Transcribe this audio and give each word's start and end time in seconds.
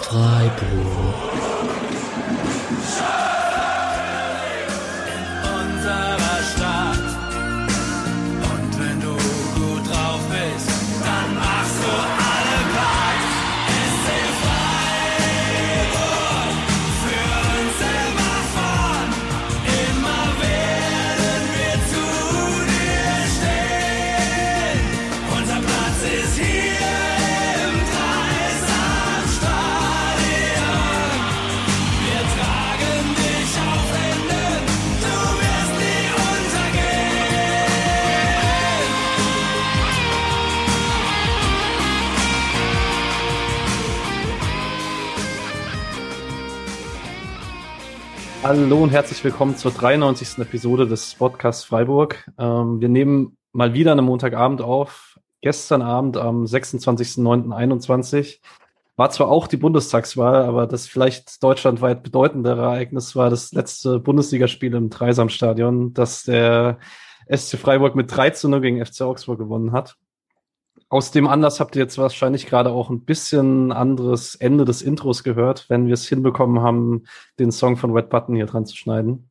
Podcast 0.00 0.08
Freiburg. 0.08 1.29
Hallo 48.52 48.82
und 48.82 48.90
herzlich 48.90 49.22
willkommen 49.22 49.56
zur 49.56 49.70
93. 49.70 50.38
Episode 50.38 50.88
des 50.88 51.14
Podcasts 51.14 51.62
Freiburg. 51.62 52.28
Ähm, 52.36 52.80
wir 52.80 52.88
nehmen 52.88 53.36
mal 53.52 53.74
wieder 53.74 53.92
einen 53.92 54.04
Montagabend 54.04 54.60
auf. 54.60 55.20
Gestern 55.40 55.82
Abend 55.82 56.16
am 56.16 56.46
26.09.21 56.46 58.40
war 58.96 59.10
zwar 59.10 59.28
auch 59.28 59.46
die 59.46 59.56
Bundestagswahl, 59.56 60.42
aber 60.42 60.66
das 60.66 60.88
vielleicht 60.88 61.40
deutschlandweit 61.44 62.02
bedeutendere 62.02 62.62
Ereignis 62.62 63.14
war 63.14 63.30
das 63.30 63.52
letzte 63.52 64.00
Bundesligaspiel 64.00 64.74
im 64.74 64.90
Dreisamstadion, 64.90 65.94
das 65.94 66.24
der 66.24 66.80
SC 67.32 67.56
Freiburg 67.56 67.94
mit 67.94 68.10
3 68.10 68.30
zu 68.30 68.48
0 68.48 68.60
gegen 68.62 68.84
FC 68.84 69.02
Augsburg 69.02 69.38
gewonnen 69.38 69.70
hat. 69.70 69.94
Aus 70.92 71.12
dem 71.12 71.28
Anlass 71.28 71.60
habt 71.60 71.76
ihr 71.76 71.82
jetzt 71.82 71.98
wahrscheinlich 71.98 72.46
gerade 72.46 72.70
auch 72.70 72.90
ein 72.90 73.04
bisschen 73.04 73.70
anderes 73.70 74.34
Ende 74.34 74.64
des 74.64 74.82
Intros 74.82 75.22
gehört, 75.22 75.66
wenn 75.70 75.86
wir 75.86 75.94
es 75.94 76.08
hinbekommen 76.08 76.62
haben, 76.62 77.04
den 77.38 77.52
Song 77.52 77.76
von 77.76 77.92
Red 77.92 78.08
Button 78.08 78.34
hier 78.34 78.46
dran 78.46 78.66
zu 78.66 78.76
schneiden. 78.76 79.30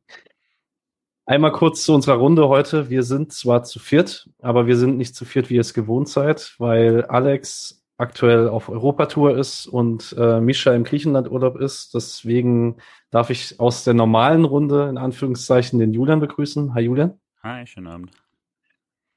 Einmal 1.26 1.52
kurz 1.52 1.84
zu 1.84 1.92
unserer 1.92 2.16
Runde 2.16 2.48
heute. 2.48 2.88
Wir 2.88 3.02
sind 3.02 3.34
zwar 3.34 3.62
zu 3.62 3.78
viert, 3.78 4.30
aber 4.40 4.66
wir 4.66 4.78
sind 4.78 4.96
nicht 4.96 5.14
zu 5.14 5.26
viert, 5.26 5.50
wie 5.50 5.56
ihr 5.56 5.60
es 5.60 5.74
gewohnt 5.74 6.08
seid, 6.08 6.54
weil 6.56 7.04
Alex 7.04 7.84
aktuell 7.98 8.48
auf 8.48 8.70
Europatour 8.70 9.36
ist 9.36 9.66
und 9.66 10.16
äh, 10.18 10.40
Misha 10.40 10.72
im 10.72 10.84
Griechenlandurlaub 10.84 11.56
ist. 11.58 11.92
Deswegen 11.92 12.78
darf 13.10 13.28
ich 13.28 13.60
aus 13.60 13.84
der 13.84 13.92
normalen 13.92 14.46
Runde 14.46 14.88
in 14.88 14.96
Anführungszeichen 14.96 15.78
den 15.78 15.92
Julian 15.92 16.20
begrüßen. 16.20 16.72
Hi 16.72 16.84
Julian. 16.84 17.20
Hi, 17.42 17.66
schönen 17.66 17.88
Abend. 17.88 18.10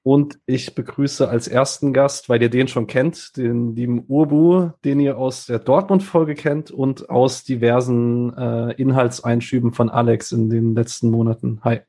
Und 0.04 0.38
ich 0.46 0.76
begrüße 0.76 1.30
als 1.30 1.48
ersten 1.48 1.94
Gast, 1.94 2.28
weil 2.28 2.42
ihr 2.42 2.50
den 2.50 2.68
schon 2.68 2.88
kennt, 2.88 3.38
den 3.38 3.74
lieben 3.74 4.04
Urbu, 4.10 4.72
den 4.84 5.00
ihr 5.00 5.18
aus 5.18 5.46
der 5.46 5.60
Dortmund-Folge 5.60 6.36
kennt 6.36 6.72
und 6.72 7.10
aus 7.10 7.46
diversen 7.46 8.36
äh, 8.38 8.74
Inhaltseinschüben 8.74 9.72
von 9.72 9.90
Alex 9.90 10.34
in 10.34 10.50
den 10.50 10.76
letzten 10.76 11.10
Monaten. 11.10 11.62
Hi. 11.64 11.80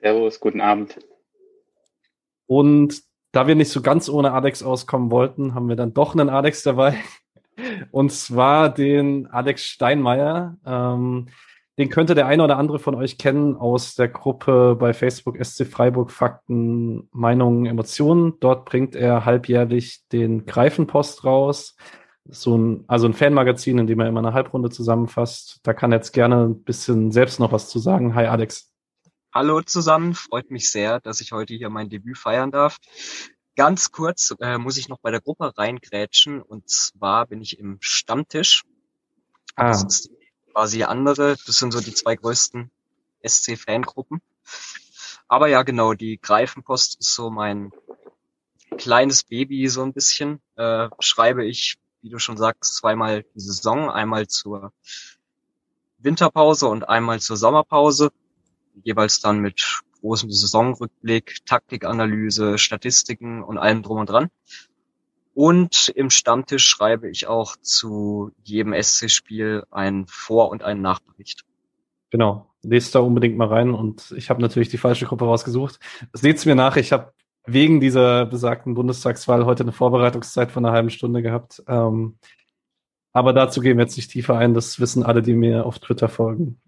Servus, 0.00 0.38
guten 0.38 0.60
Abend. 0.60 0.98
Und 2.46 3.02
da 3.32 3.46
wir 3.46 3.54
nicht 3.54 3.70
so 3.70 3.80
ganz 3.80 4.10
ohne 4.10 4.32
Alex 4.32 4.62
auskommen 4.62 5.10
wollten, 5.10 5.54
haben 5.54 5.68
wir 5.68 5.76
dann 5.76 5.94
doch 5.94 6.14
einen 6.14 6.28
Alex 6.28 6.62
dabei. 6.62 6.96
Und 7.90 8.12
zwar 8.12 8.68
den 8.68 9.28
Alex 9.28 9.64
Steinmeier. 9.64 10.58
Ähm, 10.66 11.28
den 11.78 11.88
könnte 11.88 12.14
der 12.14 12.26
eine 12.26 12.44
oder 12.44 12.58
andere 12.58 12.78
von 12.78 12.94
euch 12.94 13.16
kennen 13.16 13.56
aus 13.56 13.94
der 13.94 14.08
Gruppe 14.08 14.76
bei 14.78 14.92
Facebook 14.92 15.42
SC 15.42 15.66
Freiburg 15.66 16.10
Fakten, 16.10 17.08
Meinungen, 17.12 17.66
Emotionen. 17.66 18.34
Dort 18.40 18.64
bringt 18.64 18.94
er 18.94 19.24
halbjährlich 19.24 20.06
den 20.12 20.46
Greifenpost 20.46 21.24
raus. 21.24 21.76
So 22.28 22.56
ein, 22.56 22.84
also 22.86 23.06
ein 23.06 23.14
Fanmagazin, 23.14 23.78
in 23.78 23.86
dem 23.86 24.00
er 24.00 24.08
immer 24.08 24.20
eine 24.20 24.34
Halbrunde 24.34 24.70
zusammenfasst. 24.70 25.60
Da 25.62 25.72
kann 25.72 25.92
er 25.92 25.98
jetzt 25.98 26.12
gerne 26.12 26.44
ein 26.44 26.62
bisschen 26.62 27.12
selbst 27.12 27.40
noch 27.40 27.52
was 27.52 27.68
zu 27.68 27.78
sagen. 27.78 28.14
Hi 28.14 28.26
Alex. 28.26 28.70
Hallo 29.32 29.62
zusammen, 29.62 30.14
freut 30.14 30.50
mich 30.50 30.70
sehr, 30.70 31.00
dass 31.00 31.20
ich 31.20 31.30
heute 31.30 31.54
hier 31.54 31.70
mein 31.70 31.88
Debüt 31.88 32.18
feiern 32.18 32.50
darf. 32.50 32.78
Ganz 33.56 33.90
kurz 33.92 34.34
äh, 34.40 34.58
muss 34.58 34.76
ich 34.76 34.88
noch 34.88 34.98
bei 34.98 35.10
der 35.10 35.20
Gruppe 35.20 35.56
reingrätschen 35.56 36.42
und 36.42 36.68
zwar 36.68 37.26
bin 37.26 37.40
ich 37.40 37.58
im 37.58 37.78
Stammtisch. 37.80 38.64
Ah. 39.54 39.68
Das 39.68 39.84
ist 39.84 40.10
quasi 40.52 40.82
andere. 40.84 41.36
Das 41.46 41.56
sind 41.58 41.72
so 41.72 41.80
die 41.80 41.94
zwei 41.94 42.16
größten 42.16 42.70
SC-Fangruppen. 43.26 44.20
Aber 45.28 45.48
ja, 45.48 45.62
genau, 45.62 45.94
die 45.94 46.18
Greifenpost 46.20 46.98
ist 47.00 47.14
so 47.14 47.30
mein 47.30 47.70
kleines 48.76 49.22
Baby 49.22 49.68
so 49.68 49.82
ein 49.82 49.92
bisschen. 49.92 50.40
Äh, 50.56 50.88
schreibe 50.98 51.44
ich, 51.44 51.78
wie 52.02 52.10
du 52.10 52.18
schon 52.18 52.36
sagst, 52.36 52.76
zweimal 52.76 53.24
die 53.34 53.40
Saison, 53.40 53.90
einmal 53.90 54.26
zur 54.26 54.72
Winterpause 55.98 56.66
und 56.66 56.88
einmal 56.88 57.20
zur 57.20 57.36
Sommerpause, 57.36 58.10
jeweils 58.82 59.20
dann 59.20 59.40
mit 59.40 59.82
großem 60.00 60.30
Saisonrückblick, 60.30 61.44
Taktikanalyse, 61.44 62.58
Statistiken 62.58 63.42
und 63.42 63.58
allem 63.58 63.82
drum 63.82 63.98
und 63.98 64.08
dran. 64.08 64.30
Und 65.34 65.88
im 65.94 66.10
Stammtisch 66.10 66.66
schreibe 66.66 67.08
ich 67.08 67.26
auch 67.26 67.56
zu 67.56 68.32
jedem 68.42 68.74
SC-Spiel 68.74 69.64
einen 69.70 70.06
Vor- 70.06 70.50
und 70.50 70.62
einen 70.62 70.82
Nachbericht. 70.82 71.44
Genau, 72.10 72.50
lest 72.62 72.94
da 72.94 73.00
unbedingt 73.00 73.36
mal 73.36 73.46
rein 73.46 73.72
und 73.72 74.12
ich 74.16 74.30
habe 74.30 74.42
natürlich 74.42 74.68
die 74.68 74.78
falsche 74.78 75.06
Gruppe 75.06 75.24
rausgesucht. 75.24 75.78
Seht's 76.12 76.44
mir 76.46 76.56
nach, 76.56 76.76
ich 76.76 76.92
habe 76.92 77.12
wegen 77.46 77.80
dieser 77.80 78.26
besagten 78.26 78.74
Bundestagswahl 78.74 79.46
heute 79.46 79.62
eine 79.62 79.72
Vorbereitungszeit 79.72 80.50
von 80.50 80.64
einer 80.64 80.74
halben 80.74 80.90
Stunde 80.90 81.22
gehabt. 81.22 81.62
Ähm, 81.68 82.18
aber 83.12 83.32
dazu 83.32 83.60
gehen 83.60 83.76
wir 83.76 83.84
jetzt 83.84 83.96
nicht 83.96 84.10
tiefer 84.10 84.36
ein, 84.36 84.54
das 84.54 84.80
wissen 84.80 85.04
alle, 85.04 85.22
die 85.22 85.34
mir 85.34 85.64
auf 85.64 85.78
Twitter 85.78 86.08
folgen 86.08 86.60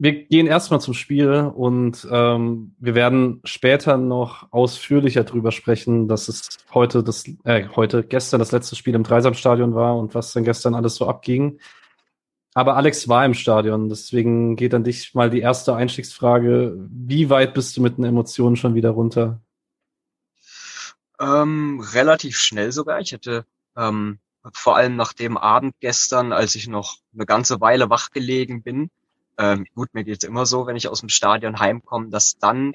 wir 0.00 0.24
gehen 0.26 0.46
erstmal 0.46 0.80
zum 0.80 0.94
Spiel 0.94 1.50
und 1.54 2.06
ähm, 2.10 2.74
wir 2.78 2.94
werden 2.94 3.40
später 3.44 3.96
noch 3.96 4.52
ausführlicher 4.52 5.24
drüber 5.24 5.50
sprechen, 5.50 6.06
dass 6.06 6.28
es 6.28 6.58
heute 6.72 7.02
das, 7.02 7.24
äh, 7.44 7.66
heute, 7.74 8.04
gestern 8.04 8.38
das 8.38 8.52
letzte 8.52 8.76
Spiel 8.76 8.94
im 8.94 9.02
Dreisamstadion 9.02 9.74
war 9.74 9.96
und 9.96 10.14
was 10.14 10.32
denn 10.32 10.44
gestern 10.44 10.74
alles 10.74 10.94
so 10.94 11.08
abging. 11.08 11.58
Aber 12.54 12.76
Alex 12.76 13.08
war 13.08 13.24
im 13.24 13.34
Stadion, 13.34 13.88
deswegen 13.88 14.54
geht 14.54 14.72
an 14.72 14.84
dich 14.84 15.14
mal 15.14 15.30
die 15.30 15.40
erste 15.40 15.74
Einstiegsfrage. 15.74 16.76
Wie 16.90 17.28
weit 17.28 17.52
bist 17.54 17.76
du 17.76 17.82
mit 17.82 17.98
den 17.98 18.04
Emotionen 18.04 18.56
schon 18.56 18.76
wieder 18.76 18.90
runter? 18.90 19.40
Ähm, 21.20 21.84
relativ 21.92 22.38
schnell 22.38 22.70
sogar. 22.70 23.00
Ich 23.00 23.10
hätte 23.10 23.46
ähm, 23.76 24.20
vor 24.52 24.76
allem 24.76 24.94
nach 24.94 25.12
dem 25.12 25.36
Abend 25.36 25.74
gestern, 25.80 26.32
als 26.32 26.54
ich 26.54 26.68
noch 26.68 26.98
eine 27.12 27.26
ganze 27.26 27.60
Weile 27.60 27.90
wach 27.90 28.10
gelegen 28.10 28.62
bin, 28.62 28.90
ähm, 29.38 29.66
gut, 29.74 29.94
mir 29.94 30.04
geht's 30.04 30.24
immer 30.24 30.46
so, 30.46 30.66
wenn 30.66 30.76
ich 30.76 30.88
aus 30.88 31.00
dem 31.00 31.08
Stadion 31.08 31.60
heimkomme, 31.60 32.10
dass 32.10 32.38
dann, 32.38 32.72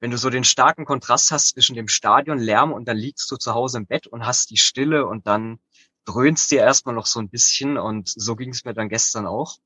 wenn 0.00 0.10
du 0.10 0.18
so 0.18 0.30
den 0.30 0.44
starken 0.44 0.84
Kontrast 0.86 1.30
hast 1.30 1.48
zwischen 1.48 1.76
dem 1.76 1.88
Stadionlärm 1.88 2.72
und 2.72 2.86
dann 2.86 2.96
liegst 2.96 3.30
du 3.30 3.36
zu 3.36 3.54
Hause 3.54 3.78
im 3.78 3.86
Bett 3.86 4.06
und 4.06 4.26
hast 4.26 4.50
die 4.50 4.56
Stille 4.56 5.06
und 5.06 5.26
dann 5.26 5.58
dröhnst 6.04 6.50
dir 6.50 6.60
erstmal 6.60 6.94
noch 6.94 7.06
so 7.06 7.20
ein 7.20 7.28
bisschen 7.28 7.76
und 7.76 8.08
so 8.08 8.34
ging 8.36 8.50
es 8.50 8.64
mir 8.64 8.74
dann 8.74 8.88
gestern 8.88 9.26
auch. 9.26 9.58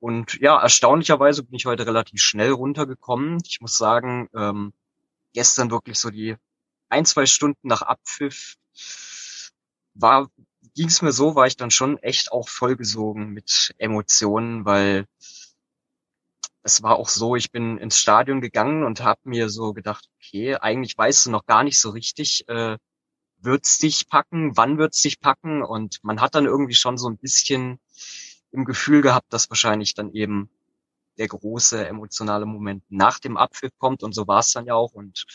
Und 0.00 0.34
ja, 0.40 0.60
erstaunlicherweise 0.60 1.42
bin 1.42 1.56
ich 1.56 1.66
heute 1.66 1.86
relativ 1.86 2.22
schnell 2.22 2.52
runtergekommen. 2.52 3.38
Ich 3.44 3.60
muss 3.60 3.76
sagen, 3.76 4.28
ähm, 4.34 4.72
gestern 5.34 5.70
wirklich 5.70 5.98
so 5.98 6.10
die 6.10 6.36
ein, 6.88 7.04
zwei 7.04 7.26
Stunden 7.26 7.66
nach 7.68 7.82
Abpfiff 7.82 8.56
war, 9.94 10.30
ging 10.74 10.86
es 10.86 11.02
mir 11.02 11.12
so, 11.12 11.34
war 11.34 11.48
ich 11.48 11.56
dann 11.56 11.72
schon 11.72 11.98
echt 11.98 12.30
auch 12.30 12.48
vollgesogen 12.48 13.30
mit 13.30 13.74
Emotionen, 13.78 14.64
weil 14.64 15.06
es 16.62 16.82
war 16.82 16.96
auch 16.96 17.08
so, 17.08 17.36
ich 17.36 17.50
bin 17.50 17.78
ins 17.78 17.98
Stadion 17.98 18.40
gegangen 18.40 18.84
und 18.84 19.02
habe 19.02 19.20
mir 19.24 19.48
so 19.48 19.72
gedacht, 19.72 20.08
okay, 20.16 20.56
eigentlich 20.56 20.96
weißt 20.96 21.26
du 21.26 21.30
noch 21.30 21.46
gar 21.46 21.64
nicht 21.64 21.80
so 21.80 21.90
richtig, 21.90 22.48
äh, 22.48 22.76
wird's 23.40 23.78
dich 23.78 24.08
packen, 24.08 24.56
wann 24.56 24.78
wird's 24.78 25.00
dich 25.00 25.20
packen 25.20 25.62
und 25.62 25.98
man 26.02 26.20
hat 26.20 26.34
dann 26.34 26.46
irgendwie 26.46 26.74
schon 26.74 26.98
so 26.98 27.08
ein 27.08 27.18
bisschen 27.18 27.78
im 28.50 28.64
Gefühl 28.64 29.02
gehabt, 29.02 29.32
dass 29.32 29.50
wahrscheinlich 29.50 29.94
dann 29.94 30.12
eben 30.12 30.50
der 31.18 31.28
große 31.28 31.86
emotionale 31.86 32.46
Moment 32.46 32.84
nach 32.88 33.18
dem 33.18 33.36
Abpfiff 33.36 33.72
kommt 33.78 34.02
und 34.02 34.14
so 34.14 34.26
war 34.26 34.40
es 34.40 34.52
dann 34.52 34.66
ja 34.66 34.74
auch 34.74 34.92
und 34.92 35.26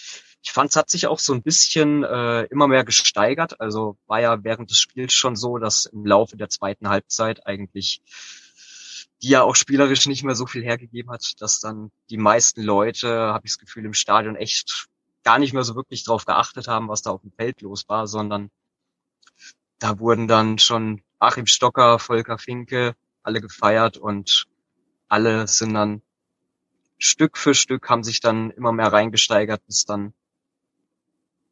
ich 0.44 0.52
fand, 0.52 0.72
es 0.72 0.76
hat 0.76 0.90
sich 0.90 1.08
auch 1.08 1.20
so 1.20 1.34
ein 1.34 1.42
bisschen 1.42 2.04
äh, 2.04 2.44
immer 2.44 2.68
mehr 2.68 2.84
gesteigert. 2.84 3.62
Also 3.62 3.98
war 4.08 4.20
ja 4.20 4.44
während 4.44 4.70
des 4.70 4.78
Spiels 4.78 5.14
schon 5.14 5.38
so, 5.38 5.58
dass 5.58 5.86
im 5.86 6.06
Laufe 6.06 6.36
der 6.36 6.50
zweiten 6.50 6.90
Halbzeit 6.90 7.48
eigentlich 7.48 8.02
die 9.24 9.30
ja 9.30 9.42
auch 9.42 9.56
spielerisch 9.56 10.06
nicht 10.06 10.24
mehr 10.24 10.36
so 10.36 10.46
viel 10.46 10.64
hergegeben 10.64 11.10
hat, 11.10 11.36
dass 11.40 11.62
dann 11.62 11.92
die 12.10 12.18
meisten 12.18 12.62
Leute, 12.62 13.10
habe 13.10 13.46
ich 13.46 13.54
das 13.54 13.58
Gefühl, 13.58 13.86
im 13.86 13.94
Stadion 13.94 14.36
echt 14.36 14.88
gar 15.24 15.40
nicht 15.40 15.54
mehr 15.54 15.64
so 15.64 15.76
wirklich 15.76 16.04
drauf 16.04 16.26
geachtet 16.26 16.68
haben, 16.68 16.90
was 16.90 17.04
da 17.04 17.12
auf 17.12 17.22
dem 17.22 17.32
Feld 17.32 17.62
los 17.62 17.88
war, 17.88 18.06
sondern 18.06 18.52
da 19.80 19.98
wurden 20.00 20.28
dann 20.28 20.60
schon 20.60 21.02
Achim 21.20 21.48
Stocker, 21.48 22.00
Volker 22.00 22.38
Finke, 22.38 22.98
alle 23.24 23.40
gefeiert 23.40 23.98
und 23.98 24.46
alle 25.08 25.48
sind 25.48 25.74
dann 25.74 26.02
Stück 26.98 27.38
für 27.38 27.56
Stück 27.56 27.90
haben 27.90 28.04
sich 28.04 28.20
dann 28.20 28.52
immer 28.52 28.74
mehr 28.74 28.92
reingesteigert, 28.92 29.66
bis 29.66 29.86
dann 29.86 30.14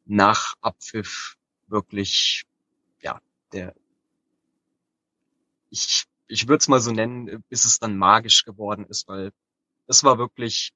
nach 0.04 0.54
Abpfiff 0.60 1.36
wirklich, 1.68 2.44
ja, 3.00 3.20
der, 3.52 3.74
ich, 5.70 6.04
ich 6.32 6.48
würde 6.48 6.60
es 6.60 6.68
mal 6.68 6.80
so 6.80 6.90
nennen, 6.90 7.44
bis 7.50 7.66
es 7.66 7.78
dann 7.78 7.96
magisch 7.96 8.44
geworden 8.44 8.86
ist, 8.88 9.06
weil 9.06 9.32
es 9.86 10.02
war 10.02 10.16
wirklich 10.16 10.72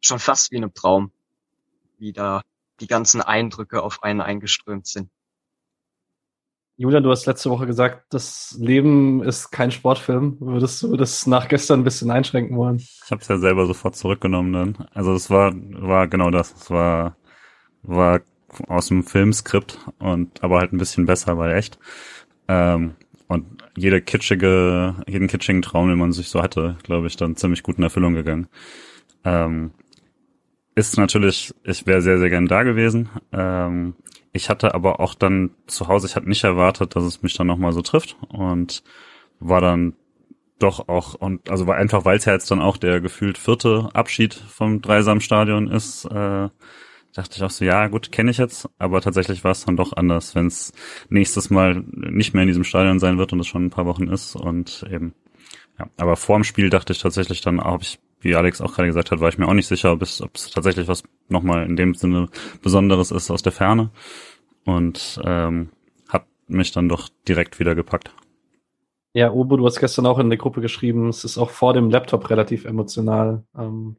schon 0.00 0.20
fast 0.20 0.52
wie 0.52 0.56
in 0.56 0.62
einem 0.62 0.74
Traum, 0.74 1.10
wie 1.98 2.12
da 2.12 2.42
die 2.78 2.86
ganzen 2.86 3.20
Eindrücke 3.20 3.82
auf 3.82 4.04
einen 4.04 4.20
eingeströmt 4.20 4.86
sind. 4.86 5.10
Julian, 6.76 7.02
du 7.02 7.10
hast 7.10 7.26
letzte 7.26 7.50
Woche 7.50 7.66
gesagt, 7.66 8.04
das 8.10 8.56
Leben 8.60 9.20
ist 9.24 9.50
kein 9.50 9.72
Sportfilm. 9.72 10.36
Würdest 10.38 10.80
du 10.84 10.96
das 10.96 11.26
nach 11.26 11.48
gestern 11.48 11.80
ein 11.80 11.84
bisschen 11.84 12.12
einschränken 12.12 12.56
wollen? 12.56 12.76
Ich 12.76 13.10
habe 13.10 13.20
es 13.20 13.26
ja 13.26 13.36
selber 13.36 13.66
sofort 13.66 13.96
zurückgenommen 13.96 14.52
dann. 14.52 14.88
Also 14.94 15.12
es 15.12 15.28
war 15.28 15.52
war 15.56 16.06
genau 16.06 16.30
das. 16.30 16.54
Es 16.54 16.70
war 16.70 17.16
war 17.82 18.20
aus 18.68 18.86
dem 18.86 19.02
Filmskript 19.02 19.80
und 19.98 20.40
aber 20.44 20.60
halt 20.60 20.72
ein 20.72 20.78
bisschen 20.78 21.04
besser, 21.04 21.36
weil 21.36 21.56
echt. 21.56 21.80
Ähm, 22.46 22.94
und 23.26 23.57
jede 23.78 24.00
kitschige, 24.00 24.94
jeden 25.06 25.28
kitschigen 25.28 25.62
Traum, 25.62 25.88
den 25.88 25.98
man 25.98 26.12
sich 26.12 26.28
so 26.28 26.42
hatte, 26.42 26.76
glaube 26.82 27.06
ich, 27.06 27.16
dann 27.16 27.36
ziemlich 27.36 27.62
gut 27.62 27.78
in 27.78 27.84
Erfüllung 27.84 28.14
gegangen. 28.14 28.48
Ähm, 29.24 29.72
ist 30.74 30.96
natürlich, 30.96 31.54
ich 31.64 31.86
wäre 31.86 32.02
sehr, 32.02 32.18
sehr 32.18 32.30
gern 32.30 32.46
da 32.46 32.62
gewesen. 32.62 33.08
Ähm, 33.32 33.94
ich 34.32 34.48
hatte 34.48 34.74
aber 34.74 35.00
auch 35.00 35.14
dann 35.14 35.50
zu 35.66 35.88
Hause, 35.88 36.06
ich 36.06 36.16
hatte 36.16 36.28
nicht 36.28 36.44
erwartet, 36.44 36.94
dass 36.94 37.04
es 37.04 37.22
mich 37.22 37.34
dann 37.34 37.46
nochmal 37.46 37.72
so 37.72 37.82
trifft 37.82 38.16
und 38.28 38.82
war 39.40 39.60
dann 39.60 39.94
doch 40.58 40.88
auch, 40.88 41.14
und 41.14 41.50
also 41.50 41.66
war 41.66 41.76
einfach, 41.76 42.04
weil 42.04 42.18
es 42.18 42.24
ja 42.24 42.32
jetzt 42.32 42.50
dann 42.50 42.60
auch 42.60 42.76
der 42.76 43.00
gefühlt 43.00 43.38
vierte 43.38 43.88
Abschied 43.92 44.34
vom 44.34 44.82
Dreisamstadion 44.82 45.68
ist, 45.68 46.04
äh, 46.04 46.48
dachte 47.14 47.36
ich 47.36 47.42
auch 47.42 47.50
so, 47.50 47.64
ja 47.64 47.88
gut, 47.88 48.12
kenne 48.12 48.30
ich 48.30 48.38
jetzt, 48.38 48.68
aber 48.78 49.00
tatsächlich 49.00 49.44
war 49.44 49.52
es 49.52 49.64
dann 49.64 49.76
doch 49.76 49.92
anders, 49.92 50.34
wenn 50.34 50.46
es 50.46 50.72
nächstes 51.08 51.50
Mal 51.50 51.82
nicht 51.86 52.34
mehr 52.34 52.42
in 52.42 52.48
diesem 52.48 52.64
Stadion 52.64 52.98
sein 52.98 53.18
wird 53.18 53.32
und 53.32 53.40
es 53.40 53.46
schon 53.46 53.66
ein 53.66 53.70
paar 53.70 53.86
Wochen 53.86 54.08
ist 54.08 54.36
und 54.36 54.84
eben, 54.90 55.14
ja, 55.78 55.88
aber 55.96 56.16
vor 56.16 56.36
dem 56.36 56.44
Spiel 56.44 56.70
dachte 56.70 56.92
ich 56.92 57.00
tatsächlich 57.00 57.40
dann, 57.40 57.60
ob 57.60 57.82
ich 57.82 57.98
wie 58.20 58.34
Alex 58.34 58.60
auch 58.60 58.74
gerade 58.74 58.88
gesagt 58.88 59.10
hat, 59.10 59.20
war 59.20 59.28
ich 59.28 59.38
mir 59.38 59.46
auch 59.46 59.54
nicht 59.54 59.66
sicher, 59.66 59.92
ob 59.92 60.02
es, 60.02 60.20
ob 60.20 60.34
es 60.34 60.50
tatsächlich 60.50 60.88
was 60.88 61.04
nochmal 61.28 61.64
in 61.66 61.76
dem 61.76 61.94
Sinne 61.94 62.28
Besonderes 62.62 63.10
ist 63.10 63.30
aus 63.30 63.42
der 63.42 63.52
Ferne. 63.52 63.90
Und 64.64 65.20
ähm, 65.24 65.70
hat 66.08 66.26
mich 66.46 66.72
dann 66.72 66.88
doch 66.88 67.08
direkt 67.26 67.58
wieder 67.58 67.74
gepackt. 67.74 68.12
Ja, 69.14 69.32
Obo, 69.32 69.56
du 69.56 69.66
hast 69.66 69.80
gestern 69.80 70.06
auch 70.06 70.18
in 70.18 70.28
der 70.28 70.38
Gruppe 70.38 70.60
geschrieben, 70.60 71.08
es 71.08 71.24
ist 71.24 71.38
auch 71.38 71.50
vor 71.50 71.72
dem 71.72 71.90
Laptop 71.90 72.28
relativ 72.28 72.64
emotional. 72.64 73.44
Ähm, 73.56 73.96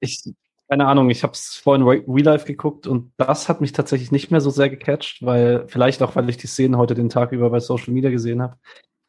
ich, 0.00 0.22
keine 0.74 0.88
Ahnung, 0.88 1.08
ich 1.08 1.22
habe 1.22 1.34
es 1.34 1.54
vorhin 1.54 1.86
Real 1.86 2.24
Life 2.24 2.46
geguckt 2.46 2.88
und 2.88 3.12
das 3.16 3.48
hat 3.48 3.60
mich 3.60 3.70
tatsächlich 3.70 4.10
nicht 4.10 4.32
mehr 4.32 4.40
so 4.40 4.50
sehr 4.50 4.68
gecatcht, 4.68 5.24
weil 5.24 5.68
vielleicht 5.68 6.02
auch, 6.02 6.16
weil 6.16 6.28
ich 6.28 6.36
die 6.36 6.48
Szenen 6.48 6.76
heute 6.76 6.94
den 6.94 7.08
Tag 7.08 7.30
über 7.30 7.48
bei 7.48 7.60
Social 7.60 7.94
Media 7.94 8.10
gesehen 8.10 8.42
habe. 8.42 8.58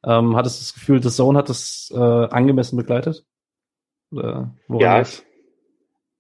Ähm, 0.06 0.36
hattest 0.36 0.60
du 0.60 0.64
das 0.64 0.74
Gefühl, 0.76 1.02
The 1.02 1.10
Zone 1.10 1.40
hat 1.40 1.50
es 1.50 1.92
äh, 1.92 1.98
angemessen 1.98 2.78
begleitet? 2.78 3.26
ja, 4.12 5.02
ich, 5.02 5.24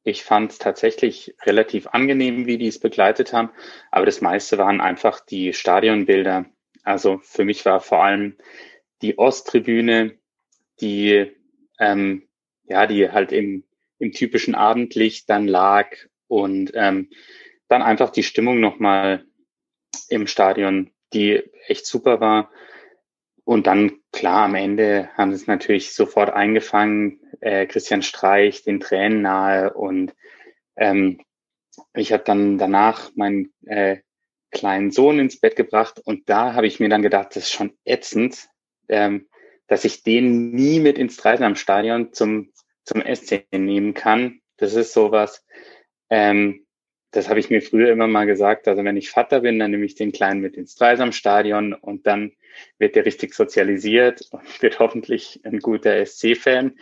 ich 0.04 0.24
fand 0.24 0.52
es 0.52 0.58
tatsächlich 0.58 1.36
relativ 1.46 1.86
angenehm, 1.90 2.48
wie 2.48 2.58
die 2.58 2.68
es 2.68 2.80
begleitet 2.80 3.32
haben, 3.32 3.52
aber 3.92 4.08
das 4.08 4.22
meiste 4.22 4.58
waren 4.58 4.82
einfach 4.82 5.20
die 5.20 5.54
Stadionbilder. 5.54 6.46
Also 6.82 7.20
für 7.22 7.46
mich 7.46 7.64
war 7.66 7.82
vor 7.82 8.04
allem 8.04 8.36
die 9.04 9.20
Osttribüne, 9.20 10.16
die 10.82 11.32
ähm, 11.80 12.24
ja, 12.64 12.88
die 12.88 13.12
halt 13.12 13.32
im, 13.32 13.64
im 14.00 14.12
typischen 14.12 14.56
Abendlicht 14.56 15.30
dann 15.30 15.48
lag 15.48 15.88
und 16.28 16.72
ähm, 16.76 17.10
dann 17.68 17.82
einfach 17.82 18.10
die 18.10 18.24
Stimmung 18.24 18.60
nochmal 18.60 19.26
im 20.10 20.28
Stadion, 20.28 20.92
die 21.14 21.44
echt 21.68 21.86
super 21.86 22.20
war. 22.20 22.52
Und 23.44 23.68
dann, 23.68 24.00
klar, 24.12 24.46
am 24.46 24.56
Ende 24.56 25.10
haben 25.16 25.32
sie 25.32 25.42
es 25.42 25.48
natürlich 25.48 25.94
sofort 25.94 26.32
eingefangen. 26.32 27.20
Äh, 27.42 27.68
Christian 27.68 28.02
Streich, 28.02 28.64
den 28.64 28.80
Tränen 28.80 29.22
nahe. 29.22 29.74
Und 29.74 30.16
ähm, 30.76 31.22
ich 31.94 32.12
habe 32.12 32.24
dann 32.24 32.58
danach 32.58 33.12
meinen 33.16 33.54
äh, 33.66 33.98
kleinen 34.52 34.92
Sohn 34.92 35.20
ins 35.20 35.40
Bett 35.40 35.56
gebracht. 35.56 36.02
Und 36.04 36.28
da 36.28 36.54
habe 36.54 36.66
ich 36.66 36.80
mir 36.80 36.90
dann 36.90 37.04
gedacht, 37.04 37.36
das 37.36 37.44
ist 37.44 37.52
schon 37.52 37.78
ätzend, 37.86 38.48
ähm, 38.90 39.28
dass 39.68 39.86
ich 39.86 40.04
den 40.04 40.52
nie 40.52 40.80
mit 40.80 40.98
ins 40.98 41.18
Dreisamstadion 41.18 42.14
zum, 42.14 42.52
zum 42.86 43.02
SC 43.02 43.46
nehmen 43.52 43.94
kann. 43.94 44.42
Das 44.58 44.74
ist 44.74 44.94
sowas, 44.94 45.46
ähm, 46.10 46.66
das 47.12 47.30
habe 47.30 47.40
ich 47.40 47.50
mir 47.50 47.62
früher 47.62 47.92
immer 47.92 48.08
mal 48.08 48.26
gesagt. 48.26 48.68
Also 48.68 48.84
wenn 48.84 48.98
ich 48.98 49.10
Vater 49.10 49.42
bin, 49.42 49.58
dann 49.60 49.72
nehme 49.72 49.86
ich 49.86 49.96
den 49.96 50.12
Kleinen 50.12 50.42
mit 50.42 50.56
ins 50.56 50.76
Dreisamstadion 50.76 51.74
und 51.74 52.08
dann 52.08 52.34
wird 52.78 52.96
der 52.96 53.06
richtig 53.06 53.34
sozialisiert 53.34 54.28
und 54.32 54.44
wird 54.62 54.80
hoffentlich 54.80 55.42
ein 55.44 55.60
guter 55.60 56.06
SC-Fan. 56.06 56.78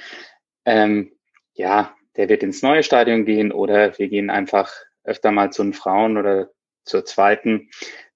Ähm, 0.65 1.13
ja, 1.53 1.95
der 2.15 2.29
wird 2.29 2.43
ins 2.43 2.61
neue 2.61 2.83
Stadion 2.83 3.25
gehen 3.25 3.51
oder 3.51 3.97
wir 3.97 4.07
gehen 4.07 4.29
einfach 4.29 4.73
öfter 5.03 5.31
mal 5.31 5.51
zu 5.51 5.63
den 5.63 5.73
Frauen 5.73 6.17
oder 6.17 6.49
zur 6.83 7.05
zweiten. 7.05 7.69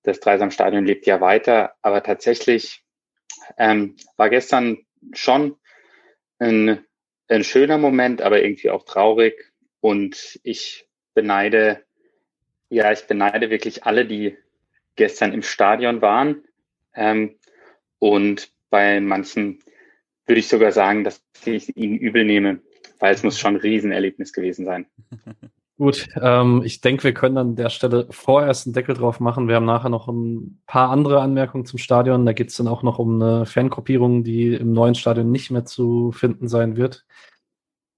Das 0.03 0.19
Dreisamstadion 0.19 0.85
lebt 0.85 1.05
ja 1.05 1.21
weiter, 1.21 1.75
aber 1.81 2.01
tatsächlich 2.01 2.83
ähm, 3.57 3.95
war 4.15 4.29
gestern 4.29 4.79
schon 5.13 5.57
ein, 6.39 6.83
ein 7.29 7.43
schöner 7.43 7.77
Moment, 7.77 8.21
aber 8.21 8.41
irgendwie 8.41 8.69
auch 8.69 8.83
traurig 8.83 9.51
und 9.81 10.39
ich 10.43 10.87
beneide 11.13 11.83
ja, 12.69 12.91
ich 12.91 13.07
beneide 13.07 13.49
wirklich 13.49 13.85
alle, 13.85 14.05
die 14.05 14.37
gestern 14.95 15.33
im 15.33 15.43
Stadion 15.43 16.01
waren. 16.01 16.43
Ähm, 16.93 17.35
und 17.99 18.51
bei 18.69 18.99
manchen 18.99 19.59
würde 20.25 20.39
ich 20.39 20.47
sogar 20.47 20.71
sagen, 20.71 21.03
dass 21.03 21.23
ich 21.45 21.75
ihnen 21.77 21.97
übel 21.97 22.25
nehme, 22.25 22.59
weil 22.99 23.13
es 23.13 23.23
muss 23.23 23.39
schon 23.39 23.55
ein 23.55 23.61
Riesenerlebnis 23.61 24.33
gewesen 24.33 24.65
sein. 24.65 24.87
Gut, 25.77 26.07
ähm, 26.19 26.63
ich 26.65 26.81
denke, 26.81 27.03
wir 27.03 27.13
können 27.13 27.37
an 27.37 27.55
der 27.55 27.69
Stelle 27.69 28.07
vorerst 28.09 28.65
einen 28.65 28.73
Deckel 28.73 28.95
drauf 28.95 29.19
machen. 29.19 29.47
Wir 29.47 29.55
haben 29.55 29.65
nachher 29.65 29.89
noch 29.89 30.07
ein 30.07 30.61
paar 30.65 30.89
andere 30.89 31.21
Anmerkungen 31.21 31.65
zum 31.65 31.77
Stadion. 31.77 32.25
Da 32.25 32.33
geht 32.33 32.49
es 32.49 32.57
dann 32.57 32.67
auch 32.67 32.81
noch 32.81 32.97
um 32.97 33.21
eine 33.21 33.45
Fangruppierung, 33.45 34.23
die 34.23 34.55
im 34.55 34.73
neuen 34.73 34.95
Stadion 34.95 35.31
nicht 35.31 35.51
mehr 35.51 35.65
zu 35.65 36.11
finden 36.11 36.47
sein 36.47 36.77
wird. 36.77 37.05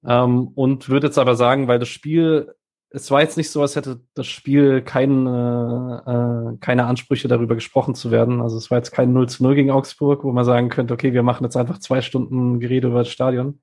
Ähm, 0.05 0.49
und 0.49 0.89
würde 0.89 1.07
jetzt 1.07 1.17
aber 1.17 1.35
sagen, 1.35 1.69
weil 1.69 1.79
das 1.79 1.87
Spiel 1.89 2.53
es 2.91 3.11
war 3.11 3.21
jetzt 3.21 3.37
nicht 3.37 3.51
so, 3.51 3.61
als 3.61 3.75
hätte 3.75 4.01
das 4.15 4.27
Spiel 4.27 4.81
keine, 4.81 6.55
äh, 6.55 6.57
keine 6.59 6.85
Ansprüche 6.85 7.27
darüber 7.27 7.55
gesprochen 7.55 7.93
zu 7.93 8.09
werden. 8.09 8.41
Also 8.41 8.57
es 8.57 8.71
war 8.71 8.79
jetzt 8.79 8.91
kein 8.91 9.13
0 9.13 9.29
zu 9.29 9.43
0 9.43 9.55
gegen 9.55 9.71
Augsburg, 9.71 10.23
wo 10.23 10.31
man 10.31 10.43
sagen 10.43 10.69
könnte, 10.69 10.93
okay, 10.93 11.13
wir 11.13 11.23
machen 11.23 11.43
jetzt 11.43 11.55
einfach 11.55 11.77
zwei 11.79 12.01
Stunden 12.01 12.59
Gerede 12.59 12.87
über 12.87 12.99
das 12.99 13.09
Stadion. 13.09 13.61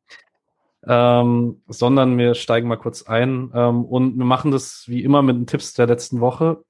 Ähm, 0.89 1.63
sondern 1.67 2.17
wir 2.17 2.35
steigen 2.35 2.69
mal 2.69 2.77
kurz 2.77 3.03
ein 3.03 3.51
ähm, 3.55 3.85
und 3.85 4.17
wir 4.17 4.25
machen 4.25 4.53
das 4.53 4.85
wie 4.87 5.03
immer 5.03 5.21
mit 5.21 5.37
den 5.37 5.47
Tipps 5.47 5.75
der 5.75 5.89
letzten 5.89 6.21
Woche. 6.21 6.63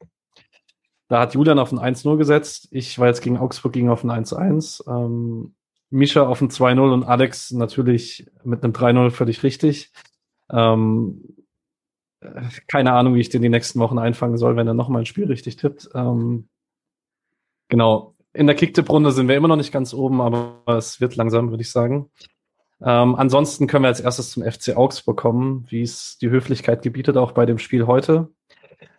Da 1.09 1.21
hat 1.21 1.35
Julian 1.35 1.59
auf 1.59 1.71
ein 1.71 1.79
1-0 1.79 2.17
gesetzt. 2.17 2.69
Ich 2.71 2.99
war 2.99 3.09
jetzt 3.09 3.21
gegen 3.21 3.37
Augsburg 3.37 3.73
gegen 3.73 3.91
auf 3.91 4.05
ein 4.05 4.11
1-1. 4.11 4.89
Ähm, 4.89 5.55
Mischa 5.91 6.27
auf 6.27 6.41
ein 6.41 6.49
2-0 6.49 6.93
und 6.93 7.05
Alex 7.05 7.53
natürlich 7.53 8.27
mit 8.43 8.65
einem 8.65 8.73
3-0 8.73 9.11
völlig 9.11 9.43
richtig. 9.43 9.93
Ähm, 10.51 11.37
keine 12.67 12.93
Ahnung, 12.93 13.15
wie 13.15 13.21
ich 13.21 13.29
den 13.29 13.43
die 13.43 13.49
nächsten 13.49 13.79
Wochen 13.79 13.99
einfangen 13.99 14.37
soll, 14.37 14.57
wenn 14.57 14.67
er 14.67 14.75
nochmal 14.75 15.03
ein 15.03 15.07
Spiel 15.07 15.27
richtig 15.27 15.57
tippt. 15.57 15.91
Ähm, 15.95 16.49
genau. 17.69 18.15
In 18.33 18.47
der 18.47 18.57
Kicktipp-Runde 18.57 19.13
sind 19.13 19.29
wir 19.29 19.37
immer 19.37 19.49
noch 19.49 19.57
nicht 19.57 19.73
ganz 19.73 19.95
oben, 19.95 20.21
aber 20.21 20.63
es 20.67 21.01
wird 21.01 21.17
langsam, 21.17 21.51
würde 21.51 21.63
ich 21.63 21.71
sagen. 21.71 22.11
Ähm, 22.83 23.15
ansonsten 23.15 23.67
können 23.67 23.85
wir 23.85 23.89
als 23.89 24.01
erstes 24.01 24.31
zum 24.31 24.43
FC 24.43 24.77
Augsburg 24.77 25.17
kommen, 25.17 25.67
wie 25.69 25.83
es 25.83 26.19
die 26.19 26.31
Höflichkeit 26.31 26.83
gebietet, 26.83 27.17
auch 27.17 27.33
bei 27.33 27.47
dem 27.47 27.59
Spiel 27.59 27.87
heute. 27.87 28.29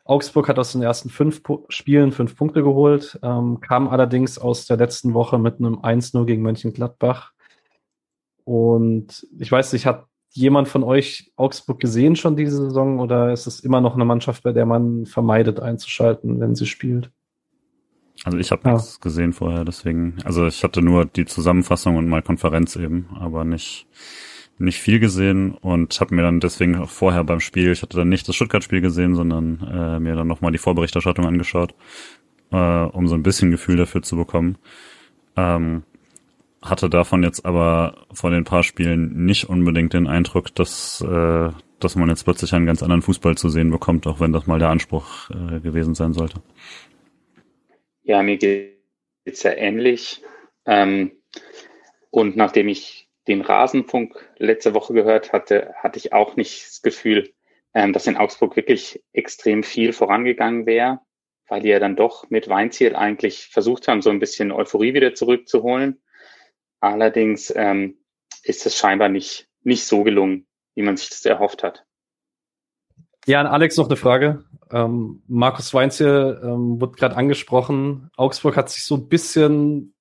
Augsburg 0.04 0.48
hat 0.48 0.58
aus 0.58 0.72
den 0.72 0.82
ersten 0.82 1.10
fünf 1.10 1.44
Pu 1.44 1.66
Spielen 1.70 2.12
fünf 2.12 2.36
Punkte 2.36 2.64
geholt, 2.64 3.20
ähm, 3.22 3.60
kam 3.60 3.90
allerdings 3.90 4.40
aus 4.40 4.66
der 4.66 4.78
letzten 4.78 5.14
Woche 5.14 5.38
mit 5.38 5.60
einem 5.60 5.80
1-0 5.80 6.26
gegen 6.26 6.42
Mönchengladbach. 6.42 7.34
Und 8.46 9.28
ich 9.38 9.52
weiß 9.52 9.74
nicht, 9.74 9.86
hat 9.86 10.06
jemand 10.32 10.70
von 10.70 10.84
euch 10.84 11.32
Augsburg 11.36 11.80
gesehen 11.80 12.16
schon 12.16 12.36
diese 12.38 12.58
Saison 12.58 13.00
oder 13.00 13.34
ist 13.34 13.48
es 13.48 13.60
immer 13.60 13.82
noch 13.82 13.96
eine 13.96 14.06
Mannschaft, 14.06 14.44
bei 14.44 14.54
der 14.54 14.66
man 14.66 15.06
vermeidet 15.06 15.60
einzuschalten, 15.60 16.40
wenn 16.40 16.56
sie 16.56 16.66
spielt? 16.66 17.12
Also 18.24 18.38
ich 18.38 18.52
habe 18.52 18.64
ja. 18.66 18.74
nichts 18.74 19.00
gesehen 19.00 19.34
vorher, 19.34 19.64
deswegen, 19.64 20.18
also 20.24 20.48
ich 20.48 20.64
hatte 20.64 20.82
nur 20.82 21.06
die 21.06 21.26
Zusammenfassung 21.26 21.98
und 21.98 22.08
mal 22.08 22.22
Konferenz 22.22 22.76
eben, 22.76 23.08
aber 23.20 23.44
nicht 23.44 23.88
nicht 24.60 24.80
viel 24.80 25.00
gesehen 25.00 25.52
und 25.52 26.02
habe 26.02 26.16
mir 26.16 26.24
dann 26.24 26.40
deswegen 26.40 26.78
auch 26.78 26.90
vorher 26.90 27.24
beim 27.24 27.40
Spiel, 27.40 27.72
ich 27.72 27.84
hatte 27.84 27.96
dann 27.96 28.10
nicht 28.10 28.28
das 28.28 28.36
Stuttgart-Spiel 28.36 28.82
gesehen, 28.82 29.14
sondern 29.14 29.60
äh, 29.72 30.00
mir 30.00 30.16
dann 30.16 30.28
nochmal 30.28 30.52
die 30.52 30.58
Vorberichterstattung 30.58 31.28
angeschaut 31.28 31.76
äh, 32.52 32.56
um 32.56 33.08
so 33.08 33.16
ein 33.16 33.24
bisschen 33.24 33.52
Gefühl 33.52 33.78
dafür 33.78 34.02
zu 34.02 34.16
bekommen. 34.16 34.58
Ähm, 35.36 35.84
hatte 36.62 36.90
davon 36.90 37.24
jetzt 37.24 37.46
aber 37.46 38.06
vor 38.12 38.32
den 38.32 38.44
paar 38.44 38.64
Spielen 38.64 39.26
nicht 39.26 39.48
unbedingt 39.48 39.94
den 39.94 40.08
Eindruck, 40.08 40.54
dass, 40.56 41.02
äh, 41.02 41.50
dass 41.80 41.96
man 41.96 42.10
jetzt 42.10 42.24
plötzlich 42.24 42.54
einen 42.54 42.66
ganz 42.66 42.82
anderen 42.82 43.04
Fußball 43.04 43.38
zu 43.38 43.50
sehen 43.50 43.70
bekommt, 43.70 44.08
auch 44.08 44.20
wenn 44.20 44.34
das 44.34 44.48
mal 44.48 44.60
der 44.60 44.70
Anspruch 44.70 45.30
äh, 45.30 45.60
gewesen 45.60 45.94
sein 45.94 46.14
sollte. 46.14 46.42
Ja, 48.08 48.24
mir 48.24 48.38
geht's 48.38 49.44
ja 49.44 49.52
ähnlich. 49.52 50.24
Ähm, 50.66 51.12
und 52.10 52.38
nachdem 52.38 52.70
ich 52.70 53.10
den 53.28 53.42
Rasenfunk 53.42 54.16
letzte 54.38 54.74
Woche 54.74 54.94
gehört 54.94 55.34
hatte, 55.34 55.74
hatte 55.76 56.00
ich 56.00 56.14
auch 56.14 56.38
nicht 56.38 56.66
das 56.66 56.82
Gefühl, 56.82 57.34
ähm, 57.74 57.92
dass 57.92 58.08
in 58.08 58.16
Augsburg 58.16 58.56
wirklich 58.56 59.04
extrem 59.12 59.62
viel 59.62 59.92
vorangegangen 59.92 60.66
wäre, 60.66 61.02
weil 61.50 61.62
die 61.62 61.68
ja 61.68 61.80
dann 61.80 61.98
doch 61.98 62.30
mit 62.30 62.48
Weinziel 62.48 62.96
eigentlich 62.96 63.48
versucht 63.48 63.90
haben, 63.90 64.02
so 64.02 64.10
ein 64.10 64.20
bisschen 64.20 64.54
Euphorie 64.54 64.94
wieder 64.94 65.14
zurückzuholen. 65.14 66.02
Allerdings 66.80 67.54
ähm, 67.54 67.98
ist 68.44 68.66
es 68.66 68.78
scheinbar 68.78 69.10
nicht, 69.10 69.50
nicht 69.64 69.86
so 69.86 70.04
gelungen, 70.04 70.48
wie 70.76 70.84
man 70.84 70.96
sich 70.96 71.10
das 71.10 71.26
erhofft 71.26 71.62
hat. 71.62 71.86
Ja, 73.26 73.42
an 73.42 73.48
Alex 73.48 73.76
noch 73.76 73.88
eine 73.88 73.98
Frage. 73.98 74.46
Ähm, 74.72 75.22
Markus 75.28 75.74
Weinziel 75.74 76.40
ähm, 76.44 76.82
wird 76.82 76.98
gerade 76.98 77.16
angesprochen. 77.16 78.10
Augsburg 78.18 78.58
hat 78.58 78.70
sich 78.70 78.84
so 78.84 78.96
ein 78.96 79.08
bisschen 79.08 79.94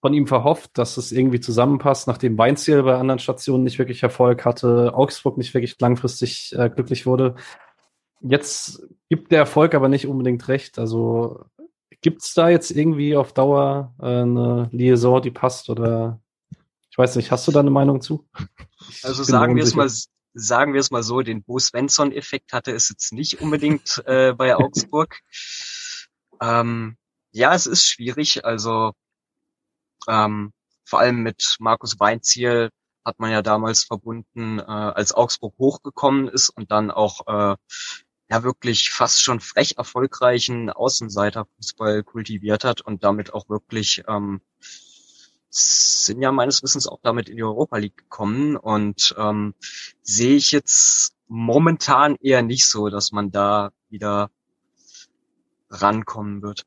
von 0.00 0.14
ihm 0.14 0.26
verhofft, 0.26 0.78
dass 0.78 0.96
es 0.96 1.10
irgendwie 1.10 1.40
zusammenpasst, 1.40 2.06
nachdem 2.06 2.38
Weinziel 2.38 2.82
bei 2.82 2.96
anderen 2.96 3.18
Stationen 3.18 3.64
nicht 3.64 3.78
wirklich 3.78 4.02
Erfolg 4.02 4.44
hatte, 4.44 4.92
Augsburg 4.94 5.38
nicht 5.38 5.54
wirklich 5.54 5.80
langfristig 5.80 6.54
äh, 6.56 6.70
glücklich 6.70 7.06
wurde. 7.06 7.34
Jetzt 8.20 8.86
gibt 9.08 9.32
der 9.32 9.40
Erfolg 9.40 9.74
aber 9.74 9.88
nicht 9.88 10.06
unbedingt 10.06 10.48
recht. 10.48 10.78
Also 10.78 11.44
gibt 12.02 12.22
es 12.22 12.34
da 12.34 12.48
jetzt 12.48 12.70
irgendwie 12.70 13.16
auf 13.16 13.32
Dauer 13.32 13.94
äh, 14.00 14.06
eine 14.06 14.68
Liaison, 14.72 15.20
die 15.20 15.30
passt 15.30 15.70
oder 15.70 16.20
ich 16.90 16.98
weiß 16.98 17.16
nicht, 17.16 17.30
hast 17.30 17.46
du 17.46 17.52
da 17.52 17.60
eine 17.60 17.70
Meinung 17.70 18.00
zu? 18.00 18.26
Also 19.02 19.22
sagen 19.22 19.56
wir 19.56 19.62
es 19.62 19.74
mal, 19.74 19.90
sagen 20.38 20.74
wir 20.74 20.80
es 20.80 20.90
mal 20.90 21.02
so, 21.02 21.22
den 21.22 21.42
Bo 21.42 21.58
Svensson-Effekt 21.58 22.52
hatte 22.52 22.72
es 22.72 22.90
jetzt 22.90 23.12
nicht 23.12 23.40
unbedingt 23.40 24.02
äh, 24.06 24.34
bei 24.34 24.54
Augsburg. 24.54 25.20
Ähm, 26.40 26.96
ja, 27.32 27.54
es 27.54 27.66
ist 27.66 27.88
schwierig. 27.88 28.44
Also 28.44 28.92
ähm, 30.08 30.52
vor 30.84 31.00
allem 31.00 31.22
mit 31.22 31.56
Markus 31.58 31.98
Weinziel 31.98 32.70
hat 33.04 33.18
man 33.18 33.30
ja 33.30 33.40
damals 33.40 33.84
verbunden, 33.84 34.58
äh, 34.58 34.62
als 34.62 35.12
Augsburg 35.12 35.54
hochgekommen 35.58 36.28
ist 36.28 36.50
und 36.50 36.70
dann 36.70 36.90
auch 36.90 37.26
äh, 37.26 37.56
ja 38.28 38.42
wirklich 38.42 38.90
fast 38.90 39.22
schon 39.22 39.40
frech 39.40 39.74
erfolgreichen 39.78 40.70
Außenseiterfußball 40.70 42.02
kultiviert 42.02 42.64
hat 42.64 42.82
und 42.82 43.04
damit 43.04 43.32
auch 43.32 43.48
wirklich 43.48 44.02
ähm, 44.08 44.40
sind 45.56 46.20
ja 46.22 46.32
meines 46.32 46.62
Wissens 46.62 46.86
auch 46.86 47.00
damit 47.02 47.28
in 47.28 47.36
die 47.36 47.42
Europa 47.42 47.78
League 47.78 47.96
gekommen 47.96 48.56
und 48.56 49.14
ähm, 49.18 49.54
sehe 50.02 50.36
ich 50.36 50.52
jetzt 50.52 51.16
momentan 51.28 52.16
eher 52.20 52.42
nicht 52.42 52.66
so, 52.66 52.88
dass 52.88 53.12
man 53.12 53.30
da 53.30 53.70
wieder 53.88 54.30
rankommen 55.70 56.42
wird. 56.42 56.64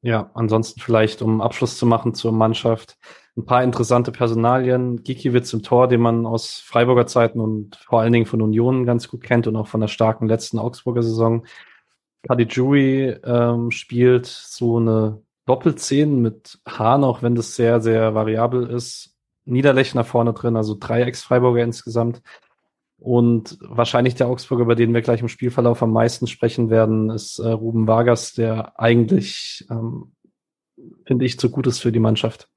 Ja, 0.00 0.30
ansonsten 0.34 0.80
vielleicht, 0.80 1.22
um 1.22 1.40
Abschluss 1.40 1.76
zu 1.76 1.84
machen 1.84 2.14
zur 2.14 2.32
Mannschaft, 2.32 2.96
ein 3.36 3.44
paar 3.44 3.64
interessante 3.64 4.12
Personalien. 4.12 5.02
Gikiewicz 5.02 5.52
im 5.52 5.62
Tor, 5.62 5.88
den 5.88 6.00
man 6.00 6.24
aus 6.26 6.58
Freiburger 6.58 7.06
Zeiten 7.06 7.40
und 7.40 7.76
vor 7.76 8.00
allen 8.00 8.12
Dingen 8.12 8.26
von 8.26 8.42
Union 8.42 8.84
ganz 8.84 9.08
gut 9.08 9.22
kennt 9.22 9.46
und 9.46 9.56
auch 9.56 9.66
von 9.66 9.80
der 9.80 9.88
starken 9.88 10.28
letzten 10.28 10.58
Augsburger 10.58 11.02
Saison. 11.02 11.46
Caligiuri 12.26 13.16
ähm, 13.24 13.70
spielt 13.70 14.26
so 14.26 14.78
eine 14.78 15.22
Doppelzehn 15.48 16.20
mit 16.20 16.60
Hahn, 16.68 17.04
auch 17.04 17.22
wenn 17.22 17.34
das 17.34 17.56
sehr, 17.56 17.80
sehr 17.80 18.14
variabel 18.14 18.68
ist. 18.68 19.16
Niederlechner 19.46 20.04
vorne 20.04 20.34
drin, 20.34 20.56
also 20.56 20.76
drei 20.78 21.02
Ex-Freiburger 21.02 21.64
insgesamt. 21.64 22.20
Und 22.98 23.56
wahrscheinlich 23.62 24.14
der 24.14 24.28
Augsburger, 24.28 24.64
über 24.64 24.74
den 24.74 24.92
wir 24.92 25.00
gleich 25.00 25.22
im 25.22 25.28
Spielverlauf 25.28 25.82
am 25.82 25.92
meisten 25.92 26.26
sprechen 26.26 26.68
werden, 26.68 27.10
ist 27.10 27.38
äh, 27.38 27.48
Ruben 27.48 27.86
Vargas, 27.86 28.34
der 28.34 28.78
eigentlich, 28.78 29.66
ähm, 29.70 30.12
finde 31.06 31.24
ich, 31.24 31.38
zu 31.38 31.48
gut 31.48 31.66
ist 31.66 31.78
für 31.78 31.92
die 31.92 32.00
Mannschaft. 32.00 32.50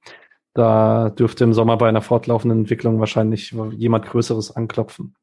Da 0.52 1.10
dürfte 1.10 1.44
im 1.44 1.54
Sommer 1.54 1.78
bei 1.78 1.88
einer 1.88 2.02
fortlaufenden 2.02 2.58
Entwicklung 2.58 3.00
wahrscheinlich 3.00 3.54
jemand 3.70 4.04
Größeres 4.04 4.54
anklopfen. 4.54 5.14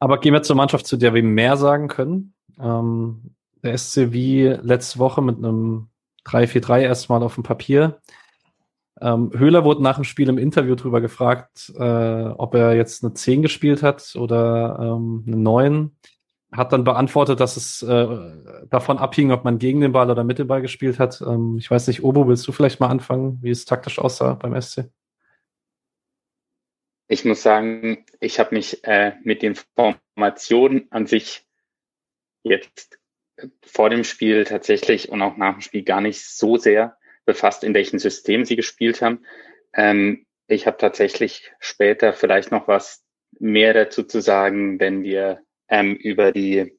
Aber 0.00 0.18
gehen 0.18 0.32
wir 0.32 0.42
zur 0.42 0.56
Mannschaft, 0.56 0.86
zu 0.86 0.96
der 0.96 1.14
wir 1.14 1.22
mehr 1.22 1.56
sagen 1.56 1.86
können. 1.86 2.34
Ähm, 2.58 3.36
der 3.64 3.76
SC 3.76 4.12
wie 4.12 4.44
letzte 4.44 4.98
Woche 4.98 5.22
mit 5.22 5.38
einem 5.38 5.88
3-4-3 6.26 6.82
erstmal 6.82 7.22
auf 7.22 7.34
dem 7.34 7.42
Papier. 7.42 8.00
Ähm, 9.00 9.32
Höhler 9.34 9.64
wurde 9.64 9.82
nach 9.82 9.96
dem 9.96 10.04
Spiel 10.04 10.28
im 10.28 10.38
Interview 10.38 10.76
drüber 10.76 11.00
gefragt, 11.00 11.72
äh, 11.76 11.82
ob 11.82 12.54
er 12.54 12.74
jetzt 12.74 13.02
eine 13.02 13.14
10 13.14 13.42
gespielt 13.42 13.82
hat 13.82 14.14
oder 14.14 14.78
ähm, 14.80 15.24
eine 15.26 15.36
9. 15.36 15.96
Hat 16.52 16.72
dann 16.72 16.84
beantwortet, 16.84 17.40
dass 17.40 17.56
es 17.56 17.82
äh, 17.82 18.06
davon 18.70 18.98
abhing, 18.98 19.32
ob 19.32 19.42
man 19.42 19.58
gegen 19.58 19.80
den 19.80 19.90
Ball 19.90 20.08
oder 20.08 20.22
mit 20.22 20.38
dem 20.38 20.46
Ball 20.46 20.62
gespielt 20.62 21.00
hat. 21.00 21.20
Ähm, 21.20 21.56
ich 21.58 21.68
weiß 21.68 21.88
nicht, 21.88 22.04
Obo, 22.04 22.28
willst 22.28 22.46
du 22.46 22.52
vielleicht 22.52 22.78
mal 22.78 22.88
anfangen, 22.88 23.38
wie 23.42 23.50
es 23.50 23.64
taktisch 23.64 23.98
aussah 23.98 24.34
beim 24.34 24.60
SC? 24.60 24.84
Ich 27.08 27.24
muss 27.24 27.42
sagen, 27.42 28.06
ich 28.20 28.38
habe 28.38 28.54
mich 28.54 28.84
äh, 28.84 29.14
mit 29.24 29.42
den 29.42 29.56
Formationen 29.56 30.86
an 30.90 31.06
sich 31.06 31.44
jetzt 32.44 32.98
vor 33.62 33.90
dem 33.90 34.04
Spiel 34.04 34.44
tatsächlich 34.44 35.08
und 35.08 35.22
auch 35.22 35.36
nach 35.36 35.54
dem 35.54 35.60
Spiel 35.60 35.82
gar 35.82 36.00
nicht 36.00 36.24
so 36.24 36.56
sehr 36.56 36.96
befasst, 37.24 37.64
in 37.64 37.74
welchem 37.74 37.98
System 37.98 38.44
sie 38.44 38.56
gespielt 38.56 39.02
haben. 39.02 39.24
Ähm, 39.72 40.26
ich 40.46 40.66
habe 40.66 40.76
tatsächlich 40.76 41.50
später 41.58 42.12
vielleicht 42.12 42.50
noch 42.50 42.68
was 42.68 43.04
mehr 43.38 43.72
dazu 43.74 44.02
zu 44.02 44.20
sagen, 44.20 44.78
wenn 44.78 45.02
wir 45.02 45.40
ähm, 45.68 45.96
über 45.96 46.32
die 46.32 46.78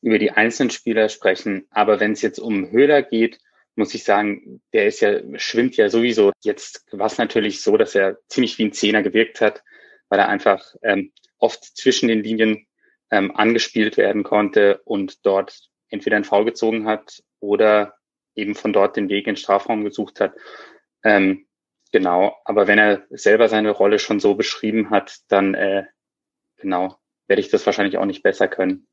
über 0.00 0.18
die 0.18 0.32
einzelnen 0.32 0.68
Spieler 0.70 1.08
sprechen. 1.08 1.66
Aber 1.70 1.98
wenn 1.98 2.12
es 2.12 2.20
jetzt 2.20 2.38
um 2.38 2.70
Höhler 2.70 3.02
geht, 3.02 3.38
muss 3.74 3.94
ich 3.94 4.04
sagen, 4.04 4.60
der 4.74 4.86
ist 4.86 5.00
ja 5.00 5.20
schwimmt 5.38 5.78
ja 5.78 5.88
sowieso. 5.88 6.30
Jetzt 6.42 6.84
war 6.92 7.06
es 7.06 7.16
natürlich 7.16 7.62
so, 7.62 7.78
dass 7.78 7.94
er 7.94 8.18
ziemlich 8.28 8.58
wie 8.58 8.66
ein 8.66 8.72
Zehner 8.72 9.02
gewirkt 9.02 9.40
hat, 9.40 9.64
weil 10.10 10.18
er 10.18 10.28
einfach 10.28 10.74
ähm, 10.82 11.12
oft 11.38 11.64
zwischen 11.64 12.08
den 12.08 12.22
Linien 12.22 12.66
ähm, 13.10 13.34
angespielt 13.36 13.96
werden 13.96 14.22
konnte 14.22 14.80
und 14.84 15.24
dort 15.26 15.70
entweder 15.88 16.16
ein 16.16 16.24
Foul 16.24 16.44
gezogen 16.44 16.86
hat 16.86 17.22
oder 17.40 17.94
eben 18.34 18.54
von 18.54 18.72
dort 18.72 18.96
den 18.96 19.08
Weg 19.08 19.26
in 19.26 19.34
den 19.34 19.36
Strafraum 19.36 19.84
gesucht 19.84 20.20
hat. 20.20 20.34
Ähm, 21.02 21.46
genau, 21.92 22.36
aber 22.44 22.66
wenn 22.66 22.78
er 22.78 23.04
selber 23.10 23.48
seine 23.48 23.70
Rolle 23.70 23.98
schon 23.98 24.20
so 24.20 24.34
beschrieben 24.34 24.90
hat, 24.90 25.18
dann 25.28 25.54
äh, 25.54 25.84
genau 26.56 26.96
werde 27.26 27.40
ich 27.40 27.50
das 27.50 27.64
wahrscheinlich 27.66 27.98
auch 27.98 28.04
nicht 28.04 28.22
besser 28.22 28.48
können. 28.48 28.86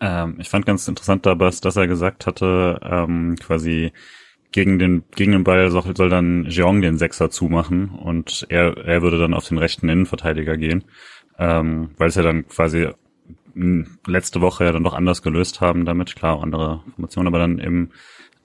Ähm, 0.00 0.38
ich 0.40 0.48
fand 0.48 0.66
ganz 0.66 0.88
interessant 0.88 1.26
dabei, 1.26 1.50
dass 1.50 1.76
er 1.76 1.86
gesagt 1.86 2.26
hatte, 2.26 2.80
ähm, 2.82 3.36
quasi 3.40 3.92
gegen 4.52 4.78
den, 4.78 5.04
gegen 5.10 5.32
den 5.32 5.44
Ball 5.44 5.70
soll, 5.70 5.96
soll 5.96 6.08
dann 6.08 6.46
Jeong 6.48 6.80
den 6.80 6.96
Sechser 6.96 7.30
zumachen 7.30 7.90
und 7.90 8.46
er, 8.48 8.76
er 8.76 9.02
würde 9.02 9.18
dann 9.18 9.34
auf 9.34 9.48
den 9.48 9.58
rechten 9.58 9.88
Innenverteidiger 9.88 10.56
gehen, 10.56 10.84
ähm, 11.38 11.90
weil 11.98 12.08
es 12.08 12.14
ja 12.14 12.22
dann 12.22 12.46
quasi 12.48 12.88
letzte 14.06 14.40
Woche 14.40 14.64
ja 14.64 14.72
dann 14.72 14.84
doch 14.84 14.94
anders 14.94 15.22
gelöst 15.22 15.60
haben 15.60 15.84
damit, 15.84 16.16
klar, 16.16 16.42
andere 16.42 16.82
Formationen, 16.94 17.28
aber 17.28 17.38
dann 17.38 17.58
eben 17.58 17.90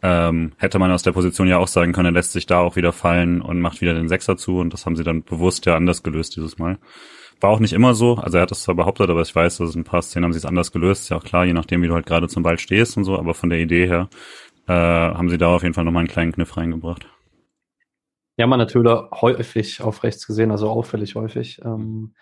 ähm, 0.02 0.54
hätte 0.58 0.80
man 0.80 0.92
aus 0.92 1.04
der 1.04 1.12
Position 1.12 1.48
ja 1.48 1.58
auch 1.58 1.68
sagen 1.68 1.92
können, 1.92 2.08
er 2.08 2.12
lässt 2.12 2.32
sich 2.32 2.46
da 2.46 2.60
auch 2.60 2.76
wieder 2.76 2.94
fallen 2.94 3.42
und 3.42 3.60
macht 3.60 3.82
wieder 3.82 3.94
den 3.94 4.08
Sechser 4.08 4.38
zu 4.38 4.60
und 4.60 4.72
das 4.72 4.86
haben 4.86 4.96
sie 4.96 5.04
dann 5.04 5.24
bewusst 5.24 5.66
ja 5.66 5.76
anders 5.76 6.04
gelöst 6.04 6.36
dieses 6.36 6.58
Mal. 6.58 6.78
War 7.42 7.50
auch 7.50 7.60
nicht 7.60 7.74
immer 7.74 7.94
so, 7.94 8.16
also 8.16 8.38
er 8.38 8.44
hat 8.44 8.52
das 8.52 8.64
zwar 8.64 8.76
behauptet, 8.76 9.10
aber 9.10 9.22
ich 9.22 9.34
weiß, 9.34 9.58
dass 9.58 9.76
ein 9.76 9.84
paar 9.84 10.02
Szenen 10.02 10.26
haben 10.26 10.34
sie 10.34 10.40
es 10.40 10.46
anders 10.46 10.72
gelöst, 10.72 11.04
ist 11.04 11.10
ja 11.10 11.18
auch 11.18 11.24
klar, 11.24 11.46
je 11.46 11.54
nachdem, 11.54 11.82
wie 11.82 11.88
du 11.88 11.94
halt 11.94 12.06
gerade 12.06 12.28
zum 12.28 12.44
Ball 12.44 12.60
stehst 12.60 12.98
und 12.98 13.04
so, 13.04 13.18
aber 13.18 13.34
von 13.34 13.50
der 13.50 13.60
Idee 13.60 13.88
her 13.88 14.10
äh, 14.68 14.74
haben 14.74 15.30
sie 15.30 15.38
da 15.38 15.48
auf 15.48 15.64
jeden 15.64 15.74
Fall 15.74 15.86
nochmal 15.86 16.02
einen 16.02 16.10
kleinen 16.10 16.32
Kniff 16.32 16.56
reingebracht. 16.56 17.08
Ja, 18.38 18.48
man 18.48 18.60
natürlich 18.60 18.94
häufig 19.12 19.82
auf 19.82 20.04
rechts 20.04 20.26
gesehen, 20.26 20.52
also 20.52 20.70
auffällig 20.70 21.16
häufig. 21.16 21.60
Ähm, 21.66 22.14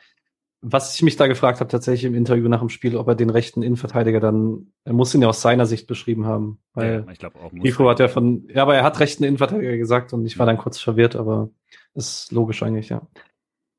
was 0.72 0.96
ich 0.96 1.02
mich 1.02 1.16
da 1.16 1.28
gefragt 1.28 1.60
habe, 1.60 1.70
tatsächlich 1.70 2.06
im 2.06 2.16
Interview 2.16 2.48
nach 2.48 2.60
dem 2.60 2.70
Spiel, 2.70 2.96
ob 2.96 3.08
er 3.08 3.16
den 3.16 3.30
rechten 3.30 3.64
Innenverteidiger 3.64 4.20
dann, 4.20 4.68
er 4.84 4.94
muss 4.94 5.14
ihn 5.14 5.22
ja 5.22 5.30
aus 5.30 5.42
seiner 5.42 5.66
Sicht 5.66 5.88
beschrieben 5.88 6.26
haben. 6.26 6.60
Weil 6.74 7.04
ja, 7.06 7.12
ich 7.12 7.20
glaube 7.20 7.40
auch. 7.40 7.52
Tifo 7.52 7.90
hat 7.90 8.00
ja 8.00 8.08
von, 8.08 8.48
ja, 8.54 8.62
aber 8.64 8.76
er 8.76 8.84
hat 8.84 9.00
rechten 9.00 9.24
Innenverteidiger 9.24 9.78
gesagt 9.78 10.14
und 10.14 10.26
ich 10.26 10.38
war 10.40 10.46
dann 10.46 10.58
kurz 10.58 10.80
verwirrt, 10.80 11.16
aber 11.16 11.50
ist 11.94 12.32
logisch 12.32 12.64
eigentlich, 12.64 12.90
ja. 12.90 13.08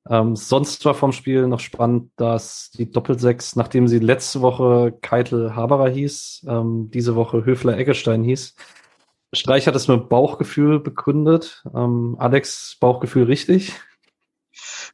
Ähm, 0.09 0.37
sonst 0.37 0.85
war 0.85 0.95
vom 0.95 1.13
Spiel 1.13 1.47
noch 1.47 1.61
spannend, 1.61 2.13
dass 2.17 2.71
die 2.71 2.91
Doppelsechs, 2.91 3.57
nachdem 3.57 3.89
sie 3.89 3.99
letzte 3.99 4.41
Woche 4.41 4.97
Keitel 5.03 5.55
Haberer 5.55 5.91
hieß, 5.91 6.47
ähm, 6.49 6.91
diese 6.93 7.15
Woche 7.15 7.45
Höfler 7.45 7.77
Eggestein 7.77 8.23
hieß. 8.23 8.55
Streich 9.35 9.67
hat 9.67 9.77
es 9.77 9.89
mit 9.89 10.09
Bauchgefühl 10.09 10.81
begründet. 10.81 11.63
Ähm, 11.75 12.17
Alex, 12.19 12.79
Bauchgefühl 12.81 13.25
richtig? 13.25 13.75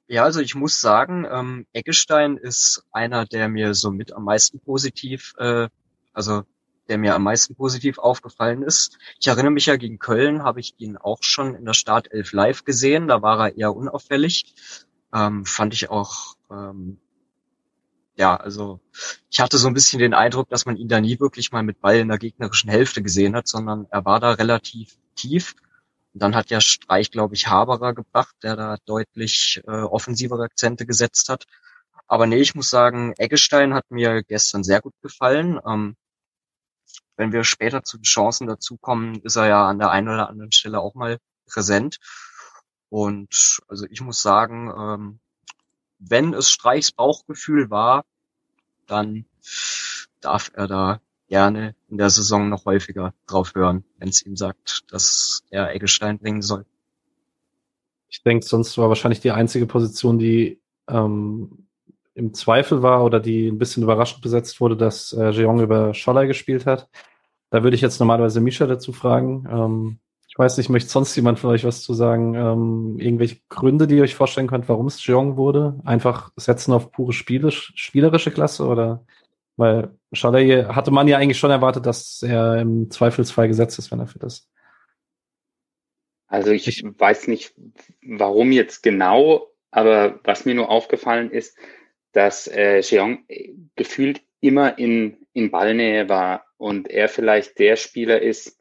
Ja, 0.06 0.24
also 0.24 0.40
ich 0.40 0.54
muss 0.54 0.80
sagen, 0.80 1.26
ähm, 1.30 1.66
Eggestein 1.72 2.36
ist 2.36 2.84
einer, 2.92 3.24
der 3.26 3.48
mir 3.48 3.74
somit 3.74 4.12
am 4.12 4.24
meisten 4.24 4.60
positiv 4.60 5.34
äh, 5.38 5.68
also 6.14 6.44
der 6.88 6.98
mir 6.98 7.14
am 7.14 7.22
meisten 7.22 7.54
positiv 7.54 7.98
aufgefallen 7.98 8.62
ist. 8.62 8.98
Ich 9.18 9.26
erinnere 9.26 9.52
mich 9.52 9.66
ja, 9.66 9.76
gegen 9.76 9.98
Köln 9.98 10.42
habe 10.42 10.60
ich 10.60 10.74
ihn 10.78 10.96
auch 10.96 11.22
schon 11.22 11.54
in 11.54 11.64
der 11.64 11.74
Startelf 11.74 12.32
live 12.32 12.64
gesehen. 12.64 13.08
Da 13.08 13.22
war 13.22 13.48
er 13.48 13.56
eher 13.56 13.74
unauffällig. 13.74 14.54
Ähm, 15.12 15.46
fand 15.46 15.72
ich 15.72 15.88
auch, 15.90 16.34
ähm, 16.50 16.98
ja, 18.16 18.36
also 18.36 18.80
ich 19.30 19.40
hatte 19.40 19.58
so 19.58 19.66
ein 19.66 19.74
bisschen 19.74 19.98
den 19.98 20.14
Eindruck, 20.14 20.48
dass 20.50 20.66
man 20.66 20.76
ihn 20.76 20.88
da 20.88 21.00
nie 21.00 21.18
wirklich 21.20 21.52
mal 21.52 21.62
mit 21.62 21.80
Ball 21.80 21.96
in 21.96 22.08
der 22.08 22.18
gegnerischen 22.18 22.70
Hälfte 22.70 23.02
gesehen 23.02 23.34
hat, 23.34 23.48
sondern 23.48 23.86
er 23.90 24.04
war 24.04 24.20
da 24.20 24.32
relativ 24.32 24.96
tief. 25.16 25.54
Dann 26.14 26.34
hat 26.34 26.50
ja 26.50 26.60
Streich, 26.60 27.10
glaube 27.10 27.34
ich, 27.34 27.48
Haberer 27.48 27.92
gebracht, 27.92 28.36
der 28.42 28.56
da 28.56 28.76
deutlich 28.86 29.60
äh, 29.66 29.70
offensivere 29.70 30.44
Akzente 30.44 30.86
gesetzt 30.86 31.28
hat. 31.28 31.44
Aber 32.06 32.26
nee, 32.26 32.38
ich 32.38 32.54
muss 32.54 32.70
sagen, 32.70 33.14
Eggestein 33.18 33.74
hat 33.74 33.90
mir 33.90 34.22
gestern 34.22 34.62
sehr 34.62 34.80
gut 34.80 34.94
gefallen. 35.02 35.58
Ähm, 35.66 35.96
wenn 37.16 37.32
wir 37.32 37.44
später 37.44 37.82
zu 37.82 37.98
den 37.98 38.04
Chancen 38.04 38.46
dazukommen, 38.46 39.20
ist 39.22 39.36
er 39.36 39.46
ja 39.48 39.68
an 39.68 39.78
der 39.78 39.90
einen 39.90 40.08
oder 40.08 40.28
anderen 40.28 40.52
Stelle 40.52 40.80
auch 40.80 40.94
mal 40.94 41.18
präsent. 41.46 41.98
Und 42.88 43.60
also 43.68 43.86
ich 43.90 44.00
muss 44.00 44.22
sagen, 44.22 44.72
ähm, 44.76 45.20
wenn 45.98 46.34
es 46.34 46.50
Streichs 46.50 46.92
Bauchgefühl 46.92 47.70
war, 47.70 48.04
dann 48.86 49.26
darf 50.20 50.50
er 50.54 50.68
da 50.68 51.00
gerne 51.28 51.74
in 51.88 51.98
der 51.98 52.10
Saison 52.10 52.48
noch 52.48 52.64
häufiger 52.64 53.14
drauf 53.26 53.54
hören, 53.54 53.84
wenn 53.98 54.08
es 54.08 54.24
ihm 54.24 54.36
sagt, 54.36 54.84
dass 54.92 55.42
er 55.50 55.74
Eggestein 55.74 56.18
bringen 56.18 56.42
soll. 56.42 56.64
Ich 58.08 58.22
denke, 58.22 58.46
sonst 58.46 58.78
war 58.78 58.88
wahrscheinlich 58.88 59.20
die 59.20 59.32
einzige 59.32 59.66
Position, 59.66 60.18
die 60.18 60.60
ähm, 60.88 61.66
im 62.14 62.32
Zweifel 62.32 62.82
war 62.82 63.04
oder 63.04 63.18
die 63.20 63.48
ein 63.48 63.58
bisschen 63.58 63.82
überraschend 63.82 64.22
besetzt 64.22 64.60
wurde, 64.60 64.76
dass 64.76 65.12
äh, 65.12 65.30
Jeong 65.30 65.60
über 65.60 65.94
Scholler 65.94 66.26
gespielt 66.26 66.66
hat. 66.66 66.88
Da 67.50 67.62
würde 67.62 67.74
ich 67.74 67.80
jetzt 67.80 67.98
normalerweise 67.98 68.40
Misha 68.40 68.66
dazu 68.66 68.92
fragen. 68.92 69.46
Ähm, 69.50 69.98
ich 70.28 70.38
weiß 70.38 70.58
nicht, 70.58 70.68
möchte 70.68 70.90
sonst 70.90 71.14
jemand 71.16 71.38
von 71.38 71.50
euch 71.50 71.64
was 71.64 71.82
zu 71.82 71.94
sagen? 71.94 72.34
Ähm, 72.34 72.98
irgendwelche 72.98 73.38
Gründe, 73.48 73.86
die 73.86 73.96
ihr 73.96 74.02
euch 74.02 74.16
vorstellen 74.16 74.48
könnt, 74.48 74.68
warum 74.68 74.86
es 74.86 75.04
Jeong 75.04 75.36
wurde? 75.36 75.80
Einfach 75.84 76.32
setzen 76.36 76.72
auf 76.72 76.92
pure 76.92 77.12
spielisch, 77.12 77.72
spielerische 77.76 78.30
Klasse 78.30 78.66
oder 78.66 79.04
weil 79.56 79.90
Scholler 80.14 80.74
hatte 80.74 80.90
man 80.90 81.08
ja 81.08 81.18
eigentlich 81.18 81.38
schon 81.38 81.50
erwartet, 81.50 81.86
dass 81.86 82.22
er 82.22 82.60
im 82.60 82.90
Zweifelsfall 82.90 83.48
gesetzt 83.48 83.78
ist, 83.78 83.90
wenn 83.90 84.00
er 84.00 84.06
fit 84.06 84.22
ist. 84.22 84.48
Also 86.26 86.50
ich, 86.50 86.66
ich 86.66 86.84
weiß 86.84 87.28
nicht, 87.28 87.54
warum 88.02 88.50
jetzt 88.50 88.82
genau, 88.82 89.48
aber 89.70 90.20
was 90.24 90.44
mir 90.44 90.54
nur 90.54 90.68
aufgefallen 90.68 91.30
ist, 91.30 91.56
dass 92.12 92.48
äh, 92.48 92.80
Jeong 92.80 93.24
gefühlt 93.76 94.22
immer 94.40 94.78
in, 94.78 95.26
in 95.32 95.50
Ballnähe 95.50 96.08
war 96.08 96.44
und 96.56 96.90
er 96.90 97.08
vielleicht 97.08 97.58
der 97.58 97.76
Spieler 97.76 98.20
ist, 98.20 98.60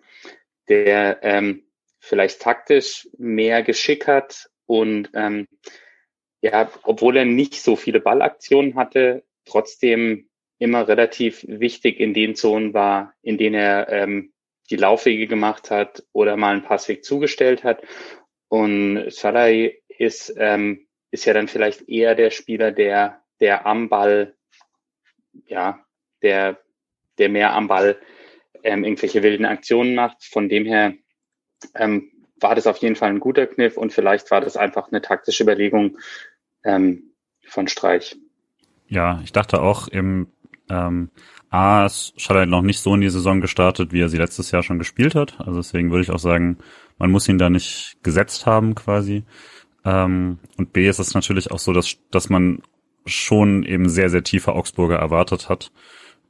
der 0.68 1.20
ähm, 1.24 1.64
vielleicht 2.00 2.42
taktisch 2.42 3.08
mehr 3.18 3.64
Geschick 3.64 4.08
hat 4.08 4.50
und 4.66 5.10
ähm, 5.14 5.48
ja, 6.42 6.70
obwohl 6.84 7.18
er 7.18 7.26
nicht 7.26 7.56
so 7.56 7.76
viele 7.76 8.02
Ballaktionen 8.02 8.76
hatte, 8.76 9.24
trotzdem 9.46 10.30
immer 10.64 10.88
relativ 10.88 11.46
wichtig 11.48 12.00
in 12.00 12.14
den 12.14 12.36
Zonen 12.36 12.74
war, 12.74 13.14
in 13.22 13.38
denen 13.38 13.56
er 13.56 13.90
ähm, 13.90 14.34
die 14.70 14.78
Laufwege 14.78 15.28
gemacht 15.28 15.70
hat 15.70 16.04
oder 16.14 16.38
mal 16.38 16.54
einen 16.54 16.64
Passweg 16.64 17.04
zugestellt 17.04 17.64
hat. 17.64 17.84
Und 18.48 19.12
Salah 19.12 19.50
ist, 19.90 20.34
ähm, 20.38 20.88
ist 21.12 21.26
ja 21.26 21.34
dann 21.34 21.48
vielleicht 21.48 21.88
eher 21.88 22.16
der 22.16 22.32
Spieler, 22.32 22.72
der 22.72 23.24
der 23.44 23.66
am 23.66 23.90
Ball, 23.90 24.36
ja, 25.48 25.84
der, 26.22 26.60
der 27.18 27.28
mehr 27.28 27.54
am 27.54 27.68
Ball 27.68 27.98
ähm, 28.64 28.86
irgendwelche 28.86 29.22
wilden 29.22 29.46
Aktionen 29.46 29.96
macht. 29.96 30.24
Von 30.24 30.48
dem 30.48 30.66
her 30.66 30.94
ähm, 31.76 32.10
war 32.40 32.56
das 32.56 32.68
auf 32.68 32.78
jeden 32.78 32.96
Fall 32.96 33.10
ein 33.10 33.20
guter 33.20 33.48
Kniff 33.48 33.78
und 33.78 33.92
vielleicht 33.92 34.32
war 34.32 34.40
das 34.40 34.58
einfach 34.58 34.90
eine 34.90 35.02
taktische 35.02 35.44
Überlegung 35.44 35.98
ähm, 36.64 37.14
von 37.46 37.68
Streich. 37.68 38.16
Ja, 38.88 39.20
ich 39.24 39.34
dachte 39.34 39.62
auch 39.62 39.90
im 39.90 40.32
ähm, 40.70 41.10
A 41.50 41.86
ist 41.86 42.20
Schaller 42.20 42.46
noch 42.46 42.62
nicht 42.62 42.80
so 42.80 42.96
in 42.96 43.02
die 43.02 43.10
Saison 43.10 43.42
gestartet, 43.42 43.92
wie 43.92 44.02
er 44.02 44.10
sie 44.10 44.18
letztes 44.18 44.52
Jahr 44.52 44.64
schon 44.64 44.80
gespielt 44.80 45.16
hat. 45.16 45.40
Also 45.40 45.58
deswegen 45.58 45.92
würde 45.92 46.04
ich 46.04 46.12
auch 46.12 46.20
sagen, 46.20 46.58
man 46.98 47.12
muss 47.12 47.28
ihn 47.28 47.38
da 47.38 47.50
nicht 47.50 47.98
gesetzt 48.04 48.46
haben 48.46 48.76
quasi. 48.76 49.24
Ähm, 49.86 50.40
und 50.58 50.74
B 50.74 50.88
ist 50.88 51.00
es 51.00 51.14
natürlich 51.14 51.52
auch 51.52 51.60
so, 51.60 51.74
dass, 51.74 51.98
dass 52.12 52.30
man 52.30 52.62
schon 53.06 53.64
eben 53.64 53.90
sehr, 53.90 54.10
sehr 54.10 54.24
tiefe 54.24 54.54
Augsburger 54.54 54.98
erwartet 54.98 55.50
hat. 55.50 55.72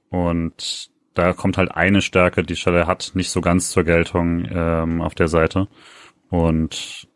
Und 0.09 0.89
da 1.13 1.33
kommt 1.33 1.57
halt 1.57 1.71
eine 1.71 2.01
Stärke, 2.01 2.43
die 2.43 2.55
Schelle 2.55 2.87
hat, 2.87 3.11
nicht 3.13 3.29
so 3.29 3.41
ganz 3.41 3.69
zur 3.69 3.83
Geltung 3.83 4.47
ähm, 4.49 5.01
auf 5.01 5.15
der 5.15 5.27
Seite. 5.27 5.67
Und 6.29 7.07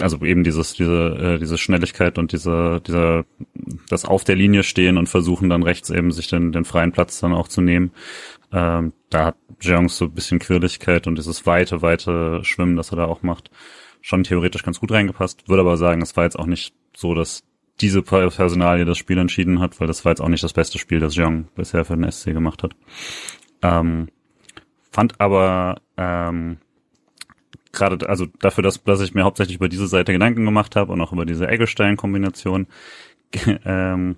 also 0.00 0.24
eben 0.24 0.44
dieses, 0.44 0.74
diese, 0.74 1.16
äh, 1.36 1.38
diese 1.38 1.58
Schnelligkeit 1.58 2.18
und 2.18 2.32
diese, 2.32 2.80
dieser, 2.86 3.24
das 3.88 4.04
auf 4.04 4.24
der 4.24 4.36
Linie 4.36 4.62
stehen 4.62 4.98
und 4.98 5.08
versuchen 5.08 5.48
dann 5.48 5.62
rechts 5.62 5.90
eben 5.90 6.12
sich 6.12 6.28
den, 6.28 6.52
den 6.52 6.64
freien 6.64 6.92
Platz 6.92 7.20
dann 7.20 7.34
auch 7.34 7.48
zu 7.48 7.60
nehmen. 7.60 7.92
Ähm, 8.52 8.92
da 9.10 9.26
hat 9.26 9.36
Jeong 9.60 9.88
so 9.88 10.06
ein 10.06 10.12
bisschen 10.12 10.38
Quirligkeit 10.38 11.06
und 11.06 11.16
dieses 11.16 11.46
weite, 11.46 11.82
weite 11.82 12.40
Schwimmen, 12.44 12.76
das 12.76 12.92
er 12.92 12.96
da 12.96 13.04
auch 13.04 13.22
macht, 13.22 13.50
schon 14.00 14.24
theoretisch 14.24 14.62
ganz 14.62 14.80
gut 14.80 14.92
reingepasst. 14.92 15.48
Würde 15.48 15.60
aber 15.60 15.76
sagen, 15.76 16.02
es 16.02 16.16
war 16.16 16.24
jetzt 16.24 16.38
auch 16.38 16.46
nicht 16.46 16.74
so, 16.96 17.14
dass 17.14 17.44
diese 17.80 18.02
Personalie 18.02 18.84
das 18.84 18.98
Spiel 18.98 19.18
entschieden 19.18 19.60
hat, 19.60 19.80
weil 19.80 19.86
das 19.86 20.04
war 20.04 20.12
jetzt 20.12 20.20
auch 20.20 20.28
nicht 20.28 20.44
das 20.44 20.52
beste 20.52 20.78
Spiel, 20.78 21.00
das 21.00 21.16
Jeong 21.16 21.48
bisher 21.54 21.84
für 21.84 21.96
den 21.96 22.10
SC 22.10 22.26
gemacht 22.32 22.62
hat. 22.62 22.72
Ähm, 23.62 24.08
fand 24.90 25.20
aber 25.20 25.80
ähm, 25.96 26.58
gerade, 27.72 28.08
also 28.08 28.26
dafür, 28.40 28.62
dass, 28.62 28.82
dass 28.82 29.00
ich 29.00 29.14
mir 29.14 29.24
hauptsächlich 29.24 29.56
über 29.56 29.68
diese 29.68 29.86
Seite 29.86 30.12
Gedanken 30.12 30.44
gemacht 30.44 30.76
habe 30.76 30.92
und 30.92 31.00
auch 31.00 31.12
über 31.12 31.26
diese 31.26 31.48
Eggestein-Kombination, 31.48 32.66
ähm, 33.64 34.16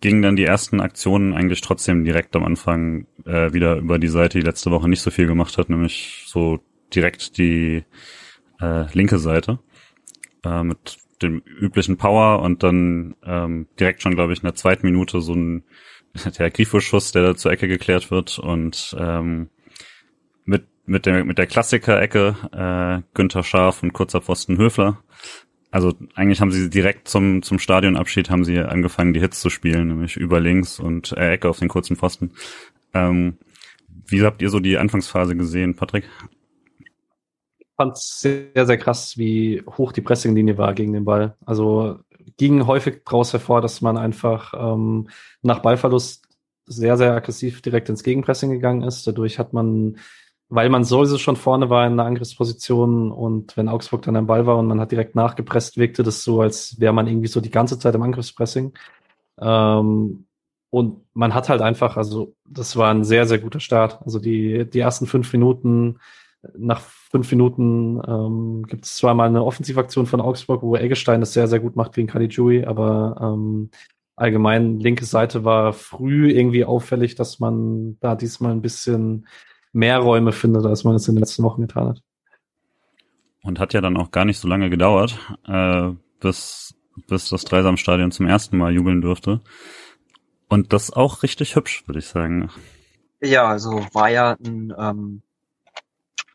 gingen 0.00 0.22
dann 0.22 0.36
die 0.36 0.44
ersten 0.44 0.80
Aktionen 0.80 1.34
eigentlich 1.34 1.60
trotzdem 1.60 2.04
direkt 2.04 2.34
am 2.34 2.44
Anfang 2.44 3.06
äh, 3.26 3.52
wieder 3.52 3.76
über 3.76 3.98
die 3.98 4.08
Seite, 4.08 4.38
die 4.38 4.44
letzte 4.44 4.70
Woche 4.70 4.88
nicht 4.88 5.02
so 5.02 5.10
viel 5.10 5.26
gemacht 5.26 5.58
hat, 5.58 5.68
nämlich 5.68 6.24
so 6.26 6.60
direkt 6.94 7.36
die 7.36 7.84
äh, 8.60 8.92
linke 8.94 9.18
Seite 9.18 9.58
äh, 10.44 10.62
mit 10.62 10.98
dem 11.22 11.42
üblichen 11.44 11.98
Power 11.98 12.40
und 12.40 12.62
dann 12.62 13.14
ähm, 13.24 13.66
direkt 13.78 14.02
schon, 14.02 14.14
glaube 14.14 14.32
ich, 14.32 14.40
in 14.40 14.46
der 14.46 14.54
zweiten 14.54 14.86
Minute 14.86 15.20
so 15.20 15.34
ein 15.34 15.64
der 16.38 16.50
Grifo-Schuss, 16.50 17.12
der 17.12 17.22
da 17.22 17.34
zur 17.36 17.52
Ecke 17.52 17.68
geklärt 17.68 18.10
wird 18.10 18.38
und 18.38 18.96
ähm, 18.98 19.50
mit 20.90 21.06
der 21.06 21.24
mit 21.24 21.38
der 21.38 21.46
Klassiker-Ecke 21.46 22.36
äh, 22.52 23.02
Günther 23.14 23.42
Scharf 23.42 23.82
und 23.82 23.92
kurzer 23.92 24.20
Pfosten 24.20 24.58
Höfler. 24.58 24.98
Also 25.70 25.94
eigentlich 26.14 26.40
haben 26.40 26.50
sie 26.50 26.68
direkt 26.68 27.08
zum 27.08 27.42
zum 27.42 27.58
Stadionabschied 27.58 28.28
haben 28.28 28.44
sie 28.44 28.58
angefangen 28.58 29.14
die 29.14 29.20
Hits 29.20 29.40
zu 29.40 29.50
spielen, 29.50 29.88
nämlich 29.88 30.16
über 30.16 30.40
links 30.40 30.80
und 30.80 31.12
äh, 31.12 31.32
Ecke 31.32 31.48
auf 31.48 31.60
den 31.60 31.68
kurzen 31.68 31.96
Pfosten. 31.96 32.32
Ähm, 32.92 33.38
wie 34.06 34.22
habt 34.22 34.42
ihr 34.42 34.50
so 34.50 34.58
die 34.58 34.78
Anfangsphase 34.78 35.36
gesehen, 35.36 35.76
Patrick? 35.76 36.04
fand 37.76 37.96
es 37.96 38.20
sehr, 38.20 38.66
sehr 38.66 38.76
krass, 38.76 39.16
wie 39.16 39.62
hoch 39.78 39.92
die 39.92 40.02
Pressinglinie 40.02 40.58
war 40.58 40.74
gegen 40.74 40.92
den 40.92 41.06
Ball. 41.06 41.36
Also 41.46 42.00
ging 42.36 42.66
häufig 42.66 43.04
daraus 43.06 43.32
hervor, 43.32 43.62
dass 43.62 43.80
man 43.80 43.96
einfach 43.96 44.52
ähm, 44.54 45.08
nach 45.40 45.60
Ballverlust 45.60 46.26
sehr, 46.66 46.98
sehr 46.98 47.14
aggressiv 47.14 47.62
direkt 47.62 47.88
ins 47.88 48.02
Gegenpressing 48.02 48.50
gegangen 48.50 48.82
ist. 48.82 49.06
Dadurch 49.06 49.38
hat 49.38 49.54
man, 49.54 49.96
weil 50.50 50.68
man 50.68 50.84
sowieso 50.84 51.16
schon 51.16 51.36
vorne 51.36 51.70
war 51.70 51.86
in 51.86 51.92
einer 51.92 52.04
Angriffsposition 52.04 53.12
und 53.12 53.56
wenn 53.56 53.68
Augsburg 53.68 54.02
dann 54.02 54.16
am 54.16 54.26
Ball 54.26 54.46
war 54.46 54.58
und 54.58 54.66
man 54.66 54.80
hat 54.80 54.90
direkt 54.90 55.14
nachgepresst, 55.14 55.76
wirkte 55.78 56.02
das 56.02 56.24
so, 56.24 56.40
als 56.40 56.78
wäre 56.80 56.92
man 56.92 57.06
irgendwie 57.06 57.28
so 57.28 57.40
die 57.40 57.50
ganze 57.50 57.78
Zeit 57.78 57.94
im 57.94 58.02
Angriffspressing. 58.02 58.72
Ähm, 59.40 60.26
und 60.70 61.04
man 61.14 61.34
hat 61.34 61.48
halt 61.48 61.62
einfach, 61.62 61.96
also 61.96 62.34
das 62.44 62.76
war 62.76 62.92
ein 62.92 63.04
sehr, 63.04 63.26
sehr 63.26 63.38
guter 63.38 63.60
Start. 63.60 64.00
Also 64.04 64.18
die, 64.18 64.68
die 64.68 64.80
ersten 64.80 65.06
fünf 65.06 65.32
Minuten 65.32 65.98
nach 66.56 66.80
fünf 66.80 67.30
Minuten 67.30 68.00
ähm, 68.06 68.66
gibt 68.66 68.86
es 68.86 68.96
zwar 68.96 69.14
mal 69.14 69.28
eine 69.28 69.44
Offensivaktion 69.44 70.06
von 70.06 70.20
Augsburg, 70.20 70.62
wo 70.62 70.76
Eggestein 70.76 71.20
das 71.20 71.32
sehr, 71.32 71.48
sehr 71.48 71.60
gut 71.60 71.76
macht 71.76 71.92
gegen 71.92 72.08
Caligiuri, 72.08 72.64
aber 72.64 73.16
ähm, 73.20 73.70
allgemein 74.16 74.80
linke 74.80 75.04
Seite 75.04 75.44
war 75.44 75.72
früh 75.72 76.30
irgendwie 76.30 76.64
auffällig, 76.64 77.14
dass 77.14 77.40
man 77.40 77.98
da 78.00 78.14
diesmal 78.14 78.52
ein 78.52 78.62
bisschen 78.62 79.26
mehr 79.72 79.98
Räume 79.98 80.32
findet, 80.32 80.66
als 80.66 80.84
man 80.84 80.94
es 80.94 81.08
in 81.08 81.14
den 81.14 81.20
letzten 81.20 81.42
Wochen 81.42 81.62
getan 81.62 81.88
hat. 81.88 82.02
Und 83.42 83.58
hat 83.58 83.72
ja 83.72 83.80
dann 83.80 83.96
auch 83.96 84.10
gar 84.10 84.24
nicht 84.24 84.38
so 84.38 84.48
lange 84.48 84.68
gedauert, 84.68 85.18
äh, 85.46 85.92
bis, 86.20 86.74
bis 87.06 87.28
das 87.30 87.44
Dreisamstadion 87.44 88.10
zum 88.10 88.26
ersten 88.26 88.58
Mal 88.58 88.74
jubeln 88.74 89.00
durfte. 89.00 89.40
Und 90.48 90.72
das 90.72 90.92
auch 90.92 91.22
richtig 91.22 91.56
hübsch, 91.56 91.84
würde 91.86 92.00
ich 92.00 92.06
sagen. 92.06 92.50
Ja, 93.20 93.46
also 93.46 93.86
war 93.92 94.10
ja 94.10 94.36
ein 94.44 94.74
ähm, 94.76 95.22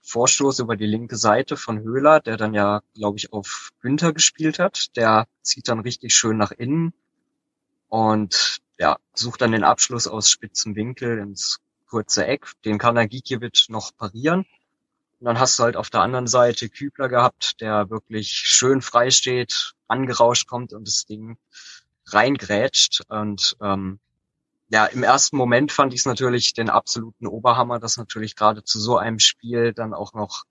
Vorstoß 0.01 0.59
über 0.59 0.77
die 0.77 0.85
linke 0.85 1.17
Seite 1.17 1.57
von 1.57 1.79
Höhler, 1.79 2.21
der 2.21 2.37
dann 2.37 2.53
ja, 2.53 2.81
glaube 2.93 3.17
ich, 3.17 3.33
auf 3.33 3.71
Günther 3.81 4.13
gespielt 4.13 4.59
hat. 4.59 4.95
Der 4.95 5.27
zieht 5.41 5.67
dann 5.67 5.79
richtig 5.79 6.13
schön 6.13 6.37
nach 6.37 6.51
innen 6.51 6.93
und 7.89 8.61
ja, 8.77 8.97
sucht 9.13 9.41
dann 9.41 9.51
den 9.51 9.63
Abschluss 9.63 10.07
aus 10.07 10.29
spitzem 10.29 10.75
Winkel 10.75 11.17
ins 11.17 11.59
kurze 11.85 12.25
Eck, 12.25 12.51
den 12.65 12.77
kann 12.77 12.95
der 12.95 13.07
Gikiewicz 13.07 13.69
noch 13.69 13.95
parieren. 13.95 14.45
Und 15.19 15.25
dann 15.25 15.39
hast 15.39 15.57
du 15.57 15.63
halt 15.63 15.77
auf 15.77 15.89
der 15.89 16.01
anderen 16.01 16.27
Seite 16.27 16.69
Kübler 16.69 17.09
gehabt, 17.09 17.61
der 17.61 17.89
wirklich 17.89 18.29
schön 18.29 18.81
frei 18.81 19.11
steht, 19.11 19.73
angerauscht 19.87 20.47
kommt 20.47 20.73
und 20.73 20.87
das 20.87 21.05
Ding 21.05 21.37
reingrätscht. 22.07 23.01
Und 23.07 23.55
ähm, 23.61 23.99
ja, 24.69 24.85
im 24.85 25.03
ersten 25.03 25.37
Moment 25.37 25.71
fand 25.71 25.93
ich 25.93 26.01
es 26.01 26.05
natürlich 26.05 26.53
den 26.53 26.69
absoluten 26.69 27.27
Oberhammer, 27.27 27.79
dass 27.79 27.97
natürlich 27.97 28.35
gerade 28.35 28.63
zu 28.63 28.79
so 28.79 28.97
einem 28.97 29.19
Spiel 29.19 29.73
dann 29.73 29.93
auch 29.93 30.13
noch 30.13 30.43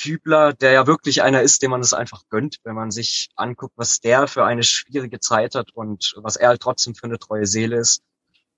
Kübler, 0.00 0.54
der 0.54 0.72
ja 0.72 0.86
wirklich 0.86 1.22
einer 1.22 1.42
ist, 1.42 1.62
dem 1.62 1.72
man 1.72 1.80
es 1.80 1.92
einfach 1.92 2.22
gönnt, 2.30 2.58
wenn 2.64 2.74
man 2.74 2.90
sich 2.90 3.28
anguckt, 3.36 3.74
was 3.76 4.00
der 4.00 4.28
für 4.28 4.44
eine 4.44 4.62
schwierige 4.62 5.20
Zeit 5.20 5.54
hat 5.54 5.72
und 5.72 6.14
was 6.16 6.36
er 6.36 6.48
halt 6.48 6.62
trotzdem 6.62 6.94
für 6.94 7.04
eine 7.04 7.18
treue 7.18 7.46
Seele 7.46 7.76
ist. 7.76 8.02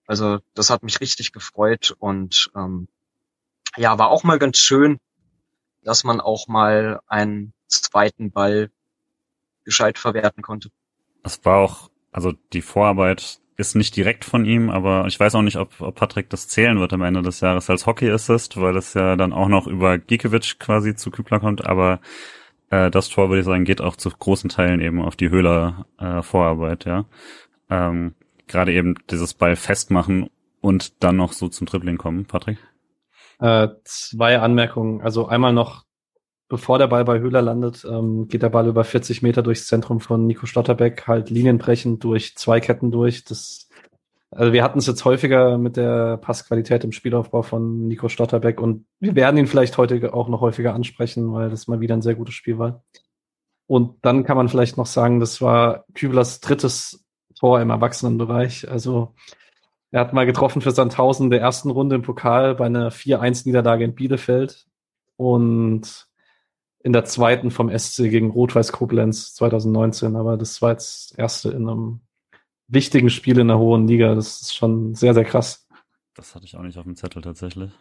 Also 0.06 0.40
das 0.54 0.70
hat 0.70 0.82
mich 0.82 1.00
richtig 1.00 1.32
gefreut 1.32 1.94
und 1.98 2.50
ähm, 2.56 2.88
ja, 3.76 3.98
war 3.98 4.10
auch 4.10 4.24
mal 4.24 4.38
ganz 4.38 4.58
schön, 4.58 4.98
dass 5.82 6.04
man 6.04 6.20
auch 6.20 6.48
mal 6.48 7.00
einen 7.06 7.52
zweiten 7.68 8.30
Ball 8.30 8.70
gescheit 9.64 9.98
verwerten 9.98 10.42
konnte. 10.42 10.70
Es 11.22 11.44
war 11.44 11.58
auch, 11.58 11.90
also 12.10 12.32
die 12.52 12.62
Vorarbeit 12.62 13.40
ist 13.56 13.76
nicht 13.76 13.94
direkt 13.96 14.24
von 14.24 14.44
ihm, 14.44 14.70
aber 14.70 15.06
ich 15.06 15.18
weiß 15.18 15.34
auch 15.34 15.42
nicht, 15.42 15.56
ob, 15.56 15.80
ob 15.80 15.94
Patrick 15.94 16.30
das 16.30 16.48
zählen 16.48 16.80
wird 16.80 16.92
am 16.92 17.02
Ende 17.02 17.22
des 17.22 17.40
Jahres 17.40 17.70
als 17.70 17.86
Hockey 17.86 18.10
Assist, 18.10 18.60
weil 18.60 18.76
es 18.76 18.94
ja 18.94 19.16
dann 19.16 19.32
auch 19.32 19.48
noch 19.48 19.66
über 19.66 19.98
Gikiewicz 19.98 20.58
quasi 20.58 20.96
zu 20.96 21.10
Kübler 21.10 21.38
kommt, 21.38 21.64
aber 21.64 22.00
äh, 22.70 22.90
das 22.90 23.08
Tor, 23.08 23.28
würde 23.28 23.40
ich 23.40 23.46
sagen, 23.46 23.64
geht 23.64 23.80
auch 23.80 23.96
zu 23.96 24.10
großen 24.10 24.50
Teilen 24.50 24.80
eben 24.80 25.00
auf 25.00 25.16
die 25.16 25.30
Höhler 25.30 25.86
äh, 25.98 26.22
Vorarbeit, 26.22 26.86
ja. 26.86 27.04
Ähm, 27.70 28.14
Gerade 28.52 28.74
eben 28.74 28.96
dieses 29.10 29.32
Ball 29.32 29.56
festmachen 29.56 30.28
und 30.60 31.02
dann 31.02 31.16
noch 31.16 31.32
so 31.32 31.48
zum 31.48 31.66
Dribbling 31.66 31.96
kommen, 31.96 32.26
Patrick. 32.26 32.58
Äh, 33.40 33.68
zwei 33.84 34.38
Anmerkungen. 34.40 35.00
Also 35.00 35.26
einmal 35.26 35.54
noch, 35.54 35.86
bevor 36.48 36.78
der 36.78 36.88
Ball 36.88 37.06
bei 37.06 37.18
Höhler 37.18 37.40
landet, 37.40 37.86
ähm, 37.90 38.28
geht 38.28 38.42
der 38.42 38.50
Ball 38.50 38.68
über 38.68 38.84
40 38.84 39.22
Meter 39.22 39.42
durchs 39.42 39.66
Zentrum 39.66 40.00
von 40.00 40.26
Nico 40.26 40.44
Stotterbeck, 40.44 41.06
halt 41.06 41.30
linienbrechend 41.30 42.04
durch 42.04 42.36
zwei 42.36 42.60
Ketten 42.60 42.90
durch. 42.90 43.24
Das, 43.24 43.70
also 44.30 44.52
wir 44.52 44.62
hatten 44.62 44.80
es 44.80 44.86
jetzt 44.86 45.06
häufiger 45.06 45.56
mit 45.56 45.78
der 45.78 46.18
Passqualität 46.18 46.84
im 46.84 46.92
Spielaufbau 46.92 47.40
von 47.40 47.88
Nico 47.88 48.10
Stotterbeck 48.10 48.60
und 48.60 48.84
wir 49.00 49.14
werden 49.16 49.38
ihn 49.38 49.46
vielleicht 49.46 49.78
heute 49.78 50.12
auch 50.12 50.28
noch 50.28 50.42
häufiger 50.42 50.74
ansprechen, 50.74 51.32
weil 51.32 51.48
das 51.48 51.68
mal 51.68 51.80
wieder 51.80 51.96
ein 51.96 52.02
sehr 52.02 52.16
gutes 52.16 52.34
Spiel 52.34 52.58
war. 52.58 52.84
Und 53.66 54.04
dann 54.04 54.24
kann 54.24 54.36
man 54.36 54.50
vielleicht 54.50 54.76
noch 54.76 54.84
sagen, 54.84 55.20
das 55.20 55.40
war 55.40 55.86
Küblers 55.94 56.40
drittes 56.40 57.01
Tor 57.42 57.61
im 57.61 57.70
Erwachsenenbereich. 57.70 58.70
Also 58.70 59.14
er 59.90 60.00
hat 60.00 60.12
mal 60.12 60.26
getroffen 60.26 60.62
für 60.62 60.70
Sandhausen 60.70 61.28
der 61.28 61.40
ersten 61.40 61.70
Runde 61.70 61.96
im 61.96 62.02
Pokal 62.02 62.55
bei 62.55 62.66
einer 62.66 62.92
4-1-Niederlage 62.92 63.83
in 63.83 63.96
Bielefeld 63.96 64.66
und 65.16 66.07
in 66.85 66.92
der 66.92 67.05
zweiten 67.05 67.50
vom 67.50 67.76
SC 67.76 68.05
gegen 68.11 68.31
Rot-Weiß 68.31 68.70
Koblenz 68.70 69.35
2019. 69.35 70.14
Aber 70.14 70.37
das 70.37 70.62
war 70.62 70.70
jetzt 70.70 71.11
das 71.11 71.18
erste 71.18 71.50
in 71.50 71.68
einem 71.68 72.00
wichtigen 72.68 73.11
Spiel 73.11 73.40
in 73.40 73.48
der 73.48 73.59
hohen 73.59 73.88
Liga. 73.88 74.14
Das 74.14 74.40
ist 74.40 74.55
schon 74.55 74.94
sehr, 74.94 75.12
sehr 75.12 75.24
krass. 75.24 75.66
Das 76.14 76.37
hatte 76.37 76.44
ich 76.44 76.57
auch 76.57 76.62
nicht 76.62 76.78
auf 76.78 76.85
dem 76.85 76.94
Zettel 76.94 77.22
tatsächlich. 77.22 77.72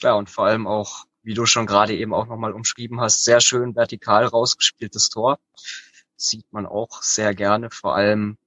Ja, 0.00 0.14
und 0.14 0.30
vor 0.30 0.46
allem 0.46 0.66
auch, 0.66 1.04
wie 1.22 1.34
du 1.34 1.44
schon 1.44 1.66
gerade 1.66 1.94
eben 1.94 2.14
auch 2.14 2.26
nochmal 2.26 2.54
umschrieben 2.54 2.98
hast, 2.98 3.24
sehr 3.24 3.40
schön 3.40 3.76
vertikal 3.76 4.24
rausgespieltes 4.24 5.10
Tor. 5.10 5.38
Sieht 6.20 6.52
man 6.52 6.66
auch 6.66 7.02
sehr 7.02 7.34
gerne, 7.34 7.70
vor 7.70 7.94
allem 7.94 8.38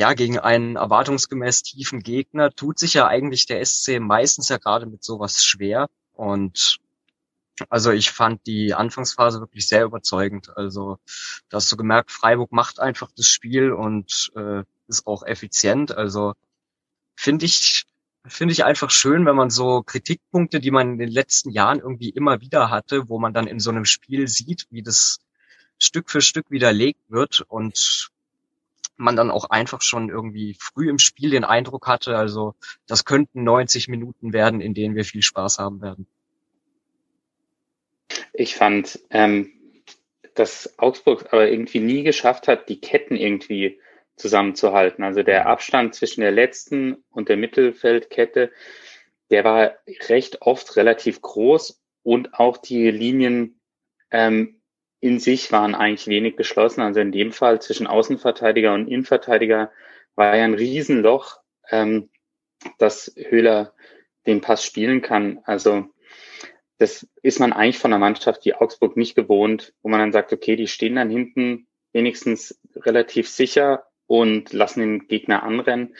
ja, 0.00 0.14
gegen 0.14 0.38
einen 0.38 0.76
erwartungsgemäß 0.76 1.62
tiefen 1.62 2.00
Gegner 2.00 2.50
tut 2.50 2.78
sich 2.78 2.94
ja 2.94 3.06
eigentlich 3.06 3.44
der 3.44 3.62
SC 3.64 4.00
meistens 4.00 4.48
ja 4.48 4.56
gerade 4.56 4.86
mit 4.86 5.04
sowas 5.04 5.44
schwer. 5.44 5.90
Und 6.14 6.78
also 7.68 7.90
ich 7.90 8.10
fand 8.10 8.46
die 8.46 8.72
Anfangsphase 8.72 9.40
wirklich 9.40 9.68
sehr 9.68 9.84
überzeugend. 9.84 10.56
Also 10.56 10.98
da 11.50 11.56
hast 11.56 11.70
du 11.70 11.76
gemerkt, 11.76 12.10
Freiburg 12.10 12.50
macht 12.50 12.80
einfach 12.80 13.10
das 13.14 13.26
Spiel 13.28 13.72
und 13.72 14.32
äh, 14.36 14.62
ist 14.88 15.06
auch 15.06 15.22
effizient. 15.22 15.92
Also 15.92 16.32
finde 17.14 17.44
ich 17.44 17.84
finde 18.26 18.52
ich 18.52 18.64
einfach 18.64 18.90
schön, 18.90 19.26
wenn 19.26 19.36
man 19.36 19.50
so 19.50 19.82
Kritikpunkte, 19.82 20.60
die 20.60 20.70
man 20.70 20.92
in 20.92 20.98
den 20.98 21.10
letzten 21.10 21.50
Jahren 21.50 21.80
irgendwie 21.80 22.10
immer 22.10 22.40
wieder 22.40 22.70
hatte, 22.70 23.08
wo 23.08 23.18
man 23.18 23.34
dann 23.34 23.46
in 23.46 23.60
so 23.60 23.70
einem 23.70 23.84
Spiel 23.84 24.28
sieht, 24.28 24.66
wie 24.70 24.82
das 24.82 25.18
Stück 25.80 26.10
für 26.10 26.20
Stück 26.20 26.50
widerlegt 26.50 27.00
wird 27.08 27.40
und 27.48 28.10
man 28.96 29.16
dann 29.16 29.30
auch 29.30 29.48
einfach 29.50 29.82
schon 29.82 30.10
irgendwie 30.10 30.56
früh 30.60 30.90
im 30.90 30.98
Spiel 30.98 31.30
den 31.30 31.44
Eindruck 31.44 31.86
hatte, 31.88 32.16
also 32.16 32.54
das 32.86 33.04
könnten 33.04 33.42
90 33.42 33.88
Minuten 33.88 34.32
werden, 34.32 34.60
in 34.60 34.74
denen 34.74 34.94
wir 34.94 35.04
viel 35.04 35.22
Spaß 35.22 35.58
haben 35.58 35.80
werden. 35.80 36.06
Ich 38.32 38.54
fand, 38.54 39.00
ähm, 39.10 39.52
dass 40.34 40.78
Augsburg 40.78 41.32
aber 41.32 41.50
irgendwie 41.50 41.80
nie 41.80 42.02
geschafft 42.02 42.46
hat, 42.46 42.68
die 42.68 42.80
Ketten 42.80 43.16
irgendwie 43.16 43.80
zusammenzuhalten. 44.16 45.02
Also 45.02 45.22
der 45.22 45.46
Abstand 45.46 45.94
zwischen 45.94 46.20
der 46.20 46.30
letzten 46.30 47.02
und 47.10 47.28
der 47.28 47.36
Mittelfeldkette, 47.36 48.52
der 49.30 49.44
war 49.44 49.72
recht 50.08 50.42
oft 50.42 50.76
relativ 50.76 51.22
groß 51.22 51.80
und 52.02 52.34
auch 52.34 52.58
die 52.58 52.90
Linien 52.90 53.60
ähm, 54.10 54.59
in 55.00 55.18
sich 55.18 55.50
waren 55.50 55.74
eigentlich 55.74 56.06
wenig 56.06 56.36
geschlossen. 56.36 56.82
Also 56.82 57.00
in 57.00 57.12
dem 57.12 57.32
Fall 57.32 57.60
zwischen 57.60 57.86
Außenverteidiger 57.86 58.74
und 58.74 58.86
Innenverteidiger 58.86 59.72
war 60.14 60.36
ja 60.36 60.44
ein 60.44 60.54
Riesenloch, 60.54 61.40
ähm, 61.70 62.10
dass 62.78 63.12
Höhler 63.16 63.74
den 64.26 64.40
Pass 64.40 64.64
spielen 64.64 65.00
kann. 65.00 65.40
Also 65.44 65.86
das 66.78 67.06
ist 67.22 67.40
man 67.40 67.52
eigentlich 67.52 67.78
von 67.78 67.90
der 67.90 68.00
Mannschaft, 68.00 68.44
die 68.44 68.54
Augsburg 68.54 68.96
nicht 68.96 69.14
gewohnt, 69.14 69.74
wo 69.82 69.88
man 69.88 70.00
dann 70.00 70.12
sagt, 70.12 70.32
okay, 70.32 70.56
die 70.56 70.66
stehen 70.66 70.96
dann 70.96 71.10
hinten 71.10 71.66
wenigstens 71.92 72.58
relativ 72.76 73.28
sicher 73.28 73.84
und 74.06 74.52
lassen 74.52 74.80
den 74.80 75.06
Gegner 75.08 75.42
anrennen. 75.42 75.94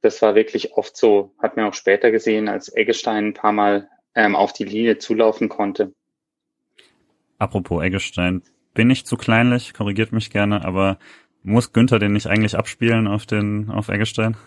Das 0.00 0.22
war 0.22 0.34
wirklich 0.34 0.72
oft 0.74 0.96
so, 0.96 1.34
hat 1.38 1.56
man 1.56 1.66
auch 1.66 1.74
später 1.74 2.10
gesehen, 2.10 2.48
als 2.48 2.74
Eggestein 2.74 3.28
ein 3.28 3.34
paar 3.34 3.52
Mal 3.52 3.88
ähm, 4.14 4.36
auf 4.36 4.52
die 4.52 4.64
Linie 4.64 4.98
zulaufen 4.98 5.48
konnte. 5.48 5.94
Apropos 7.44 7.82
Eggestein, 7.82 8.40
bin 8.72 8.88
ich 8.88 9.04
zu 9.04 9.18
kleinlich, 9.18 9.74
korrigiert 9.74 10.12
mich 10.12 10.30
gerne, 10.30 10.64
aber 10.64 10.98
muss 11.42 11.74
Günther 11.74 11.98
den 11.98 12.14
nicht 12.14 12.26
eigentlich 12.26 12.56
abspielen 12.56 13.06
auf 13.06 13.26
den, 13.26 13.68
auf 13.68 13.90
Eggestein? 13.90 14.38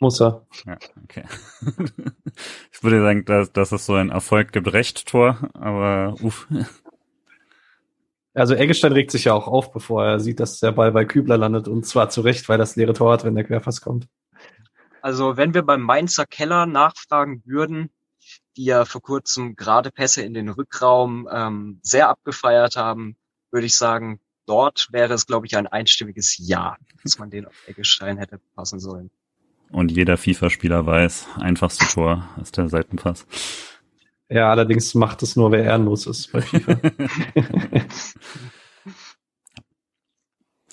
Muss 0.00 0.18
er. 0.18 0.46
Ja, 0.64 0.78
okay. 1.04 1.24
ich 2.72 2.82
würde 2.82 3.02
sagen, 3.02 3.26
dass, 3.26 3.52
dass 3.52 3.72
es 3.72 3.84
so 3.84 3.92
ein 3.92 4.08
Erfolg 4.08 4.52
gibt, 4.52 4.72
recht 4.72 5.06
Tor, 5.06 5.50
aber 5.52 6.14
uff. 6.22 6.48
Also 8.32 8.54
Eggestein 8.54 8.92
regt 8.92 9.10
sich 9.10 9.24
ja 9.24 9.34
auch 9.34 9.48
auf, 9.48 9.70
bevor 9.70 10.06
er 10.06 10.18
sieht, 10.18 10.40
dass 10.40 10.60
der 10.60 10.72
Ball 10.72 10.92
bei 10.92 11.04
Kübler 11.04 11.36
landet 11.36 11.68
und 11.68 11.84
zwar 11.84 12.08
zu 12.08 12.22
Recht, 12.22 12.48
weil 12.48 12.56
das 12.56 12.74
leere 12.74 12.94
Tor 12.94 13.12
hat, 13.12 13.24
wenn 13.24 13.34
der 13.34 13.44
Querpass 13.44 13.82
kommt. 13.82 14.08
Also 15.02 15.36
wenn 15.36 15.52
wir 15.52 15.62
beim 15.62 15.82
Mainzer 15.82 16.24
Keller 16.24 16.64
nachfragen 16.64 17.42
würden, 17.44 17.90
die 18.56 18.64
ja 18.64 18.84
vor 18.84 19.02
kurzem 19.02 19.56
gerade 19.56 19.90
Pässe 19.90 20.22
in 20.22 20.34
den 20.34 20.48
Rückraum 20.48 21.28
ähm, 21.30 21.80
sehr 21.82 22.08
abgefeiert 22.08 22.76
haben, 22.76 23.16
würde 23.50 23.66
ich 23.66 23.76
sagen, 23.76 24.20
dort 24.46 24.88
wäre 24.90 25.14
es, 25.14 25.26
glaube 25.26 25.46
ich, 25.46 25.56
ein 25.56 25.66
einstimmiges 25.66 26.36
Ja, 26.38 26.76
dass 27.02 27.18
man 27.18 27.30
den 27.30 27.46
auf 27.46 27.54
Eggestein 27.66 28.18
hätte 28.18 28.40
passen 28.54 28.80
sollen. 28.80 29.10
Und 29.70 29.90
jeder 29.90 30.16
FIFA-Spieler 30.18 30.84
weiß, 30.84 31.28
einfachste 31.36 31.86
Tor 31.86 32.28
ist 32.40 32.56
der 32.58 32.68
Seitenpass. 32.68 33.26
Ja, 34.28 34.50
allerdings 34.50 34.94
macht 34.94 35.22
es 35.22 35.36
nur, 35.36 35.52
wer 35.52 35.64
ehrenlos 35.64 36.06
ist 36.06 36.32
bei 36.32 36.42
FIFA. 36.42 36.78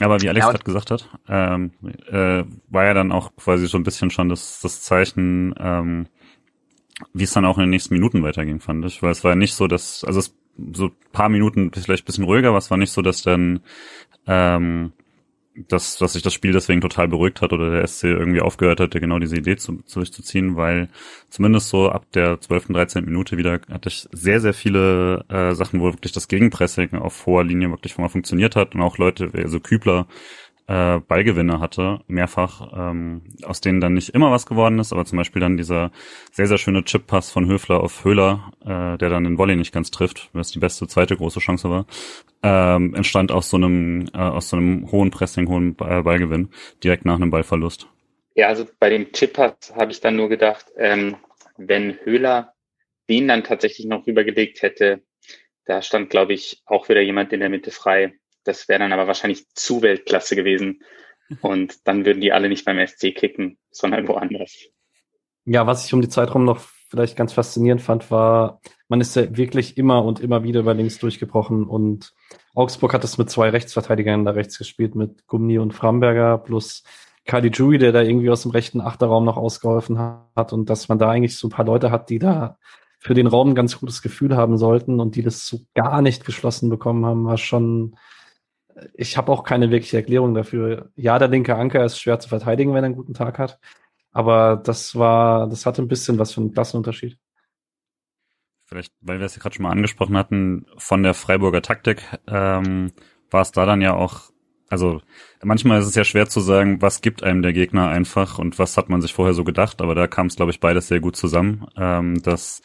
Aber 0.01 0.21
wie 0.21 0.29
Alex 0.29 0.45
ja, 0.45 0.51
gerade 0.51 0.63
gesagt 0.63 0.91
hat, 0.91 1.09
ähm, 1.27 1.71
äh, 2.07 2.45
war 2.69 2.85
ja 2.85 2.93
dann 2.93 3.11
auch 3.11 3.35
quasi 3.35 3.67
so 3.67 3.77
ein 3.77 3.83
bisschen 3.83 4.11
schon 4.11 4.29
das, 4.29 4.61
das 4.61 4.81
Zeichen, 4.81 5.53
ähm, 5.59 6.07
wie 7.13 7.23
es 7.23 7.33
dann 7.33 7.45
auch 7.45 7.57
in 7.57 7.63
den 7.63 7.69
nächsten 7.69 7.93
Minuten 7.93 8.23
weiterging, 8.23 8.59
fand 8.59 8.85
ich. 8.85 9.01
Weil 9.01 9.11
es 9.11 9.23
war 9.23 9.35
nicht 9.35 9.53
so, 9.53 9.67
dass, 9.67 10.03
also 10.03 10.19
es 10.19 10.35
so 10.73 10.91
paar 11.11 11.29
Minuten 11.29 11.71
vielleicht 11.73 12.05
bisschen 12.05 12.25
ruhiger, 12.25 12.49
aber 12.49 12.57
es 12.57 12.69
war 12.69 12.77
nicht 12.77 12.91
so, 12.91 13.01
dass 13.01 13.21
dann 13.21 13.61
ähm, 14.27 14.91
dass, 15.67 15.97
dass 15.97 16.13
sich 16.13 16.23
das 16.23 16.33
Spiel 16.33 16.53
deswegen 16.53 16.81
total 16.81 17.07
beruhigt 17.07 17.41
hat 17.41 17.51
oder 17.53 17.71
der 17.71 17.85
SC 17.85 18.05
irgendwie 18.05 18.41
aufgehört 18.41 18.79
hatte, 18.79 18.99
genau 18.99 19.19
diese 19.19 19.37
Idee 19.37 19.57
zu, 19.57 19.83
durchzuziehen, 19.93 20.55
weil 20.55 20.89
zumindest 21.29 21.69
so 21.69 21.89
ab 21.89 22.05
der 22.13 22.39
12., 22.39 22.67
13. 22.67 23.05
Minute 23.05 23.37
wieder 23.37 23.59
hatte 23.69 23.89
ich 23.89 24.07
sehr, 24.11 24.39
sehr 24.39 24.53
viele 24.53 25.25
äh, 25.29 25.53
Sachen, 25.53 25.81
wo 25.81 25.85
wirklich 25.85 26.13
das 26.13 26.27
Gegenpressing 26.27 26.93
auf 26.93 27.25
hoher 27.25 27.43
Linie 27.43 27.69
wirklich 27.71 27.97
mal 27.97 28.09
funktioniert 28.09 28.55
hat 28.55 28.75
und 28.75 28.81
auch 28.81 28.97
Leute, 28.97 29.31
also 29.33 29.59
Kübler, 29.59 30.07
äh, 30.69 30.99
Ballgewinne 30.99 31.59
hatte, 31.59 32.01
mehrfach, 32.05 32.71
ähm, 32.77 33.23
aus 33.43 33.59
denen 33.59 33.81
dann 33.81 33.95
nicht 33.95 34.09
immer 34.09 34.29
was 34.29 34.45
geworden 34.45 34.77
ist, 34.77 34.93
aber 34.93 35.03
zum 35.03 35.17
Beispiel 35.17 35.39
dann 35.39 35.57
dieser 35.57 35.91
sehr, 36.31 36.45
sehr 36.45 36.59
schöne 36.59 36.83
Chip-Pass 36.83 37.31
von 37.31 37.47
Höfler 37.47 37.81
auf 37.81 38.05
Höhler, 38.05 38.51
äh, 38.61 38.97
der 38.99 39.09
dann 39.09 39.23
den 39.23 39.39
Volley 39.39 39.55
nicht 39.55 39.73
ganz 39.73 39.89
trifft, 39.89 40.29
was 40.33 40.51
die 40.51 40.59
beste 40.59 40.87
zweite 40.87 41.17
große 41.17 41.39
Chance 41.39 41.71
war, 41.71 41.87
ähm, 42.43 42.93
entstand 42.93 43.31
aus 43.31 43.49
so 43.49 43.57
einem, 43.57 44.09
äh, 44.13 44.19
aus 44.19 44.49
so 44.49 44.57
einem 44.57 44.91
hohen 44.91 45.09
Pressing, 45.09 45.47
hohen 45.47 45.73
Ballgewinn, 45.73 46.49
direkt 46.83 47.03
nach 47.03 47.15
einem 47.15 47.31
Ballverlust. 47.31 47.87
Ja, 48.35 48.47
also 48.47 48.67
bei 48.79 48.89
dem 48.89 49.11
Chippers 49.11 49.73
habe 49.75 49.91
ich 49.91 50.01
dann 50.01 50.17
nur 50.17 50.29
gedacht, 50.29 50.67
ähm, 50.77 51.15
wenn 51.57 51.97
Höhler 52.03 52.53
den 53.09 53.27
dann 53.27 53.43
tatsächlich 53.43 53.87
noch 53.87 54.05
rübergelegt 54.05 54.61
hätte, 54.61 55.01
da 55.65 55.81
stand, 55.81 56.11
glaube 56.11 56.33
ich, 56.33 56.61
auch 56.67 56.89
wieder 56.89 57.01
jemand 57.01 57.33
in 57.33 57.39
der 57.39 57.49
Mitte 57.49 57.71
frei. 57.71 58.13
Das 58.49 58.67
wäre 58.67 58.79
dann 58.79 58.93
aber 58.93 59.05
wahrscheinlich 59.05 59.47
zu 59.53 59.83
Weltklasse 59.83 60.35
gewesen. 60.35 60.81
Und 61.41 61.87
dann 61.87 62.05
würden 62.05 62.19
die 62.19 62.33
alle 62.33 62.49
nicht 62.49 62.65
beim 62.65 62.85
SC 62.85 63.13
kicken, 63.15 63.59
sondern 63.69 64.07
woanders. 64.07 64.65
Ja, 65.45 65.67
was 65.67 65.85
ich 65.85 65.93
um 65.93 66.01
die 66.01 66.09
Zeitraum 66.09 66.43
noch 66.43 66.59
vielleicht 66.89 67.15
ganz 67.15 67.33
faszinierend 67.33 67.83
fand, 67.83 68.09
war, 68.09 68.61
man 68.87 68.99
ist 68.99 69.15
ja 69.15 69.37
wirklich 69.37 69.77
immer 69.77 70.03
und 70.03 70.19
immer 70.19 70.43
wieder 70.43 70.61
über 70.61 70.73
links 70.73 70.97
durchgebrochen 70.97 71.65
und 71.65 72.13
Augsburg 72.55 72.95
hat 72.95 73.03
es 73.03 73.19
mit 73.19 73.29
zwei 73.29 73.49
Rechtsverteidigern 73.49 74.25
da 74.25 74.31
rechts 74.31 74.57
gespielt, 74.57 74.95
mit 74.95 75.27
Gummi 75.27 75.59
und 75.59 75.75
Framberger 75.75 76.39
plus 76.39 76.83
Kali 77.25 77.49
Jui, 77.49 77.77
der 77.77 77.91
da 77.91 78.01
irgendwie 78.01 78.31
aus 78.31 78.41
dem 78.41 78.51
rechten 78.51 78.81
Achterraum 78.81 79.23
noch 79.23 79.37
ausgeholfen 79.37 79.99
hat 80.35 80.51
und 80.51 80.67
dass 80.71 80.89
man 80.89 80.97
da 80.97 81.11
eigentlich 81.11 81.37
so 81.37 81.47
ein 81.47 81.51
paar 81.51 81.65
Leute 81.65 81.91
hat, 81.91 82.09
die 82.09 82.17
da 82.17 82.57
für 82.97 83.13
den 83.13 83.27
Raum 83.27 83.49
ein 83.49 83.55
ganz 83.55 83.79
gutes 83.79 84.01
Gefühl 84.01 84.35
haben 84.35 84.57
sollten 84.57 84.99
und 84.99 85.15
die 85.15 85.21
das 85.21 85.45
so 85.45 85.59
gar 85.75 86.01
nicht 86.01 86.25
geschlossen 86.25 86.69
bekommen 86.69 87.05
haben, 87.05 87.25
war 87.25 87.37
schon, 87.37 87.95
ich 88.93 89.17
habe 89.17 89.31
auch 89.31 89.43
keine 89.43 89.71
wirkliche 89.71 89.97
Erklärung 89.97 90.33
dafür. 90.33 90.91
Ja, 90.95 91.19
der 91.19 91.27
linke 91.27 91.55
Anker 91.55 91.83
ist 91.85 91.99
schwer 91.99 92.19
zu 92.19 92.29
verteidigen, 92.29 92.73
wenn 92.73 92.83
er 92.83 92.87
einen 92.87 92.95
guten 92.95 93.13
Tag 93.13 93.39
hat. 93.39 93.59
Aber 94.11 94.57
das 94.57 94.95
war, 94.95 95.47
das 95.47 95.65
hatte 95.65 95.81
ein 95.81 95.87
bisschen 95.87 96.19
was 96.19 96.33
für 96.33 96.41
einen 96.41 96.53
Klassenunterschied. 96.53 97.17
Vielleicht, 98.65 98.93
weil 99.01 99.19
wir 99.19 99.25
es 99.25 99.35
ja 99.35 99.41
gerade 99.41 99.55
schon 99.55 99.63
mal 99.63 99.71
angesprochen 99.71 100.15
hatten, 100.15 100.65
von 100.77 101.01
der 101.01 101.13
Freiburger 101.13 101.61
Taktik, 101.61 102.03
ähm, 102.27 102.91
war 103.31 103.41
es 103.41 103.51
da 103.51 103.65
dann 103.65 103.81
ja 103.81 103.95
auch, 103.95 104.31
also 104.69 105.01
manchmal 105.41 105.79
ist 105.79 105.87
es 105.87 105.95
ja 105.95 106.03
schwer 106.03 106.29
zu 106.29 106.39
sagen, 106.39 106.79
was 106.81 107.01
gibt 107.01 107.23
einem 107.23 107.41
der 107.41 107.53
Gegner 107.53 107.89
einfach 107.89 108.37
und 108.37 108.59
was 108.59 108.77
hat 108.77 108.89
man 108.89 109.01
sich 109.01 109.13
vorher 109.13 109.33
so 109.33 109.43
gedacht, 109.43 109.81
aber 109.81 109.95
da 109.95 110.05
kam 110.05 110.27
es, 110.27 110.35
glaube 110.35 110.51
ich, 110.51 110.59
beides 110.59 110.87
sehr 110.87 110.99
gut 110.99 111.15
zusammen, 111.15 111.65
ähm, 111.77 112.21
dass 112.21 112.61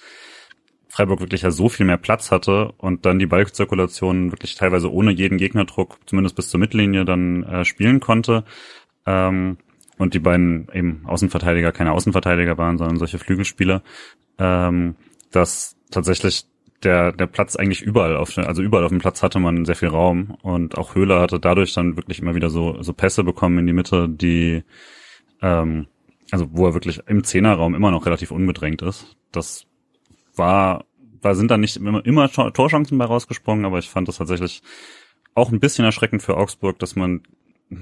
Freiburg 0.95 1.19
wirklich 1.19 1.43
ja 1.43 1.51
so 1.51 1.69
viel 1.69 1.87
mehr 1.87 1.97
Platz 1.97 2.31
hatte 2.31 2.71
und 2.79 3.05
dann 3.05 3.19
die 3.19 3.27
Ballzirkulation 3.27 4.31
wirklich 4.31 4.55
teilweise 4.55 4.93
ohne 4.93 5.11
jeden 5.11 5.39
Gegnerdruck, 5.39 5.99
zumindest 6.07 6.37
bis 6.37 6.51
zur 6.51 6.61
Mittellinie, 6.61 7.05
dann 7.05 7.43
äh, 7.43 7.65
spielen 7.65 7.99
konnte. 7.99 8.45
Ähm, 9.05 9.57
und 9.99 10.15
die 10.15 10.21
beiden 10.21 10.69
eben 10.73 11.03
Außenverteidiger 11.05 11.73
keine 11.73 11.91
Außenverteidiger 11.91 12.59
waren, 12.59 12.79
sondern 12.79 12.99
solche 12.99 13.19
Flügelspieler, 13.19 13.83
ähm, 14.39 14.95
dass 15.33 15.75
tatsächlich 15.91 16.45
der, 16.85 17.11
der 17.11 17.27
Platz 17.27 17.57
eigentlich 17.57 17.83
überall 17.83 18.17
auf, 18.17 18.39
also 18.39 18.63
überall 18.63 18.85
auf 18.85 18.93
dem 18.93 19.01
Platz 19.01 19.21
hatte 19.25 19.41
man 19.41 19.65
sehr 19.65 19.75
viel 19.75 19.89
Raum 19.89 20.37
und 20.43 20.79
auch 20.79 20.95
Höhler 20.95 21.21
hatte 21.21 21.41
dadurch 21.41 21.75
dann 21.75 21.97
wirklich 21.97 22.21
immer 22.21 22.37
wieder 22.37 22.51
so, 22.51 22.81
so 22.83 22.93
Pässe 22.93 23.25
bekommen 23.25 23.59
in 23.59 23.67
die 23.67 23.73
Mitte, 23.73 24.09
die, 24.09 24.63
ähm, 25.43 25.89
also 26.31 26.47
wo 26.53 26.67
er 26.67 26.75
wirklich 26.75 27.01
im 27.09 27.25
Zehnerraum 27.25 27.75
immer 27.75 27.91
noch 27.91 28.07
relativ 28.07 28.31
unbedrängt 28.31 28.81
ist. 28.83 29.17
Das 29.33 29.67
war, 30.37 30.85
da 31.21 31.35
sind 31.35 31.51
dann 31.51 31.61
nicht 31.61 31.77
immer, 31.77 32.05
immer 32.05 32.31
Torchancen 32.31 32.99
bei 32.99 33.05
rausgesprungen, 33.05 33.65
aber 33.65 33.79
ich 33.79 33.89
fand 33.89 34.09
das 34.09 34.19
tatsächlich 34.19 34.63
auch 35.35 35.51
ein 35.51 35.61
bisschen 35.61 35.85
erschreckend 35.85 36.23
für 36.23 36.37
Augsburg, 36.37 36.79
dass 36.79 36.97
man 36.97 37.23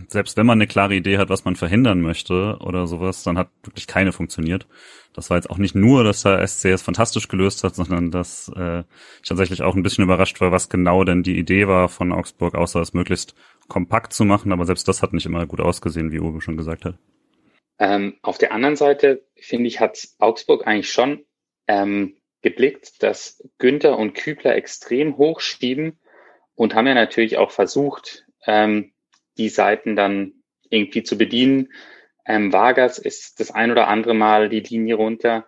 selbst 0.09 0.37
wenn 0.37 0.47
man 0.47 0.59
eine 0.59 0.67
klare 0.67 0.95
Idee 0.95 1.19
hat, 1.19 1.29
was 1.29 1.45
man 1.45 1.57
verhindern 1.57 2.01
möchte 2.01 2.59
oder 2.61 2.87
sowas, 2.87 3.23
dann 3.25 3.39
hat 3.39 3.51
wirklich 3.63 3.87
keine 3.87 4.13
funktioniert. 4.13 4.67
Das 5.13 5.31
war 5.31 5.37
jetzt 5.37 5.51
auch 5.51 5.59
nicht 5.59 5.75
nur, 5.75 6.05
dass 6.05 6.23
der 6.23 6.47
SC 6.47 6.67
es 6.67 6.83
fantastisch 6.83 7.29
gelöst 7.29 7.65
hat, 7.65 7.75
sondern 7.75 8.11
dass 8.11 8.51
äh, 8.57 8.85
ich 9.23 9.29
tatsächlich 9.29 9.63
auch 9.63 9.75
ein 9.75 9.83
bisschen 9.83 10.05
überrascht 10.05 10.41
war, 10.41 10.53
was 10.53 10.69
genau 10.69 11.05
denn 11.05 11.23
die 11.23 11.39
Idee 11.39 11.69
war 11.69 11.89
von 11.89 12.13
Augsburg, 12.13 12.55
außer 12.55 12.81
es 12.81 12.95
möglichst 12.95 13.35
kompakt 13.69 14.13
zu 14.13 14.25
machen. 14.25 14.53
Aber 14.53 14.65
selbst 14.65 14.89
das 14.89 15.03
hat 15.03 15.13
nicht 15.13 15.27
immer 15.27 15.47
gut 15.47 15.61
ausgesehen, 15.61 16.13
wie 16.13 16.21
Uwe 16.21 16.41
schon 16.41 16.57
gesagt 16.57 16.85
hat. 16.85 16.97
Ähm, 17.79 18.15
auf 18.23 18.39
der 18.39 18.53
anderen 18.53 18.77
Seite, 18.77 19.27
finde 19.37 19.67
ich, 19.67 19.81
hat 19.81 20.09
Augsburg 20.19 20.67
eigentlich 20.67 20.93
schon 20.93 21.25
ähm, 21.67 22.15
geblickt, 22.43 23.03
dass 23.03 23.43
Günther 23.59 23.99
und 23.99 24.15
Kübler 24.15 24.55
extrem 24.57 25.17
hoch 25.17 25.41
schieben 25.41 25.99
und 26.55 26.75
haben 26.75 26.87
ja 26.87 26.95
natürlich 26.95 27.39
auch 27.39 27.51
versucht, 27.51 28.27
ähm, 28.47 28.93
die 29.39 29.49
Seiten 29.49 29.97
dann 29.97 30.43
irgendwie 30.69 31.03
zu 31.03 31.17
bedienen. 31.17 31.73
Ähm, 32.27 32.53
Vargas 32.53 32.99
ist 32.99 33.41
das 33.41 33.51
ein 33.51 33.71
oder 33.71 33.89
andere 33.89 34.15
Mal 34.15 34.49
die 34.49 34.61
Linie 34.61 34.97
runter, 34.97 35.47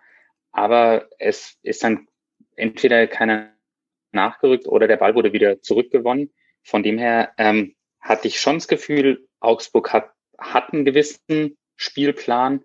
aber 0.51 1.07
es 1.19 1.57
ist 1.61 1.83
dann 1.83 2.07
entweder 2.55 3.07
keiner 3.07 3.53
nachgerückt 4.11 4.67
oder 4.67 4.87
der 4.87 4.97
Ball 4.97 5.15
wurde 5.15 5.33
wieder 5.33 5.61
zurückgewonnen. 5.61 6.33
Von 6.63 6.81
dem 6.81 6.97
her 6.97 7.33
ähm, 7.37 7.75
hatte 7.99 8.27
ich 8.27 8.39
schon 8.39 8.55
das 8.55 8.67
Gefühl, 8.67 9.27
Augsburg 9.39 9.93
hat, 9.93 10.11
hat 10.37 10.73
einen 10.73 10.85
gewissen 10.85 11.57
Spielplan, 11.75 12.63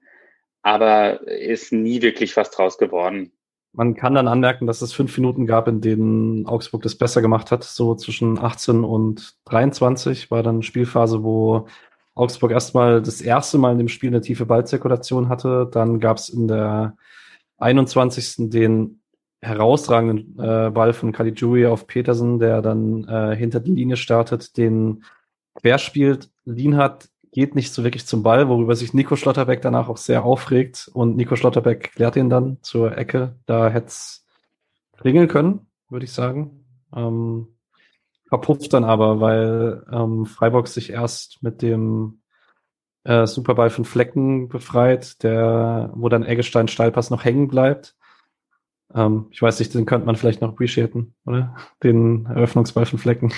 aber 0.62 1.27
ist 1.27 1.73
nie 1.73 2.03
wirklich 2.03 2.37
was 2.37 2.51
draus 2.51 2.79
geworden. 2.79 3.33
Man 3.72 3.94
kann 3.94 4.14
dann 4.14 4.26
anmerken, 4.26 4.66
dass 4.66 4.83
es 4.83 4.92
fünf 4.92 5.16
Minuten 5.16 5.46
gab, 5.46 5.68
in 5.68 5.80
denen 5.80 6.46
Augsburg 6.46 6.83
das 6.83 6.96
besser 6.96 7.22
gemacht 7.22 7.50
hat. 7.52 7.62
So 7.62 7.94
zwischen 7.94 8.38
18 8.38 8.83
und 8.83 9.35
23 9.44 10.30
war 10.30 10.42
dann 10.42 10.62
Spielphase, 10.62 11.22
wo 11.22 11.66
Augsburg 12.14 12.50
erstmal 12.50 13.00
das 13.00 13.20
erste 13.20 13.59
Mal 13.59 13.72
in 13.72 13.78
dem 13.78 13.88
Spiel 13.88 14.11
eine 14.11 14.20
tiefe 14.20 14.44
Ballzirkulation 14.44 15.28
hatte. 15.28 15.68
Dann 15.70 16.00
gab 16.00 16.16
es 16.16 16.28
in 16.28 16.48
der 16.48 16.96
21. 17.59 18.50
den 18.50 19.00
herausragenden 19.40 20.38
äh, 20.38 20.70
Ball 20.70 20.92
von 20.92 21.12
Caligiuri 21.12 21.66
auf 21.66 21.87
Petersen, 21.87 22.38
der 22.38 22.62
dann 22.62 23.04
äh, 23.04 23.37
hinter 23.37 23.61
die 23.61 23.72
Linie 23.72 23.96
startet, 23.96 24.56
den 24.56 25.04
querspielt. 25.54 26.30
Lienhardt 26.44 27.10
geht 27.33 27.55
nicht 27.55 27.73
so 27.73 27.85
wirklich 27.85 28.07
zum 28.07 28.23
Ball, 28.23 28.49
worüber 28.49 28.75
sich 28.75 28.93
Nico 28.95 29.16
Schlotterbeck 29.16 29.62
danach 29.62 29.88
auch 29.88 29.97
sehr 29.97 30.25
aufregt. 30.25 30.90
Und 30.93 31.16
Nico 31.16 31.37
Schlotterbeck 31.37 31.93
klärt 31.95 32.16
ihn 32.16 32.31
dann 32.31 32.59
zur 32.62 32.97
Ecke. 32.97 33.37
Da 33.47 33.69
hätte 33.69 33.87
es 33.87 34.27
klingeln 34.97 35.29
können, 35.29 35.66
würde 35.88 36.05
ich 36.05 36.12
sagen. 36.12 36.64
Ähm, 36.95 37.49
verpufft 38.29 38.73
dann 38.73 38.85
aber, 38.85 39.21
weil 39.21 39.85
ähm, 39.93 40.27
Freiburg 40.27 40.69
sich 40.69 40.90
erst 40.90 41.43
mit 41.43 41.62
dem 41.62 42.21
äh, 43.05 43.27
Superball 43.27 43.71
von 43.71 43.85
Flecken 43.85 44.49
befreit, 44.49 45.23
der, 45.23 45.90
wo 45.95 46.09
dann 46.09 46.25
Eggestein 46.25 46.69
Steilpass 46.69 47.11
noch 47.11 47.25
hängen 47.25 47.49
bleibt. 47.49 47.97
Ähm, 48.95 49.29
ich 49.31 49.40
weiß 49.40 49.59
nicht, 49.59 49.75
den 49.75 49.87
könnte 49.87 50.07
man 50.07 50.16
vielleicht 50.16 50.40
noch 50.40 50.51
appreciaten, 50.51 51.14
oder? 51.25 51.57
Den 51.83 52.27
Eröffnungsball 52.27 52.87
von 52.87 52.99
Flecken. 52.99 53.33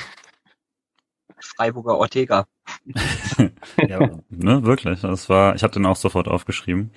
Freiburger 1.38 1.96
Ortega. 1.98 2.46
ja, 3.88 4.10
ne, 4.30 4.64
wirklich. 4.64 5.00
Das 5.00 5.28
war, 5.28 5.54
ich 5.54 5.62
hatte 5.62 5.78
den 5.78 5.86
auch 5.86 5.96
sofort 5.96 6.28
aufgeschrieben. 6.28 6.90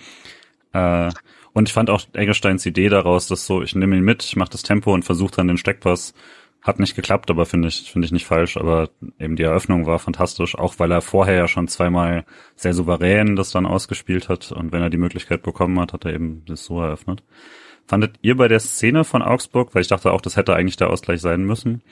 Äh, 0.73 1.11
und 1.53 1.69
ich 1.69 1.73
fand 1.73 1.89
auch 1.89 2.01
Eggesteins 2.13 2.65
Idee 2.65 2.89
daraus, 2.89 3.27
dass 3.27 3.45
so, 3.45 3.61
ich 3.61 3.75
nehme 3.75 3.95
ihn 3.95 4.03
mit, 4.03 4.23
ich 4.23 4.35
mache 4.35 4.49
das 4.49 4.63
Tempo 4.63 4.93
und 4.93 5.05
versuche 5.05 5.35
dann 5.35 5.47
den 5.47 5.57
Steckpass. 5.57 6.13
Hat 6.61 6.79
nicht 6.79 6.95
geklappt, 6.95 7.29
aber 7.29 7.45
finde 7.45 7.67
ich, 7.67 7.91
finde 7.91 8.07
ich 8.07 8.11
nicht 8.11 8.25
falsch. 8.25 8.57
Aber 8.57 8.89
eben 9.19 9.35
die 9.35 9.43
Eröffnung 9.43 9.85
war 9.85 9.99
fantastisch, 9.99 10.57
auch 10.57 10.79
weil 10.79 10.91
er 10.91 11.01
vorher 11.01 11.35
ja 11.35 11.47
schon 11.47 11.67
zweimal 11.67 12.25
sehr 12.55 12.73
souverän 12.73 13.35
das 13.35 13.51
dann 13.51 13.67
ausgespielt 13.67 14.29
hat. 14.29 14.51
Und 14.51 14.71
wenn 14.71 14.81
er 14.81 14.89
die 14.89 14.97
Möglichkeit 14.97 15.43
bekommen 15.43 15.79
hat, 15.79 15.93
hat 15.93 16.05
er 16.05 16.13
eben 16.13 16.43
das 16.45 16.65
so 16.65 16.81
eröffnet. 16.81 17.23
Fandet 17.87 18.15
ihr 18.23 18.35
bei 18.35 18.47
der 18.47 18.59
Szene 18.59 19.03
von 19.03 19.21
Augsburg, 19.21 19.75
weil 19.75 19.83
ich 19.83 19.87
dachte 19.87 20.11
auch, 20.11 20.21
das 20.21 20.37
hätte 20.37 20.55
eigentlich 20.55 20.75
der 20.75 20.89
Ausgleich 20.89 21.21
sein 21.21 21.43
müssen, 21.43 21.83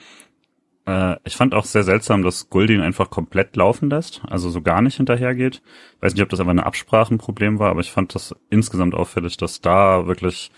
äh, 0.86 1.16
ich 1.24 1.36
fand 1.36 1.54
auch 1.54 1.66
sehr 1.66 1.84
seltsam, 1.84 2.24
dass 2.24 2.50
Guldin 2.50 2.82
einfach 2.82 3.10
komplett 3.10 3.56
laufen 3.56 3.90
lässt, 3.90 4.22
also 4.28 4.50
so 4.50 4.62
gar 4.62 4.82
nicht 4.82 4.98
hinterhergeht. 4.98 5.62
Weiß 6.00 6.14
nicht, 6.14 6.24
ob 6.24 6.30
das 6.30 6.40
aber 6.40 6.52
ein 6.52 6.60
Absprachenproblem 6.60 7.60
war, 7.60 7.72
aber 7.72 7.82
ich 7.82 7.92
fand 7.92 8.14
das 8.16 8.36
insgesamt 8.50 8.96
auffällig, 8.96 9.38
dass 9.38 9.62
da 9.62 10.08
wirklich 10.08 10.52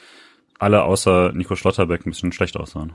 alle 0.58 0.84
außer 0.84 1.32
Nico 1.34 1.56
Schlotterbeck 1.56 2.06
ein 2.06 2.12
bisschen 2.12 2.32
schlecht 2.32 2.58
aussahen. 2.58 2.94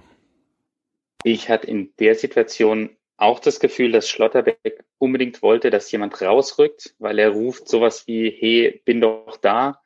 Ich 1.23 1.49
hatte 1.51 1.67
in 1.67 1.93
der 1.99 2.15
Situation 2.15 2.91
auch 3.17 3.39
das 3.39 3.61
Gefühl, 3.61 3.93
dass 3.93 4.09
Schlotterbeck 4.09 4.85
unbedingt 4.99 5.43
wollte, 5.43 5.71
dass 5.71 5.93
jemand 5.93 6.21
rausrückt, 6.23 6.95
weil 6.99 7.19
er 7.19 7.31
ruft 7.31 7.69
sowas 7.69 8.07
wie, 8.07 8.31
hey, 8.31 8.81
bin 8.87 9.03
doch 9.03 9.37
da, 9.37 9.81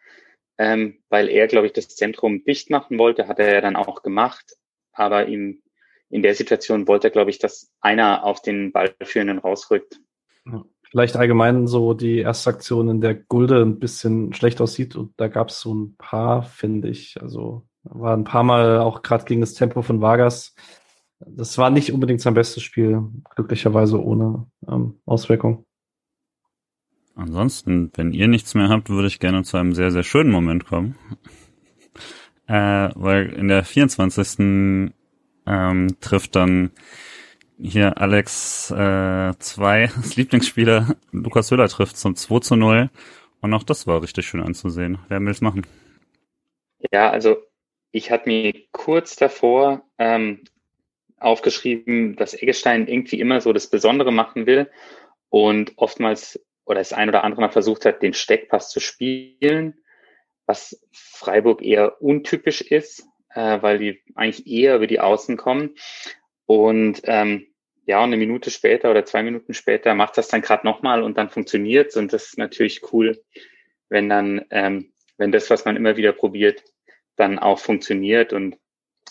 ähm, 0.56 1.02
weil 1.08 1.28
er, 1.28 1.48
glaube 1.48 1.66
ich, 1.66 1.72
das 1.72 1.88
Zentrum 1.88 2.44
dicht 2.44 2.70
machen 2.70 2.96
wollte, 2.96 3.26
hat 3.26 3.40
er 3.40 3.52
ja 3.52 3.60
dann 3.60 3.74
auch 3.74 4.02
gemacht, 4.02 4.56
aber 4.92 5.26
ihm 5.26 5.63
in 6.14 6.22
der 6.22 6.36
Situation 6.36 6.86
wollte 6.86 7.08
er, 7.08 7.10
glaube 7.10 7.30
ich, 7.30 7.40
dass 7.40 7.72
einer 7.80 8.22
auf 8.22 8.40
den 8.40 8.70
Ballführenden 8.70 9.38
rausrückt. 9.38 10.00
Vielleicht 10.88 11.16
allgemein 11.16 11.66
so 11.66 11.92
die 11.92 12.18
erste 12.18 12.50
Aktion, 12.50 12.88
in 12.88 13.00
der 13.00 13.16
Gulde 13.16 13.60
ein 13.60 13.80
bisschen 13.80 14.32
schlecht 14.32 14.60
aussieht 14.60 14.94
und 14.94 15.12
da 15.16 15.26
gab 15.26 15.48
es 15.48 15.60
so 15.60 15.74
ein 15.74 15.96
paar, 15.96 16.44
finde 16.44 16.88
ich. 16.88 17.20
Also 17.20 17.66
war 17.82 18.16
ein 18.16 18.22
paar 18.22 18.44
Mal 18.44 18.78
auch 18.78 19.02
gerade 19.02 19.24
gegen 19.24 19.40
das 19.40 19.54
Tempo 19.54 19.82
von 19.82 20.00
Vargas. 20.00 20.54
Das 21.18 21.58
war 21.58 21.70
nicht 21.70 21.92
unbedingt 21.92 22.20
sein 22.20 22.34
bestes 22.34 22.62
Spiel, 22.62 23.02
glücklicherweise 23.34 24.00
ohne 24.00 24.46
ähm, 24.68 25.00
Auswirkung. 25.06 25.66
Ansonsten, 27.16 27.90
wenn 27.96 28.12
ihr 28.12 28.28
nichts 28.28 28.54
mehr 28.54 28.68
habt, 28.68 28.88
würde 28.88 29.08
ich 29.08 29.18
gerne 29.18 29.42
zu 29.42 29.56
einem 29.56 29.72
sehr, 29.72 29.90
sehr 29.90 30.04
schönen 30.04 30.30
Moment 30.30 30.64
kommen. 30.64 30.94
Äh, 32.46 32.90
weil 32.94 33.32
in 33.32 33.48
der 33.48 33.64
24 33.64 34.94
ähm, 35.46 35.96
trifft 36.00 36.36
dann 36.36 36.70
hier 37.60 37.98
Alex 37.98 38.68
2, 38.68 38.74
äh, 38.74 39.88
das 39.94 40.16
Lieblingsspieler, 40.16 40.96
Lukas 41.12 41.50
Höhler 41.50 41.68
trifft 41.68 41.96
zum 41.96 42.16
2 42.16 42.40
zu 42.40 42.56
0 42.56 42.90
Und 43.40 43.54
auch 43.54 43.62
das 43.62 43.86
war 43.86 44.02
richtig 44.02 44.26
schön 44.26 44.42
anzusehen. 44.42 44.98
Wer 45.08 45.20
will 45.20 45.30
es 45.30 45.40
machen? 45.40 45.66
Ja, 46.92 47.10
also 47.10 47.36
ich 47.92 48.10
hatte 48.10 48.28
mir 48.28 48.52
kurz 48.72 49.16
davor 49.16 49.82
ähm, 49.98 50.44
aufgeschrieben, 51.18 52.16
dass 52.16 52.34
Eggestein 52.34 52.88
irgendwie 52.88 53.20
immer 53.20 53.40
so 53.40 53.52
das 53.52 53.68
Besondere 53.70 54.12
machen 54.12 54.46
will 54.46 54.70
und 55.30 55.72
oftmals 55.76 56.44
oder 56.64 56.80
das 56.80 56.92
ein 56.92 57.08
oder 57.08 57.24
andere 57.24 57.42
Mal 57.42 57.50
versucht 57.50 57.84
hat, 57.84 58.02
den 58.02 58.14
Steckpass 58.14 58.70
zu 58.70 58.80
spielen, 58.80 59.74
was 60.46 60.80
Freiburg 60.92 61.62
eher 61.62 62.00
untypisch 62.02 62.62
ist, 62.62 63.06
äh, 63.34 63.60
weil 63.62 63.78
die 63.78 64.02
eigentlich 64.14 64.46
eher 64.46 64.76
über 64.76 64.86
die 64.86 65.00
Außen 65.00 65.36
kommen. 65.36 65.74
Und 66.46 67.02
ähm, 67.04 67.46
ja, 67.86 67.98
und 67.98 68.04
eine 68.04 68.16
Minute 68.16 68.50
später 68.50 68.90
oder 68.90 69.04
zwei 69.04 69.22
Minuten 69.22 69.54
später 69.54 69.94
macht 69.94 70.16
das 70.16 70.28
dann 70.28 70.42
gerade 70.42 70.66
nochmal 70.66 71.02
und 71.02 71.18
dann 71.18 71.28
funktioniert's 71.28 71.96
und 71.96 72.12
das 72.12 72.26
ist 72.28 72.38
natürlich 72.38 72.92
cool, 72.92 73.22
wenn 73.90 74.08
dann, 74.08 74.44
ähm, 74.50 74.92
wenn 75.18 75.32
das, 75.32 75.50
was 75.50 75.64
man 75.64 75.76
immer 75.76 75.96
wieder 75.96 76.12
probiert, 76.12 76.64
dann 77.16 77.38
auch 77.38 77.58
funktioniert 77.58 78.32
und 78.32 78.56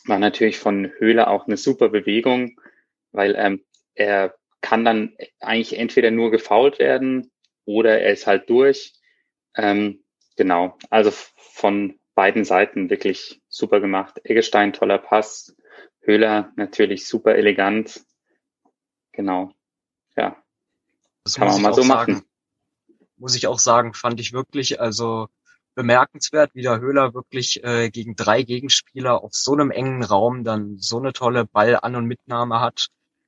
war 0.05 0.19
natürlich 0.19 0.57
von 0.57 0.91
Höhler 0.97 1.29
auch 1.29 1.45
eine 1.47 1.57
super 1.57 1.89
Bewegung, 1.89 2.59
weil 3.11 3.35
ähm, 3.37 3.63
er 3.93 4.35
kann 4.61 4.83
dann 4.83 5.15
eigentlich 5.39 5.77
entweder 5.77 6.09
nur 6.09 6.31
gefault 6.31 6.79
werden 6.79 7.31
oder 7.65 8.01
er 8.01 8.11
ist 8.11 8.27
halt 8.27 8.49
durch. 8.49 8.93
Ähm, 9.55 10.03
genau, 10.35 10.77
also 10.89 11.11
von 11.35 11.99
beiden 12.15 12.45
Seiten 12.45 12.89
wirklich 12.89 13.41
super 13.49 13.79
gemacht. 13.79 14.19
Eggestein, 14.23 14.73
toller 14.73 14.97
Pass. 14.97 15.55
Höhler 16.01 16.51
natürlich 16.55 17.07
super 17.07 17.35
elegant. 17.35 18.03
Genau, 19.13 19.51
ja. 20.15 20.35
Das 21.23 21.35
kann 21.35 21.47
man 21.47 21.61
mal 21.61 21.73
so 21.73 21.83
sagen. 21.83 22.13
machen. 22.13 22.25
Muss 23.17 23.35
ich 23.35 23.47
auch 23.47 23.59
sagen, 23.59 23.93
fand 23.93 24.19
ich 24.19 24.33
wirklich, 24.33 24.81
also 24.81 25.27
bemerkenswert, 25.75 26.51
wie 26.53 26.61
der 26.61 26.79
Höhler 26.79 27.13
wirklich 27.13 27.63
äh, 27.63 27.89
gegen 27.89 28.15
drei 28.15 28.43
Gegenspieler 28.43 29.23
auf 29.23 29.33
so 29.33 29.53
einem 29.53 29.71
engen 29.71 30.03
Raum 30.03 30.43
dann 30.43 30.77
so 30.77 30.99
eine 30.99 31.13
tolle 31.13 31.45
Ball-An- 31.45 31.95
und 31.95 32.05
Mitnahme 32.05 32.59
hat. 32.59 32.87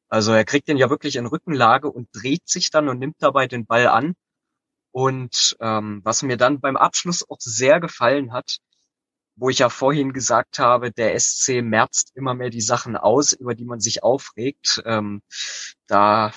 Also 0.10 0.34
er 0.34 0.46
kriegt 0.46 0.68
den 0.68 0.78
ja 0.78 0.90
wirklich 0.90 1.16
in 1.16 1.26
Rückenlage 1.26 1.90
und 1.90 2.10
dreht 2.14 2.48
sich 2.48 2.70
dann 2.70 2.90
und 2.90 3.00
nimmt 3.00 3.16
dabei 3.20 3.48
den 3.48 3.66
Ball 3.66 3.88
an. 3.88 4.16
Und 4.92 5.58
ähm, 5.60 6.02
was 6.04 6.24
mir 6.24 6.38
dann 6.38 6.60
beim 6.60 6.78
Abschluss 6.78 7.28
auch 7.28 7.40
sehr 7.40 7.80
gefallen 7.80 8.32
hat, 8.32 8.60
wo 9.36 9.50
ich 9.50 9.60
ja 9.60 9.70
vorhin 9.70 10.14
gesagt 10.14 10.60
habe, 10.60 10.92
der 10.92 11.20
SC 11.20 11.62
merzt 11.62 12.12
immer 12.16 12.34
mehr 12.34 12.50
die 12.50 12.62
Sachen 12.62 12.96
aus, 12.96 13.34
über 13.34 13.54
die 13.54 13.66
man 13.66 13.80
sich 13.80 14.04
aufregt. 14.04 14.82
Ähm, 14.86 15.22
da 15.88 16.32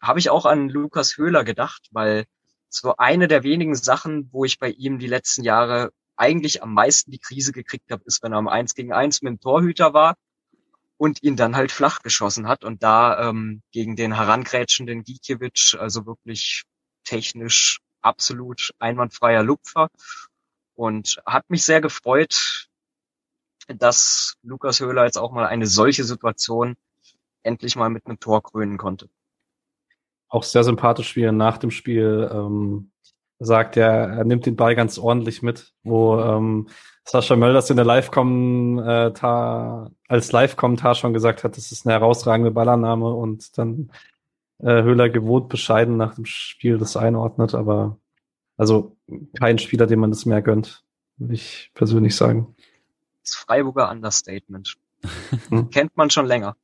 habe 0.00 0.18
ich 0.18 0.30
auch 0.30 0.44
an 0.46 0.68
Lukas 0.68 1.16
Höhler 1.16 1.44
gedacht, 1.44 1.88
weil 1.92 2.24
so 2.68 2.96
eine 2.96 3.28
der 3.28 3.42
wenigen 3.42 3.74
Sachen, 3.74 4.28
wo 4.32 4.44
ich 4.44 4.58
bei 4.58 4.70
ihm 4.70 4.98
die 4.98 5.06
letzten 5.06 5.44
Jahre 5.44 5.92
eigentlich 6.16 6.62
am 6.62 6.74
meisten 6.74 7.10
die 7.10 7.18
Krise 7.18 7.52
gekriegt 7.52 7.90
habe, 7.90 8.02
ist, 8.06 8.22
wenn 8.22 8.32
er 8.32 8.38
am 8.38 8.48
Eins 8.48 8.74
gegen 8.74 8.92
Eins 8.92 9.22
mit 9.22 9.30
dem 9.30 9.40
Torhüter 9.40 9.94
war 9.94 10.16
und 10.96 11.22
ihn 11.22 11.36
dann 11.36 11.56
halt 11.56 11.72
flach 11.72 12.00
geschossen 12.00 12.48
hat 12.48 12.64
und 12.64 12.82
da 12.82 13.28
ähm, 13.28 13.62
gegen 13.70 13.96
den 13.96 14.14
herangrätschenden 14.14 15.04
Gikiewicz, 15.04 15.76
also 15.78 16.06
wirklich 16.06 16.64
technisch 17.04 17.80
absolut 18.00 18.72
einwandfreier 18.78 19.42
Lupfer 19.42 19.88
und 20.76 21.20
hat 21.26 21.50
mich 21.50 21.64
sehr 21.64 21.80
gefreut, 21.80 22.68
dass 23.68 24.36
Lukas 24.42 24.80
Höhler 24.80 25.04
jetzt 25.04 25.18
auch 25.18 25.32
mal 25.32 25.46
eine 25.46 25.66
solche 25.66 26.04
Situation 26.04 26.76
endlich 27.42 27.76
mal 27.76 27.90
mit 27.90 28.06
einem 28.06 28.20
Tor 28.20 28.42
krönen 28.42 28.78
konnte. 28.78 29.08
Auch 30.28 30.42
sehr 30.42 30.64
sympathisch, 30.64 31.16
wie 31.16 31.22
er 31.22 31.32
nach 31.32 31.58
dem 31.58 31.70
Spiel 31.70 32.28
ähm, 32.32 32.90
sagt, 33.38 33.76
er, 33.76 33.90
er 33.90 34.24
nimmt 34.24 34.46
den 34.46 34.56
Ball 34.56 34.74
ganz 34.74 34.98
ordentlich 34.98 35.42
mit, 35.42 35.72
wo 35.82 36.18
ähm, 36.20 36.68
Sascha 37.04 37.36
Mölders 37.36 37.70
in 37.70 37.76
der 37.76 37.84
Live-Kommentar, 37.84 39.92
als 40.08 40.32
Live-Kommentar 40.32 40.96
schon 40.96 41.12
gesagt 41.12 41.44
hat, 41.44 41.56
das 41.56 41.70
ist 41.70 41.86
eine 41.86 41.94
herausragende 41.94 42.50
Ballannahme 42.50 43.12
und 43.12 43.56
dann 43.58 43.92
äh, 44.58 44.82
Höhler 44.82 45.08
gewohnt 45.08 45.48
bescheiden 45.48 45.96
nach 45.96 46.16
dem 46.16 46.24
Spiel 46.24 46.78
das 46.78 46.96
einordnet, 46.96 47.54
aber 47.54 47.98
also 48.56 48.96
kein 49.38 49.58
Spieler, 49.58 49.86
dem 49.86 50.00
man 50.00 50.10
das 50.10 50.26
mehr 50.26 50.42
gönnt, 50.42 50.84
würde 51.16 51.34
ich 51.34 51.70
persönlich 51.74 52.14
sagen. 52.16 52.54
Das 53.22 53.34
Freiburger 53.34 53.90
Understatement. 53.90 54.76
Hm? 55.50 55.70
Kennt 55.70 55.96
man 55.96 56.10
schon 56.10 56.26
länger. 56.26 56.56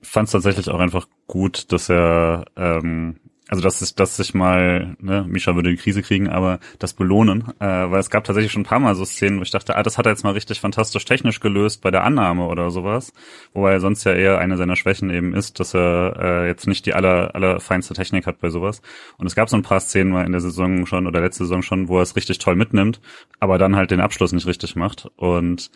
Ich 0.00 0.08
fand 0.08 0.26
es 0.26 0.32
tatsächlich 0.32 0.68
auch 0.70 0.80
einfach 0.80 1.06
gut, 1.28 1.70
dass 1.70 1.88
er, 1.88 2.46
ähm, 2.56 3.20
also 3.48 3.62
dass 3.62 3.78
sich, 3.78 3.94
dass 3.94 4.16
sich 4.16 4.34
mal, 4.34 4.96
ne, 5.00 5.24
Misha 5.28 5.54
würde 5.54 5.70
die 5.70 5.76
Krise 5.76 6.02
kriegen, 6.02 6.28
aber 6.28 6.58
das 6.80 6.94
belohnen, 6.94 7.44
äh, 7.60 7.66
weil 7.66 8.00
es 8.00 8.10
gab 8.10 8.24
tatsächlich 8.24 8.50
schon 8.50 8.62
ein 8.62 8.66
paar 8.66 8.80
Mal 8.80 8.96
so 8.96 9.04
Szenen, 9.04 9.38
wo 9.38 9.42
ich 9.42 9.52
dachte, 9.52 9.76
ah, 9.76 9.82
das 9.84 9.98
hat 9.98 10.06
er 10.06 10.12
jetzt 10.12 10.24
mal 10.24 10.32
richtig 10.32 10.60
fantastisch 10.60 11.04
technisch 11.04 11.38
gelöst 11.38 11.80
bei 11.80 11.92
der 11.92 12.02
Annahme 12.02 12.46
oder 12.46 12.70
sowas, 12.70 13.12
wobei 13.52 13.72
er 13.72 13.80
sonst 13.80 14.02
ja 14.04 14.12
eher 14.14 14.38
eine 14.38 14.56
seiner 14.56 14.74
Schwächen 14.74 15.10
eben 15.10 15.32
ist, 15.32 15.60
dass 15.60 15.74
er 15.74 16.16
äh, 16.18 16.46
jetzt 16.48 16.66
nicht 16.66 16.86
die 16.86 16.94
aller, 16.94 17.34
aller 17.36 17.60
feinste 17.60 17.94
Technik 17.94 18.26
hat 18.26 18.40
bei 18.40 18.50
sowas. 18.50 18.82
Und 19.16 19.26
es 19.26 19.36
gab 19.36 19.48
so 19.48 19.56
ein 19.56 19.62
paar 19.62 19.80
Szenen 19.80 20.10
mal 20.10 20.26
in 20.26 20.32
der 20.32 20.40
Saison 20.40 20.84
schon 20.86 21.06
oder 21.06 21.20
letzte 21.20 21.44
Saison 21.44 21.62
schon, 21.62 21.88
wo 21.88 21.98
er 21.98 22.02
es 22.02 22.16
richtig 22.16 22.38
toll 22.38 22.56
mitnimmt, 22.56 23.00
aber 23.38 23.58
dann 23.58 23.76
halt 23.76 23.92
den 23.92 24.00
Abschluss 24.00 24.32
nicht 24.32 24.46
richtig 24.46 24.74
macht 24.74 25.08
und 25.16 25.70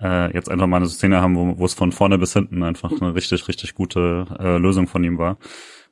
äh, 0.00 0.32
jetzt 0.34 0.50
einfach 0.50 0.66
mal 0.66 0.78
eine 0.78 0.86
Szene 0.86 1.20
haben, 1.20 1.36
wo, 1.36 1.58
wo 1.58 1.64
es 1.64 1.74
von 1.74 1.92
vorne 1.92 2.18
bis 2.18 2.32
hinten 2.32 2.64
einfach 2.64 2.90
eine 2.90 3.14
richtig, 3.14 3.46
richtig 3.46 3.74
gute 3.74 4.26
äh, 4.38 4.58
Lösung 4.58 4.88
von 4.88 5.04
ihm 5.04 5.18
war. 5.18 5.38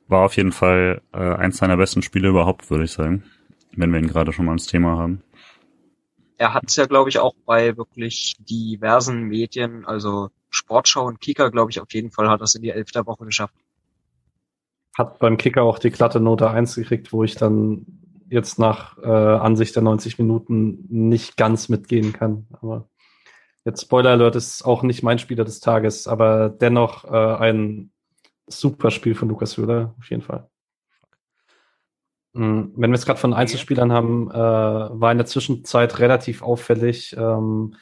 War 0.07 0.25
auf 0.25 0.35
jeden 0.35 0.51
Fall 0.51 1.01
äh, 1.13 1.17
eins 1.17 1.57
seiner 1.57 1.77
besten 1.77 2.01
Spiele 2.01 2.29
überhaupt, 2.29 2.69
würde 2.69 2.83
ich 2.83 2.91
sagen, 2.91 3.23
wenn 3.75 3.91
wir 3.91 3.99
ihn 3.99 4.07
gerade 4.07 4.33
schon 4.33 4.45
mal 4.45 4.53
ins 4.53 4.67
Thema 4.67 4.97
haben. 4.97 5.23
Er 6.37 6.53
hat 6.53 6.63
es 6.67 6.75
ja, 6.75 6.85
glaube 6.85 7.09
ich, 7.09 7.19
auch 7.19 7.35
bei 7.45 7.77
wirklich 7.77 8.35
diversen 8.39 9.23
Medien, 9.23 9.85
also 9.85 10.29
Sportschau 10.49 11.05
und 11.05 11.21
Kicker, 11.21 11.51
glaube 11.51 11.71
ich, 11.71 11.79
auf 11.79 11.91
jeden 11.93 12.11
Fall 12.11 12.29
hat 12.29 12.41
das 12.41 12.55
in 12.55 12.61
die 12.61 12.69
Elf 12.69 12.91
der 12.91 13.05
Woche 13.05 13.25
geschafft. 13.25 13.55
Hat 14.97 15.19
beim 15.19 15.37
Kicker 15.37 15.63
auch 15.63 15.79
die 15.79 15.89
glatte 15.89 16.19
Note 16.19 16.49
1 16.49 16.75
gekriegt, 16.75 17.13
wo 17.13 17.23
ich 17.23 17.35
dann 17.35 17.85
jetzt 18.29 18.59
nach 18.59 18.97
äh, 18.97 19.07
Ansicht 19.07 19.75
der 19.75 19.83
90 19.83 20.19
Minuten 20.19 20.85
nicht 20.89 21.37
ganz 21.37 21.69
mitgehen 21.69 22.13
kann. 22.13 22.47
Aber 22.51 22.89
Jetzt 23.65 23.83
Spoiler 23.83 24.11
Alert 24.11 24.35
ist 24.35 24.63
auch 24.63 24.83
nicht 24.83 25.03
mein 25.03 25.19
Spieler 25.19 25.45
des 25.45 25.61
Tages, 25.61 26.05
aber 26.07 26.49
dennoch 26.49 27.05
äh, 27.05 27.35
ein 27.35 27.91
super 28.47 28.91
Spiel 28.91 29.15
von 29.15 29.29
Lukas 29.29 29.57
Höhler, 29.57 29.95
auf 29.99 30.09
jeden 30.09 30.21
Fall. 30.21 30.49
Mhm. 32.33 32.73
Wenn 32.75 32.91
wir 32.91 32.95
es 32.95 33.05
gerade 33.05 33.19
von 33.19 33.33
Einzelspielern 33.33 33.91
haben, 33.91 34.29
äh, 34.31 34.33
war 34.33 35.11
in 35.11 35.17
der 35.17 35.27
Zwischenzeit 35.27 35.99
relativ 35.99 36.41
auffällig, 36.41 37.15
ähm, 37.17 37.75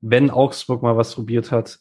wenn 0.00 0.30
Augsburg 0.30 0.82
mal 0.82 0.96
was 0.96 1.14
probiert 1.14 1.52
hat, 1.52 1.78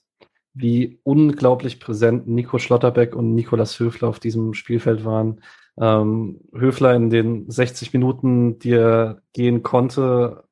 wie 0.54 1.00
unglaublich 1.04 1.80
präsent 1.80 2.28
Nico 2.28 2.60
Schlotterbeck 2.60 3.16
und 3.16 3.34
Nikolas 3.34 3.80
Höfler 3.80 4.10
auf 4.10 4.20
diesem 4.20 4.54
Spielfeld 4.54 5.06
waren. 5.06 5.42
Ähm, 5.80 6.42
Höfler 6.54 6.94
in 6.96 7.10
den 7.10 7.50
60 7.50 7.94
Minuten, 7.94 8.60
die 8.60 8.74
er 8.74 9.22
gehen 9.34 9.64
konnte, 9.64 10.44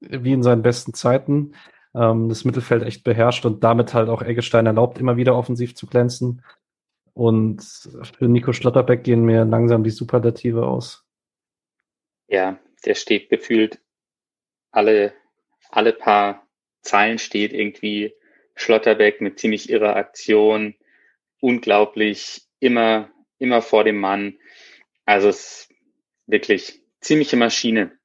wie 0.00 0.32
in 0.32 0.42
seinen 0.42 0.62
besten 0.62 0.92
Zeiten 0.94 1.52
ähm, 1.94 2.28
das 2.28 2.44
Mittelfeld 2.44 2.82
echt 2.82 3.04
beherrscht 3.04 3.46
und 3.46 3.64
damit 3.64 3.94
halt 3.94 4.08
auch 4.08 4.22
Eggestein 4.22 4.66
erlaubt, 4.66 4.98
immer 4.98 5.16
wieder 5.16 5.36
offensiv 5.36 5.74
zu 5.74 5.86
glänzen. 5.86 6.42
Und 7.16 7.62
für 7.62 8.28
Nico 8.28 8.52
Schlotterbeck 8.52 9.02
gehen 9.02 9.24
mir 9.24 9.46
langsam 9.46 9.82
die 9.82 9.90
Superlative 9.90 10.66
aus. 10.66 11.02
Ja, 12.28 12.60
der 12.84 12.94
steht 12.94 13.30
gefühlt 13.30 13.80
alle, 14.70 15.14
alle 15.70 15.94
paar 15.94 16.46
Zeilen 16.82 17.18
steht 17.18 17.54
irgendwie 17.54 18.12
Schlotterbeck 18.54 19.22
mit 19.22 19.38
ziemlich 19.38 19.70
irrer 19.70 19.96
Aktion, 19.96 20.74
unglaublich, 21.40 22.42
immer, 22.60 23.10
immer 23.38 23.62
vor 23.62 23.84
dem 23.84 23.96
Mann. 23.96 24.38
Also 25.06 25.30
es 25.30 25.38
ist 25.38 25.74
wirklich 26.26 26.82
ziemliche 27.00 27.38
Maschine. 27.38 27.98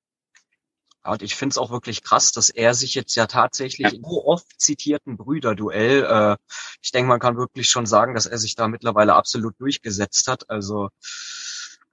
Und 1.03 1.23
ich 1.23 1.35
finde 1.35 1.53
es 1.53 1.57
auch 1.57 1.71
wirklich 1.71 2.03
krass, 2.03 2.31
dass 2.31 2.49
er 2.49 2.73
sich 2.73 2.93
jetzt 2.93 3.15
ja 3.15 3.25
tatsächlich 3.25 3.93
in 3.93 4.03
so 4.03 4.25
oft 4.25 4.45
zitierten 4.59 5.17
Brüderduell, 5.17 6.03
äh, 6.03 6.37
ich 6.81 6.91
denke, 6.91 7.09
man 7.09 7.19
kann 7.19 7.37
wirklich 7.37 7.69
schon 7.69 7.85
sagen, 7.85 8.13
dass 8.13 8.27
er 8.27 8.37
sich 8.37 8.55
da 8.55 8.67
mittlerweile 8.67 9.15
absolut 9.15 9.59
durchgesetzt 9.59 10.27
hat. 10.27 10.49
Also 10.49 10.89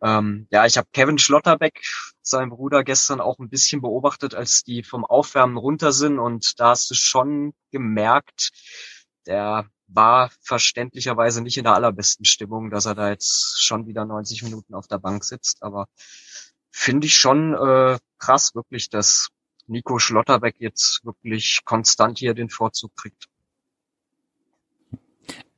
ähm, 0.02 0.46
ja, 0.50 0.66
ich 0.66 0.76
habe 0.76 0.88
Kevin 0.92 1.18
Schlotterbeck, 1.18 1.80
sein 2.22 2.50
Bruder, 2.50 2.84
gestern 2.84 3.20
auch 3.20 3.38
ein 3.38 3.48
bisschen 3.48 3.80
beobachtet, 3.80 4.34
als 4.34 4.62
die 4.62 4.82
vom 4.82 5.04
Aufwärmen 5.04 5.56
runter 5.56 5.92
sind. 5.92 6.18
Und 6.18 6.61
da 6.61 6.70
hast 6.70 6.90
du 6.90 6.94
schon 6.94 7.54
gemerkt, 7.72 8.50
der 9.26 9.68
war 9.88 10.30
verständlicherweise 10.42 11.42
nicht 11.42 11.56
in 11.56 11.64
der 11.64 11.74
allerbesten 11.74 12.24
Stimmung, 12.24 12.70
dass 12.70 12.86
er 12.86 12.94
da 12.94 13.09
jetzt 13.09 13.62
schon 13.64 13.86
wieder 13.86 14.04
90 14.04 14.42
Minuten 14.42 14.74
auf 14.74 14.86
der 14.86 14.98
Bank 14.98 15.24
sitzt, 15.24 15.62
aber 15.62 15.86
finde 16.79 17.09
ich 17.09 17.16
schon 17.16 17.55
äh, 17.55 17.99
krass, 18.18 18.55
wirklich, 18.55 18.89
dass 18.89 19.29
Nico 19.66 19.99
Schlotterbeck 19.99 20.57
jetzt 20.61 21.05
wirklich 21.05 21.61
konstant 21.64 22.18
hier 22.18 22.35
den 22.35 22.49
Vorzug 22.49 22.95
kriegt. 22.95 23.26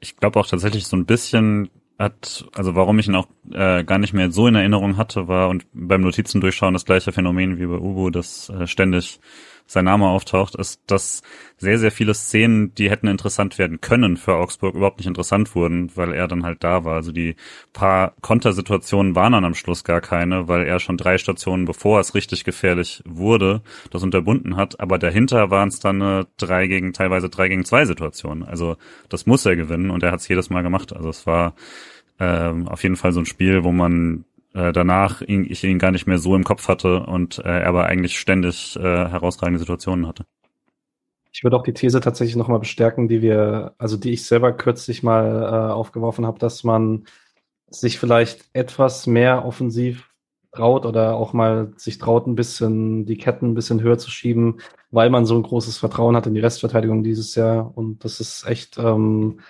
Ich 0.01 0.17
glaube 0.17 0.41
auch 0.41 0.47
tatsächlich 0.47 0.87
so 0.87 0.97
ein 0.97 1.05
bisschen 1.05 1.71
hat, 1.99 2.49
also 2.55 2.75
warum 2.75 2.99
ich 2.99 3.07
ihn 3.07 3.15
auch 3.15 3.29
äh, 3.53 3.85
gar 3.85 3.99
nicht 3.99 4.15
mehr 4.15 4.31
so 4.31 4.47
in 4.47 4.55
Erinnerung 4.55 4.97
hatte, 4.97 5.29
war 5.29 5.51
und 5.51 5.67
beim 5.75 6.01
Notizen 6.01 6.41
durchschauen 6.41 6.73
das 6.73 6.87
gleiche 6.87 7.13
Phänomen 7.13 7.59
wie 7.59 7.67
bei 7.67 7.77
Ubu, 7.77 8.09
das 8.09 8.49
äh, 8.49 8.67
ständig 8.67 9.21
sein 9.71 9.85
Name 9.85 10.09
auftaucht, 10.09 10.57
ist, 10.57 10.81
dass 10.89 11.23
sehr, 11.57 11.79
sehr 11.79 11.93
viele 11.93 12.13
Szenen, 12.13 12.75
die 12.75 12.91
hätten 12.91 13.07
interessant 13.07 13.57
werden 13.57 13.81
können 13.81 14.17
für 14.17 14.35
Augsburg, 14.35 14.75
überhaupt 14.75 14.99
nicht 14.99 15.07
interessant 15.07 15.55
wurden, 15.55 15.93
weil 15.95 16.13
er 16.13 16.27
dann 16.27 16.43
halt 16.43 16.65
da 16.65 16.85
war. 16.85 16.97
Also 16.97 17.13
die 17.13 17.37
paar 17.73 18.15
Kontersituationen 18.21 19.15
waren 19.15 19.33
dann 19.33 19.45
am 19.45 19.55
Schluss 19.55 19.85
gar 19.85 20.01
keine, 20.01 20.49
weil 20.49 20.67
er 20.67 20.81
schon 20.81 20.97
drei 20.97 21.19
Stationen, 21.19 21.67
bevor 21.67 22.01
es 22.01 22.17
richtig 22.17 22.43
gefährlich 22.43 23.01
wurde, 23.07 23.63
das 23.93 24.03
unterbunden 24.03 24.57
hat. 24.57 24.81
Aber 24.81 24.99
dahinter 24.99 25.51
waren 25.51 25.69
es 25.69 25.79
dann 25.79 26.03
eine 26.03 26.27
drei 26.37 26.67
gegen, 26.67 26.93
teilweise 26.93 27.29
drei 27.29 27.47
gegen 27.47 27.65
zwei 27.65 27.85
Situationen. 27.85 28.43
Also 28.43 28.77
das 29.09 29.27
muss 29.27 29.47
er 29.47 29.55
gewinnen 29.55 29.91
und 29.91 30.03
er 30.03 30.11
hat 30.11 30.19
es 30.19 30.27
jedes 30.27 30.51
Mal 30.51 30.63
gemacht. 30.63 30.93
Also 30.93 31.11
es 31.11 31.29
war 31.29 31.55
ähm, 32.19 32.67
auf 32.67 32.83
jeden 32.83 32.97
Fall 32.97 33.13
so 33.13 33.21
ein 33.21 33.27
Spiel, 33.27 33.63
wo 33.63 33.71
man 33.71 34.25
äh, 34.55 34.73
danach 34.73 35.23
ihn, 35.23 35.47
ich 35.49 35.63
ihn 35.65 35.79
gar 35.79 35.91
nicht 35.91 36.07
mehr 36.07 36.19
so 36.19 36.35
im 36.35 36.45
Kopf 36.45 36.69
hatte 36.69 37.05
und 37.05 37.39
äh, 37.39 37.61
er 37.61 37.69
aber 37.69 37.87
eigentlich 37.87 38.19
ständig 38.19 38.77
äh, 38.77 38.83
herausragende 38.83 39.59
Situationen 39.59 40.07
hatte. 40.07 40.25
Ich 41.33 41.45
würde 41.45 41.57
auch 41.57 41.63
die 41.63 41.75
These 41.75 42.01
tatsächlich 42.01 42.37
nochmal 42.37 42.59
bestärken, 42.59 43.07
die 43.07 43.23
wir, 43.23 43.75
also 43.79 43.97
die 43.97 44.11
ich 44.13 44.25
selber 44.25 44.53
kürzlich 44.53 45.03
mal 45.03 45.43
äh, 45.43 45.73
aufgeworfen 45.73 46.27
habe, 46.27 46.41
dass 46.41 46.65
man 46.65 47.05
sich 47.69 48.01
vielleicht 48.01 48.51
etwas 48.53 49.07
mehr 49.07 49.45
offensiv 49.45 50.11
traut 50.53 50.85
oder 50.85 51.15
auch 51.15 51.33
mal 51.33 51.73
sich 51.77 51.99
traut, 51.99 52.27
ein 52.27 52.35
bisschen 52.35 53.07
die 53.07 53.17
Ketten 53.17 53.51
ein 53.51 53.55
bisschen 53.55 53.81
höher 53.81 53.99
zu 53.99 54.11
schieben, 54.11 54.61
weil 54.91 55.09
man 55.09 55.25
so 55.25 55.37
ein 55.37 55.45
großes 55.45 55.79
Vertrauen 55.79 56.17
hat 56.17 56.27
in 56.27 56.35
die 56.35 56.41
Restverteidigung 56.41 57.05
dieses 57.05 57.37
Jahr. 57.37 57.77
Und 57.77 58.05
das 58.05 58.19
ist 58.19 58.45
echt 58.47 58.77
ähm, 58.79 59.41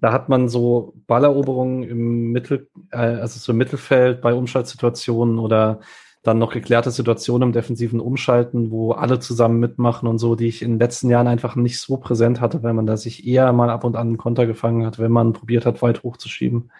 da 0.00 0.12
hat 0.12 0.28
man 0.28 0.48
so 0.48 0.94
Balleroberungen 1.06 1.82
im 1.82 2.32
Mittel, 2.32 2.68
äh, 2.90 2.96
also 2.96 3.38
so 3.38 3.52
im 3.52 3.58
Mittelfeld 3.58 4.20
bei 4.20 4.34
Umschaltsituationen 4.34 5.38
oder 5.38 5.80
dann 6.22 6.38
noch 6.38 6.52
geklärte 6.52 6.90
Situationen 6.90 7.48
im 7.48 7.52
defensiven 7.52 7.98
Umschalten, 7.98 8.70
wo 8.70 8.92
alle 8.92 9.20
zusammen 9.20 9.58
mitmachen 9.58 10.06
und 10.06 10.18
so, 10.18 10.34
die 10.34 10.48
ich 10.48 10.60
in 10.62 10.72
den 10.72 10.78
letzten 10.78 11.08
Jahren 11.08 11.28
einfach 11.28 11.56
nicht 11.56 11.80
so 11.80 11.96
präsent 11.96 12.40
hatte, 12.40 12.62
weil 12.62 12.74
man 12.74 12.86
da 12.86 12.96
sich 12.96 13.26
eher 13.26 13.52
mal 13.52 13.70
ab 13.70 13.84
und 13.84 13.96
an 13.96 14.08
einen 14.08 14.18
Konter 14.18 14.46
gefangen 14.46 14.84
hat, 14.84 14.98
wenn 14.98 15.12
man 15.12 15.32
probiert 15.32 15.64
hat, 15.64 15.80
weit 15.80 16.02
hochzuschieben. 16.02 16.70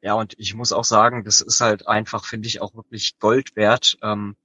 Ja, 0.00 0.14
und 0.14 0.34
ich 0.38 0.54
muss 0.54 0.72
auch 0.72 0.84
sagen, 0.84 1.24
das 1.24 1.40
ist 1.40 1.60
halt 1.60 1.88
einfach, 1.88 2.24
finde 2.24 2.46
ich, 2.46 2.60
auch 2.60 2.74
wirklich 2.74 3.18
Gold 3.18 3.56
wert. 3.56 3.96
Ähm, 4.02 4.36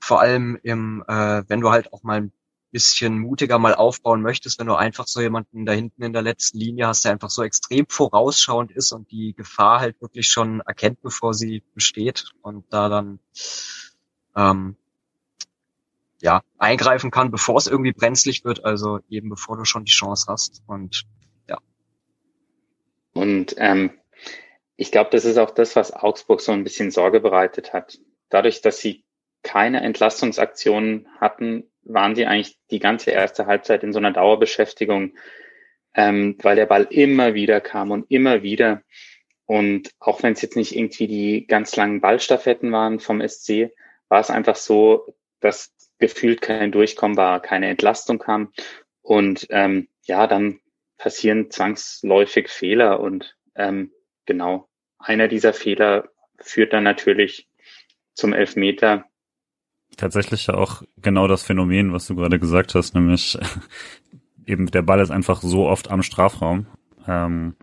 vor 0.00 0.20
allem 0.20 0.58
im, 0.62 1.04
äh, 1.06 1.44
wenn 1.48 1.60
du 1.60 1.70
halt 1.70 1.92
auch 1.92 2.02
mal 2.02 2.16
ein 2.16 2.32
bisschen 2.70 3.18
mutiger 3.18 3.58
mal 3.58 3.74
aufbauen 3.74 4.22
möchtest, 4.22 4.58
wenn 4.58 4.66
du 4.66 4.74
einfach 4.74 5.06
so 5.06 5.20
jemanden 5.20 5.66
da 5.66 5.72
hinten 5.72 6.02
in 6.02 6.12
der 6.12 6.22
letzten 6.22 6.58
Linie 6.58 6.86
hast, 6.86 7.04
der 7.04 7.12
einfach 7.12 7.30
so 7.30 7.42
extrem 7.42 7.86
vorausschauend 7.88 8.70
ist 8.70 8.92
und 8.92 9.10
die 9.10 9.34
Gefahr 9.34 9.80
halt 9.80 10.00
wirklich 10.00 10.28
schon 10.28 10.60
erkennt, 10.60 11.02
bevor 11.02 11.34
sie 11.34 11.62
besteht 11.74 12.30
und 12.42 12.64
da 12.72 12.88
dann 12.88 13.18
ähm, 14.36 14.76
ja 16.20 16.42
eingreifen 16.58 17.10
kann, 17.10 17.30
bevor 17.30 17.56
es 17.56 17.66
irgendwie 17.66 17.92
brenzlig 17.92 18.44
wird, 18.44 18.64
also 18.64 19.00
eben 19.08 19.30
bevor 19.30 19.56
du 19.56 19.64
schon 19.64 19.84
die 19.84 19.92
Chance 19.92 20.26
hast 20.28 20.62
und 20.66 21.04
ja. 21.48 21.58
Und 23.12 23.54
ähm, 23.58 23.90
ich 24.76 24.92
glaube, 24.92 25.10
das 25.10 25.24
ist 25.24 25.38
auch 25.38 25.50
das, 25.50 25.76
was 25.76 25.92
Augsburg 25.92 26.40
so 26.40 26.52
ein 26.52 26.64
bisschen 26.64 26.90
Sorge 26.90 27.20
bereitet 27.20 27.72
hat. 27.72 27.98
Dadurch, 28.28 28.60
dass 28.62 28.78
sie 28.78 29.04
keine 29.42 29.80
Entlastungsaktionen 29.80 31.08
hatten, 31.20 31.69
waren 31.82 32.14
die 32.14 32.26
eigentlich 32.26 32.58
die 32.70 32.78
ganze 32.78 33.10
erste 33.10 33.46
Halbzeit 33.46 33.82
in 33.82 33.92
so 33.92 33.98
einer 33.98 34.12
Dauerbeschäftigung, 34.12 35.14
ähm, 35.94 36.36
weil 36.42 36.56
der 36.56 36.66
Ball 36.66 36.86
immer 36.90 37.34
wieder 37.34 37.60
kam 37.60 37.90
und 37.90 38.10
immer 38.10 38.42
wieder. 38.42 38.82
Und 39.46 39.90
auch 39.98 40.22
wenn 40.22 40.34
es 40.34 40.42
jetzt 40.42 40.56
nicht 40.56 40.76
irgendwie 40.76 41.08
die 41.08 41.46
ganz 41.46 41.74
langen 41.74 42.00
Ballstaffetten 42.00 42.70
waren 42.70 43.00
vom 43.00 43.26
SC, 43.26 43.72
war 44.08 44.20
es 44.20 44.30
einfach 44.30 44.56
so, 44.56 45.14
dass 45.40 45.72
gefühlt 45.98 46.40
kein 46.40 46.72
Durchkommen 46.72 47.16
war, 47.16 47.40
keine 47.40 47.68
Entlastung 47.68 48.18
kam. 48.18 48.52
Und 49.02 49.46
ähm, 49.50 49.88
ja, 50.04 50.26
dann 50.26 50.60
passieren 50.98 51.50
zwangsläufig 51.50 52.48
Fehler. 52.48 53.00
Und 53.00 53.36
ähm, 53.56 53.92
genau, 54.26 54.68
einer 54.98 55.28
dieser 55.28 55.52
Fehler 55.52 56.10
führt 56.38 56.72
dann 56.72 56.84
natürlich 56.84 57.48
zum 58.14 58.32
Elfmeter, 58.32 59.09
tatsächlich 59.96 60.48
auch 60.50 60.82
genau 61.00 61.28
das 61.28 61.42
Phänomen, 61.42 61.92
was 61.92 62.06
du 62.06 62.16
gerade 62.16 62.38
gesagt 62.38 62.74
hast, 62.74 62.94
nämlich 62.94 63.38
eben 64.46 64.66
der 64.66 64.82
Ball 64.82 65.00
ist 65.00 65.10
einfach 65.10 65.42
so 65.42 65.68
oft 65.68 65.90
am 65.90 66.02
Strafraum. 66.02 66.66
Ähm, 67.06 67.54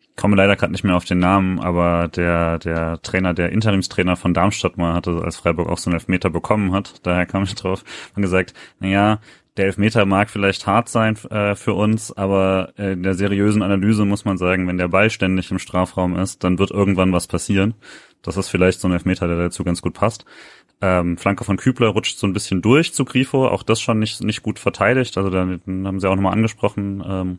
ich 0.00 0.16
komme 0.16 0.36
leider 0.36 0.54
gerade 0.54 0.72
nicht 0.72 0.84
mehr 0.84 0.96
auf 0.96 1.04
den 1.04 1.18
Namen, 1.18 1.58
aber 1.58 2.08
der, 2.08 2.58
der 2.60 3.02
Trainer, 3.02 3.34
der 3.34 3.50
Interimstrainer 3.50 4.14
von 4.14 4.32
Darmstadt 4.32 4.76
mal 4.76 4.94
hatte, 4.94 5.20
als 5.24 5.36
Freiburg 5.36 5.68
auch 5.68 5.78
so 5.78 5.90
einen 5.90 5.98
Elfmeter 5.98 6.30
bekommen 6.30 6.72
hat, 6.72 6.94
daher 7.02 7.26
kam 7.26 7.42
ich 7.42 7.54
drauf, 7.54 7.84
und 8.14 8.22
gesagt, 8.22 8.54
naja, 8.78 9.18
der 9.56 9.66
Elfmeter 9.66 10.04
mag 10.04 10.30
vielleicht 10.30 10.66
hart 10.66 10.88
sein 10.88 11.16
äh, 11.30 11.54
für 11.54 11.74
uns, 11.74 12.12
aber 12.12 12.72
in 12.76 13.04
der 13.04 13.14
seriösen 13.14 13.62
Analyse 13.62 14.04
muss 14.04 14.24
man 14.24 14.36
sagen, 14.36 14.66
wenn 14.66 14.78
der 14.78 14.88
Ball 14.88 15.10
ständig 15.10 15.50
im 15.52 15.60
Strafraum 15.60 16.16
ist, 16.16 16.42
dann 16.42 16.58
wird 16.58 16.72
irgendwann 16.72 17.12
was 17.12 17.28
passieren. 17.28 17.74
Das 18.22 18.36
ist 18.36 18.48
vielleicht 18.48 18.80
so 18.80 18.88
ein 18.88 18.92
Elfmeter, 18.92 19.28
der 19.28 19.36
dazu 19.36 19.62
ganz 19.62 19.82
gut 19.82 19.94
passt. 19.94 20.24
Ähm, 20.86 21.16
Flanke 21.16 21.44
von 21.44 21.56
Kübler 21.56 21.88
rutscht 21.88 22.18
so 22.18 22.26
ein 22.26 22.34
bisschen 22.34 22.60
durch 22.60 22.92
zu 22.92 23.06
Grifo, 23.06 23.48
auch 23.48 23.62
das 23.62 23.80
schon 23.80 23.98
nicht, 23.98 24.22
nicht 24.22 24.42
gut 24.42 24.58
verteidigt. 24.58 25.16
Also 25.16 25.30
da 25.30 25.40
haben 25.40 25.98
sie 25.98 26.06
auch 26.06 26.14
nochmal 26.14 26.34
angesprochen, 26.34 27.02
ähm, 27.06 27.38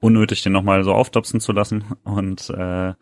unnötig 0.00 0.42
den 0.42 0.52
nochmal 0.52 0.84
so 0.84 0.92
auftopsen 0.92 1.40
zu 1.40 1.52
lassen 1.52 1.84
und 2.04 2.50
äh, 2.50 2.92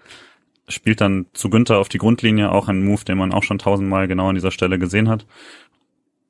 spielt 0.69 1.01
dann 1.01 1.27
zu 1.33 1.51
Günther 1.51 1.79
auf 1.79 1.89
die 1.89 1.99
Grundlinie, 1.99 2.53
auch 2.53 2.69
ein 2.69 2.85
Move, 2.85 3.05
den 3.05 3.19
man 3.19 3.33
auch 3.33 3.43
schon 3.43 3.59
tausendmal 3.59 4.07
genau 4.07 4.29
an 4.29 4.37
dieser 4.37 4.53
Stelle 4.53 4.79
gesehen 4.79 5.09
hat. 5.09 5.27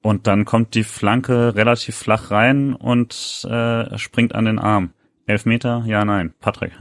Und 0.01 0.27
dann 0.27 0.47
kommt 0.47 0.75
die 0.75 0.85
Flanke 0.85 1.55
relativ 1.55 1.97
flach 1.97 2.31
rein 2.31 2.73
und 2.73 3.47
äh, 3.51 3.99
springt 3.99 4.35
an 4.35 4.47
den 4.47 4.59
Arm. 4.59 4.95
Elf 5.27 5.45
Meter? 5.45 5.85
Ja, 5.87 6.07
nein. 6.07 6.33
Patrick. 6.41 6.73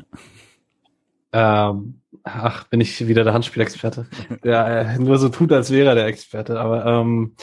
Ähm, 1.33 1.99
ach, 2.23 2.65
bin 2.65 2.81
ich 2.81 3.07
wieder 3.07 3.23
der 3.23 3.33
Handspielexperte, 3.33 4.07
der 4.43 4.67
äh, 4.67 4.99
nur 4.99 5.17
so 5.17 5.29
tut, 5.29 5.51
als 5.51 5.71
wäre 5.71 5.89
er 5.89 5.95
der 5.95 6.05
Experte. 6.07 6.59
Aber 6.59 6.85
ähm, 6.85 7.35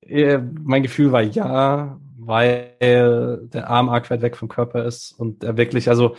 äh, 0.00 0.38
mein 0.38 0.82
Gefühl 0.82 1.12
war 1.12 1.22
ja, 1.22 1.98
weil 2.18 2.76
der 2.80 3.68
Arm 3.68 3.88
arg 3.88 4.08
weit 4.10 4.22
weg 4.22 4.36
vom 4.36 4.48
Körper 4.48 4.84
ist 4.84 5.12
und 5.18 5.42
er 5.42 5.56
wirklich, 5.56 5.88
also 5.88 6.14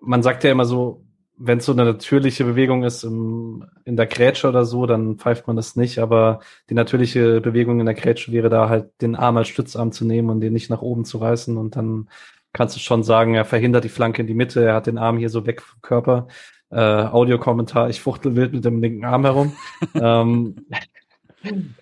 man 0.00 0.22
sagt 0.22 0.44
ja 0.44 0.52
immer 0.52 0.64
so, 0.64 1.04
wenn 1.42 1.58
es 1.58 1.64
so 1.64 1.72
eine 1.72 1.86
natürliche 1.86 2.44
Bewegung 2.44 2.84
ist 2.84 3.02
im, 3.02 3.64
in 3.84 3.96
der 3.96 4.06
Grätsche 4.06 4.48
oder 4.48 4.66
so, 4.66 4.84
dann 4.84 5.16
pfeift 5.16 5.46
man 5.46 5.56
das 5.56 5.74
nicht. 5.74 5.98
Aber 5.98 6.40
die 6.68 6.74
natürliche 6.74 7.40
Bewegung 7.40 7.80
in 7.80 7.86
der 7.86 7.94
Grätsche 7.94 8.30
wäre 8.30 8.50
da 8.50 8.68
halt, 8.68 8.90
den 9.00 9.16
Arm 9.16 9.38
als 9.38 9.48
Stützarm 9.48 9.90
zu 9.90 10.04
nehmen 10.04 10.28
und 10.28 10.42
den 10.42 10.52
nicht 10.52 10.68
nach 10.68 10.82
oben 10.82 11.06
zu 11.06 11.16
reißen. 11.16 11.56
Und 11.56 11.76
dann 11.76 12.10
kannst 12.52 12.76
du 12.76 12.80
schon 12.80 13.02
sagen, 13.02 13.34
er 13.34 13.46
verhindert 13.46 13.84
die 13.84 13.88
Flanke 13.88 14.20
in 14.20 14.26
die 14.28 14.34
Mitte, 14.34 14.62
er 14.62 14.74
hat 14.74 14.86
den 14.86 14.98
Arm 14.98 15.16
hier 15.16 15.30
so 15.30 15.46
weg 15.46 15.62
vom 15.62 15.80
Körper 15.80 16.28
äh, 16.70 16.76
Audiokommentar, 16.76 17.90
ich 17.90 18.00
fuchtel 18.00 18.36
wild 18.36 18.52
mit 18.52 18.64
dem 18.64 18.80
linken 18.80 19.04
Arm 19.04 19.24
herum. 19.24 19.56
ähm, 19.94 20.66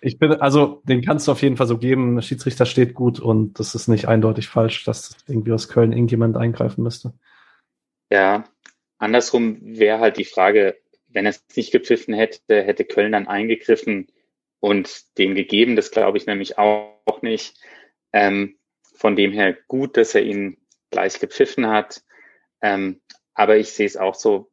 ich 0.01 0.19
bin, 0.19 0.33
also, 0.35 0.83
den 0.85 1.03
kannst 1.03 1.27
du 1.27 1.33
auf 1.33 1.43
jeden 1.43 1.57
Fall 1.57 1.67
so 1.67 1.79
geben. 1.79 2.15
Der 2.15 2.23
Schiedsrichter 2.23 2.65
steht 2.65 2.95
gut 2.95 3.19
und 3.19 3.59
das 3.59 3.75
ist 3.75 3.89
nicht 3.89 4.07
eindeutig 4.07 4.49
falsch, 4.49 4.85
dass 4.85 5.17
irgendwie 5.27 5.53
aus 5.53 5.69
Köln 5.69 5.93
irgendjemand 5.93 6.37
eingreifen 6.37 6.83
müsste. 6.83 7.13
Ja, 8.11 8.45
andersrum 8.99 9.59
wäre 9.61 9.99
halt 9.99 10.17
die 10.17 10.25
Frage, 10.25 10.77
wenn 11.09 11.27
es 11.27 11.45
nicht 11.57 11.73
gepfiffen 11.73 12.15
hätte, 12.15 12.63
hätte 12.63 12.85
Köln 12.85 13.13
dann 13.13 13.27
eingegriffen 13.27 14.09
und 14.61 15.19
den 15.19 15.35
gegeben. 15.35 15.77
Das 15.77 15.91
glaube 15.91 16.19
ich 16.19 16.27
nämlich 16.27 16.59
auch 16.59 17.23
nicht. 17.23 17.57
Ähm, 18.13 18.57
von 18.95 19.17
dem 19.17 19.33
her 19.33 19.57
gut, 19.69 19.97
dass 19.97 20.15
er 20.15 20.23
ihn 20.23 20.59
gleich 20.91 21.21
gepfiffen 21.21 21.69
hat. 21.69 22.03
Ähm, 22.63 23.01
aber 23.35 23.57
ich 23.57 23.71
sehe 23.71 23.87
es 23.87 23.97
auch 23.97 24.15
so, 24.15 24.51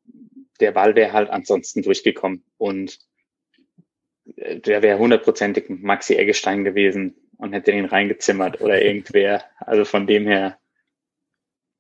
der 0.60 0.72
Ball 0.72 0.96
wäre 0.96 1.14
halt 1.14 1.30
ansonsten 1.30 1.82
durchgekommen 1.82 2.44
und 2.58 3.00
äh, 4.36 4.60
der 4.60 4.82
wäre 4.82 5.00
hundertprozentig 5.00 5.66
Maxi 5.70 6.16
Eggestein 6.16 6.64
gewesen 6.64 7.16
und 7.38 7.54
hätte 7.54 7.72
ihn 7.72 7.86
reingezimmert 7.86 8.62
oder 8.62 8.82
irgendwer. 8.86 9.44
Also 9.60 9.86
von 9.86 10.08
dem 10.08 10.26
her. 10.26 10.58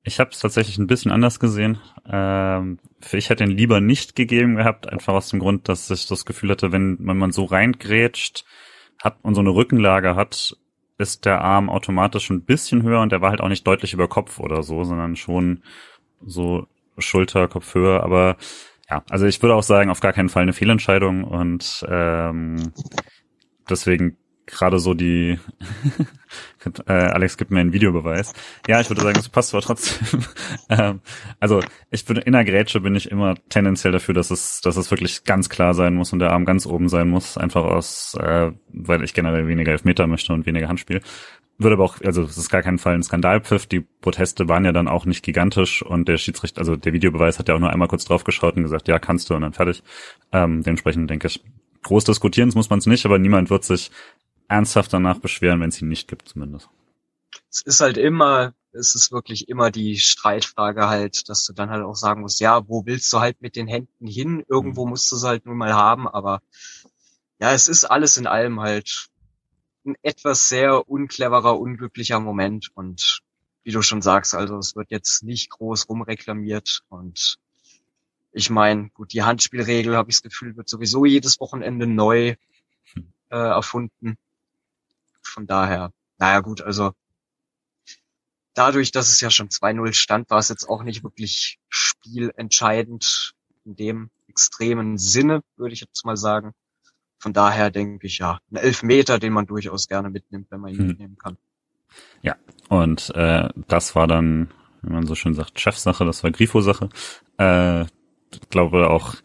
Ich 0.04 0.20
habe 0.20 0.30
es 0.30 0.40
tatsächlich 0.40 0.78
ein 0.78 0.88
bisschen 0.88 1.12
anders 1.12 1.40
gesehen. 1.40 1.80
Ähm, 2.08 2.80
ich 3.12 3.30
hätte 3.30 3.44
ihn 3.44 3.50
lieber 3.50 3.82
nicht 3.82 4.16
gegeben 4.16 4.56
gehabt, 4.58 4.88
einfach 4.88 5.14
aus 5.14 5.30
dem 5.30 5.40
Grund, 5.40 5.68
dass 5.68 5.90
ich 5.90 6.08
das 6.08 6.26
Gefühl 6.26 6.52
hatte, 6.52 6.72
wenn, 6.72 6.98
wenn 7.00 7.18
man 7.18 7.32
so 7.32 7.46
reingrätscht 7.46 8.46
hat 9.02 9.18
und 9.24 9.34
so 9.34 9.42
eine 9.42 9.50
Rückenlage 9.50 10.16
hat, 10.16 10.56
ist 10.98 11.26
der 11.26 11.42
Arm 11.42 11.70
automatisch 11.70 12.30
ein 12.30 12.46
bisschen 12.46 12.84
höher 12.84 13.02
und 13.02 13.12
der 13.12 13.22
war 13.22 13.32
halt 13.32 13.42
auch 13.42 13.50
nicht 13.50 13.66
deutlich 13.66 13.94
über 13.94 14.08
Kopf 14.08 14.40
oder 14.40 14.64
so, 14.64 14.84
sondern 14.84 15.16
schon 15.16 15.64
so 16.22 16.68
Schulter, 16.98 17.48
Kopfhöhe, 17.48 18.02
aber 18.02 18.38
ja, 18.90 19.04
also 19.10 19.26
ich 19.26 19.42
würde 19.42 19.56
auch 19.56 19.64
sagen, 19.64 19.90
auf 19.90 20.00
gar 20.00 20.14
keinen 20.14 20.30
Fall 20.30 20.44
eine 20.44 20.54
Fehlentscheidung 20.54 21.24
und 21.24 21.86
ähm, 21.90 22.72
deswegen 23.70 24.18
gerade 24.46 24.80
so 24.80 24.94
die 24.94 25.40
äh, 26.88 26.92
Alex 26.92 27.38
gibt 27.38 27.52
mir 27.52 27.60
einen 27.60 27.74
Videobeweis. 27.74 28.34
Ja, 28.68 28.80
ich 28.80 28.90
würde 28.90 29.02
sagen, 29.02 29.18
es 29.18 29.30
passt 29.30 29.50
zwar 29.50 29.62
trotzdem. 29.62 30.24
ähm, 30.70 31.02
also 31.40 31.62
ich 31.92 32.06
bin 32.06 32.18
in 32.18 32.34
der 32.34 32.46
Grätsche 32.46 32.80
bin 32.80 32.96
ich 32.96 33.10
immer 33.10 33.36
tendenziell 33.50 33.92
dafür, 33.92 34.14
dass 34.14 34.32
es, 34.32 34.62
dass 34.62 34.78
es 34.78 34.92
wirklich 34.92 35.24
ganz 35.24 35.50
klar 35.50 35.74
sein 35.74 35.96
muss 35.96 36.14
und 36.14 36.20
der 36.20 36.32
Arm 36.32 36.46
ganz 36.46 36.66
oben 36.66 36.90
sein 36.90 37.10
muss, 37.10 37.38
einfach 37.38 37.64
aus, 37.64 38.16
äh, 38.20 38.52
weil 38.68 39.04
ich 39.04 39.14
generell 39.14 39.48
weniger 39.48 39.72
Elfmeter 39.72 40.08
möchte 40.08 40.34
und 40.34 40.46
weniger 40.46 40.68
Handspiel. 40.68 41.02
Würde 41.58 41.76
aber 41.76 41.86
auch, 41.86 42.02
also 42.02 42.24
es 42.24 42.38
ist 42.38 42.50
gar 42.50 42.62
keinen 42.62 42.80
Fall 42.80 42.96
ein 42.96 43.04
Skandalpfiff. 43.04 43.66
Die 43.66 43.80
Proteste 43.80 44.50
waren 44.50 44.66
ja 44.66 44.74
dann 44.74 44.90
auch 44.90 45.06
nicht 45.06 45.24
gigantisch 45.24 45.82
und 45.82 46.08
der 46.08 46.18
Schiedsrichter, 46.18 46.60
also 46.60 46.76
der 46.76 46.92
Videobeweis 46.92 47.40
hat 47.40 47.48
ja 47.48 47.56
auch 47.56 47.60
nur 47.60 47.70
einmal 47.70 47.88
kurz 47.88 48.04
draufgeschaut 48.04 48.58
und 48.58 48.64
gesagt, 48.64 48.88
ja, 48.90 49.00
kannst 49.00 49.30
du 49.30 49.36
und 49.36 49.42
dann 49.42 49.54
fertig. 49.54 49.82
Ähm, 50.34 50.64
dementsprechend 50.64 51.10
denke 51.10 51.28
ich, 51.28 51.44
groß 51.84 52.04
diskutieren 52.04 52.52
muss 52.56 52.70
man 52.70 52.80
es 52.80 52.88
nicht, 52.88 53.06
aber 53.06 53.20
niemand 53.20 53.50
wird 53.50 53.64
sich 53.64 53.90
ernsthaft 54.48 54.92
danach 54.92 55.20
beschweren, 55.20 55.62
wenn 55.62 55.70
es 55.70 55.82
ihn 55.82 55.88
nicht 55.88 56.08
gibt, 56.08 56.30
zumindest. 56.30 56.70
Es 57.50 57.62
ist 57.62 57.80
halt 57.80 57.98
immer, 57.98 58.54
es 58.74 58.94
ist 58.96 59.12
wirklich 59.14 59.48
immer 59.48 59.72
die 59.72 59.98
Streitfrage 59.98 60.90
halt, 60.90 61.30
dass 61.30 61.46
du 61.46 61.54
dann 61.54 61.70
halt 61.70 61.84
auch 61.84 61.96
sagen 61.96 62.22
musst, 62.22 62.42
ja, 62.42 62.68
wo 62.68 62.86
willst 62.86 63.12
du 63.14 63.20
halt 63.20 63.42
mit 63.42 63.56
den 63.56 63.68
Händen 63.68 64.08
hin? 64.08 64.44
Irgendwo 64.50 64.86
mhm. 64.86 64.92
musst 64.92 65.12
du 65.12 65.16
es 65.16 65.24
halt 65.24 65.46
nun 65.46 65.58
mal 65.58 65.74
haben, 65.74 66.08
aber 66.08 66.42
ja, 67.40 67.54
es 67.54 67.68
ist 67.68 67.86
alles 67.86 68.18
in 68.18 68.28
allem 68.28 68.60
halt 68.60 69.08
ein 69.86 69.96
etwas 70.02 70.50
sehr 70.50 70.90
uncleverer, 70.90 71.60
unglücklicher 71.60 72.20
Moment 72.20 72.70
und 72.74 73.22
wie 73.64 73.72
du 73.72 73.82
schon 73.82 74.02
sagst, 74.02 74.36
also 74.36 74.58
es 74.58 74.76
wird 74.76 74.92
jetzt 74.92 75.24
nicht 75.24 75.50
groß 75.50 75.90
rumreklamiert 75.90 76.84
und 76.90 77.38
ich 78.32 78.50
meine, 78.50 78.90
gut, 78.90 79.14
die 79.14 79.24
Handspielregel, 79.24 79.96
habe 79.96 80.10
ich 80.10 80.18
das 80.18 80.24
Gefühl, 80.24 80.58
wird 80.58 80.68
sowieso 80.68 81.06
jedes 81.06 81.40
Wochenende 81.40 81.88
neu 81.88 82.36
äh, 83.30 83.38
erfunden. 83.38 84.18
Von 85.22 85.48
daher, 85.48 85.92
naja 86.18 86.42
gut, 86.42 86.62
also 86.62 86.94
dadurch, 88.54 88.92
dass 88.92 89.10
es 89.10 89.22
ja 89.22 89.30
schon 89.30 89.50
2-0 89.50 89.94
stand, 89.94 90.30
war 90.30 90.40
es 90.40 90.50
jetzt 90.50 90.68
auch 90.68 90.84
nicht 90.84 91.04
wirklich 91.04 91.60
spielentscheidend 91.70 93.34
in 93.64 93.76
dem 93.78 94.10
extremen 94.28 94.98
Sinne, 94.98 95.42
würde 95.56 95.74
ich 95.74 95.82
jetzt 95.82 96.06
mal 96.06 96.18
sagen. 96.18 96.54
Von 97.26 97.34
daher 97.34 97.72
denke 97.72 98.06
ich 98.06 98.20
ja, 98.20 98.38
ein 98.52 98.58
Elfmeter, 98.58 99.18
den 99.18 99.34
man 99.34 99.48
durchaus 99.48 99.88
gerne 99.88 100.12
mitnimmt, 100.12 100.46
wenn 100.52 100.60
man 100.60 100.72
ihn 100.72 100.78
hm. 100.78 100.88
mitnehmen 100.90 101.18
kann. 101.18 101.38
Ja, 102.22 102.36
und 102.70 103.10
äh, 103.16 103.50
das 103.68 103.96
war 103.96 104.06
dann, 104.06 104.52
wenn 104.84 104.94
man 104.94 105.08
so 105.08 105.16
schön 105.16 105.34
sagt, 105.34 105.60
Chefsache, 105.60 106.06
das 106.06 106.24
war 106.24 106.30
Grifo-Sache. 106.30 106.90
Äh, 107.40 107.86
ich 107.86 108.50
glaube 108.52 108.92
auch 108.92 109.16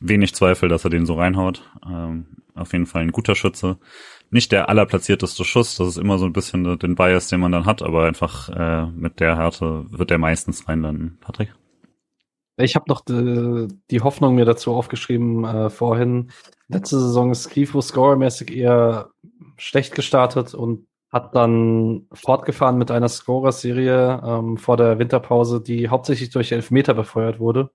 wenig 0.00 0.34
Zweifel, 0.34 0.68
dass 0.68 0.84
er 0.84 0.90
den 0.90 1.06
so 1.06 1.14
reinhaut. 1.14 1.66
Ähm, 1.88 2.26
auf 2.54 2.74
jeden 2.74 2.84
Fall 2.84 3.00
ein 3.00 3.12
guter 3.12 3.34
Schütze 3.34 3.78
nicht 4.30 4.52
der 4.52 4.68
allerplatzierteste 4.68 5.44
Schuss, 5.44 5.76
das 5.76 5.88
ist 5.88 5.96
immer 5.96 6.18
so 6.18 6.26
ein 6.26 6.34
bisschen 6.34 6.78
den 6.78 6.94
Bias, 6.94 7.28
den 7.28 7.40
man 7.40 7.52
dann 7.52 7.64
hat, 7.64 7.80
aber 7.82 8.04
einfach 8.04 8.50
äh, 8.50 8.86
mit 8.86 9.18
der 9.18 9.36
Härte 9.36 9.86
wird 9.88 10.10
er 10.10 10.18
meistens 10.18 10.68
reinlanden. 10.68 11.16
Patrick? 11.22 11.54
Ich 12.56 12.76
habe 12.76 12.84
noch 12.88 13.00
die, 13.00 13.68
die, 13.90 14.02
Hoffnung 14.02 14.34
mir 14.34 14.44
dazu 14.44 14.74
aufgeschrieben 14.74 15.44
äh, 15.44 15.70
vorhin. 15.70 16.30
Letzte 16.72 17.00
Saison 17.00 17.30
ist 17.30 17.50
Grifo 17.50 17.80
scorermäßig 17.80 18.56
eher 18.56 19.10
schlecht 19.56 19.94
gestartet 19.94 20.54
und 20.54 20.86
hat 21.10 21.34
dann 21.34 22.06
fortgefahren 22.12 22.78
mit 22.78 22.90
einer 22.90 23.08
Scorer-Serie 23.08 24.22
ähm, 24.24 24.56
vor 24.56 24.76
der 24.76 24.98
Winterpause, 24.98 25.60
die 25.60 25.88
hauptsächlich 25.88 26.30
durch 26.30 26.52
Elfmeter 26.52 26.94
befeuert 26.94 27.40
wurde. 27.40 27.70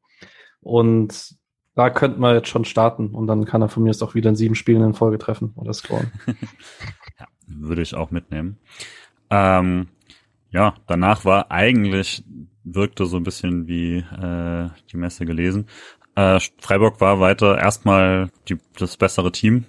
Und 0.61 1.35
da 1.75 1.89
könnten 1.89 2.21
wir 2.21 2.33
jetzt 2.33 2.47
schon 2.47 2.63
starten 2.63 3.09
und 3.09 3.27
dann 3.27 3.43
kann 3.43 3.61
er 3.61 3.67
von 3.67 3.83
mir 3.83 3.89
jetzt 3.89 4.01
auch 4.01 4.15
wieder 4.15 4.29
in 4.29 4.37
sieben 4.37 4.55
Spielen 4.55 4.81
in 4.81 4.93
Folge 4.93 5.17
treffen 5.17 5.51
oder 5.55 5.73
scoren. 5.73 6.11
ja, 7.19 7.27
würde 7.47 7.81
ich 7.81 7.95
auch 7.95 8.11
mitnehmen. 8.11 8.57
Ähm, 9.29 9.87
ja, 10.51 10.75
danach 10.87 11.25
war 11.25 11.51
eigentlich, 11.51 12.23
wirkte 12.63 13.05
so 13.05 13.17
ein 13.17 13.23
bisschen 13.23 13.67
wie 13.67 13.97
äh, 13.97 14.69
die 14.89 14.97
Messe 14.97 15.25
gelesen. 15.25 15.67
Äh, 16.15 16.39
Freiburg 16.59 17.01
war 17.01 17.19
weiter 17.19 17.57
erstmal 17.57 18.29
die, 18.47 18.57
das 18.77 18.97
bessere 18.97 19.31
Team 19.31 19.65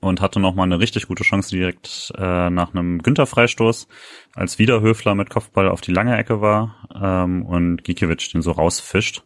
und 0.00 0.20
hatte 0.20 0.40
noch 0.40 0.54
mal 0.54 0.64
eine 0.64 0.78
richtig 0.78 1.08
gute 1.08 1.24
Chance 1.24 1.50
direkt 1.50 2.12
äh, 2.16 2.50
nach 2.50 2.74
einem 2.74 3.02
Günther-Freistoß, 3.02 3.88
als 4.34 4.58
wieder 4.58 4.80
Höfler 4.80 5.14
mit 5.14 5.30
Kopfball 5.30 5.68
auf 5.68 5.80
die 5.80 5.92
lange 5.92 6.16
Ecke 6.16 6.40
war 6.40 6.88
ähm, 6.94 7.44
und 7.44 7.82
Gikiewicz 7.82 8.30
den 8.30 8.42
so 8.42 8.52
rausfischt. 8.52 9.24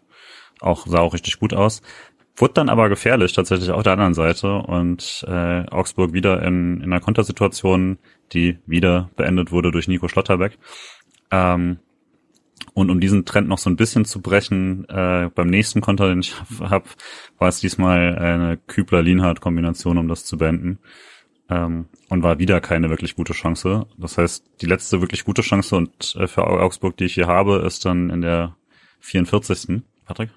Auch 0.61 0.87
sah 0.87 1.01
auch 1.01 1.15
richtig 1.15 1.39
gut 1.39 1.55
aus. 1.55 1.83
Wurde 2.37 2.55
dann 2.55 2.69
aber 2.69 2.89
gefährlich 2.89 3.33
tatsächlich 3.33 3.71
auf 3.71 3.83
der 3.83 3.95
anderen 3.95 4.15
Seite 4.15 4.55
und 4.55 5.25
äh, 5.29 5.67
Augsburg 5.67 6.13
wieder 6.13 6.43
in, 6.43 6.79
in 6.79 6.85
einer 6.85 7.01
Kontersituation, 7.01 7.99
die 8.33 8.59
wieder 8.67 9.11
beendet 9.17 9.53
wurde 9.53 9.73
durch 9.73 9.89
Nico 9.89 10.09
Schlotterbeck. 10.09 10.57
Ähm, 11.31 11.81
und 12.75 12.91
um 12.91 13.01
diesen 13.01 13.25
Trend 13.25 13.49
noch 13.49 13.59
so 13.59 13.71
ein 13.71 13.77
bisschen 13.77 14.05
zu 14.05 14.21
brechen, 14.21 14.89
äh, 14.89 15.31
beim 15.35 15.49
nächsten 15.49 15.81
Konter, 15.81 16.09
den 16.09 16.21
ich 16.21 16.35
habe, 16.61 16.85
war 17.39 17.49
es 17.49 17.61
diesmal 17.61 18.17
eine 18.17 18.57
Kübler-Lienhardt-Kombination, 18.57 19.99
um 19.99 20.09
das 20.09 20.25
zu 20.25 20.37
beenden. 20.39 20.79
Ähm, 21.49 21.87
und 22.09 22.23
war 22.23 22.39
wieder 22.39 22.61
keine 22.61 22.91
wirklich 22.91 23.17
gute 23.17 23.33
Chance. 23.33 23.87
Das 23.99 24.19
heißt, 24.19 24.45
die 24.61 24.67
letzte 24.67 25.01
wirklich 25.01 25.25
gute 25.25 25.43
Chance 25.43 25.77
und 25.77 26.15
äh, 26.17 26.29
für 26.29 26.47
Augsburg, 26.47 26.97
die 26.97 27.05
ich 27.05 27.15
hier 27.15 27.27
habe, 27.27 27.65
ist 27.67 27.85
dann 27.85 28.11
in 28.11 28.21
der 28.21 28.55
44. 29.01 29.83
Patrick? 30.05 30.31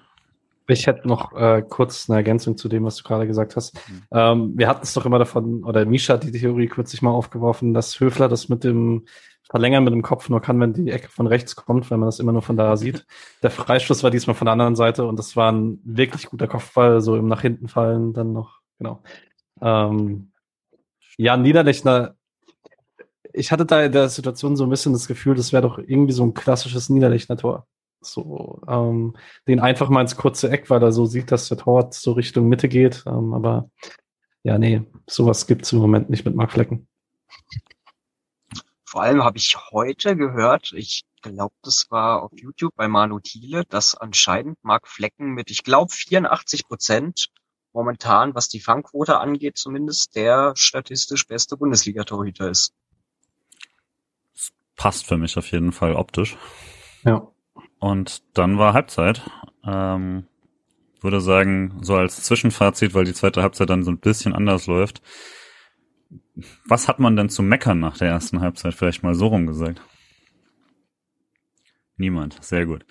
Ich 0.66 0.86
hätte 0.86 1.06
noch 1.06 1.32
äh, 1.36 1.62
kurz 1.68 2.08
eine 2.08 2.16
Ergänzung 2.16 2.56
zu 2.56 2.68
dem, 2.68 2.84
was 2.84 2.96
du 2.96 3.04
gerade 3.04 3.26
gesagt 3.26 3.54
hast. 3.54 3.74
Mhm. 3.74 4.02
Ähm, 4.12 4.52
wir 4.56 4.66
hatten 4.66 4.82
es 4.82 4.94
doch 4.94 5.04
immer 5.04 5.18
davon, 5.18 5.62
oder 5.62 5.84
Misha 5.84 6.14
hat 6.14 6.24
die 6.24 6.32
Theorie 6.32 6.68
kürzlich 6.68 7.02
mal 7.02 7.10
aufgeworfen, 7.10 7.74
dass 7.74 8.00
Höfler 8.00 8.28
das 8.28 8.48
mit 8.48 8.64
dem 8.64 9.04
Verlängern 9.50 9.84
mit 9.84 9.92
dem 9.92 10.02
Kopf 10.02 10.28
nur 10.28 10.40
kann, 10.40 10.58
wenn 10.60 10.72
die 10.72 10.90
Ecke 10.90 11.08
von 11.08 11.26
rechts 11.26 11.54
kommt, 11.54 11.90
weil 11.90 11.98
man 11.98 12.08
das 12.08 12.18
immer 12.18 12.32
nur 12.32 12.42
von 12.42 12.56
da 12.56 12.76
sieht. 12.78 13.06
Der 13.42 13.50
Freistoß 13.50 14.02
war 14.02 14.10
diesmal 14.10 14.34
von 14.34 14.46
der 14.46 14.52
anderen 14.52 14.76
Seite 14.76 15.04
und 15.06 15.18
das 15.18 15.36
war 15.36 15.52
ein 15.52 15.80
wirklich 15.84 16.26
guter 16.26 16.48
Kopfball, 16.48 17.00
so 17.00 17.16
im 17.16 17.28
nach 17.28 17.42
hinten 17.42 17.68
fallen 17.68 18.12
dann 18.12 18.32
noch, 18.32 18.60
genau. 18.78 19.02
Ähm, 19.60 20.32
ja, 21.16 21.36
Niederlechner, 21.36 22.16
ich 23.32 23.52
hatte 23.52 23.66
da 23.66 23.82
in 23.84 23.92
der 23.92 24.08
Situation 24.08 24.56
so 24.56 24.64
ein 24.64 24.70
bisschen 24.70 24.92
das 24.92 25.08
Gefühl, 25.08 25.34
das 25.34 25.52
wäre 25.52 25.62
doch 25.62 25.78
irgendwie 25.78 26.12
so 26.12 26.24
ein 26.24 26.34
klassisches 26.34 26.88
Niederlechner-Tor. 26.88 27.66
So, 28.00 28.60
ähm, 28.68 29.16
den 29.48 29.60
einfach 29.60 29.88
mal 29.88 30.02
ins 30.02 30.16
kurze 30.16 30.50
Eck, 30.50 30.68
weil 30.70 30.82
er 30.82 30.92
so 30.92 31.06
sieht, 31.06 31.32
dass 31.32 31.48
der 31.48 31.58
Torwart 31.58 31.94
so 31.94 32.12
Richtung 32.12 32.48
Mitte 32.48 32.68
geht. 32.68 33.02
Ähm, 33.06 33.32
aber 33.34 33.70
ja, 34.42 34.58
nee, 34.58 34.82
sowas 35.08 35.46
gibt's 35.46 35.72
im 35.72 35.78
Moment 35.78 36.10
nicht 36.10 36.24
mit 36.24 36.34
Mark 36.36 36.52
Flecken. 36.52 36.86
Vor 38.94 39.02
allem 39.02 39.24
habe 39.24 39.38
ich 39.38 39.56
heute 39.72 40.14
gehört, 40.14 40.72
ich 40.72 41.02
glaube, 41.20 41.52
das 41.64 41.90
war 41.90 42.22
auf 42.22 42.30
YouTube 42.36 42.76
bei 42.76 42.86
Manu 42.86 43.18
Thiele, 43.18 43.64
dass 43.64 43.96
anscheinend 43.96 44.62
Mark 44.62 44.86
Flecken 44.86 45.30
mit, 45.32 45.50
ich 45.50 45.64
glaube, 45.64 45.92
84 45.92 46.68
Prozent 46.68 47.26
momentan, 47.72 48.36
was 48.36 48.48
die 48.48 48.60
Fangquote 48.60 49.18
angeht, 49.18 49.58
zumindest 49.58 50.14
der 50.14 50.52
statistisch 50.54 51.26
beste 51.26 51.56
Bundesliga-Torhüter 51.56 52.48
ist. 52.48 52.72
Passt 54.76 55.06
für 55.06 55.16
mich 55.16 55.36
auf 55.38 55.50
jeden 55.50 55.72
Fall 55.72 55.96
optisch. 55.96 56.36
Ja. 57.02 57.26
Und 57.80 58.22
dann 58.34 58.58
war 58.58 58.74
Halbzeit. 58.74 59.22
Ähm, 59.64 60.28
würde 61.00 61.20
sagen, 61.20 61.80
so 61.82 61.96
als 61.96 62.22
Zwischenfazit, 62.22 62.94
weil 62.94 63.06
die 63.06 63.12
zweite 63.12 63.42
Halbzeit 63.42 63.70
dann 63.70 63.82
so 63.82 63.90
ein 63.90 63.98
bisschen 63.98 64.34
anders 64.34 64.68
läuft. 64.68 65.02
Was 66.66 66.88
hat 66.88 66.98
man 66.98 67.16
denn 67.16 67.28
zu 67.28 67.42
meckern 67.42 67.78
nach 67.78 67.98
der 67.98 68.08
ersten 68.08 68.40
Halbzeit? 68.40 68.74
Vielleicht 68.74 69.02
mal 69.02 69.14
so 69.14 69.28
rum 69.28 69.46
gesagt. 69.46 69.80
Niemand. 71.96 72.42
Sehr 72.42 72.66
gut. 72.66 72.84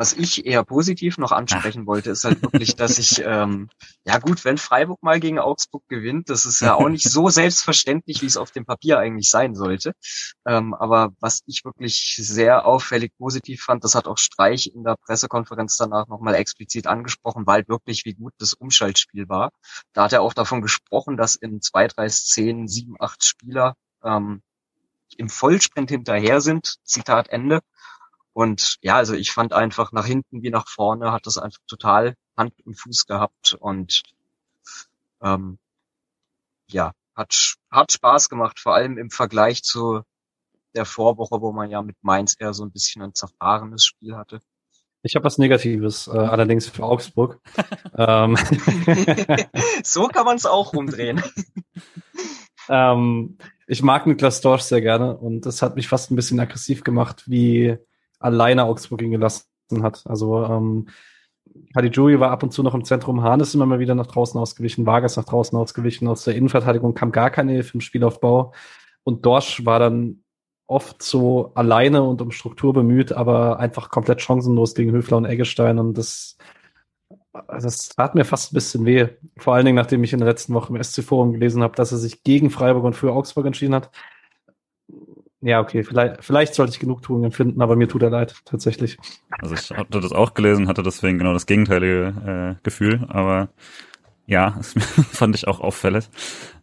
Was 0.00 0.14
ich 0.14 0.46
eher 0.46 0.64
positiv 0.64 1.18
noch 1.18 1.30
ansprechen 1.30 1.86
wollte, 1.86 2.08
ist 2.08 2.24
halt 2.24 2.40
wirklich, 2.40 2.74
dass 2.74 2.98
ich, 2.98 3.20
ähm, 3.22 3.68
ja 4.06 4.18
gut, 4.18 4.46
wenn 4.46 4.56
Freiburg 4.56 5.02
mal 5.02 5.20
gegen 5.20 5.38
Augsburg 5.38 5.86
gewinnt, 5.88 6.30
das 6.30 6.46
ist 6.46 6.60
ja 6.60 6.72
auch 6.72 6.88
nicht 6.88 7.06
so 7.06 7.28
selbstverständlich, 7.28 8.22
wie 8.22 8.26
es 8.26 8.38
auf 8.38 8.50
dem 8.50 8.64
Papier 8.64 8.98
eigentlich 8.98 9.28
sein 9.28 9.54
sollte. 9.54 9.92
Ähm, 10.46 10.72
aber 10.72 11.10
was 11.20 11.42
ich 11.44 11.66
wirklich 11.66 12.16
sehr 12.18 12.64
auffällig 12.64 13.12
positiv 13.18 13.62
fand, 13.62 13.84
das 13.84 13.94
hat 13.94 14.06
auch 14.06 14.16
Streich 14.16 14.72
in 14.74 14.84
der 14.84 14.96
Pressekonferenz 14.96 15.76
danach 15.76 16.06
nochmal 16.06 16.34
explizit 16.34 16.86
angesprochen, 16.86 17.46
weil 17.46 17.68
wirklich 17.68 18.06
wie 18.06 18.14
gut 18.14 18.32
das 18.38 18.54
Umschaltspiel 18.54 19.28
war. 19.28 19.50
Da 19.92 20.04
hat 20.04 20.14
er 20.14 20.22
auch 20.22 20.32
davon 20.32 20.62
gesprochen, 20.62 21.18
dass 21.18 21.34
in 21.34 21.60
zwei, 21.60 21.88
drei 21.88 22.08
Szenen 22.08 22.68
sieben, 22.68 22.94
acht 22.98 23.22
Spieler 23.22 23.74
ähm, 24.02 24.40
im 25.18 25.28
Vollsprint 25.28 25.90
hinterher 25.90 26.40
sind, 26.40 26.76
Zitat 26.84 27.28
Ende, 27.28 27.60
und 28.40 28.78
ja, 28.80 28.96
also 28.96 29.12
ich 29.12 29.32
fand 29.32 29.52
einfach 29.52 29.92
nach 29.92 30.06
hinten 30.06 30.42
wie 30.42 30.48
nach 30.48 30.66
vorne 30.66 31.12
hat 31.12 31.26
das 31.26 31.36
einfach 31.36 31.60
total 31.68 32.14
Hand 32.38 32.54
und 32.64 32.72
Fuß 32.72 33.04
gehabt 33.04 33.52
und 33.60 34.02
ähm, 35.22 35.58
ja, 36.70 36.92
hat, 37.14 37.56
hat 37.70 37.92
Spaß 37.92 38.30
gemacht, 38.30 38.58
vor 38.58 38.74
allem 38.74 38.96
im 38.96 39.10
Vergleich 39.10 39.62
zu 39.62 40.00
der 40.74 40.86
Vorwoche, 40.86 41.42
wo 41.42 41.52
man 41.52 41.70
ja 41.70 41.82
mit 41.82 41.96
Mainz 42.00 42.34
eher 42.38 42.54
so 42.54 42.64
ein 42.64 42.72
bisschen 42.72 43.02
ein 43.02 43.14
zerfahrenes 43.14 43.84
Spiel 43.84 44.16
hatte. 44.16 44.40
Ich 45.02 45.16
habe 45.16 45.26
was 45.26 45.36
Negatives, 45.36 46.08
äh, 46.08 46.12
allerdings 46.16 46.66
für 46.66 46.84
Augsburg. 46.84 47.42
ähm. 47.98 48.38
so 49.84 50.08
kann 50.08 50.24
man 50.24 50.36
es 50.36 50.46
auch 50.46 50.72
rumdrehen. 50.72 51.22
ähm, 52.70 53.36
ich 53.66 53.82
mag 53.82 54.06
Niklas 54.06 54.40
Dorsch 54.40 54.62
sehr 54.62 54.80
gerne 54.80 55.14
und 55.18 55.44
das 55.44 55.60
hat 55.60 55.76
mich 55.76 55.88
fast 55.88 56.10
ein 56.10 56.16
bisschen 56.16 56.40
aggressiv 56.40 56.84
gemacht, 56.84 57.24
wie 57.26 57.76
alleine 58.20 58.64
Augsburg 58.64 59.02
ihn 59.02 59.10
gelassen 59.10 59.46
hat. 59.82 60.02
Also 60.06 60.44
ähm, 60.44 60.88
Caligiuri 61.74 62.20
war 62.20 62.30
ab 62.30 62.42
und 62.42 62.52
zu 62.52 62.62
noch 62.62 62.74
im 62.74 62.84
Zentrum, 62.84 63.22
Hahn 63.22 63.40
ist 63.40 63.54
immer 63.54 63.66
mal 63.66 63.80
wieder 63.80 63.94
nach 63.94 64.06
draußen 64.06 64.40
ausgewichen, 64.40 64.86
Vargas 64.86 65.16
nach 65.16 65.24
draußen 65.24 65.58
ausgewichen, 65.58 66.06
aus 66.06 66.24
der 66.24 66.36
Innenverteidigung 66.36 66.94
kam 66.94 67.12
gar 67.12 67.30
keine 67.30 67.52
Hilfe 67.52 67.74
im 67.74 67.80
Spielaufbau 67.80 68.52
und 69.02 69.26
Dorsch 69.26 69.64
war 69.64 69.78
dann 69.78 70.22
oft 70.66 71.02
so 71.02 71.52
alleine 71.54 72.04
und 72.04 72.22
um 72.22 72.30
Struktur 72.30 72.72
bemüht, 72.72 73.12
aber 73.12 73.58
einfach 73.58 73.88
komplett 73.88 74.20
chancenlos 74.22 74.74
gegen 74.74 74.92
Höfler 74.92 75.16
und 75.16 75.24
Eggestein 75.24 75.78
und 75.80 75.98
das 75.98 76.36
das 77.32 77.90
tat 77.90 78.14
mir 78.14 78.24
fast 78.24 78.52
ein 78.52 78.54
bisschen 78.54 78.86
weh. 78.86 79.08
Vor 79.36 79.54
allen 79.54 79.64
Dingen, 79.64 79.76
nachdem 79.76 80.02
ich 80.02 80.12
in 80.12 80.18
der 80.18 80.28
letzten 80.28 80.54
Woche 80.54 80.74
im 80.74 80.82
SC-Forum 80.82 81.32
gelesen 81.32 81.62
habe, 81.62 81.76
dass 81.76 81.92
er 81.92 81.98
sich 81.98 82.24
gegen 82.24 82.50
Freiburg 82.50 82.84
und 82.84 82.96
für 82.96 83.12
Augsburg 83.12 83.46
entschieden 83.46 83.74
hat. 83.74 83.90
Ja, 85.42 85.60
okay, 85.60 85.84
vielleicht, 85.84 86.22
vielleicht 86.22 86.54
sollte 86.54 86.72
ich 86.72 86.80
genug 86.80 87.02
tun 87.02 87.24
empfinden, 87.24 87.62
aber 87.62 87.74
mir 87.74 87.88
tut 87.88 88.02
er 88.02 88.10
leid, 88.10 88.34
tatsächlich. 88.44 88.98
Also 89.30 89.54
ich 89.54 89.70
hatte 89.70 90.00
das 90.00 90.12
auch 90.12 90.34
gelesen, 90.34 90.68
hatte 90.68 90.82
deswegen 90.82 91.18
genau 91.18 91.32
das 91.32 91.46
gegenteilige 91.46 92.56
äh, 92.58 92.62
Gefühl, 92.62 93.06
aber 93.08 93.48
ja, 94.26 94.50
das 94.58 94.74
fand 95.12 95.34
ich 95.34 95.48
auch 95.48 95.60
auffällig. 95.60 96.04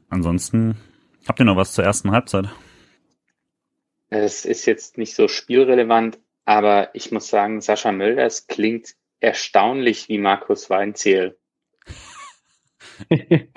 Ansonsten, 0.09 0.77
habt 1.27 1.39
ihr 1.39 1.45
noch 1.45 1.57
was 1.57 1.73
zur 1.73 1.85
ersten 1.85 2.11
Halbzeit? 2.11 2.49
Es 4.09 4.45
ist 4.45 4.65
jetzt 4.67 4.97
nicht 4.97 5.15
so 5.15 5.27
spielrelevant, 5.27 6.19
aber 6.45 6.93
ich 6.93 7.11
muss 7.11 7.27
sagen, 7.27 7.61
Sascha 7.61 7.91
Mölders 7.91 8.47
klingt 8.47 8.95
erstaunlich 9.19 10.07
wie 10.07 10.19
Markus 10.19 10.69
Weinziel. 10.69 11.37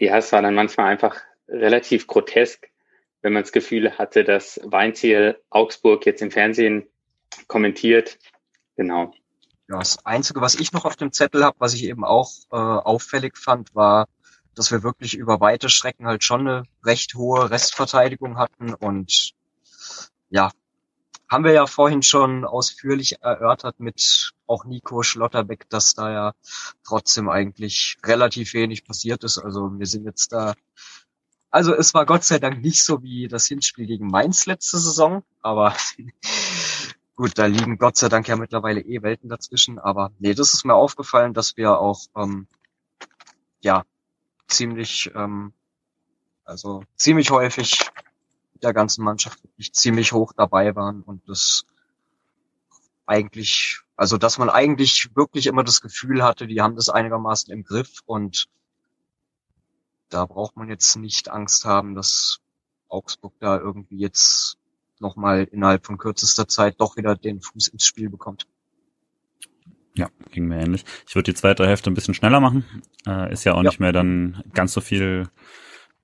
ja, 0.00 0.16
es 0.16 0.32
war 0.32 0.42
dann 0.42 0.54
manchmal 0.54 0.86
einfach 0.86 1.20
relativ 1.48 2.06
grotesk, 2.06 2.68
wenn 3.28 3.34
man 3.34 3.42
das 3.42 3.52
Gefühl 3.52 3.98
hatte, 3.98 4.24
dass 4.24 4.58
Weinziel 4.64 5.38
Augsburg 5.50 6.06
jetzt 6.06 6.22
im 6.22 6.30
Fernsehen 6.30 6.88
kommentiert. 7.46 8.18
Genau. 8.74 9.12
Ja, 9.68 9.76
das 9.80 10.02
Einzige, 10.06 10.40
was 10.40 10.54
ich 10.54 10.72
noch 10.72 10.86
auf 10.86 10.96
dem 10.96 11.12
Zettel 11.12 11.44
habe, 11.44 11.56
was 11.58 11.74
ich 11.74 11.84
eben 11.84 12.06
auch 12.06 12.30
äh, 12.50 12.56
auffällig 12.56 13.36
fand, 13.36 13.74
war, 13.74 14.08
dass 14.54 14.70
wir 14.70 14.82
wirklich 14.82 15.14
über 15.14 15.40
weite 15.40 15.68
Strecken 15.68 16.06
halt 16.06 16.24
schon 16.24 16.48
eine 16.48 16.62
recht 16.86 17.16
hohe 17.16 17.50
Restverteidigung 17.50 18.38
hatten 18.38 18.72
und 18.72 19.32
ja, 20.30 20.50
haben 21.28 21.44
wir 21.44 21.52
ja 21.52 21.66
vorhin 21.66 22.02
schon 22.02 22.46
ausführlich 22.46 23.20
erörtert 23.20 23.78
mit 23.78 24.32
auch 24.46 24.64
Nico 24.64 25.02
Schlotterbeck, 25.02 25.68
dass 25.68 25.92
da 25.92 26.10
ja 26.10 26.32
trotzdem 26.82 27.28
eigentlich 27.28 27.98
relativ 28.02 28.54
wenig 28.54 28.86
passiert 28.86 29.22
ist. 29.22 29.36
Also 29.36 29.78
wir 29.78 29.86
sind 29.86 30.06
jetzt 30.06 30.32
da, 30.32 30.54
also 31.50 31.74
es 31.74 31.94
war 31.94 32.06
Gott 32.06 32.24
sei 32.24 32.38
Dank 32.38 32.60
nicht 32.62 32.84
so 32.84 33.02
wie 33.02 33.28
das 33.28 33.46
Hinspiel 33.46 33.86
gegen 33.86 34.06
Mainz 34.06 34.46
letzte 34.46 34.78
Saison, 34.78 35.22
aber 35.40 35.74
gut, 37.16 37.38
da 37.38 37.46
liegen 37.46 37.78
Gott 37.78 37.96
sei 37.96 38.08
Dank 38.08 38.28
ja 38.28 38.36
mittlerweile 38.36 38.80
eh 38.80 39.02
Welten 39.02 39.28
dazwischen. 39.28 39.78
Aber 39.78 40.12
nee, 40.18 40.34
das 40.34 40.52
ist 40.52 40.64
mir 40.64 40.74
aufgefallen, 40.74 41.34
dass 41.34 41.56
wir 41.56 41.78
auch 41.78 42.02
ähm, 42.16 42.46
ja 43.60 43.84
ziemlich, 44.46 45.10
ähm, 45.14 45.52
also 46.44 46.82
ziemlich 46.96 47.30
häufig 47.30 47.78
der 48.62 48.72
ganzen 48.72 49.04
Mannschaft 49.04 49.42
wirklich 49.44 49.72
ziemlich 49.72 50.12
hoch 50.12 50.32
dabei 50.36 50.74
waren 50.74 51.02
und 51.02 51.28
das 51.28 51.64
eigentlich, 53.06 53.80
also 53.96 54.18
dass 54.18 54.38
man 54.38 54.50
eigentlich 54.50 55.10
wirklich 55.14 55.46
immer 55.46 55.64
das 55.64 55.80
Gefühl 55.80 56.22
hatte, 56.22 56.46
die 56.46 56.60
haben 56.60 56.76
das 56.76 56.88
einigermaßen 56.88 57.52
im 57.52 57.64
Griff 57.64 58.00
und 58.04 58.48
da 60.08 60.26
braucht 60.26 60.56
man 60.56 60.68
jetzt 60.68 60.96
nicht 60.96 61.30
Angst 61.30 61.64
haben, 61.64 61.94
dass 61.94 62.40
Augsburg 62.88 63.34
da 63.40 63.58
irgendwie 63.58 63.98
jetzt 63.98 64.58
nochmal 65.00 65.44
innerhalb 65.50 65.86
von 65.86 65.98
kürzester 65.98 66.48
Zeit 66.48 66.80
doch 66.80 66.96
wieder 66.96 67.14
den 67.14 67.40
Fuß 67.40 67.68
ins 67.68 67.86
Spiel 67.86 68.10
bekommt. 68.10 68.46
Ja, 69.94 70.08
ging 70.30 70.46
mir 70.46 70.60
ähnlich. 70.60 70.84
Ich 71.08 71.14
würde 71.14 71.32
die 71.32 71.34
zweite 71.34 71.66
Hälfte 71.66 71.90
ein 71.90 71.94
bisschen 71.94 72.14
schneller 72.14 72.40
machen. 72.40 72.64
Äh, 73.06 73.32
ist 73.32 73.44
ja 73.44 73.54
auch 73.54 73.62
ja. 73.62 73.70
nicht 73.70 73.80
mehr 73.80 73.92
dann 73.92 74.42
ganz 74.54 74.72
so 74.72 74.80
viel 74.80 75.28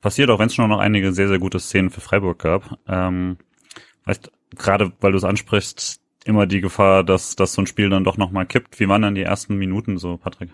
passiert, 0.01 0.31
auch 0.31 0.39
wenn 0.39 0.49
es 0.49 0.55
schon 0.55 0.69
noch 0.69 0.81
einige 0.81 1.13
sehr, 1.13 1.29
sehr 1.29 1.39
gute 1.39 1.61
Szenen 1.61 1.91
für 1.91 2.01
Freiburg 2.01 2.41
gab. 2.41 2.79
Ähm, 2.89 3.39
weißt, 4.05 4.31
gerade 4.57 4.93
weil 5.01 5.13
du 5.13 5.19
es 5.19 5.25
ansprichst, 5.25 6.01
immer 6.25 6.47
die 6.47 6.61
Gefahr, 6.61 7.05
dass, 7.05 7.37
dass 7.37 7.53
so 7.53 7.63
ein 7.63 7.67
Spiel 7.67 7.89
dann 7.89 8.05
doch 8.05 8.17
nochmal 8.17 8.47
kippt. 8.47 8.81
Wie 8.81 8.89
waren 8.89 9.03
dann 9.03 9.15
die 9.15 9.23
ersten 9.23 9.57
Minuten 9.57 9.99
so, 9.99 10.17
Patrick? 10.17 10.51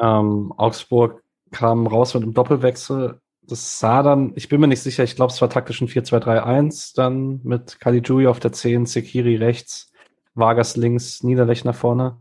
Ähm, 0.00 0.52
Augsburg 0.56 1.22
kam 1.50 1.86
raus 1.86 2.14
mit 2.14 2.22
einem 2.22 2.34
Doppelwechsel. 2.34 3.20
Das 3.42 3.78
sah 3.80 4.02
dann, 4.02 4.32
ich 4.36 4.48
bin 4.48 4.60
mir 4.60 4.68
nicht 4.68 4.82
sicher, 4.82 5.02
ich 5.02 5.16
glaube, 5.16 5.32
es 5.32 5.40
war 5.40 5.50
taktisch 5.50 5.80
ein 5.80 5.88
4-2-3-1, 5.88 6.94
dann 6.94 7.40
mit 7.42 7.80
Caligiuri 7.80 8.26
auf 8.26 8.38
der 8.38 8.52
10, 8.52 8.86
Sekiri 8.86 9.36
rechts, 9.36 9.92
Vargas 10.34 10.76
links, 10.76 11.22
Niederlechner 11.22 11.74
vorne. 11.74 12.18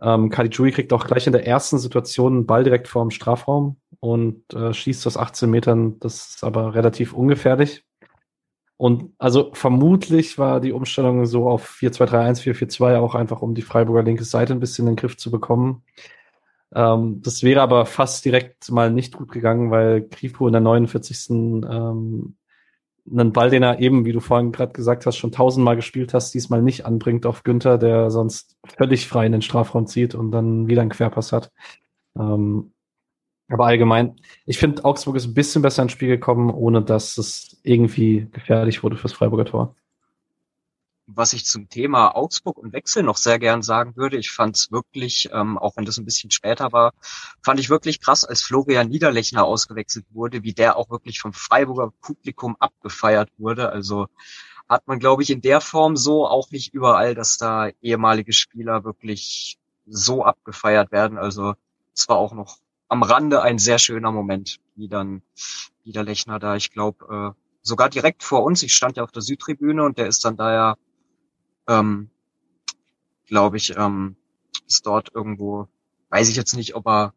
Ähm, 0.00 0.30
Caligiuri 0.30 0.72
kriegt 0.72 0.92
auch 0.92 1.06
gleich 1.06 1.26
in 1.26 1.32
der 1.32 1.46
ersten 1.46 1.78
Situation 1.78 2.34
einen 2.34 2.46
Ball 2.46 2.64
direkt 2.64 2.86
vorm 2.86 3.10
Strafraum 3.10 3.76
und 4.00 4.52
äh, 4.54 4.72
schießt 4.72 5.06
aus 5.06 5.16
18 5.16 5.50
Metern. 5.50 5.98
Das 6.00 6.28
ist 6.28 6.44
aber 6.44 6.74
relativ 6.74 7.12
ungefährlich. 7.12 7.84
Und 8.78 9.14
also 9.18 9.52
vermutlich 9.54 10.38
war 10.38 10.60
die 10.60 10.72
Umstellung 10.72 11.24
so 11.24 11.48
auf 11.48 11.78
4-2-3-1, 11.80 12.42
4-4-2 12.42 12.98
auch 12.98 13.14
einfach, 13.14 13.40
um 13.40 13.54
die 13.54 13.62
Freiburger 13.62 14.02
linke 14.02 14.24
Seite 14.24 14.52
ein 14.52 14.60
bisschen 14.60 14.86
in 14.86 14.92
den 14.92 15.00
Griff 15.00 15.16
zu 15.16 15.30
bekommen. 15.30 15.82
Ähm, 16.76 17.22
das 17.22 17.42
wäre 17.42 17.62
aber 17.62 17.86
fast 17.86 18.24
direkt 18.26 18.70
mal 18.70 18.92
nicht 18.92 19.16
gut 19.16 19.32
gegangen, 19.32 19.70
weil 19.70 20.02
Grifo 20.02 20.46
in 20.46 20.52
der 20.52 20.60
49. 20.60 21.30
Ähm, 21.30 22.36
einen 23.10 23.32
Ball, 23.32 23.50
den 23.50 23.62
er 23.62 23.78
eben, 23.78 24.04
wie 24.04 24.12
du 24.12 24.20
vorhin 24.20 24.52
gerade 24.52 24.72
gesagt 24.72 25.06
hast, 25.06 25.16
schon 25.16 25.32
tausendmal 25.32 25.76
gespielt 25.76 26.12
hast, 26.12 26.34
diesmal 26.34 26.60
nicht 26.60 26.84
anbringt 26.84 27.24
auf 27.24 27.44
Günther, 27.44 27.78
der 27.78 28.10
sonst 28.10 28.56
völlig 28.76 29.08
frei 29.08 29.26
in 29.26 29.32
den 29.32 29.42
Strafraum 29.42 29.86
zieht 29.86 30.14
und 30.14 30.32
dann 30.32 30.66
wieder 30.66 30.82
einen 30.82 30.90
Querpass 30.90 31.32
hat. 31.32 31.50
Ähm, 32.18 32.72
aber 33.48 33.66
allgemein, 33.66 34.16
ich 34.44 34.58
finde, 34.58 34.84
Augsburg 34.84 35.16
ist 35.16 35.26
ein 35.26 35.34
bisschen 35.34 35.62
besser 35.62 35.82
ins 35.82 35.92
Spiel 35.92 36.08
gekommen, 36.08 36.50
ohne 36.50 36.82
dass 36.82 37.16
es 37.16 37.60
irgendwie 37.62 38.26
gefährlich 38.32 38.82
wurde 38.82 38.96
fürs 38.96 39.12
Freiburger 39.12 39.44
Tor. 39.44 39.76
Was 41.08 41.32
ich 41.32 41.46
zum 41.46 41.68
Thema 41.68 42.16
Augsburg 42.16 42.58
und 42.58 42.72
Wechsel 42.72 43.04
noch 43.04 43.16
sehr 43.16 43.38
gern 43.38 43.62
sagen 43.62 43.94
würde, 43.96 44.16
ich 44.16 44.32
fand 44.32 44.56
es 44.56 44.72
wirklich, 44.72 45.28
ähm, 45.32 45.56
auch 45.56 45.76
wenn 45.76 45.84
das 45.84 45.98
ein 45.98 46.04
bisschen 46.04 46.32
später 46.32 46.72
war, 46.72 46.94
fand 47.44 47.60
ich 47.60 47.70
wirklich 47.70 48.00
krass, 48.00 48.24
als 48.24 48.42
Florian 48.42 48.88
Niederlechner 48.88 49.44
ausgewechselt 49.44 50.04
wurde, 50.10 50.42
wie 50.42 50.52
der 50.52 50.76
auch 50.76 50.90
wirklich 50.90 51.20
vom 51.20 51.32
Freiburger 51.32 51.92
Publikum 52.00 52.56
abgefeiert 52.58 53.30
wurde. 53.38 53.70
Also 53.70 54.08
hat 54.68 54.88
man, 54.88 54.98
glaube 54.98 55.22
ich, 55.22 55.30
in 55.30 55.40
der 55.40 55.60
Form 55.60 55.96
so 55.96 56.26
auch 56.26 56.50
nicht 56.50 56.74
überall, 56.74 57.14
dass 57.14 57.38
da 57.38 57.68
ehemalige 57.80 58.32
Spieler 58.32 58.82
wirklich 58.84 59.58
so 59.86 60.24
abgefeiert 60.24 60.90
werden. 60.90 61.18
Also 61.18 61.54
es 61.94 62.08
war 62.08 62.16
auch 62.16 62.32
noch 62.32 62.58
am 62.88 63.04
Rande 63.04 63.42
ein 63.42 63.58
sehr 63.58 63.78
schöner 63.78 64.10
Moment, 64.10 64.58
wie 64.74 64.88
dann 64.88 65.22
Niederlechner 65.84 66.38
da, 66.38 66.56
ich 66.56 66.72
glaube, 66.72 67.34
äh, 67.36 67.40
sogar 67.62 67.88
direkt 67.88 68.22
vor 68.22 68.44
uns, 68.44 68.62
ich 68.62 68.74
stand 68.74 68.96
ja 68.96 69.04
auf 69.04 69.12
der 69.12 69.22
Südtribüne 69.22 69.84
und 69.84 69.98
der 69.98 70.06
ist 70.06 70.24
dann 70.24 70.36
da 70.36 70.52
ja, 70.52 70.76
ähm, 71.68 72.10
glaube 73.26 73.56
ich, 73.56 73.76
ähm, 73.76 74.16
ist 74.66 74.86
dort 74.86 75.14
irgendwo, 75.14 75.68
weiß 76.10 76.28
ich 76.28 76.36
jetzt 76.36 76.54
nicht, 76.54 76.74
ob 76.74 76.86
er 76.86 77.14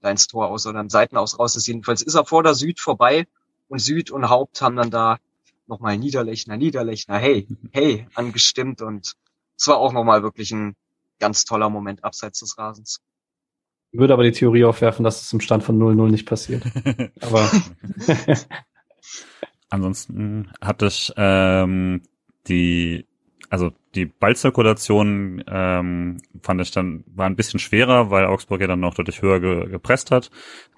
da 0.00 0.10
ins 0.10 0.26
Tor 0.26 0.48
aus 0.48 0.66
oder 0.66 0.80
im 0.80 0.90
Seitenaus 0.90 1.38
raus 1.38 1.56
ist. 1.56 1.66
Jedenfalls 1.66 2.02
ist 2.02 2.14
er 2.14 2.24
vor 2.24 2.42
der 2.42 2.54
Süd 2.54 2.80
vorbei 2.80 3.26
und 3.68 3.78
Süd 3.78 4.10
und 4.10 4.28
Haupt 4.28 4.60
haben 4.62 4.76
dann 4.76 4.90
da 4.90 5.18
nochmal 5.66 5.96
Niederlechner, 5.98 6.56
Niederlechner, 6.56 7.18
hey, 7.18 7.46
hey, 7.72 8.06
angestimmt 8.14 8.82
und 8.82 9.14
es 9.56 9.68
war 9.68 9.78
auch 9.78 9.92
nochmal 9.92 10.22
wirklich 10.22 10.52
ein 10.52 10.76
ganz 11.20 11.44
toller 11.44 11.70
Moment 11.70 12.04
abseits 12.04 12.40
des 12.40 12.58
Rasens 12.58 13.00
würde 13.92 14.14
aber 14.14 14.24
die 14.24 14.32
Theorie 14.32 14.64
aufwerfen, 14.64 15.04
dass 15.04 15.22
es 15.22 15.32
im 15.32 15.40
Stand 15.40 15.62
von 15.62 15.78
0-0 15.78 16.10
nicht 16.10 16.26
passiert. 16.26 16.64
aber 17.20 17.50
ansonsten 19.68 20.50
hatte 20.60 20.86
ich 20.86 21.12
ähm, 21.16 22.02
die, 22.48 23.06
also 23.50 23.72
die 23.94 24.06
Ballzirkulation 24.06 25.44
ähm, 25.46 26.18
fand 26.42 26.60
ich 26.60 26.70
dann 26.70 27.04
war 27.14 27.26
ein 27.26 27.36
bisschen 27.36 27.60
schwerer, 27.60 28.10
weil 28.10 28.26
Augsburg 28.26 28.60
ja 28.60 28.66
dann 28.66 28.80
noch 28.80 28.94
deutlich 28.94 29.22
höher 29.22 29.40
ge 29.40 29.68
gepresst 29.68 30.10
hat. 30.10 30.30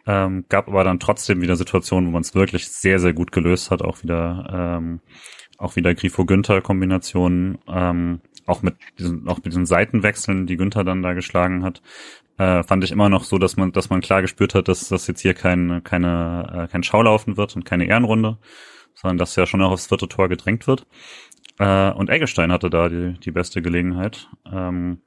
Ähm, 0.06 0.44
gab 0.48 0.68
aber 0.68 0.84
dann 0.84 1.00
trotzdem 1.00 1.40
wieder 1.40 1.56
Situationen, 1.56 2.08
wo 2.08 2.12
man 2.12 2.22
es 2.22 2.34
wirklich 2.34 2.68
sehr 2.68 2.98
sehr 2.98 3.12
gut 3.12 3.32
gelöst 3.32 3.70
hat, 3.70 3.82
auch 3.82 4.02
wieder 4.02 4.78
ähm, 4.78 5.00
auch 5.58 5.76
wieder 5.76 5.94
Grifo 5.94 6.24
Günther 6.24 6.60
Kombinationen. 6.60 7.58
Ähm, 7.68 8.20
auch 8.46 8.62
mit 8.62 8.76
diesen, 8.98 9.28
auch 9.28 9.36
mit 9.36 9.46
diesen 9.46 9.66
Seitenwechseln, 9.66 10.46
die 10.46 10.56
Günther 10.56 10.84
dann 10.84 11.02
da 11.02 11.14
geschlagen 11.14 11.64
hat, 11.64 11.82
äh, 12.38 12.62
fand 12.62 12.84
ich 12.84 12.90
immer 12.90 13.08
noch 13.08 13.24
so, 13.24 13.38
dass 13.38 13.56
man, 13.56 13.72
dass 13.72 13.90
man 13.90 14.00
klar 14.00 14.22
gespürt 14.22 14.54
hat, 14.54 14.68
dass 14.68 14.88
das 14.88 15.06
jetzt 15.06 15.20
hier 15.20 15.34
kein, 15.34 15.82
keine, 15.84 16.64
äh, 16.64 16.70
kein 16.70 16.82
Schaulaufen 16.82 17.36
wird 17.36 17.56
und 17.56 17.64
keine 17.64 17.86
Ehrenrunde, 17.86 18.38
sondern 18.94 19.18
dass 19.18 19.36
ja 19.36 19.46
schon 19.46 19.62
auch 19.62 19.70
aufs 19.70 19.86
vierte 19.86 20.08
Tor 20.08 20.28
gedrängt 20.28 20.66
wird. 20.66 20.86
Äh, 21.58 21.90
und 21.92 22.10
Eggestein 22.10 22.52
hatte 22.52 22.70
da 22.70 22.88
die, 22.88 23.14
die 23.20 23.30
beste 23.30 23.62
Gelegenheit, 23.62 24.28
ähm, 24.50 25.00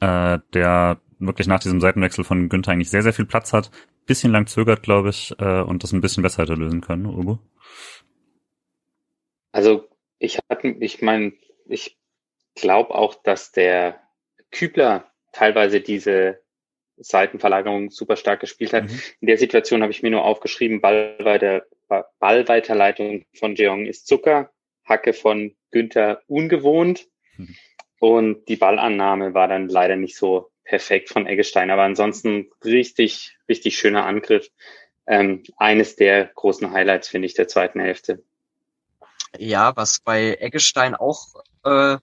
äh, 0.00 0.38
der 0.54 1.00
wirklich 1.18 1.46
nach 1.46 1.60
diesem 1.60 1.80
Seitenwechsel 1.80 2.24
von 2.24 2.48
Günther 2.48 2.72
eigentlich 2.72 2.90
sehr, 2.90 3.02
sehr 3.02 3.12
viel 3.12 3.26
Platz 3.26 3.52
hat, 3.52 3.70
bisschen 4.06 4.32
lang 4.32 4.46
zögert, 4.46 4.82
glaube 4.82 5.10
ich, 5.10 5.34
äh, 5.38 5.60
und 5.60 5.82
das 5.82 5.92
ein 5.92 6.00
bisschen 6.00 6.22
besser 6.22 6.42
hätte 6.42 6.54
lösen 6.54 6.80
können, 6.80 7.06
Ugo. 7.06 7.38
Also 9.52 9.88
ich 10.18 10.38
hatte, 10.48 10.68
ich 10.68 11.02
meine, 11.02 11.32
ich 11.66 11.96
glaube 12.54 12.94
auch, 12.94 13.14
dass 13.14 13.52
der 13.52 14.00
Kübler 14.50 15.10
teilweise 15.32 15.80
diese 15.80 16.40
Seitenverlagerung 16.96 17.90
super 17.90 18.16
stark 18.16 18.40
gespielt 18.40 18.72
hat. 18.72 18.84
Mhm. 18.84 19.00
In 19.20 19.26
der 19.26 19.38
Situation 19.38 19.82
habe 19.82 19.92
ich 19.92 20.02
mir 20.02 20.10
nur 20.10 20.24
aufgeschrieben, 20.24 20.80
Ballweiter, 20.80 21.64
Ballweiterleitung 22.18 23.24
von 23.34 23.54
Jeong 23.56 23.86
ist 23.86 24.06
Zucker, 24.06 24.50
Hacke 24.84 25.12
von 25.12 25.54
Günther 25.70 26.22
ungewohnt 26.26 27.06
mhm. 27.36 27.56
und 28.00 28.48
die 28.48 28.56
Ballannahme 28.56 29.34
war 29.34 29.48
dann 29.48 29.68
leider 29.68 29.96
nicht 29.96 30.16
so 30.16 30.50
perfekt 30.64 31.08
von 31.08 31.26
Eggestein, 31.26 31.70
aber 31.70 31.82
ansonsten 31.82 32.50
richtig, 32.64 33.36
richtig 33.48 33.76
schöner 33.76 34.06
Angriff. 34.06 34.48
Ähm, 35.06 35.42
eines 35.56 35.96
der 35.96 36.26
großen 36.26 36.70
Highlights, 36.70 37.08
finde 37.08 37.26
ich, 37.26 37.34
der 37.34 37.48
zweiten 37.48 37.80
Hälfte. 37.80 38.22
Ja, 39.36 39.74
was 39.76 40.00
bei 40.00 40.36
Eggestein 40.36 40.94
auch, 40.94 41.42
äh, 41.64 41.96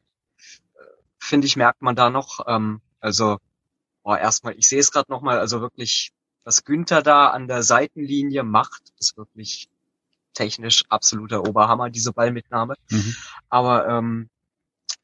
finde 1.17 1.47
ich, 1.47 1.55
merkt 1.55 1.81
man 1.81 1.95
da 1.95 2.09
noch. 2.09 2.45
Ähm, 2.47 2.81
also, 2.99 3.37
boah, 4.03 4.17
erstmal, 4.17 4.57
ich 4.57 4.67
sehe 4.67 4.79
es 4.79 4.91
gerade 4.91 5.11
nochmal, 5.11 5.39
also 5.39 5.61
wirklich, 5.61 6.11
was 6.43 6.65
Günther 6.65 7.01
da 7.01 7.29
an 7.29 7.47
der 7.47 7.63
Seitenlinie 7.63 8.43
macht, 8.43 8.93
ist 8.99 9.15
wirklich 9.15 9.69
technisch 10.33 10.83
absoluter 10.89 11.47
Oberhammer, 11.47 11.89
diese 11.89 12.13
Ballmitnahme. 12.13 12.75
Mhm. 12.89 13.15
Aber 13.49 13.87
ähm, 13.87 14.29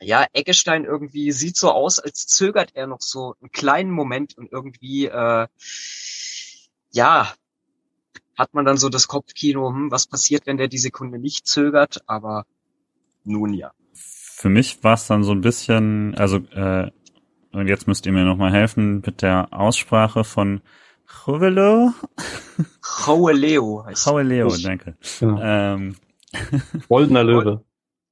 ja, 0.02 0.26
Eggestein 0.34 0.86
irgendwie 0.86 1.32
sieht 1.32 1.58
so 1.58 1.72
aus, 1.72 2.00
als 2.00 2.28
zögert 2.28 2.72
er 2.76 2.88
noch 2.88 3.02
so 3.02 3.36
einen 3.42 3.52
kleinen 3.52 3.92
Moment 3.92 4.38
und 4.38 4.52
irgendwie, 4.52 5.06
äh, 5.06 5.48
ja, 6.92 7.34
hat 8.38 8.54
man 8.54 8.66
dann 8.66 8.78
so 8.78 8.90
das 8.90 9.08
Kopfkino, 9.08 9.70
hm, 9.70 9.92
was 9.92 10.08
passiert, 10.08 10.46
wenn 10.46 10.58
der 10.58 10.68
die 10.68 10.78
Sekunde 10.78 11.20
nicht 11.20 11.48
zögert, 11.48 12.04
aber 12.08 12.46
nun 13.24 13.54
ja. 13.54 13.72
Für 13.94 14.50
mich 14.50 14.84
war 14.84 14.96
es 14.96 15.08
dann 15.08 15.24
so 15.24 15.32
ein 15.32 15.42
bisschen, 15.42 16.16
also 16.16 16.38
äh, 16.38 16.92
und 17.52 17.68
jetzt 17.70 17.88
müsst 17.88 18.06
ihr 18.06 18.12
mir 18.12 18.26
nochmal 18.26 18.52
helfen 18.52 19.02
mit 19.06 19.22
der 19.22 19.48
Aussprache 19.52 20.26
von 20.26 20.62
Jovelo. 21.26 21.94
Joeleo 23.06 23.84
heißt 23.86 24.06
Joeleo, 24.06 24.56
danke. 24.64 24.96
Genau. 25.20 25.40
Ähm. 25.42 25.96
Goldener 26.88 27.24
Löwe. 27.24 27.64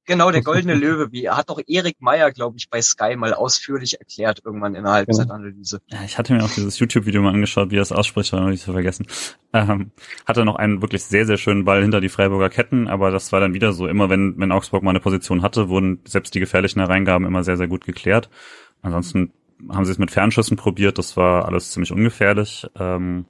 Genau, 0.06 0.30
der 0.30 0.42
goldene 0.42 0.74
Löwe, 0.74 1.12
wie 1.12 1.30
hat 1.30 1.48
doch 1.48 1.58
Erik 1.66 1.96
Meyer, 2.00 2.30
glaube 2.30 2.58
ich, 2.58 2.68
bei 2.68 2.82
Sky 2.82 3.16
mal 3.16 3.32
ausführlich 3.32 3.98
erklärt, 3.98 4.42
irgendwann 4.44 4.74
in 4.74 4.84
der 4.84 4.92
Halbzeitanalyse. 4.92 5.80
Ja, 5.86 6.04
ich 6.04 6.18
hatte 6.18 6.34
mir 6.34 6.44
auch 6.44 6.50
dieses 6.50 6.78
YouTube-Video 6.78 7.22
mal 7.22 7.32
angeschaut, 7.32 7.70
wie 7.70 7.78
er 7.78 7.82
es 7.82 7.92
ausspricht, 7.92 8.34
aber 8.34 8.42
noch 8.42 8.50
nicht 8.50 8.62
zu 8.62 8.72
vergessen. 8.72 9.06
Ähm, 9.54 9.92
hatte 10.26 10.44
noch 10.44 10.56
einen 10.56 10.82
wirklich 10.82 11.04
sehr, 11.04 11.24
sehr 11.24 11.38
schönen 11.38 11.64
Ball 11.64 11.80
hinter 11.80 12.02
die 12.02 12.10
Freiburger 12.10 12.50
Ketten, 12.50 12.86
aber 12.86 13.10
das 13.10 13.32
war 13.32 13.40
dann 13.40 13.54
wieder 13.54 13.72
so, 13.72 13.86
immer 13.86 14.10
wenn, 14.10 14.34
wenn 14.36 14.52
Augsburg 14.52 14.82
mal 14.82 14.90
eine 14.90 15.00
Position 15.00 15.40
hatte, 15.40 15.70
wurden 15.70 16.00
selbst 16.06 16.34
die 16.34 16.40
gefährlichen 16.40 16.80
Hereingaben 16.80 17.26
immer 17.26 17.42
sehr, 17.42 17.56
sehr 17.56 17.68
gut 17.68 17.86
geklärt. 17.86 18.28
Ansonsten 18.82 19.32
haben 19.70 19.84
sie 19.84 19.92
es 19.92 19.98
mit 19.98 20.10
Fernschüssen 20.10 20.56
probiert, 20.56 20.98
das 20.98 21.16
war 21.16 21.46
alles 21.46 21.70
ziemlich 21.70 21.92
ungefährlich. 21.92 22.66
Ähm, 22.78 23.26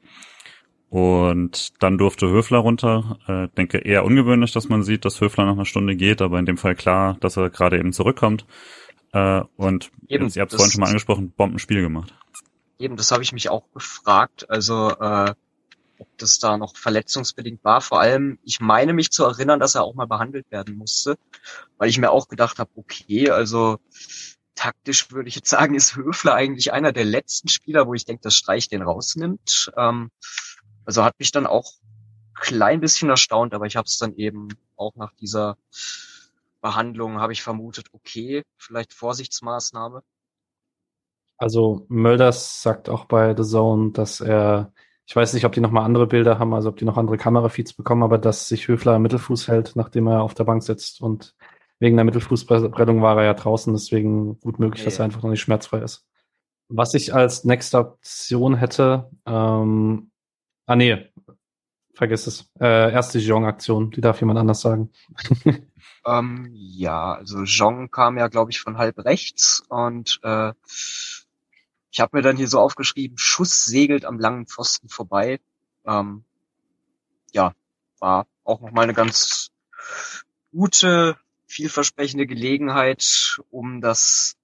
und 0.91 1.72
dann 1.82 1.99
durfte 1.99 2.28
Höfler 2.30 2.59
runter. 2.59 3.18
Äh, 3.26 3.49
denke 3.57 3.78
eher 3.78 4.05
ungewöhnlich, 4.05 4.53
dass 4.53 4.68
man 4.68 4.85
sieht, 4.85 5.05
dass 5.05 5.20
Höfler 5.20 5.45
nach 5.45 5.55
einer 5.55 5.64
Stunde 5.64 5.97
geht, 5.97 6.22
aber 6.22 6.39
in 6.39 6.47
dem 6.47 6.57
Fall 6.57 6.76
klar, 6.76 7.16
dass 7.20 7.37
er 7.37 7.51
gerade 7.51 7.78
eben 7.78 7.93
zurückkommt. 7.93 8.47
Äh, 9.12 9.43
und 9.57 9.91
eben, 10.09 10.28
ihr 10.32 10.43
habt 10.43 10.53
es 10.53 10.57
vorhin 10.57 10.70
schon 10.70 10.80
mal 10.80 10.87
angesprochen, 10.87 11.32
Bombenspiel 11.32 11.82
gemacht. 11.82 12.14
Eben, 12.78 12.97
das 12.97 13.11
habe 13.11 13.24
ich 13.24 13.32
mich 13.32 13.49
auch 13.49 13.64
gefragt. 13.72 14.49
Also 14.49 14.91
äh, 14.91 15.35
ob 15.99 16.09
das 16.18 16.39
da 16.39 16.57
noch 16.59 16.76
verletzungsbedingt 16.76 17.64
war. 17.64 17.80
Vor 17.80 18.01
allem, 18.01 18.39
ich 18.45 18.61
meine 18.61 18.93
mich 18.93 19.11
zu 19.11 19.24
erinnern, 19.24 19.61
dass 19.61 19.74
er 19.74 19.85
auch 19.85 19.95
mal 19.95 20.07
behandelt 20.07 20.51
werden 20.51 20.76
musste, 20.76 21.16
weil 21.78 21.89
ich 21.89 21.99
mir 21.99 22.11
auch 22.11 22.28
gedacht 22.28 22.59
habe, 22.59 22.70
okay, 22.76 23.30
also 23.30 23.78
taktisch 24.55 25.11
würde 25.11 25.28
ich 25.28 25.36
jetzt 25.36 25.50
sagen, 25.50 25.74
ist 25.74 25.96
Höfler 25.96 26.34
eigentlich 26.34 26.72
einer 26.72 26.92
der 26.92 27.05
letzten 27.05 27.48
Spieler, 27.48 27.86
wo 27.86 27.94
ich 27.94 28.05
denke, 28.05 28.22
dass 28.22 28.36
Streich 28.36 28.68
den 28.68 28.82
rausnimmt. 28.82 29.72
Ähm, 29.76 30.11
also 30.84 31.05
hat 31.05 31.18
mich 31.18 31.32
dann 31.32 31.46
auch 31.46 31.72
klein 32.34 32.80
bisschen 32.80 33.11
erstaunt, 33.11 33.55
aber 33.55 33.66
ich 33.66 33.76
habe 33.76 33.86
es 33.86 33.98
dann 33.98 34.14
eben 34.16 34.48
auch 34.76 34.94
nach 34.96 35.12
dieser 35.14 35.57
Behandlung 36.61 37.20
habe 37.20 37.34
ich 37.34 37.42
vermutet, 37.42 37.88
okay, 37.92 38.42
vielleicht 38.57 38.94
Vorsichtsmaßnahme. 38.94 40.02
Also 41.36 41.84
Mölders 41.88 42.62
sagt 42.62 42.88
auch 42.88 43.05
bei 43.05 43.36
The 43.36 43.42
Zone, 43.42 43.92
dass 43.92 44.20
er, 44.20 44.72
ich 45.05 45.14
weiß 45.14 45.34
nicht, 45.34 45.44
ob 45.44 45.52
die 45.52 45.61
nochmal 45.61 45.84
andere 45.84 46.07
Bilder 46.07 46.38
haben, 46.38 46.55
also 46.55 46.70
ob 46.70 46.78
die 46.78 46.86
noch 46.86 46.96
andere 46.96 47.18
Kamerafeeds 47.18 47.74
bekommen, 47.74 48.02
aber 48.02 48.16
dass 48.16 48.48
sich 48.48 48.66
Höfler 48.66 48.96
im 48.96 49.02
Mittelfuß 49.02 49.46
hält, 49.48 49.76
nachdem 49.76 50.07
er 50.07 50.22
auf 50.22 50.32
der 50.32 50.44
Bank 50.44 50.62
sitzt 50.62 51.02
und 51.02 51.34
wegen 51.79 51.97
der 51.97 52.05
Mittelfußprellung 52.05 53.03
war 53.03 53.18
er 53.18 53.25
ja 53.25 53.35
draußen, 53.35 53.72
deswegen 53.72 54.39
gut 54.41 54.59
möglich, 54.59 54.83
nee. 54.83 54.85
dass 54.87 54.99
er 54.99 55.05
einfach 55.05 55.22
noch 55.22 55.31
nicht 55.31 55.41
schmerzfrei 55.41 55.81
ist. 55.81 56.07
Was 56.68 56.95
ich 56.95 57.14
als 57.14 57.45
nächste 57.45 57.79
Option 57.79 58.57
hätte, 58.57 59.11
ähm, 59.27 60.11
Ah, 60.66 60.77
nee. 60.77 61.11
Vergiss 61.93 62.27
es. 62.27 62.51
Äh, 62.59 62.93
erste 62.93 63.18
Jong-Aktion, 63.18 63.91
die 63.91 64.01
darf 64.01 64.18
jemand 64.20 64.39
anders 64.39 64.62
sagen. 64.62 64.91
ähm, 66.07 66.51
ja, 66.53 67.12
also 67.14 67.43
Jong 67.43 67.91
kam 67.91 68.18
ja, 68.18 68.29
glaube 68.29 68.51
ich, 68.51 68.61
von 68.61 68.79
halb 68.79 68.99
rechts 69.05 69.62
und 69.68 70.18
äh, 70.22 70.53
ich 71.91 72.01
habe 72.01 72.16
mir 72.16 72.22
dann 72.22 72.37
hier 72.37 72.49
so 72.49 72.59
aufgeschrieben, 72.59 73.18
Schuss 73.18 73.64
segelt 73.64 74.05
am 74.05 74.18
langen 74.18 74.47
Pfosten 74.47 74.89
vorbei. 74.89 75.39
Ähm, 75.85 76.25
ja, 77.33 77.53
war 78.01 78.27
auch 78.43 78.61
nochmal 78.61 78.85
eine 78.85 78.95
ganz 78.95 79.51
gute, 80.51 81.16
vielversprechende 81.47 82.26
Gelegenheit, 82.26 83.38
um 83.51 83.80
das 83.80 84.36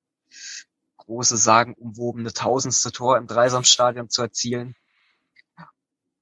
große, 0.99 1.37
sagenumwobene 1.37 2.33
tausendste 2.33 2.93
Tor 2.93 3.17
im 3.19 3.27
Dreisamstadion 3.27 4.09
zu 4.11 4.23
erzielen. 4.23 4.77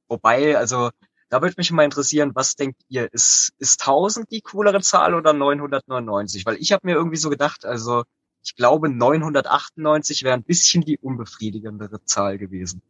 Wobei, 0.09 0.57
also 0.57 0.91
da 1.29 1.43
würde 1.43 1.57
mich 1.59 1.70
mal 1.70 1.85
interessieren, 1.85 2.31
was 2.35 2.57
denkt 2.57 2.81
ihr, 2.89 3.12
ist, 3.12 3.53
ist 3.59 3.83
1000 3.83 4.31
die 4.31 4.41
coolere 4.41 4.81
Zahl 4.81 5.14
oder 5.14 5.33
999? 5.35 6.47
Weil 6.47 6.57
ich 6.57 6.72
habe 6.72 6.87
mir 6.87 6.95
irgendwie 6.95 7.18
so 7.18 7.29
gedacht, 7.29 7.66
also 7.66 8.05
ich 8.43 8.57
glaube 8.57 8.89
998 8.89 10.22
wäre 10.22 10.35
ein 10.35 10.43
bisschen 10.43 10.83
die 10.83 10.99
unbefriedigendere 10.99 12.03
Zahl 12.05 12.39
gewesen. 12.39 12.81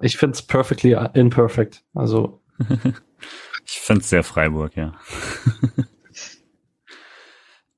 Ich 0.00 0.16
finde 0.16 0.36
es 0.36 0.42
perfectly 0.42 0.96
imperfect. 1.14 1.84
Also 1.94 2.42
ich 3.64 3.80
finde 3.80 4.02
es 4.02 4.10
sehr 4.10 4.24
Freiburg, 4.24 4.76
ja. 4.76 4.98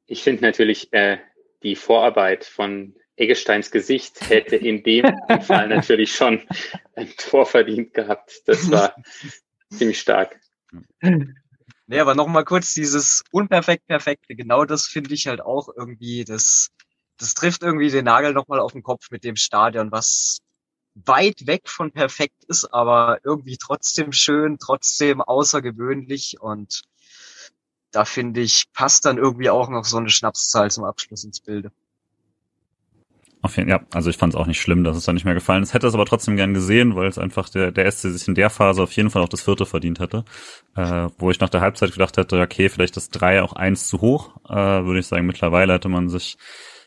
ich 0.06 0.22
finde 0.22 0.42
natürlich 0.42 0.92
äh, 0.92 1.18
die 1.62 1.76
Vorarbeit 1.76 2.44
von 2.44 2.94
Eggesteins 3.16 3.70
Gesicht 3.70 4.28
hätte 4.28 4.56
in 4.56 4.82
dem 4.82 5.06
Fall 5.42 5.68
natürlich 5.68 6.14
schon 6.14 6.42
ein 6.96 7.08
Tor 7.16 7.46
verdient 7.46 7.94
gehabt. 7.94 8.42
Das 8.46 8.70
war 8.70 8.94
ziemlich 9.70 10.00
stark. 10.00 10.40
Nee, 11.86 12.00
aber 12.00 12.14
nochmal 12.14 12.44
kurz 12.44 12.72
dieses 12.72 13.22
unperfekt 13.30 13.86
perfekte, 13.86 14.34
genau 14.34 14.64
das 14.64 14.86
finde 14.86 15.14
ich 15.14 15.26
halt 15.26 15.40
auch 15.40 15.68
irgendwie, 15.76 16.24
das, 16.24 16.70
das 17.18 17.34
trifft 17.34 17.62
irgendwie 17.62 17.90
den 17.90 18.06
Nagel 18.06 18.32
nochmal 18.32 18.58
auf 18.58 18.72
den 18.72 18.82
Kopf 18.82 19.10
mit 19.10 19.22
dem 19.22 19.36
Stadion, 19.36 19.92
was 19.92 20.38
weit 20.94 21.46
weg 21.46 21.68
von 21.68 21.90
perfekt 21.90 22.44
ist, 22.44 22.72
aber 22.72 23.18
irgendwie 23.24 23.56
trotzdem 23.56 24.12
schön, 24.12 24.58
trotzdem 24.58 25.20
außergewöhnlich 25.20 26.40
und 26.40 26.82
da 27.90 28.04
finde 28.04 28.40
ich, 28.40 28.66
passt 28.72 29.04
dann 29.04 29.18
irgendwie 29.18 29.50
auch 29.50 29.68
noch 29.68 29.84
so 29.84 29.98
eine 29.98 30.10
Schnapszahl 30.10 30.70
zum 30.70 30.84
Abschluss 30.84 31.24
ins 31.24 31.40
Bilde. 31.40 31.70
Auf 33.44 33.58
jeden, 33.58 33.68
ja, 33.68 33.80
also 33.92 34.08
ich 34.08 34.16
fand 34.16 34.32
es 34.32 34.40
auch 34.40 34.46
nicht 34.46 34.60
schlimm, 34.60 34.84
dass 34.84 34.96
es 34.96 35.04
da 35.04 35.12
nicht 35.12 35.26
mehr 35.26 35.34
gefallen 35.34 35.62
ist. 35.62 35.74
Hätte 35.74 35.86
es 35.86 35.94
aber 35.94 36.06
trotzdem 36.06 36.36
gern 36.36 36.54
gesehen, 36.54 36.96
weil 36.96 37.08
es 37.08 37.18
einfach 37.18 37.50
der, 37.50 37.72
der 37.72 37.90
SC 37.92 38.08
sich 38.10 38.26
in 38.26 38.34
der 38.34 38.48
Phase 38.48 38.82
auf 38.82 38.92
jeden 38.92 39.10
Fall 39.10 39.22
auch 39.22 39.28
das 39.28 39.42
vierte 39.42 39.66
verdient 39.66 40.00
hätte. 40.00 40.24
Äh, 40.74 41.08
wo 41.18 41.30
ich 41.30 41.40
nach 41.40 41.50
der 41.50 41.60
Halbzeit 41.60 41.92
gedacht 41.92 42.16
hätte, 42.16 42.40
okay, 42.40 42.70
vielleicht 42.70 42.96
das 42.96 43.10
drei 43.10 43.42
auch 43.42 43.52
eins 43.52 43.86
zu 43.86 44.00
hoch, 44.00 44.34
äh, 44.48 44.54
würde 44.54 45.00
ich 45.00 45.06
sagen, 45.06 45.26
mittlerweile 45.26 45.74
hätte 45.74 45.90
man 45.90 46.08
sich 46.08 46.38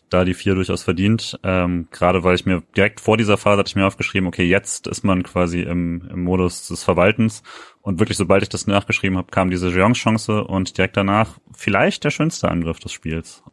da 0.10 0.26
die 0.26 0.34
vier 0.34 0.56
durchaus 0.56 0.84
verdient. 0.84 1.40
Ähm, 1.44 1.88
Gerade 1.92 2.24
weil 2.24 2.36
ich 2.36 2.46
mir 2.46 2.64
direkt 2.76 3.00
vor 3.00 3.18
dieser 3.18 3.38
Phase 3.38 3.60
hatte 3.60 3.70
ich 3.70 3.76
mir 3.76 3.86
aufgeschrieben, 3.86 4.28
okay, 4.28 4.46
jetzt 4.46 4.88
ist 4.88 5.04
man 5.04 5.24
quasi 5.24 5.62
im, 5.62 6.08
im 6.10 6.24
Modus 6.24 6.68
des 6.68 6.84
Verwaltens 6.84 7.44
und 7.82 8.00
wirklich 8.00 8.18
sobald 8.18 8.44
ich 8.44 8.50
das 8.50 8.68
nachgeschrieben 8.68 9.18
habe, 9.18 9.32
kam 9.32 9.50
diese 9.50 9.70
Jeong-Chance 9.70 10.44
und 10.46 10.78
direkt 10.78 10.98
danach 10.98 11.38
vielleicht 11.54 12.04
der 12.04 12.12
schönste 12.12 12.50
Angriff 12.50 12.80
des 12.80 12.92
Spiels. 12.92 13.44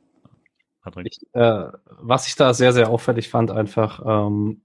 Patrick? 0.82 1.06
Ich, 1.10 1.18
äh, 1.32 1.68
was 2.00 2.26
ich 2.26 2.36
da 2.36 2.54
sehr, 2.54 2.72
sehr 2.72 2.90
auffällig 2.90 3.28
fand, 3.28 3.50
einfach, 3.50 4.02
ähm, 4.06 4.62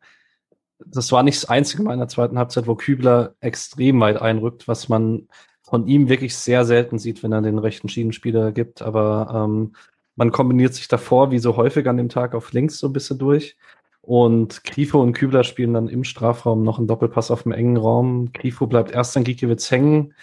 das 0.86 1.12
war 1.12 1.24
nicht 1.24 1.42
das 1.42 1.50
einzige 1.50 1.84
Mal 1.84 1.94
in 1.94 2.00
der 2.00 2.08
zweiten 2.08 2.38
Halbzeit, 2.38 2.68
wo 2.68 2.76
Kübler 2.76 3.36
extrem 3.42 4.00
weit 4.00 4.22
einrückt, 4.22 4.68
was 4.68 4.90
man 4.90 5.28
von 5.62 5.88
ihm 5.88 6.10
wirklich 6.10 6.36
sehr 6.36 6.66
selten 6.66 6.98
sieht, 6.98 7.22
wenn 7.22 7.32
er 7.32 7.42
den 7.42 7.60
rechten 7.60 7.90
Schienenspieler 7.90 8.52
gibt. 8.52 8.82
Aber 8.82 9.46
ähm, 9.46 9.74
man 10.20 10.32
kombiniert 10.32 10.74
sich 10.74 10.90
davor, 10.90 11.32
wie 11.32 11.40
so 11.40 11.56
häufig 11.56 11.88
an 11.88 11.96
dem 11.96 12.10
Tag, 12.10 12.36
auf 12.36 12.52
links 12.52 12.78
so 12.78 12.88
ein 12.88 12.94
bisschen 12.94 13.18
durch. 13.18 13.56
Und 14.02 14.66
Grifo 14.66 15.02
und 15.02 15.14
Kübler 15.14 15.46
spielen 15.46 15.74
dann 15.74 15.88
im 15.88 16.04
Strafraum 16.04 16.62
noch 16.62 16.78
einen 16.78 16.88
Doppelpass 16.88 17.32
auf 17.32 17.44
dem 17.44 17.54
engen 17.54 17.78
Raum. 17.78 18.34
Grifo 18.34 18.68
bleibt 18.68 18.92
erst 18.92 19.16
an 19.16 19.24
Gikiewicz 19.24 19.72
hängen, 19.72 20.14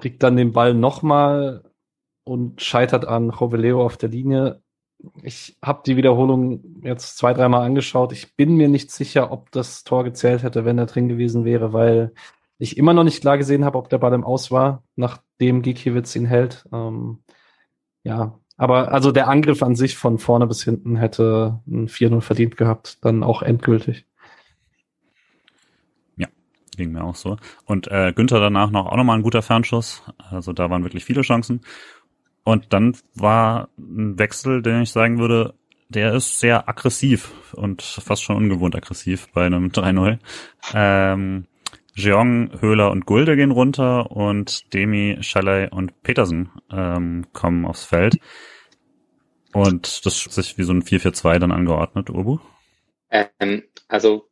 kriegt 0.00 0.22
dann 0.22 0.36
den 0.36 0.52
Ball 0.52 0.72
nochmal 0.72 1.62
und 2.24 2.62
scheitert 2.62 3.04
an 3.06 3.30
Joveleo 3.38 3.84
auf 3.84 3.98
der 3.98 4.08
Linie. 4.08 4.62
Ich 5.22 5.58
habe 5.62 5.82
die 5.84 5.98
Wiederholung 5.98 6.80
jetzt 6.82 7.18
zwei, 7.18 7.34
dreimal 7.34 7.66
angeschaut. 7.66 8.12
Ich 8.12 8.34
bin 8.34 8.56
mir 8.56 8.68
nicht 8.68 8.90
sicher, 8.90 9.30
ob 9.30 9.50
das 9.52 9.84
Tor 9.84 10.04
gezählt 10.04 10.42
hätte, 10.42 10.64
wenn 10.64 10.78
er 10.78 10.86
drin 10.86 11.08
gewesen 11.08 11.44
wäre, 11.44 11.74
weil 11.74 12.14
ich 12.56 12.78
immer 12.78 12.94
noch 12.94 13.04
nicht 13.04 13.20
klar 13.20 13.36
gesehen 13.36 13.66
habe, 13.66 13.76
ob 13.76 13.90
der 13.90 13.98
Ball 13.98 14.14
im 14.14 14.24
Aus 14.24 14.50
war, 14.50 14.84
nachdem 14.96 15.60
Gikiewicz 15.60 16.16
ihn 16.16 16.24
hält. 16.24 16.64
Ähm, 16.72 17.18
ja, 18.04 18.38
aber 18.58 18.92
also 18.92 19.12
der 19.12 19.28
Angriff 19.28 19.62
an 19.62 19.76
sich 19.76 19.96
von 19.96 20.18
vorne 20.18 20.46
bis 20.48 20.64
hinten 20.64 20.96
hätte 20.96 21.60
ein 21.66 21.88
4-0 21.88 22.20
verdient 22.20 22.56
gehabt, 22.56 22.98
dann 23.04 23.22
auch 23.22 23.42
endgültig. 23.42 24.04
Ja, 26.16 26.26
ging 26.76 26.90
mir 26.90 27.04
auch 27.04 27.14
so. 27.14 27.36
Und 27.64 27.86
äh, 27.86 28.12
Günther 28.12 28.40
danach 28.40 28.70
noch 28.70 28.86
auch 28.86 28.96
nochmal 28.96 29.16
ein 29.16 29.22
guter 29.22 29.42
Fernschuss. 29.42 30.02
Also 30.30 30.52
da 30.52 30.68
waren 30.70 30.82
wirklich 30.82 31.04
viele 31.04 31.22
Chancen. 31.22 31.60
Und 32.42 32.72
dann 32.72 32.96
war 33.14 33.68
ein 33.78 34.18
Wechsel, 34.18 34.60
den 34.60 34.82
ich 34.82 34.90
sagen 34.90 35.18
würde, 35.20 35.54
der 35.88 36.14
ist 36.14 36.40
sehr 36.40 36.68
aggressiv 36.68 37.32
und 37.52 37.82
fast 37.82 38.22
schon 38.22 38.36
ungewohnt 38.36 38.74
aggressiv 38.74 39.28
bei 39.32 39.46
einem 39.46 39.68
3-0. 39.68 40.18
Ähm, 40.74 41.46
Jeong, 41.98 42.60
Höhler 42.60 42.92
und 42.92 43.06
Gulde 43.06 43.34
gehen 43.34 43.50
runter 43.50 44.10
und 44.12 44.72
Demi, 44.72 45.18
Schalay 45.20 45.68
und 45.68 46.02
Petersen 46.02 46.50
ähm, 46.70 47.26
kommen 47.32 47.66
aufs 47.66 47.84
Feld. 47.84 48.18
Und 49.52 50.06
das 50.06 50.24
hat 50.24 50.32
sich 50.32 50.58
wie 50.58 50.62
so 50.62 50.72
ein 50.72 50.82
4-4-2 50.82 51.38
dann 51.40 51.50
angeordnet, 51.50 52.10
Urbu? 52.10 52.38
Ähm, 53.10 53.64
also 53.88 54.28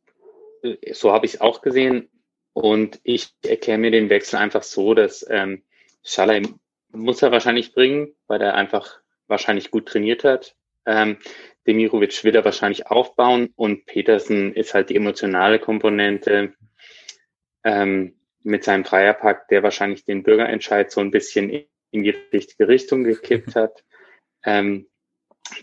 so 0.93 1.13
habe 1.13 1.27
ich 1.27 1.35
es 1.35 1.41
auch 1.41 1.61
gesehen 1.61 2.09
und 2.53 3.01
ich 3.03 3.35
erkläre 3.45 3.79
mir 3.79 3.91
den 3.91 4.11
Wechsel 4.11 4.37
einfach 4.37 4.63
so, 4.63 4.95
dass 4.95 5.27
ähm, 5.29 5.63
Schalay 6.05 6.43
muss 6.93 7.23
er 7.23 7.33
wahrscheinlich 7.33 7.75
bringen, 7.75 8.15
weil 8.29 8.41
er 8.41 8.55
einfach 8.55 9.01
wahrscheinlich 9.27 9.71
gut 9.71 9.87
trainiert 9.87 10.25
hat. 10.25 10.55
Ähm, 10.87 11.19
Demirovic 11.67 12.23
will 12.23 12.37
er 12.37 12.45
wahrscheinlich 12.45 12.87
aufbauen 12.87 13.53
und 13.57 13.87
Petersen 13.87 14.55
ist 14.55 14.73
halt 14.73 14.91
die 14.91 14.97
emotionale 14.97 15.59
Komponente 15.59 16.55
ähm, 17.67 18.15
mit 18.43 18.65
seinem 18.65 18.85
Dreierpack, 18.85 19.49
der 19.49 19.63
wahrscheinlich 19.63 20.05
den 20.05 20.23
Bürgerentscheid 20.23 20.91
so 20.91 21.01
ein 21.01 21.11
bisschen 21.11 21.51
in 21.91 22.03
die 22.03 22.11
richtige 22.33 22.69
Richtung 22.69 23.05
gekippt 23.05 23.55
hat. 23.57 23.85
Ähm, 24.45 24.89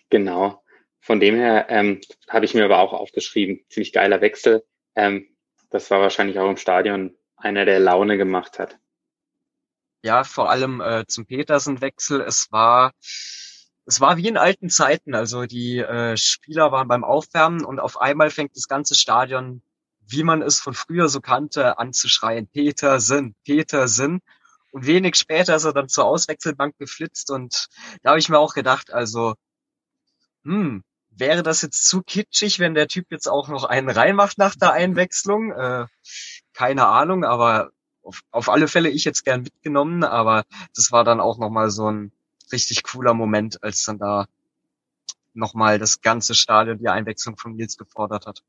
genau. 0.09 0.61
Von 0.99 1.19
dem 1.19 1.35
her 1.35 1.67
ähm, 1.69 2.01
habe 2.29 2.45
ich 2.45 2.53
mir 2.53 2.65
aber 2.65 2.79
auch 2.79 2.93
aufgeschrieben, 2.93 3.65
ziemlich 3.69 3.93
geiler 3.93 4.21
Wechsel. 4.21 4.63
Ähm, 4.95 5.27
das 5.69 5.89
war 5.89 5.99
wahrscheinlich 6.01 6.37
auch 6.39 6.49
im 6.49 6.57
Stadion 6.57 7.17
einer, 7.35 7.65
der 7.65 7.79
Laune 7.79 8.17
gemacht 8.17 8.59
hat 8.59 8.77
ja, 10.03 10.23
vor 10.23 10.49
allem 10.49 10.81
äh, 10.81 11.05
zum 11.07 11.25
Petersen-Wechsel. 11.25 12.21
Es 12.21 12.51
war, 12.51 12.91
es 13.85 14.01
war 14.01 14.17
wie 14.17 14.27
in 14.27 14.37
alten 14.37 14.69
Zeiten. 14.69 15.15
Also 15.15 15.45
die 15.45 15.79
äh, 15.79 16.17
Spieler 16.17 16.71
waren 16.71 16.87
beim 16.87 17.03
Aufwärmen 17.03 17.63
und 17.63 17.79
auf 17.79 17.99
einmal 17.99 18.29
fängt 18.29 18.55
das 18.55 18.67
ganze 18.67 18.95
Stadion, 18.95 19.63
wie 20.07 20.23
man 20.23 20.41
es 20.41 20.59
von 20.59 20.73
früher 20.73 21.09
so 21.09 21.21
kannte, 21.21 21.79
anzuschreien. 21.79 22.47
Petersen, 22.47 23.35
Petersen. 23.45 24.21
Und 24.71 24.85
wenig 24.85 25.15
später 25.15 25.55
ist 25.55 25.65
er 25.65 25.73
dann 25.73 25.89
zur 25.89 26.05
Auswechselbank 26.05 26.77
geflitzt 26.77 27.29
und 27.29 27.67
da 28.01 28.11
habe 28.11 28.19
ich 28.19 28.29
mir 28.29 28.39
auch 28.39 28.55
gedacht, 28.55 28.91
also, 28.91 29.35
hm, 30.43 30.83
wäre 31.11 31.43
das 31.43 31.61
jetzt 31.61 31.87
zu 31.87 32.01
kitschig, 32.01 32.59
wenn 32.59 32.73
der 32.73 32.87
Typ 32.87 33.11
jetzt 33.11 33.27
auch 33.27 33.49
noch 33.49 33.65
einen 33.65 33.89
reinmacht 33.89 34.37
nach 34.37 34.55
der 34.55 34.73
Einwechslung? 34.73 35.51
Äh, 35.51 35.85
keine 36.53 36.87
Ahnung, 36.87 37.23
aber 37.23 37.71
auf, 38.01 38.21
auf 38.31 38.49
alle 38.49 38.67
Fälle 38.67 38.89
ich 38.89 39.05
jetzt 39.05 39.23
gern 39.23 39.43
mitgenommen, 39.43 40.03
aber 40.03 40.43
das 40.75 40.91
war 40.91 41.03
dann 41.03 41.19
auch 41.19 41.37
nochmal 41.37 41.69
so 41.69 41.89
ein 41.89 42.11
richtig 42.51 42.83
cooler 42.83 43.13
Moment, 43.13 43.63
als 43.63 43.83
dann 43.83 43.99
da 43.99 44.27
nochmal 45.33 45.79
das 45.79 46.01
ganze 46.01 46.35
Stadion 46.35 46.77
die 46.77 46.89
Einwechslung 46.89 47.37
von 47.37 47.55
Nils 47.55 47.77
gefordert 47.77 48.27
hat. 48.27 48.43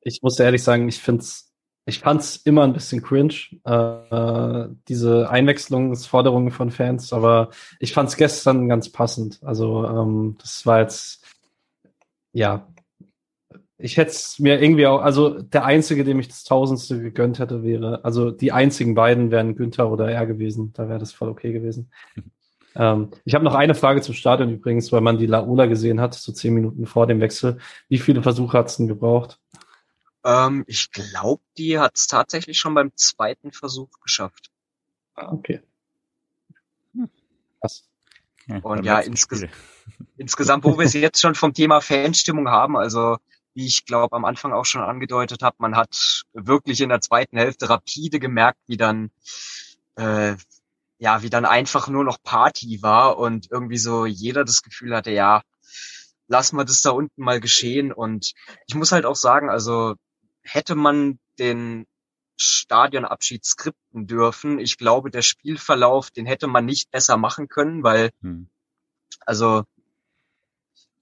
Ich 0.00 0.22
muss 0.22 0.38
ehrlich 0.38 0.62
sagen, 0.62 0.88
ich 0.88 1.00
find's 1.00 1.48
ich 1.88 2.00
fand's 2.00 2.36
immer 2.36 2.64
ein 2.64 2.74
bisschen 2.74 3.02
cringe, 3.02 3.34
äh, 3.64 4.68
diese 4.88 5.30
Einwechslungsforderungen 5.30 6.50
von 6.50 6.70
Fans, 6.70 7.14
aber 7.14 7.48
ich 7.80 7.94
fand's 7.94 8.18
gestern 8.18 8.68
ganz 8.68 8.92
passend. 8.92 9.40
Also 9.42 9.86
ähm, 9.86 10.36
das 10.38 10.66
war 10.66 10.80
jetzt, 10.80 11.24
ja, 12.32 12.68
ich 13.78 13.96
hätte 13.96 14.10
es 14.10 14.38
mir 14.38 14.60
irgendwie 14.60 14.86
auch, 14.86 15.00
also 15.00 15.40
der 15.40 15.64
Einzige, 15.64 16.04
dem 16.04 16.20
ich 16.20 16.28
das 16.28 16.44
Tausendste 16.44 17.00
gegönnt 17.00 17.38
hätte, 17.38 17.62
wäre, 17.62 18.04
also 18.04 18.32
die 18.32 18.52
einzigen 18.52 18.94
beiden 18.94 19.30
wären 19.30 19.56
Günther 19.56 19.90
oder 19.90 20.10
er 20.10 20.26
gewesen. 20.26 20.72
Da 20.74 20.90
wäre 20.90 20.98
das 20.98 21.12
voll 21.12 21.30
okay 21.30 21.52
gewesen. 21.52 21.90
ähm, 22.76 23.12
ich 23.24 23.34
habe 23.34 23.44
noch 23.44 23.54
eine 23.54 23.74
Frage 23.74 24.02
zum 24.02 24.14
Stadion 24.14 24.50
übrigens, 24.50 24.92
weil 24.92 25.00
man 25.00 25.16
die 25.16 25.26
Laola 25.26 25.64
gesehen 25.64 26.02
hat, 26.02 26.12
so 26.12 26.32
zehn 26.32 26.52
Minuten 26.52 26.84
vor 26.84 27.06
dem 27.06 27.20
Wechsel. 27.20 27.56
Wie 27.88 27.98
viele 27.98 28.22
Versuche 28.22 28.58
hat 28.58 28.66
es 28.68 28.76
denn 28.76 28.88
gebraucht? 28.88 29.40
Ähm, 30.24 30.64
ich 30.66 30.90
glaube, 30.90 31.42
die 31.56 31.78
hat 31.78 31.96
es 31.96 32.06
tatsächlich 32.06 32.58
schon 32.58 32.74
beim 32.74 32.92
zweiten 32.96 33.52
Versuch 33.52 33.90
geschafft. 34.00 34.50
Ah, 35.14 35.32
okay. 35.32 35.62
Hm. 36.94 37.10
Krass. 37.60 37.88
Und 38.62 38.84
ja, 38.84 38.98
insges 39.00 39.46
insgesamt, 40.16 40.64
wo 40.64 40.78
wir 40.78 40.86
es 40.86 40.94
jetzt 40.94 41.20
schon 41.20 41.34
vom 41.34 41.52
Thema 41.52 41.80
Fanstimmung 41.80 42.48
haben, 42.48 42.76
also 42.76 43.18
wie 43.54 43.66
ich 43.66 43.84
glaube 43.84 44.16
am 44.16 44.24
Anfang 44.24 44.52
auch 44.52 44.64
schon 44.64 44.82
angedeutet 44.82 45.42
habe, 45.42 45.56
man 45.58 45.76
hat 45.76 46.24
wirklich 46.32 46.80
in 46.80 46.88
der 46.88 47.00
zweiten 47.00 47.36
Hälfte 47.36 47.68
rapide 47.68 48.20
gemerkt, 48.20 48.60
wie 48.66 48.76
dann 48.76 49.10
äh, 49.96 50.36
ja, 50.98 51.22
wie 51.22 51.30
dann 51.30 51.44
einfach 51.44 51.88
nur 51.88 52.04
noch 52.04 52.22
Party 52.22 52.82
war 52.82 53.18
und 53.18 53.50
irgendwie 53.50 53.78
so 53.78 54.04
jeder 54.04 54.44
das 54.44 54.62
Gefühl 54.62 54.94
hatte, 54.94 55.12
ja, 55.12 55.42
lass 56.26 56.52
mal 56.52 56.64
das 56.64 56.82
da 56.82 56.90
unten 56.90 57.22
mal 57.22 57.40
geschehen. 57.40 57.92
Und 57.92 58.32
ich 58.66 58.74
muss 58.74 58.92
halt 58.92 59.06
auch 59.06 59.16
sagen, 59.16 59.48
also 59.48 59.94
hätte 60.42 60.74
man 60.74 61.18
den 61.38 61.86
Stadionabschied 62.36 63.44
skripten 63.44 64.06
dürfen, 64.06 64.58
ich 64.58 64.78
glaube, 64.78 65.10
der 65.10 65.22
Spielverlauf, 65.22 66.10
den 66.10 66.26
hätte 66.26 66.46
man 66.46 66.64
nicht 66.64 66.90
besser 66.90 67.16
machen 67.16 67.48
können, 67.48 67.82
weil 67.82 68.10
hm. 68.22 68.48
also 69.26 69.64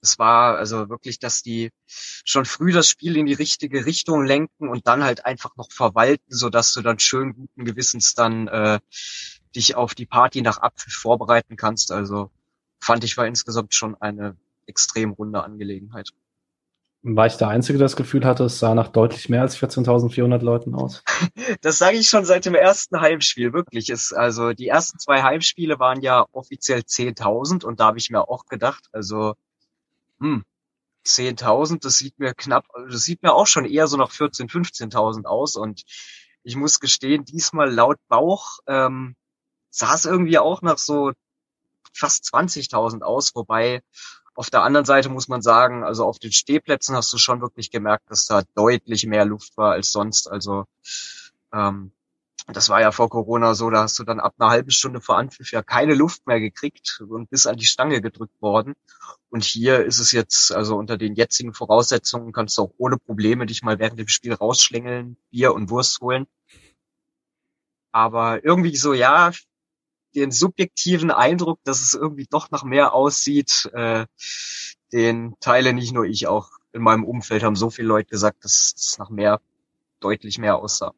es 0.01 0.19
war 0.19 0.57
also 0.57 0.89
wirklich, 0.89 1.19
dass 1.19 1.41
die 1.41 1.71
schon 1.87 2.45
früh 2.45 2.71
das 2.71 2.89
Spiel 2.89 3.17
in 3.17 3.25
die 3.25 3.33
richtige 3.33 3.85
Richtung 3.85 4.25
lenken 4.25 4.69
und 4.69 4.87
dann 4.87 5.03
halt 5.03 5.25
einfach 5.25 5.55
noch 5.55 5.71
verwalten, 5.71 6.25
so 6.29 6.49
dass 6.49 6.73
du 6.73 6.81
dann 6.81 6.99
schön 6.99 7.33
guten 7.33 7.65
Gewissens 7.65 8.13
dann 8.13 8.47
äh, 8.47 8.79
dich 9.55 9.75
auf 9.75 9.95
die 9.95 10.05
Party 10.05 10.41
nach 10.41 10.59
Apfel 10.59 10.91
vorbereiten 10.91 11.55
kannst. 11.55 11.91
Also 11.91 12.31
fand 12.79 13.03
ich 13.03 13.17
war 13.17 13.27
insgesamt 13.27 13.73
schon 13.73 13.95
eine 13.99 14.37
extrem 14.65 15.11
runde 15.11 15.43
Angelegenheit. 15.43 16.11
War 17.15 17.25
ich 17.25 17.37
der 17.37 17.47
Einzige, 17.47 17.77
der 17.77 17.85
das 17.85 17.95
Gefühl 17.95 18.25
hatte, 18.25 18.43
es 18.43 18.59
sah 18.59 18.75
nach 18.75 18.89
deutlich 18.89 19.29
mehr 19.29 19.41
als 19.41 19.57
14.400 19.57 20.39
Leuten 20.39 20.75
aus? 20.75 21.03
das 21.61 21.77
sage 21.77 21.95
ich 21.97 22.09
schon 22.09 22.25
seit 22.25 22.45
dem 22.45 22.53
ersten 22.53 22.99
Heimspiel, 22.99 23.53
wirklich. 23.53 23.89
Es, 23.89 24.11
also 24.11 24.51
die 24.51 24.67
ersten 24.67 24.99
zwei 24.99 25.23
Heimspiele 25.23 25.79
waren 25.79 26.01
ja 26.01 26.25
offiziell 26.33 26.81
10.000 26.81 27.63
und 27.63 27.79
da 27.79 27.85
habe 27.85 27.97
ich 27.97 28.09
mir 28.09 28.27
auch 28.27 28.45
gedacht, 28.47 28.89
also 28.91 29.35
hm, 30.19 30.43
10.000, 31.05 31.81
das 31.81 31.97
sieht 31.97 32.19
mir 32.19 32.33
knapp, 32.33 32.65
das 32.89 33.03
sieht 33.03 33.23
mir 33.23 33.33
auch 33.33 33.47
schon 33.47 33.63
eher 33.63 33.87
so 33.87 33.95
nach 33.95 34.11
14.000, 34.11 34.51
15.000 34.51 35.25
aus 35.25 35.55
und 35.55 35.83
ich 36.43 36.57
muss 36.57 36.81
gestehen, 36.81 37.23
diesmal 37.23 37.73
laut 37.73 37.99
Bauch 38.09 38.59
ähm, 38.67 39.15
sah 39.69 39.93
es 39.93 40.03
irgendwie 40.03 40.39
auch 40.39 40.61
nach 40.61 40.77
so 40.77 41.13
fast 41.93 42.25
20.000 42.33 43.01
aus, 43.01 43.33
wobei 43.33 43.81
auf 44.37 44.51
der 44.51 44.61
anderen 44.61 44.85
Seite 44.85 45.09
muss 45.09 45.27
man 45.27 45.41
sagen, 45.41 45.83
also 45.83 46.05
auf 46.05 46.19
den 46.19 46.31
Stehplätzen 46.31 46.95
hast 46.95 47.11
du 47.11 47.17
schon 47.17 47.41
wirklich 47.41 47.71
gemerkt, 47.71 48.11
dass 48.11 48.27
da 48.27 48.43
deutlich 48.53 49.07
mehr 49.07 49.25
Luft 49.25 49.57
war 49.57 49.71
als 49.71 49.91
sonst. 49.91 50.29
Also 50.29 50.65
ähm, 51.51 51.91
das 52.45 52.69
war 52.69 52.79
ja 52.79 52.91
vor 52.91 53.09
Corona 53.09 53.55
so, 53.55 53.71
da 53.71 53.81
hast 53.81 53.97
du 53.97 54.03
dann 54.03 54.19
ab 54.19 54.35
einer 54.37 54.51
halben 54.51 54.69
Stunde 54.69 55.01
vor 55.01 55.17
Anpfiff 55.17 55.51
ja 55.51 55.63
keine 55.63 55.95
Luft 55.95 56.27
mehr 56.27 56.39
gekriegt 56.39 57.01
und 57.09 57.31
bis 57.31 57.47
an 57.47 57.57
die 57.57 57.65
Stange 57.65 57.99
gedrückt 57.99 58.39
worden. 58.39 58.75
Und 59.31 59.43
hier 59.43 59.83
ist 59.83 59.97
es 59.97 60.11
jetzt, 60.11 60.51
also 60.51 60.77
unter 60.77 60.99
den 60.99 61.15
jetzigen 61.15 61.55
Voraussetzungen 61.55 62.31
kannst 62.31 62.59
du 62.59 62.61
auch 62.61 62.73
ohne 62.77 62.97
Probleme 62.97 63.47
dich 63.47 63.63
mal 63.63 63.79
während 63.79 63.97
dem 63.97 64.07
Spiel 64.07 64.35
rausschlängeln, 64.35 65.17
Bier 65.31 65.55
und 65.55 65.71
Wurst 65.71 65.99
holen. 65.99 66.27
Aber 67.91 68.45
irgendwie 68.45 68.75
so, 68.77 68.93
ja, 68.93 69.31
den 70.17 70.31
subjektiven 70.31 71.11
Eindruck, 71.11 71.59
dass 71.63 71.81
es 71.81 71.93
irgendwie 71.93 72.27
doch 72.29 72.49
nach 72.51 72.63
mehr 72.63 72.93
aussieht, 72.93 73.69
äh, 73.73 74.05
den 74.91 75.35
teile 75.39 75.73
nicht 75.73 75.93
nur 75.93 76.05
ich, 76.05 76.27
auch 76.27 76.49
in 76.73 76.81
meinem 76.81 77.03
Umfeld 77.03 77.43
haben 77.43 77.55
so 77.55 77.69
viele 77.69 77.87
Leute 77.87 78.09
gesagt, 78.09 78.43
dass 78.43 78.73
es 78.75 78.97
nach 78.97 79.09
mehr, 79.09 79.39
deutlich 79.99 80.37
mehr 80.37 80.57
aussah. 80.57 80.93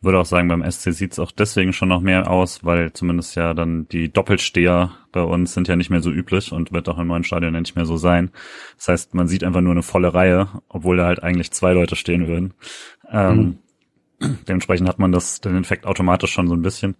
würde 0.00 0.18
auch 0.18 0.26
sagen, 0.26 0.48
beim 0.48 0.68
SC 0.68 0.92
sieht's 0.92 1.18
auch 1.18 1.32
deswegen 1.32 1.72
schon 1.72 1.88
noch 1.88 2.00
mehr 2.00 2.30
aus, 2.30 2.64
weil 2.64 2.92
zumindest 2.92 3.34
ja 3.36 3.54
dann 3.54 3.88
die 3.88 4.12
Doppelsteher 4.12 4.92
bei 5.12 5.22
uns 5.22 5.54
sind 5.54 5.68
ja 5.68 5.76
nicht 5.76 5.90
mehr 5.90 6.02
so 6.02 6.10
üblich 6.10 6.52
und 6.52 6.72
wird 6.72 6.88
auch 6.88 6.98
im 6.98 7.08
neuen 7.08 7.24
Stadion 7.24 7.54
ja 7.54 7.60
nicht 7.60 7.76
mehr 7.76 7.86
so 7.86 7.96
sein. 7.96 8.30
Das 8.76 8.88
heißt, 8.88 9.14
man 9.14 9.28
sieht 9.28 9.44
einfach 9.44 9.60
nur 9.60 9.72
eine 9.72 9.82
volle 9.82 10.12
Reihe, 10.12 10.48
obwohl 10.68 10.96
da 10.96 11.06
halt 11.06 11.22
eigentlich 11.22 11.50
zwei 11.52 11.72
Leute 11.72 11.96
stehen 11.96 12.26
würden. 12.26 12.54
Ähm, 13.10 13.58
mhm. 14.18 14.38
Dementsprechend 14.48 14.88
hat 14.88 14.98
man 14.98 15.12
das, 15.12 15.40
den 15.40 15.56
Effekt 15.56 15.86
automatisch 15.86 16.32
schon 16.32 16.48
so 16.48 16.54
ein 16.54 16.62
bisschen. 16.62 16.96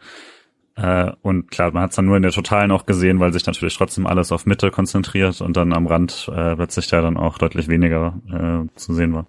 Äh, 0.76 1.12
und 1.22 1.50
klar, 1.50 1.70
man 1.72 1.82
hat 1.82 1.90
es 1.90 1.96
dann 1.96 2.06
nur 2.06 2.16
in 2.16 2.22
der 2.22 2.32
Totalen 2.32 2.70
auch 2.70 2.86
gesehen, 2.86 3.20
weil 3.20 3.32
sich 3.32 3.46
natürlich 3.46 3.76
trotzdem 3.76 4.06
alles 4.06 4.32
auf 4.32 4.46
Mitte 4.46 4.70
konzentriert 4.70 5.40
und 5.40 5.56
dann 5.56 5.72
am 5.72 5.86
Rand 5.86 6.30
äh, 6.34 6.56
plötzlich 6.56 6.88
da 6.88 7.02
dann 7.02 7.16
auch 7.16 7.38
deutlich 7.38 7.68
weniger 7.68 8.18
äh, 8.30 8.78
zu 8.78 8.94
sehen 8.94 9.12
war. 9.12 9.26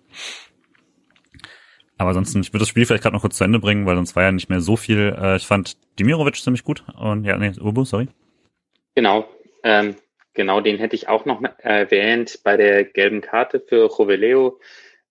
Aber 1.97 2.09
ansonsten, 2.09 2.41
ich 2.41 2.51
würde 2.51 2.59
das 2.59 2.69
Spiel 2.69 2.85
vielleicht 2.85 3.03
gerade 3.03 3.15
noch 3.15 3.21
kurz 3.21 3.37
zu 3.37 3.43
Ende 3.43 3.59
bringen, 3.59 3.85
weil 3.85 3.95
sonst 3.95 4.15
war 4.15 4.23
ja 4.23 4.31
nicht 4.31 4.49
mehr 4.49 4.61
so 4.61 4.77
viel. 4.77 5.15
Äh, 5.19 5.35
ich 5.35 5.45
fand 5.45 5.77
Dimirovic 5.99 6.35
ziemlich 6.35 6.63
gut 6.63 6.83
und 6.97 7.25
ja, 7.25 7.37
nee, 7.37 7.51
Ubu, 7.59 7.83
sorry. 7.83 8.07
Genau, 8.95 9.27
ähm, 9.63 9.95
genau, 10.33 10.61
den 10.61 10.77
hätte 10.77 10.95
ich 10.95 11.07
auch 11.07 11.25
noch 11.25 11.41
erwähnt 11.57 12.39
bei 12.43 12.57
der 12.57 12.85
gelben 12.85 13.21
Karte 13.21 13.59
für 13.59 13.89
Joveleo. 13.89 14.59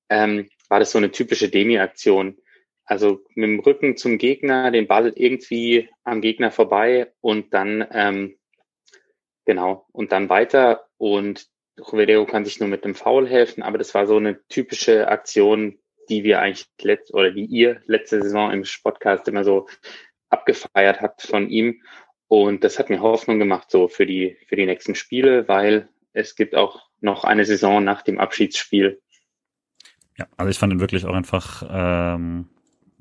Ähm, 0.09 0.49
war 0.69 0.79
das 0.79 0.93
so 0.93 0.99
eine 0.99 1.11
typische 1.11 1.49
Demi-Aktion. 1.49 2.37
Also 2.85 3.25
mit 3.35 3.49
dem 3.49 3.61
Rücken 3.61 3.97
zum 3.97 4.19
Gegner, 4.19 4.71
den 4.71 4.87
Ball 4.87 5.13
irgendwie 5.15 5.89
am 6.05 6.21
Gegner 6.21 6.51
vorbei 6.51 7.13
und 7.21 7.55
dann 7.55 7.87
ähm, 7.93 8.37
genau 9.45 9.87
und 9.93 10.13
dann 10.13 10.29
weiter 10.29 10.87
und 10.99 11.47
Joveleo 11.79 12.27
kann 12.27 12.45
sich 12.45 12.61
nur 12.61 12.69
mit 12.69 12.85
dem 12.85 12.95
Foul 12.95 13.29
helfen, 13.29 13.63
aber 13.63 13.79
das 13.79 13.95
war 13.95 14.07
so 14.07 14.17
eine 14.17 14.41
typische 14.49 15.09
Aktion, 15.09 15.79
die 16.09 16.25
wir 16.25 16.41
eigentlich 16.41 16.67
letzt 16.81 17.15
oder 17.15 17.31
die 17.31 17.47
ihr 17.47 17.81
letzte 17.87 18.23
Saison 18.23 18.51
im 18.51 18.65
Podcast 18.83 19.29
immer 19.29 19.45
so 19.45 19.69
abgefeiert 20.29 21.01
habt 21.01 21.23
von 21.23 21.49
ihm. 21.49 21.83
Und 22.29 22.65
das 22.65 22.79
hat 22.79 22.91
mir 22.91 23.01
Hoffnung 23.01 23.39
gemacht 23.39 23.71
so 23.71 23.89
für 23.89 24.07
die, 24.07 24.37
für 24.49 24.57
die 24.57 24.67
nächsten 24.67 24.95
Spiele, 24.95 25.49
weil 25.49 25.89
es 26.13 26.35
gibt 26.35 26.55
auch 26.55 26.89
noch 27.01 27.25
eine 27.25 27.45
Saison 27.45 27.83
nach 27.85 28.03
dem 28.03 28.19
Abschiedsspiel. 28.19 29.01
Ja, 30.17 30.27
also 30.37 30.51
ich 30.51 30.59
fand 30.59 30.73
ihn 30.73 30.81
wirklich 30.81 31.05
auch 31.05 31.15
einfach 31.15 31.63
ähm, 31.71 32.49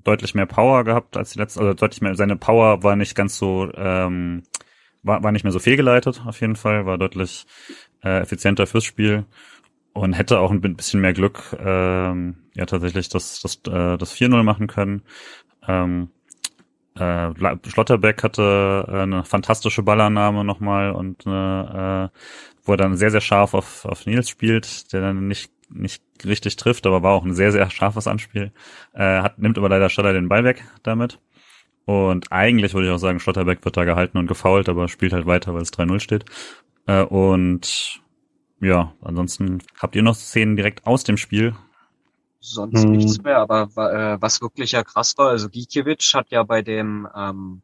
deutlich 0.04 0.36
mehr 0.36 0.46
Power 0.46 0.84
gehabt 0.84 1.18
als 1.18 1.32
die 1.32 1.40
letzte, 1.40 1.60
also 1.62 1.74
deutlich 1.74 2.02
mehr, 2.02 2.16
seine 2.16 2.36
Power 2.36 2.84
war 2.84 2.96
nicht 2.96 3.16
ganz 3.16 3.38
so, 3.38 3.72
ähm, 3.76 4.44
war, 5.04 5.24
war 5.24 5.32
nicht 5.32 5.44
mehr 5.44 5.54
so 5.54 5.60
fehlgeleitet 5.60 6.22
auf 6.26 6.42
jeden 6.42 6.56
Fall, 6.56 6.86
war 6.86 6.98
deutlich 6.98 7.46
äh, 8.04 8.22
effizienter 8.22 8.68
fürs 8.68 8.84
Spiel 8.84 9.26
und 9.94 10.14
hätte 10.14 10.40
auch 10.40 10.52
ein 10.52 10.62
bisschen 10.62 11.02
mehr 11.02 11.14
Glück, 11.14 11.56
ähm, 11.60 12.38
ja 12.56 12.66
tatsächlich 12.66 13.10
das, 13.10 13.42
das, 13.42 13.56
äh, 13.68 13.98
das 13.98 14.14
4-0 14.14 14.44
machen 14.44 14.68
können. 14.68 15.04
Ähm, 15.68 16.10
äh, 16.96 17.32
Schlotterbeck 17.68 18.24
hatte 18.24 18.86
äh, 18.88 19.02
eine 19.02 19.24
fantastische 19.24 19.84
Ballannahme 19.84 20.44
nochmal 20.44 20.92
und 20.92 21.26
eine, 21.26 22.12
äh, 22.14 22.18
wo 22.64 22.74
er 22.74 22.78
dann 22.78 22.98
sehr, 22.98 23.12
sehr 23.12 23.22
scharf 23.22 23.54
auf, 23.54 23.86
auf 23.86 24.06
Nils 24.06 24.30
spielt, 24.30 24.92
der 24.92 25.02
dann 25.02 25.28
nicht, 25.28 25.52
nicht 25.74 26.04
richtig 26.26 26.56
trifft, 26.56 26.86
aber 26.86 27.04
war 27.04 27.14
auch 27.14 27.24
ein 27.24 27.34
sehr, 27.34 27.52
sehr 27.52 27.70
scharfes 27.70 28.08
Anspiel. 28.08 28.52
Äh, 28.94 29.22
hat, 29.22 29.40
nimmt 29.40 29.58
aber 29.58 29.70
leider 29.70 29.90
Schotter 29.90 30.14
den 30.14 30.30
Ball 30.30 30.44
weg 30.44 30.64
damit. 30.84 31.20
Und 31.86 32.32
eigentlich 32.32 32.74
würde 32.74 32.88
ich 32.88 32.94
auch 32.94 33.00
sagen, 33.00 33.20
Schlotterbeck 33.20 33.66
wird 33.66 33.78
da 33.78 33.86
gehalten 33.86 34.18
und 34.18 34.28
gefault, 34.28 34.70
aber 34.70 34.88
spielt 34.88 35.14
halt 35.14 35.26
weiter, 35.26 35.54
weil 35.54 35.64
es 35.64 35.74
3-0 35.74 36.00
steht. 36.00 36.26
Äh, 36.86 37.04
und 37.04 38.02
ja, 38.60 38.94
ansonsten 39.02 39.64
habt 39.80 39.96
ihr 39.96 40.04
noch 40.04 40.16
Szenen 40.16 40.56
direkt 40.56 40.86
aus 40.86 41.04
dem 41.04 41.18
Spiel? 41.18 41.56
Sonst 42.40 42.84
hm. 42.84 42.92
nichts 42.92 43.22
mehr, 43.22 43.38
aber 43.38 43.64
äh, 43.76 44.22
was 44.22 44.42
wirklich 44.42 44.72
ja 44.72 44.84
krass 44.84 45.18
war, 45.18 45.30
also 45.30 45.50
Gikiewicz 45.50 46.14
hat 46.14 46.32
ja 46.32 46.44
bei 46.44 46.62
dem 46.62 47.08
ähm, 47.16 47.62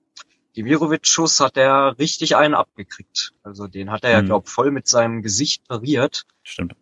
Demirovic-Schuss 0.56 1.40
hat 1.40 1.58
er 1.58 1.98
richtig 2.00 2.36
einen 2.36 2.56
abgekriegt. 2.56 3.34
Also 3.44 3.68
den 3.68 3.92
hat 3.92 4.04
er 4.04 4.12
ja, 4.12 4.20
hm. 4.20 4.26
glaub, 4.26 4.50
voll 4.50 4.72
mit 4.72 4.88
seinem 4.88 5.22
Gesicht 5.22 5.68
pariert. 5.68 6.26
Stimmt. 6.44 6.76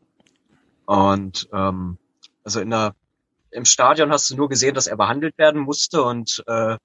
Und 0.85 1.49
ähm, 1.51 1.97
also 2.43 2.59
in 2.59 2.69
der 2.69 2.95
im 3.51 3.65
Stadion 3.65 4.11
hast 4.11 4.29
du 4.29 4.35
nur 4.35 4.49
gesehen, 4.49 4.75
dass 4.75 4.87
er 4.87 4.97
behandelt 4.97 5.37
werden 5.37 5.61
musste 5.61 6.03
und 6.03 6.43
äh, 6.45 6.77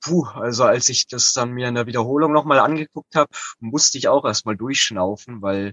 puh, 0.00 0.24
also 0.28 0.64
als 0.64 0.88
ich 0.88 1.06
das 1.06 1.32
dann 1.34 1.52
mir 1.52 1.68
in 1.68 1.74
der 1.74 1.86
Wiederholung 1.86 2.32
nochmal 2.32 2.58
angeguckt 2.58 3.14
habe, 3.14 3.30
musste 3.60 3.98
ich 3.98 4.08
auch 4.08 4.24
erstmal 4.24 4.56
durchschnaufen, 4.56 5.42
weil 5.42 5.72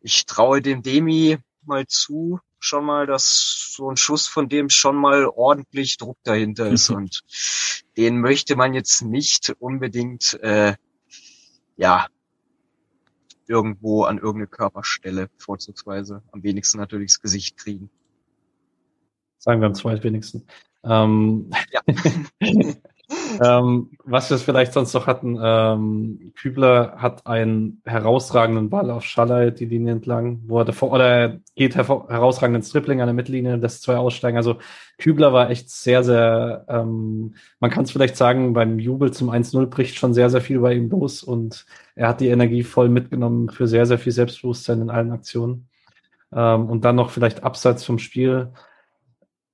ich 0.00 0.26
traue 0.26 0.62
dem 0.62 0.82
Demi 0.82 1.38
mal 1.64 1.86
zu, 1.86 2.40
schon 2.58 2.84
mal, 2.84 3.06
dass 3.06 3.72
so 3.76 3.90
ein 3.90 3.96
Schuss 3.96 4.26
von 4.26 4.48
dem 4.48 4.70
schon 4.70 4.96
mal 4.96 5.26
ordentlich 5.26 5.96
Druck 5.96 6.18
dahinter 6.22 6.68
ist. 6.68 6.90
Und 6.90 7.22
den 7.96 8.20
möchte 8.20 8.56
man 8.56 8.74
jetzt 8.74 9.02
nicht 9.02 9.54
unbedingt, 9.58 10.34
äh, 10.42 10.74
ja, 11.76 12.06
irgendwo 13.52 14.04
an 14.04 14.16
irgendeine 14.16 14.46
Körperstelle 14.46 15.28
vorzugsweise 15.36 16.22
am 16.32 16.42
wenigsten 16.42 16.78
natürlich 16.78 17.12
das 17.12 17.20
Gesicht 17.20 17.58
kriegen. 17.58 17.90
Sagen 19.38 19.60
wir 19.60 19.66
am 19.66 19.74
zweitwenigsten. 19.74 20.46
Ähm, 20.84 21.50
ja. 21.70 21.82
ähm, 23.42 23.90
was 24.04 24.30
wir 24.30 24.38
vielleicht 24.38 24.72
sonst 24.72 24.92
noch 24.94 25.06
hatten, 25.06 25.38
ähm, 25.42 26.32
Kübler 26.36 26.96
hat 26.98 27.26
einen 27.26 27.82
herausragenden 27.84 28.70
Ball 28.70 28.90
auf 28.90 29.04
Schallei 29.04 29.50
die 29.50 29.66
Linie 29.66 29.92
entlang, 29.92 30.40
wo 30.46 30.58
er 30.58 30.64
davor, 30.64 30.92
oder 30.92 31.06
er 31.06 31.40
geht 31.54 31.76
herausragenden 31.76 32.62
Stripling 32.62 33.00
an 33.00 33.06
der 33.06 33.14
Mittellinie, 33.14 33.56
lässt 33.56 33.82
zwei 33.82 33.96
aussteigen. 33.96 34.36
Also 34.36 34.58
Kübler 34.98 35.32
war 35.32 35.50
echt 35.50 35.70
sehr, 35.70 36.04
sehr, 36.04 36.64
ähm, 36.68 37.34
man 37.60 37.70
kann 37.70 37.84
es 37.84 37.90
vielleicht 37.90 38.16
sagen, 38.16 38.52
beim 38.52 38.78
Jubel 38.78 39.12
zum 39.12 39.30
1-0 39.30 39.66
bricht 39.66 39.96
schon 39.96 40.14
sehr, 40.14 40.30
sehr 40.30 40.40
viel 40.40 40.60
bei 40.60 40.74
ihm 40.74 40.90
los 40.90 41.22
und 41.22 41.66
er 41.94 42.08
hat 42.08 42.20
die 42.20 42.28
Energie 42.28 42.62
voll 42.62 42.88
mitgenommen 42.88 43.48
für 43.50 43.66
sehr, 43.66 43.86
sehr 43.86 43.98
viel 43.98 44.12
Selbstbewusstsein 44.12 44.80
in 44.82 44.90
allen 44.90 45.12
Aktionen. 45.12 45.68
Ähm, 46.34 46.68
und 46.70 46.84
dann 46.84 46.96
noch 46.96 47.10
vielleicht 47.10 47.44
abseits 47.44 47.84
vom 47.84 47.98
Spiel. 47.98 48.52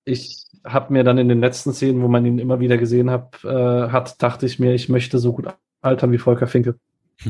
Ich 0.09 0.47
habe 0.65 0.93
mir 0.93 1.05
dann 1.05 1.19
in 1.19 1.29
den 1.29 1.41
letzten 1.41 1.73
Szenen, 1.73 2.03
wo 2.03 2.09
man 2.09 2.25
ihn 2.27 2.39
immer 2.39 2.61
wieder 2.61 2.79
gesehen 2.79 3.11
hab, 3.11 3.45
äh, 3.45 3.49
hat, 3.91 4.23
dachte 4.23 4.47
ich 4.47 4.59
mir, 4.59 4.75
ich 4.75 4.89
möchte 4.89 5.19
so 5.19 5.33
gut 5.33 5.47
altern 5.81 6.13
wie 6.13 6.19
Volker 6.19 6.47
Finke. 6.47 6.77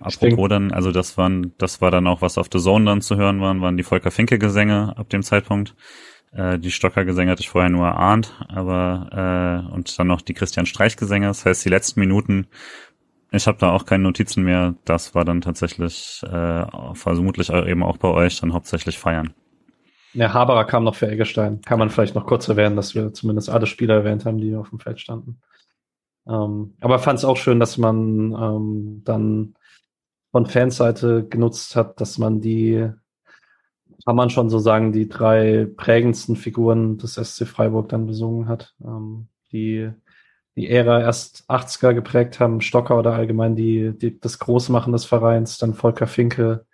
Apropos 0.00 0.48
dann, 0.48 0.72
also 0.72 0.90
das 0.90 1.16
waren, 1.16 1.54
das 1.58 1.80
war 1.80 1.90
dann 1.90 2.06
auch, 2.06 2.22
was 2.22 2.36
auf 2.36 2.48
The 2.52 2.58
Zone 2.58 2.84
dann 2.86 3.00
zu 3.02 3.16
hören 3.16 3.40
waren, 3.40 3.60
waren 3.60 3.76
die 3.76 3.84
Volker 3.84 4.10
Finke 4.10 4.38
Gesänge 4.38 4.96
ab 4.96 5.08
dem 5.10 5.22
Zeitpunkt. 5.22 5.74
Äh, 6.32 6.58
die 6.58 6.70
Stocker 6.70 7.04
Gesänge 7.04 7.30
hatte 7.30 7.42
ich 7.42 7.50
vorher 7.50 7.70
nur 7.70 7.86
erahnt, 7.86 8.34
aber 8.48 9.64
äh, 9.70 9.72
und 9.72 9.96
dann 9.98 10.08
noch 10.08 10.22
die 10.22 10.34
Christian 10.34 10.66
Streich 10.66 10.96
Gesänge. 10.96 11.26
Das 11.26 11.44
heißt, 11.46 11.64
die 11.64 11.68
letzten 11.68 12.00
Minuten, 12.00 12.46
ich 13.30 13.46
habe 13.46 13.58
da 13.58 13.70
auch 13.70 13.86
keine 13.86 14.02
Notizen 14.02 14.42
mehr. 14.42 14.74
Das 14.84 15.14
war 15.14 15.24
dann 15.24 15.40
tatsächlich 15.40 16.20
äh, 16.24 16.64
vermutlich 16.94 17.50
eben 17.50 17.82
auch 17.82 17.98
bei 17.98 18.08
euch 18.08 18.40
dann 18.40 18.52
hauptsächlich 18.52 18.98
feiern. 18.98 19.34
Ja, 20.14 20.32
Haberer 20.32 20.64
kam 20.64 20.84
noch 20.84 20.94
für 20.94 21.08
Eggestein. 21.08 21.62
Kann 21.62 21.78
man 21.78 21.90
vielleicht 21.90 22.14
noch 22.14 22.26
kurz 22.26 22.48
erwähnen, 22.48 22.76
dass 22.76 22.94
wir 22.94 23.12
zumindest 23.12 23.48
alle 23.48 23.66
Spieler 23.66 23.94
erwähnt 23.94 24.24
haben, 24.24 24.38
die 24.38 24.54
auf 24.54 24.70
dem 24.70 24.78
Feld 24.78 25.00
standen. 25.00 25.40
Ähm, 26.26 26.74
aber 26.80 26.98
fand 26.98 27.18
es 27.18 27.24
auch 27.24 27.36
schön, 27.36 27.58
dass 27.58 27.78
man 27.78 28.32
ähm, 28.32 29.02
dann 29.04 29.54
von 30.30 30.46
Fanseite 30.46 31.26
genutzt 31.26 31.76
hat, 31.76 32.00
dass 32.00 32.18
man 32.18 32.40
die, 32.40 32.90
kann 34.04 34.16
man 34.16 34.30
schon 34.30 34.50
so 34.50 34.58
sagen, 34.58 34.92
die 34.92 35.08
drei 35.08 35.66
prägendsten 35.76 36.36
Figuren 36.36 36.98
des 36.98 37.14
SC 37.14 37.46
Freiburg 37.46 37.88
dann 37.88 38.06
besungen 38.06 38.48
hat, 38.48 38.74
ähm, 38.84 39.28
die 39.50 39.90
die 40.56 40.68
Ära 40.68 41.00
erst 41.00 41.48
80er 41.48 41.94
geprägt 41.94 42.38
haben, 42.38 42.60
Stocker 42.60 42.98
oder 42.98 43.14
allgemein 43.14 43.56
die, 43.56 43.96
die 43.96 44.20
das 44.20 44.38
Großmachen 44.38 44.92
des 44.92 45.04
Vereins, 45.04 45.58
dann 45.58 45.74
Volker 45.74 46.06
Finke, 46.06 46.66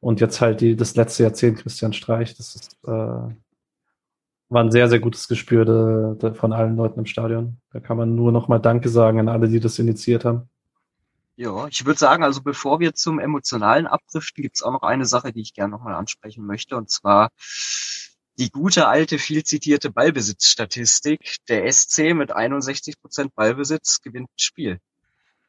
und 0.00 0.20
jetzt 0.20 0.40
halt 0.40 0.60
die, 0.60 0.76
das 0.76 0.96
letzte 0.96 1.24
Jahrzehnt 1.24 1.58
Christian 1.58 1.92
Streich. 1.92 2.34
Das 2.36 2.54
ist, 2.54 2.78
äh, 2.84 2.88
war 2.88 4.64
ein 4.64 4.72
sehr, 4.72 4.88
sehr 4.88 4.98
gutes 4.98 5.28
Gespür 5.28 5.64
de, 5.64 6.18
de, 6.18 6.34
von 6.34 6.52
allen 6.52 6.76
Leuten 6.76 7.00
im 7.00 7.06
Stadion. 7.06 7.60
Da 7.72 7.80
kann 7.80 7.96
man 7.96 8.14
nur 8.14 8.32
nochmal 8.32 8.60
Danke 8.60 8.88
sagen 8.88 9.20
an 9.20 9.28
alle, 9.28 9.48
die 9.48 9.60
das 9.60 9.78
initiiert 9.78 10.24
haben. 10.24 10.48
Ja, 11.36 11.66
ich 11.68 11.86
würde 11.86 11.98
sagen, 11.98 12.24
also 12.24 12.42
bevor 12.42 12.80
wir 12.80 12.94
zum 12.94 13.18
emotionalen 13.18 13.86
abdriften, 13.86 14.42
gibt 14.42 14.56
es 14.56 14.62
auch 14.62 14.72
noch 14.72 14.82
eine 14.82 15.06
Sache, 15.06 15.32
die 15.32 15.40
ich 15.40 15.54
gerne 15.54 15.70
nochmal 15.70 15.94
ansprechen 15.94 16.44
möchte, 16.44 16.76
und 16.76 16.90
zwar 16.90 17.30
die 18.38 18.50
gute 18.50 18.88
alte, 18.88 19.18
viel 19.18 19.44
zitierte 19.44 19.90
Ballbesitzstatistik. 19.90 21.36
Der 21.48 21.70
SC 21.70 22.14
mit 22.14 22.32
61 22.32 23.00
Prozent 23.00 23.34
Ballbesitz 23.34 24.00
gewinnt 24.00 24.28
das 24.34 24.42
Spiel. 24.42 24.80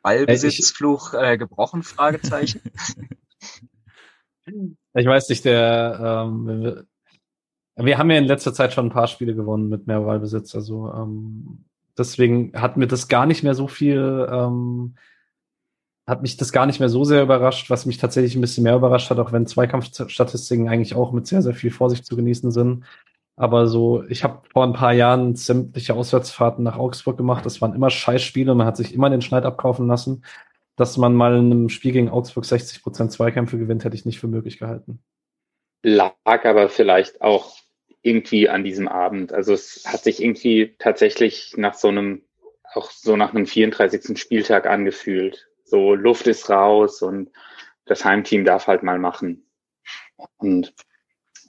Ballbesitzfluch 0.02 1.14
äh, 1.14 1.38
gebrochen? 1.38 1.84
Fragezeichen. 1.84 2.62
Ich 4.46 5.06
weiß 5.06 5.30
nicht, 5.30 5.46
der, 5.46 6.26
ähm, 6.28 6.48
wir, 6.48 6.86
wir, 7.76 7.98
haben 7.98 8.12
ja 8.12 8.18
in 8.18 8.26
letzter 8.26 8.54
Zeit 8.54 8.74
schon 8.74 8.88
ein 8.88 8.92
paar 8.92 9.08
Spiele 9.08 9.36
gewonnen 9.36 9.70
mit 9.70 9.88
mehr 9.88 10.06
Wahlbesitz. 10.06 10.56
Also 10.56 10.92
ähm, 10.94 11.66
deswegen 11.98 12.52
hat 12.54 12.78
mir 12.78 12.88
das 12.88 13.08
gar 13.08 13.26
nicht 13.26 13.44
mehr 13.44 13.54
so 13.54 13.68
viel, 13.68 14.28
ähm, 14.30 14.96
hat 16.08 16.22
mich 16.22 16.38
das 16.38 16.52
gar 16.52 16.66
nicht 16.66 16.80
mehr 16.80 16.90
so 16.90 17.04
sehr 17.04 17.24
überrascht, 17.24 17.70
was 17.70 17.86
mich 17.86 17.98
tatsächlich 17.98 18.36
ein 18.36 18.42
bisschen 18.42 18.64
mehr 18.64 18.76
überrascht 18.76 19.10
hat, 19.10 19.20
auch 19.20 19.32
wenn 19.32 19.48
Zweikampfstatistiken 19.48 20.68
eigentlich 20.68 20.96
auch 20.96 21.12
mit 21.12 21.28
sehr, 21.28 21.42
sehr 21.42 21.54
viel 21.54 21.72
Vorsicht 21.72 22.06
zu 22.06 22.16
genießen 22.16 22.52
sind. 22.52 22.84
Aber 23.38 23.68
so, 23.68 24.04
ich 24.04 24.24
habe 24.24 24.42
vor 24.52 24.64
ein 24.64 24.74
paar 24.74 24.94
Jahren 24.94 25.36
sämtliche 25.36 25.94
Auswärtsfahrten 25.94 26.64
nach 26.64 26.78
Augsburg 26.78 27.18
gemacht. 27.18 27.46
Das 27.46 27.62
waren 27.62 27.74
immer 27.74 27.90
Scheißspiele 27.90 28.52
und 28.52 28.58
man 28.58 28.68
hat 28.68 28.78
sich 28.78 28.94
immer 28.94 29.10
den 29.10 29.22
Schneid 29.22 29.46
abkaufen 29.46 29.88
lassen. 29.88 30.24
Dass 30.76 30.98
man 30.98 31.14
mal 31.14 31.38
in 31.38 31.52
einem 31.52 31.70
Spiel 31.70 31.92
gegen 31.92 32.10
Augsburg 32.10 32.46
60 32.46 32.82
Prozent 32.82 33.12
Zweikämpfe 33.12 33.58
gewinnt, 33.58 33.84
hätte 33.84 33.96
ich 33.96 34.06
nicht 34.06 34.20
für 34.20 34.28
möglich 34.28 34.58
gehalten. 34.58 35.04
Lag 35.84 36.16
aber 36.26 36.70
vielleicht 36.70 37.22
auch 37.22 37.58
irgendwie 38.02 38.50
an 38.50 38.64
diesem 38.64 38.88
Abend. 38.88 39.34
Also 39.34 39.54
es 39.54 39.84
hat 39.86 40.04
sich 40.04 40.22
irgendwie 40.22 40.76
tatsächlich 40.80 41.54
nach 41.58 41.74
so 41.74 41.90
einem, 41.90 42.24
auch 42.74 42.90
so 42.92 43.16
nach 43.16 43.34
einem 43.34 43.46
34. 43.46 44.18
Spieltag 44.18 44.66
angefühlt. 44.66 45.50
So 45.64 45.94
Luft 45.94 46.28
ist 46.28 46.50
raus 46.50 47.02
und 47.02 47.32
das 47.86 48.06
Heimteam 48.06 48.46
darf 48.46 48.68
halt 48.68 48.84
mal 48.84 49.00
machen. 49.00 49.46
Und 50.38 50.74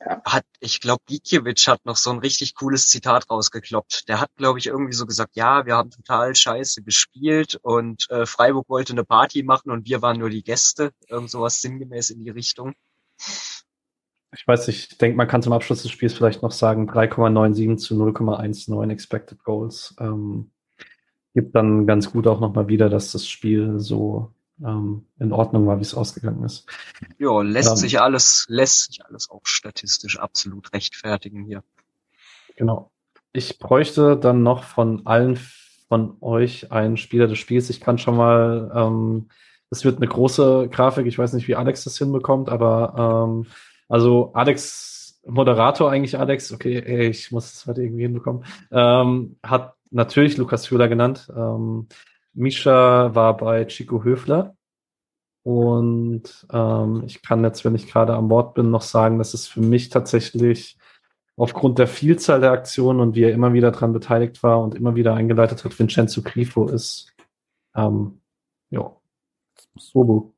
ja. 0.06 0.22
Hat, 0.24 0.44
ich 0.60 0.80
glaube, 0.80 1.02
Gikiewicz 1.06 1.66
hat 1.68 1.84
noch 1.84 1.96
so 1.96 2.10
ein 2.10 2.18
richtig 2.18 2.54
cooles 2.54 2.88
Zitat 2.88 3.30
rausgekloppt. 3.30 4.08
Der 4.08 4.20
hat, 4.20 4.30
glaube 4.36 4.58
ich, 4.58 4.66
irgendwie 4.66 4.94
so 4.94 5.06
gesagt, 5.06 5.36
ja, 5.36 5.66
wir 5.66 5.76
haben 5.76 5.90
total 5.90 6.34
scheiße 6.34 6.82
gespielt 6.82 7.58
und 7.62 8.08
äh, 8.10 8.26
Freiburg 8.26 8.68
wollte 8.68 8.92
eine 8.92 9.04
Party 9.04 9.42
machen 9.42 9.70
und 9.70 9.86
wir 9.86 10.02
waren 10.02 10.18
nur 10.18 10.30
die 10.30 10.42
Gäste. 10.42 10.92
Irgend 11.08 11.30
sowas 11.30 11.60
sinngemäß 11.60 12.10
in 12.10 12.20
die 12.20 12.30
Richtung. 12.30 12.74
Ich 14.34 14.46
weiß, 14.46 14.68
ich 14.68 14.96
denke, 14.96 15.16
man 15.16 15.28
kann 15.28 15.42
zum 15.42 15.52
Abschluss 15.52 15.82
des 15.82 15.90
Spiels 15.90 16.14
vielleicht 16.14 16.42
noch 16.42 16.52
sagen, 16.52 16.88
3,97 16.90 17.76
zu 17.76 17.94
0,19 17.94 18.90
Expected 18.90 19.44
Goals. 19.44 19.94
Ähm, 20.00 20.50
gibt 21.34 21.54
dann 21.54 21.86
ganz 21.86 22.10
gut 22.10 22.26
auch 22.26 22.40
nochmal 22.40 22.68
wieder, 22.68 22.88
dass 22.88 23.12
das 23.12 23.28
Spiel 23.28 23.78
so 23.78 24.32
ähm, 24.64 25.06
in 25.18 25.32
Ordnung 25.32 25.66
war, 25.66 25.78
wie 25.78 25.82
es 25.82 25.94
ausgegangen 25.94 26.44
ist. 26.44 26.66
Ja, 27.18 27.42
lässt 27.42 27.70
ähm, 27.70 27.76
sich 27.76 28.00
alles, 28.00 28.46
lässt 28.48 28.92
sich 28.92 29.04
alles 29.04 29.30
auch 29.30 29.42
statistisch 29.44 30.18
absolut 30.18 30.72
rechtfertigen 30.72 31.44
hier. 31.44 31.62
Genau. 32.56 32.90
Ich 33.32 33.58
bräuchte 33.58 34.16
dann 34.16 34.42
noch 34.42 34.64
von 34.64 35.06
allen 35.06 35.38
von 35.92 36.16
euch 36.22 36.72
einen 36.72 36.96
Spieler 36.96 37.26
des 37.26 37.38
Spiels. 37.38 37.68
Ich 37.68 37.80
kann 37.80 37.98
schon 37.98 38.16
mal, 38.16 38.72
ähm, 38.74 39.28
es 39.68 39.84
wird 39.84 39.98
eine 39.98 40.08
große 40.08 40.68
Grafik, 40.70 41.06
ich 41.06 41.18
weiß 41.18 41.34
nicht, 41.34 41.48
wie 41.48 41.54
Alex 41.54 41.84
das 41.84 41.98
hinbekommt, 41.98 42.48
aber 42.48 43.26
ähm, 43.28 43.46
also 43.90 44.32
Alex, 44.32 45.20
Moderator 45.26 45.90
eigentlich 45.90 46.18
Alex, 46.18 46.50
okay, 46.50 46.82
ey, 46.82 47.08
ich 47.08 47.30
muss 47.30 47.52
es 47.52 47.66
heute 47.66 47.82
irgendwie 47.82 48.04
hinbekommen, 48.04 48.44
ähm, 48.70 49.36
hat 49.42 49.74
natürlich 49.90 50.38
Lukas 50.38 50.70
Höhler 50.70 50.88
genannt. 50.88 51.30
Ähm, 51.36 51.88
Misha 52.34 53.14
war 53.14 53.36
bei 53.36 53.64
Chico 53.66 54.02
Höfler. 54.04 54.56
Und 55.44 56.46
ähm, 56.52 57.02
ich 57.06 57.22
kann 57.22 57.42
jetzt, 57.42 57.64
wenn 57.64 57.74
ich 57.74 57.88
gerade 57.88 58.14
am 58.14 58.28
Bord 58.28 58.54
bin, 58.54 58.70
noch 58.70 58.82
sagen, 58.82 59.18
dass 59.18 59.34
es 59.34 59.48
für 59.48 59.60
mich 59.60 59.88
tatsächlich 59.88 60.78
aufgrund 61.36 61.78
der 61.78 61.88
Vielzahl 61.88 62.40
der 62.40 62.52
Aktionen 62.52 63.00
und 63.00 63.16
wie 63.16 63.24
er 63.24 63.32
immer 63.32 63.52
wieder 63.52 63.72
dran 63.72 63.92
beteiligt 63.92 64.42
war 64.42 64.62
und 64.62 64.74
immer 64.74 64.94
wieder 64.94 65.14
eingeleitet 65.14 65.64
hat, 65.64 65.78
Vincenzo 65.78 66.22
Grifo 66.22 66.68
ist. 66.68 67.12
Ähm, 67.74 68.20
ja. 68.70 68.94
Sobo. 69.76 70.34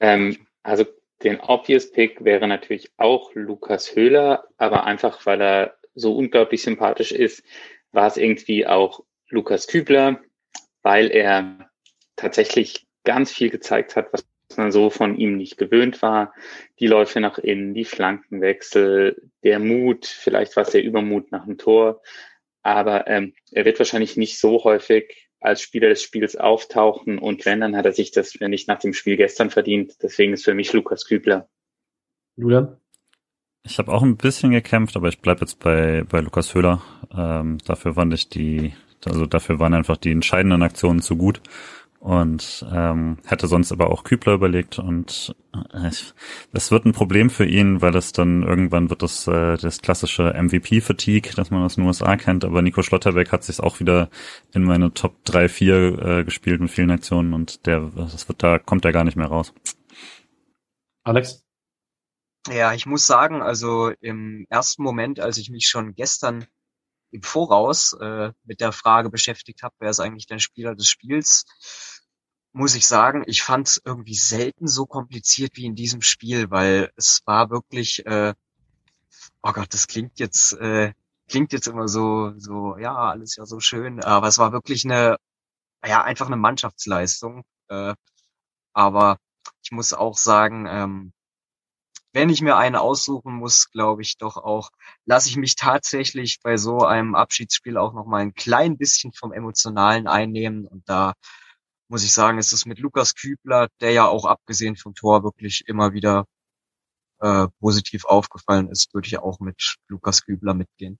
Ähm, 0.00 0.36
also 0.62 0.84
den 1.22 1.40
obvious 1.40 1.92
Pick 1.92 2.24
wäre 2.24 2.48
natürlich 2.48 2.90
auch 2.96 3.34
Lukas 3.34 3.94
Höhler, 3.94 4.44
aber 4.56 4.84
einfach 4.84 5.24
weil 5.26 5.40
er 5.40 5.74
so 5.94 6.16
unglaublich 6.16 6.62
sympathisch 6.62 7.12
ist, 7.12 7.44
war 7.92 8.06
es 8.08 8.16
irgendwie 8.16 8.66
auch 8.66 9.04
Lukas 9.28 9.66
Kübler, 9.66 10.20
weil 10.84 11.10
er 11.10 11.70
tatsächlich 12.14 12.86
ganz 13.02 13.32
viel 13.32 13.50
gezeigt 13.50 13.96
hat, 13.96 14.12
was 14.12 14.24
man 14.56 14.70
so 14.70 14.90
von 14.90 15.16
ihm 15.16 15.36
nicht 15.36 15.58
gewöhnt 15.58 16.00
war. 16.02 16.32
Die 16.78 16.86
Läufe 16.86 17.20
nach 17.20 17.38
innen, 17.38 17.74
die 17.74 17.84
Flankenwechsel, 17.84 19.30
der 19.42 19.58
Mut, 19.58 20.06
vielleicht 20.06 20.54
war 20.54 20.62
es 20.62 20.70
der 20.70 20.84
Übermut 20.84 21.32
nach 21.32 21.46
dem 21.46 21.58
Tor. 21.58 22.00
Aber 22.62 23.08
ähm, 23.08 23.34
er 23.50 23.64
wird 23.64 23.78
wahrscheinlich 23.78 24.16
nicht 24.16 24.38
so 24.38 24.62
häufig 24.62 25.28
als 25.40 25.60
Spieler 25.60 25.88
des 25.88 26.02
Spiels 26.02 26.36
auftauchen. 26.36 27.18
Und 27.18 27.44
wenn, 27.44 27.60
dann 27.60 27.76
hat 27.76 27.84
er 27.84 27.92
sich 27.92 28.12
das, 28.12 28.38
wenn 28.38 28.50
nicht 28.50 28.68
nach 28.68 28.78
dem 28.78 28.94
Spiel 28.94 29.16
gestern 29.16 29.50
verdient. 29.50 30.02
Deswegen 30.02 30.32
ist 30.32 30.44
für 30.44 30.54
mich 30.54 30.72
Lukas 30.72 31.06
Kübler. 31.06 31.48
Julian? 32.36 32.76
Ich 33.62 33.78
habe 33.78 33.92
auch 33.92 34.02
ein 34.02 34.16
bisschen 34.16 34.50
gekämpft, 34.50 34.96
aber 34.96 35.08
ich 35.08 35.20
bleib 35.20 35.40
jetzt 35.40 35.58
bei, 35.58 36.04
bei 36.08 36.20
Lukas 36.20 36.54
Höhler. 36.54 36.82
Ähm, 37.14 37.58
dafür 37.66 37.94
fand 37.94 38.12
ich 38.12 38.28
die 38.28 38.74
also 39.04 39.26
dafür 39.26 39.58
waren 39.58 39.74
einfach 39.74 39.96
die 39.96 40.10
entscheidenden 40.10 40.62
Aktionen 40.62 41.02
zu 41.02 41.16
gut 41.16 41.40
und 42.04 42.66
ähm, 42.70 43.16
hätte 43.24 43.46
sonst 43.46 43.72
aber 43.72 43.90
auch 43.90 44.04
Kübler 44.04 44.34
überlegt 44.34 44.78
und 44.78 45.34
äh, 45.72 45.90
das 46.52 46.70
wird 46.70 46.84
ein 46.84 46.92
Problem 46.92 47.30
für 47.30 47.46
ihn, 47.46 47.80
weil 47.80 47.96
es 47.96 48.12
dann 48.12 48.42
irgendwann 48.42 48.90
wird 48.90 49.00
das 49.00 49.26
äh, 49.26 49.56
das 49.56 49.80
klassische 49.80 50.34
MVP-Fatigue, 50.34 51.32
das 51.34 51.50
man 51.50 51.62
aus 51.62 51.76
den 51.76 51.84
USA 51.86 52.18
kennt, 52.18 52.44
aber 52.44 52.60
Nico 52.60 52.82
Schlotterbeck 52.82 53.32
hat 53.32 53.42
sich 53.42 53.58
auch 53.58 53.80
wieder 53.80 54.10
in 54.52 54.64
meine 54.64 54.92
Top 54.92 55.24
3, 55.24 55.48
4 55.48 55.76
äh, 55.76 56.24
gespielt 56.24 56.60
mit 56.60 56.70
vielen 56.70 56.90
Aktionen 56.90 57.32
und 57.32 57.64
der 57.64 57.90
das 57.96 58.28
wird 58.28 58.42
da 58.42 58.58
kommt 58.58 58.84
er 58.84 58.92
gar 58.92 59.04
nicht 59.04 59.16
mehr 59.16 59.28
raus. 59.28 59.54
Alex? 61.04 61.42
Ja, 62.52 62.74
ich 62.74 62.84
muss 62.84 63.06
sagen, 63.06 63.40
also 63.40 63.92
im 64.02 64.44
ersten 64.50 64.82
Moment, 64.82 65.20
als 65.20 65.38
ich 65.38 65.48
mich 65.48 65.66
schon 65.66 65.94
gestern 65.94 66.44
im 67.14 67.22
Voraus 67.22 67.92
äh, 68.00 68.32
mit 68.42 68.60
der 68.60 68.72
Frage 68.72 69.08
beschäftigt 69.08 69.62
habe, 69.62 69.74
wer 69.78 69.90
ist 69.90 70.00
eigentlich 70.00 70.26
der 70.26 70.40
Spieler 70.40 70.74
des 70.74 70.88
Spiels, 70.88 71.44
muss 72.52 72.74
ich 72.74 72.86
sagen, 72.86 73.22
ich 73.26 73.42
fand 73.42 73.68
es 73.68 73.82
irgendwie 73.84 74.14
selten 74.16 74.66
so 74.66 74.86
kompliziert 74.86 75.52
wie 75.56 75.64
in 75.66 75.76
diesem 75.76 76.02
Spiel, 76.02 76.50
weil 76.50 76.90
es 76.96 77.22
war 77.24 77.50
wirklich, 77.50 78.04
äh, 78.06 78.34
oh 79.42 79.52
Gott, 79.52 79.72
das 79.74 79.86
klingt 79.86 80.18
jetzt, 80.18 80.54
äh, 80.54 80.92
klingt 81.28 81.52
jetzt 81.52 81.68
immer 81.68 81.88
so, 81.88 82.32
so, 82.38 82.76
ja, 82.78 82.94
alles 82.94 83.36
ja 83.36 83.46
so 83.46 83.60
schön, 83.60 84.02
aber 84.02 84.28
es 84.28 84.38
war 84.38 84.52
wirklich 84.52 84.84
eine, 84.84 85.16
ja, 85.86 86.02
einfach 86.02 86.26
eine 86.26 86.36
Mannschaftsleistung. 86.36 87.44
Äh, 87.68 87.94
aber 88.72 89.18
ich 89.62 89.70
muss 89.72 89.92
auch 89.92 90.16
sagen, 90.16 90.66
ähm, 90.68 91.12
wenn 92.14 92.30
ich 92.30 92.40
mir 92.40 92.56
einen 92.56 92.76
aussuchen 92.76 93.34
muss, 93.34 93.70
glaube 93.70 94.02
ich 94.02 94.16
doch 94.18 94.36
auch, 94.36 94.70
lasse 95.04 95.28
ich 95.28 95.36
mich 95.36 95.56
tatsächlich 95.56 96.38
bei 96.42 96.56
so 96.56 96.78
einem 96.78 97.16
Abschiedsspiel 97.16 97.76
auch 97.76 97.92
noch 97.92 98.06
mal 98.06 98.22
ein 98.22 98.34
klein 98.34 98.78
bisschen 98.78 99.12
vom 99.12 99.32
Emotionalen 99.32 100.06
einnehmen. 100.06 100.66
Und 100.66 100.88
da 100.88 101.14
muss 101.88 102.04
ich 102.04 102.12
sagen, 102.12 102.38
ist 102.38 102.52
es 102.52 102.66
mit 102.66 102.78
Lukas 102.78 103.14
Kübler, 103.16 103.68
der 103.80 103.90
ja 103.92 104.06
auch 104.06 104.26
abgesehen 104.26 104.76
vom 104.76 104.94
Tor 104.94 105.24
wirklich 105.24 105.64
immer 105.66 105.92
wieder 105.92 106.24
äh, 107.20 107.48
positiv 107.60 108.04
aufgefallen 108.04 108.68
ist, 108.70 108.94
würde 108.94 109.08
ich 109.08 109.18
auch 109.18 109.40
mit 109.40 109.76
Lukas 109.88 110.24
Kübler 110.24 110.54
mitgehen. 110.54 110.98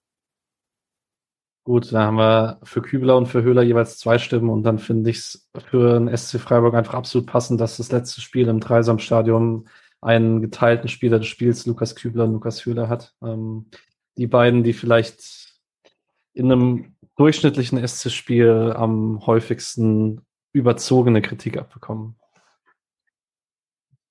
Gut, 1.64 1.92
da 1.92 2.06
haben 2.06 2.18
wir 2.18 2.60
für 2.64 2.82
Kübler 2.82 3.16
und 3.16 3.26
für 3.26 3.42
Höhler 3.42 3.62
jeweils 3.62 3.98
zwei 3.98 4.18
Stimmen 4.18 4.50
und 4.50 4.64
dann 4.64 4.78
finde 4.78 5.10
ich 5.10 5.18
es 5.18 5.48
für 5.70 5.98
den 5.98 6.14
SC 6.14 6.38
Freiburg 6.40 6.74
einfach 6.74 6.94
absolut 6.94 7.26
passend, 7.26 7.60
dass 7.60 7.78
das 7.78 7.90
letzte 7.90 8.20
Spiel 8.20 8.48
im 8.48 8.60
Dreisamstadion 8.60 9.68
einen 10.04 10.42
geteilten 10.42 10.88
Spieler 10.88 11.18
des 11.18 11.28
Spiels, 11.28 11.66
Lukas 11.66 11.96
Kübler 11.96 12.24
und 12.24 12.32
Lukas 12.32 12.64
Höhler 12.66 12.88
hat. 12.88 13.14
Ähm, 13.22 13.66
die 14.16 14.26
beiden, 14.26 14.62
die 14.62 14.74
vielleicht 14.74 15.54
in 16.34 16.52
einem 16.52 16.94
durchschnittlichen 17.16 17.86
SC-Spiel 17.86 18.74
am 18.76 19.26
häufigsten 19.26 20.20
überzogene 20.52 21.22
Kritik 21.22 21.56
abbekommen. 21.56 22.16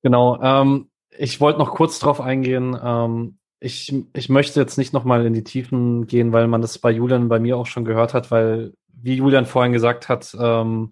Genau. 0.01 0.41
Ähm, 0.41 0.89
ich 1.11 1.39
wollte 1.39 1.59
noch 1.59 1.75
kurz 1.75 1.99
drauf 1.99 2.19
eingehen. 2.19 2.77
Ähm, 2.81 3.37
ich, 3.59 3.93
ich 4.13 4.29
möchte 4.29 4.59
jetzt 4.59 4.77
nicht 4.77 4.93
nochmal 4.93 5.25
in 5.25 5.33
die 5.33 5.43
Tiefen 5.43 6.07
gehen, 6.07 6.33
weil 6.33 6.47
man 6.47 6.61
das 6.61 6.79
bei 6.79 6.91
Julian 6.91 7.29
bei 7.29 7.39
mir 7.39 7.55
auch 7.55 7.67
schon 7.67 7.85
gehört 7.85 8.13
hat, 8.13 8.31
weil, 8.31 8.73
wie 8.87 9.15
Julian 9.15 9.45
vorhin 9.45 9.73
gesagt 9.73 10.09
hat, 10.09 10.35
ähm, 10.39 10.91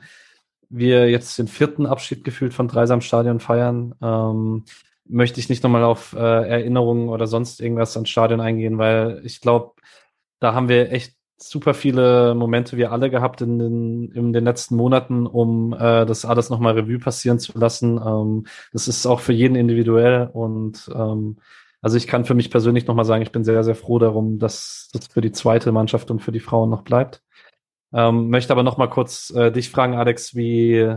wir 0.69 1.09
jetzt 1.09 1.37
den 1.37 1.47
vierten 1.47 1.85
Abschied 1.85 2.23
gefühlt 2.23 2.53
von 2.53 2.67
Dreisam 2.67 3.01
Stadion 3.01 3.39
feiern. 3.41 3.95
Ähm, 4.01 4.63
möchte 5.05 5.39
ich 5.39 5.49
nicht 5.49 5.63
nochmal 5.63 5.83
auf 5.83 6.13
äh, 6.13 6.17
Erinnerungen 6.19 7.09
oder 7.09 7.27
sonst 7.27 7.59
irgendwas 7.61 7.95
ans 7.95 8.09
Stadion 8.09 8.41
eingehen, 8.41 8.77
weil 8.77 9.21
ich 9.23 9.41
glaube, 9.41 9.73
da 10.39 10.53
haben 10.53 10.69
wir 10.69 10.91
echt 10.91 11.15
super 11.37 11.73
viele 11.73 12.35
Momente, 12.35 12.77
wir 12.77 12.91
alle 12.91 13.09
gehabt 13.09 13.41
in 13.41 13.57
den, 13.59 14.11
in 14.11 14.33
den 14.33 14.43
letzten 14.43 14.75
Monaten, 14.75 15.25
um 15.25 15.73
äh, 15.73 16.05
das 16.05 16.25
alles 16.25 16.49
nochmal 16.49 16.73
Revue 16.73 16.99
passieren 16.99 17.39
zu 17.39 17.57
lassen. 17.57 17.97
Ähm, 17.97 18.45
das 18.73 18.87
ist 18.87 19.05
auch 19.05 19.19
für 19.19 19.33
jeden 19.33 19.55
individuell 19.55 20.29
und 20.31 20.89
ähm, 20.93 21.37
also 21.81 21.97
ich 21.97 22.07
kann 22.07 22.25
für 22.25 22.35
mich 22.35 22.51
persönlich 22.51 22.85
nochmal 22.85 23.05
sagen, 23.05 23.23
ich 23.23 23.31
bin 23.31 23.43
sehr, 23.43 23.63
sehr 23.63 23.75
froh 23.75 23.97
darum, 23.97 24.37
dass 24.37 24.89
das 24.93 25.07
für 25.07 25.21
die 25.21 25.31
zweite 25.31 25.71
Mannschaft 25.71 26.11
und 26.11 26.19
für 26.21 26.31
die 26.31 26.39
Frauen 26.39 26.69
noch 26.69 26.83
bleibt. 26.83 27.23
Ähm, 27.93 28.29
möchte 28.29 28.53
aber 28.53 28.63
nochmal 28.63 28.89
kurz 28.89 29.31
äh, 29.31 29.51
dich 29.51 29.69
fragen, 29.71 29.95
Alex, 29.95 30.35
wie 30.35 30.95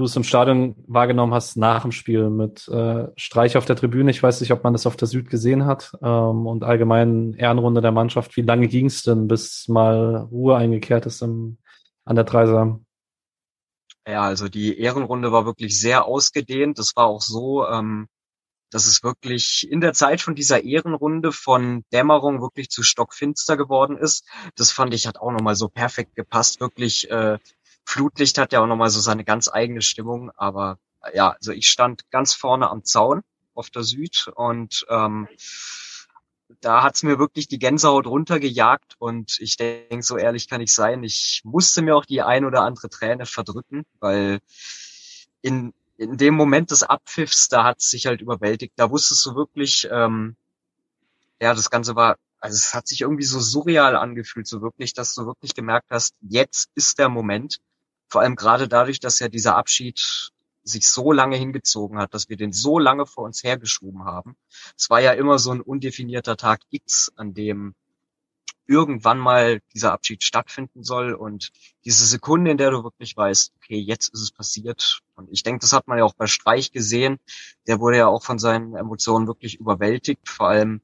du 0.00 0.06
es 0.06 0.16
im 0.16 0.24
Stadion 0.24 0.74
wahrgenommen 0.86 1.34
hast 1.34 1.56
nach 1.56 1.82
dem 1.82 1.92
Spiel 1.92 2.30
mit 2.30 2.66
äh, 2.68 3.08
Streich 3.16 3.58
auf 3.58 3.66
der 3.66 3.76
Tribüne. 3.76 4.10
Ich 4.10 4.22
weiß 4.22 4.40
nicht, 4.40 4.50
ob 4.50 4.64
man 4.64 4.72
das 4.72 4.86
auf 4.86 4.96
der 4.96 5.06
Süd 5.06 5.28
gesehen 5.28 5.66
hat 5.66 5.92
ähm, 6.02 6.46
und 6.46 6.64
allgemein 6.64 7.34
Ehrenrunde 7.34 7.82
der 7.82 7.92
Mannschaft. 7.92 8.34
Wie 8.36 8.42
lange 8.42 8.66
ging 8.66 8.86
es 8.86 9.02
denn, 9.02 9.28
bis 9.28 9.68
mal 9.68 10.26
Ruhe 10.30 10.56
eingekehrt 10.56 11.04
ist 11.04 11.20
im, 11.20 11.58
an 12.06 12.16
der 12.16 12.24
Dreisam? 12.24 12.86
Ja, 14.08 14.22
also 14.22 14.48
die 14.48 14.78
Ehrenrunde 14.78 15.32
war 15.32 15.44
wirklich 15.44 15.78
sehr 15.78 16.06
ausgedehnt. 16.06 16.78
Das 16.78 16.96
war 16.96 17.04
auch 17.04 17.20
so, 17.20 17.66
ähm, 17.68 18.08
dass 18.70 18.86
es 18.86 19.02
wirklich 19.02 19.68
in 19.70 19.82
der 19.82 19.92
Zeit 19.92 20.22
von 20.22 20.34
dieser 20.34 20.64
Ehrenrunde 20.64 21.30
von 21.30 21.84
Dämmerung 21.92 22.40
wirklich 22.40 22.70
zu 22.70 22.82
stockfinster 22.82 23.58
geworden 23.58 23.98
ist. 23.98 24.26
Das 24.56 24.70
fand 24.72 24.94
ich 24.94 25.06
hat 25.06 25.18
auch 25.18 25.30
nochmal 25.30 25.56
so 25.56 25.68
perfekt 25.68 26.16
gepasst. 26.16 26.60
Wirklich, 26.60 27.10
äh, 27.10 27.38
Flutlicht 27.90 28.38
hat 28.38 28.52
ja 28.52 28.62
auch 28.62 28.68
nochmal 28.68 28.90
so 28.90 29.00
seine 29.00 29.24
ganz 29.24 29.48
eigene 29.52 29.82
Stimmung. 29.82 30.30
Aber 30.36 30.78
ja, 31.12 31.30
also 31.30 31.50
ich 31.50 31.68
stand 31.68 32.08
ganz 32.10 32.34
vorne 32.34 32.70
am 32.70 32.84
Zaun 32.84 33.22
auf 33.54 33.68
der 33.70 33.82
Süd 33.82 34.30
und 34.36 34.86
ähm, 34.88 35.26
da 36.60 36.84
hat's 36.84 37.02
mir 37.02 37.18
wirklich 37.18 37.48
die 37.48 37.58
Gänsehaut 37.58 38.06
runtergejagt 38.06 38.94
und 38.98 39.38
ich 39.40 39.56
denke, 39.56 40.02
so 40.02 40.16
ehrlich 40.16 40.48
kann 40.48 40.60
ich 40.60 40.72
sein, 40.72 41.02
ich 41.02 41.42
musste 41.44 41.82
mir 41.82 41.96
auch 41.96 42.04
die 42.04 42.22
ein 42.22 42.44
oder 42.44 42.62
andere 42.62 42.90
Träne 42.90 43.26
verdrücken, 43.26 43.84
weil 43.98 44.38
in, 45.42 45.72
in 45.96 46.16
dem 46.16 46.34
Moment 46.34 46.70
des 46.70 46.84
Abpfiffs, 46.84 47.48
da 47.48 47.64
hat's 47.64 47.90
sich 47.90 48.06
halt 48.06 48.20
überwältigt. 48.20 48.74
Da 48.76 48.90
wusstest 48.90 49.26
du 49.26 49.34
wirklich, 49.34 49.88
ähm, 49.90 50.36
ja, 51.40 51.54
das 51.54 51.70
Ganze 51.70 51.96
war, 51.96 52.18
also 52.38 52.54
es 52.54 52.72
hat 52.72 52.86
sich 52.86 53.00
irgendwie 53.00 53.24
so 53.24 53.40
surreal 53.40 53.96
angefühlt, 53.96 54.46
so 54.46 54.62
wirklich, 54.62 54.94
dass 54.94 55.12
du 55.14 55.26
wirklich 55.26 55.54
gemerkt 55.54 55.88
hast, 55.90 56.14
jetzt 56.20 56.70
ist 56.76 57.00
der 57.00 57.08
Moment. 57.08 57.58
Vor 58.10 58.20
allem 58.22 58.36
gerade 58.36 58.68
dadurch, 58.68 59.00
dass 59.00 59.20
ja 59.20 59.28
dieser 59.28 59.56
Abschied 59.56 60.32
sich 60.64 60.88
so 60.88 61.12
lange 61.12 61.36
hingezogen 61.36 61.98
hat, 61.98 62.12
dass 62.12 62.28
wir 62.28 62.36
den 62.36 62.52
so 62.52 62.78
lange 62.78 63.06
vor 63.06 63.24
uns 63.24 63.42
hergeschoben 63.42 64.04
haben. 64.04 64.36
Es 64.76 64.90
war 64.90 65.00
ja 65.00 65.12
immer 65.12 65.38
so 65.38 65.52
ein 65.52 65.60
undefinierter 65.60 66.36
Tag 66.36 66.60
X, 66.70 67.12
an 67.16 67.34
dem 67.34 67.74
irgendwann 68.66 69.18
mal 69.18 69.60
dieser 69.74 69.92
Abschied 69.92 70.22
stattfinden 70.22 70.84
soll 70.84 71.12
und 71.14 71.50
diese 71.84 72.04
Sekunde, 72.06 72.52
in 72.52 72.56
der 72.56 72.70
du 72.70 72.84
wirklich 72.84 73.16
weißt, 73.16 73.52
okay, 73.56 73.78
jetzt 73.78 74.12
ist 74.14 74.20
es 74.20 74.30
passiert. 74.30 75.00
Und 75.16 75.28
ich 75.32 75.42
denke, 75.42 75.60
das 75.60 75.72
hat 75.72 75.88
man 75.88 75.98
ja 75.98 76.04
auch 76.04 76.14
bei 76.14 76.26
Streich 76.26 76.70
gesehen. 76.70 77.18
Der 77.66 77.80
wurde 77.80 77.96
ja 77.96 78.06
auch 78.06 78.22
von 78.22 78.38
seinen 78.38 78.76
Emotionen 78.76 79.26
wirklich 79.26 79.58
überwältigt. 79.58 80.28
Vor 80.28 80.48
allem 80.48 80.82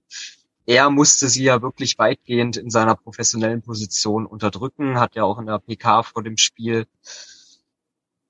er 0.66 0.90
musste 0.90 1.28
sie 1.28 1.44
ja 1.44 1.62
wirklich 1.62 1.96
weitgehend 1.98 2.56
in 2.56 2.70
seiner 2.70 2.96
professionellen 2.96 3.62
Position 3.62 4.26
unterdrücken, 4.26 4.98
hat 4.98 5.14
ja 5.14 5.22
auch 5.22 5.38
in 5.38 5.46
der 5.46 5.60
PK 5.60 6.02
vor 6.02 6.24
dem 6.24 6.36
Spiel 6.36 6.86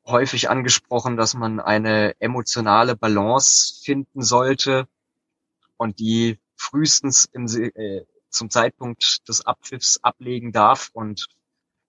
häufig 0.07 0.51
angesprochen, 0.51 1.17
dass 1.17 1.35
man 1.35 1.61
eine 1.61 2.15
emotionale 2.21 2.95
Balance 2.95 3.81
finden 3.83 4.23
sollte 4.23 4.87
und 5.79 5.99
die 5.99 6.39
frühestens 6.57 7.25
im, 7.33 7.47
äh, 7.47 8.05
zum 8.31 8.51
Zeitpunkt 8.51 9.27
des 9.29 9.45
Abpfiffs 9.47 9.99
ablegen 10.03 10.53
darf. 10.53 10.91
Und 10.93 11.27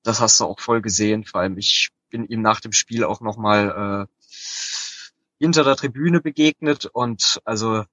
das 0.04 0.22
hast 0.22 0.40
du 0.40 0.46
auch 0.46 0.60
voll 0.60 0.82
gesehen. 0.82 1.26
Vor 1.26 1.42
allem 1.42 1.58
ich 1.58 1.90
bin 2.10 2.26
ihm 2.26 2.42
nach 2.42 2.62
dem 2.62 2.72
Spiel 2.72 3.04
auch 3.04 3.22
nochmal 3.22 4.08
äh, 4.08 4.28
hinter 5.40 5.64
der 5.64 5.76
Tribüne 5.76 6.22
begegnet 6.22 6.86
und 6.86 7.40
also 7.46 7.84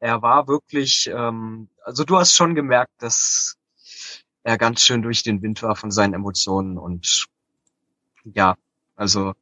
er 0.00 0.22
war 0.22 0.48
wirklich, 0.48 1.10
ähm, 1.12 1.68
also 1.82 2.04
du 2.04 2.16
hast 2.16 2.34
schon 2.34 2.54
gemerkt, 2.54 2.92
dass 2.98 3.56
er 4.42 4.58
ganz 4.58 4.82
schön 4.82 5.02
durch 5.02 5.22
den 5.22 5.42
Wind 5.42 5.62
war 5.62 5.76
von 5.76 5.90
seinen 5.90 6.14
Emotionen 6.14 6.78
und 6.78 7.26
ja, 8.24 8.56
also 8.96 9.34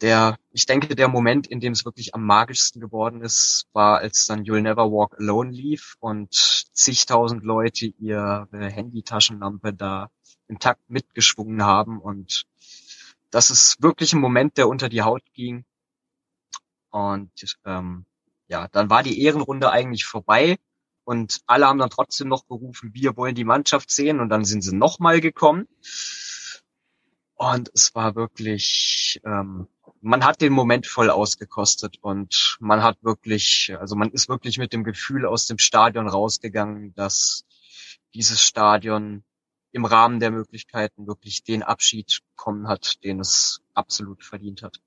der, 0.00 0.36
ich 0.50 0.66
denke, 0.66 0.96
der 0.96 1.08
Moment, 1.08 1.46
in 1.46 1.60
dem 1.60 1.72
es 1.72 1.84
wirklich 1.84 2.14
am 2.14 2.24
magischsten 2.24 2.80
geworden 2.80 3.22
ist, 3.22 3.66
war, 3.72 3.98
als 3.98 4.26
dann 4.26 4.42
You'll 4.42 4.60
Never 4.60 4.90
Walk 4.90 5.18
Alone 5.18 5.50
lief 5.50 5.96
und 6.00 6.34
zigtausend 6.72 7.44
Leute 7.44 7.86
ihre 7.86 8.48
Handytaschenlampe 8.52 9.72
da 9.72 10.10
im 10.48 10.58
Takt 10.58 10.90
mitgeschwungen 10.90 11.62
haben 11.62 12.00
und 12.00 12.46
das 13.32 13.50
ist 13.50 13.82
wirklich 13.82 14.12
ein 14.12 14.20
Moment, 14.20 14.58
der 14.58 14.68
unter 14.68 14.88
die 14.90 15.02
Haut 15.02 15.24
ging. 15.32 15.64
Und 16.90 17.56
ähm, 17.64 18.04
ja, 18.52 18.68
dann 18.68 18.90
war 18.90 19.02
die 19.02 19.22
Ehrenrunde 19.22 19.70
eigentlich 19.70 20.04
vorbei 20.04 20.58
und 21.04 21.40
alle 21.46 21.66
haben 21.66 21.78
dann 21.78 21.88
trotzdem 21.88 22.28
noch 22.28 22.46
gerufen, 22.46 22.90
wir 22.92 23.16
wollen 23.16 23.34
die 23.34 23.44
Mannschaft 23.44 23.90
sehen 23.90 24.20
und 24.20 24.28
dann 24.28 24.44
sind 24.44 24.60
sie 24.60 24.76
nochmal 24.76 25.22
gekommen. 25.22 25.66
Und 27.34 27.70
es 27.74 27.94
war 27.94 28.14
wirklich, 28.14 29.20
ähm, 29.24 29.68
man 30.02 30.24
hat 30.26 30.42
den 30.42 30.52
Moment 30.52 30.86
voll 30.86 31.08
ausgekostet 31.08 31.96
und 32.02 32.58
man 32.60 32.82
hat 32.82 33.02
wirklich, 33.02 33.74
also 33.80 33.96
man 33.96 34.10
ist 34.10 34.28
wirklich 34.28 34.58
mit 34.58 34.74
dem 34.74 34.84
Gefühl 34.84 35.24
aus 35.24 35.46
dem 35.46 35.56
Stadion 35.56 36.06
rausgegangen, 36.06 36.92
dass 36.94 37.46
dieses 38.14 38.42
Stadion 38.42 39.24
im 39.72 39.86
Rahmen 39.86 40.20
der 40.20 40.30
Möglichkeiten 40.30 41.06
wirklich 41.06 41.42
den 41.42 41.62
Abschied 41.62 42.20
bekommen 42.36 42.68
hat, 42.68 43.02
den 43.02 43.18
es 43.18 43.62
absolut 43.72 44.22
verdient 44.22 44.62
hat. 44.62 44.78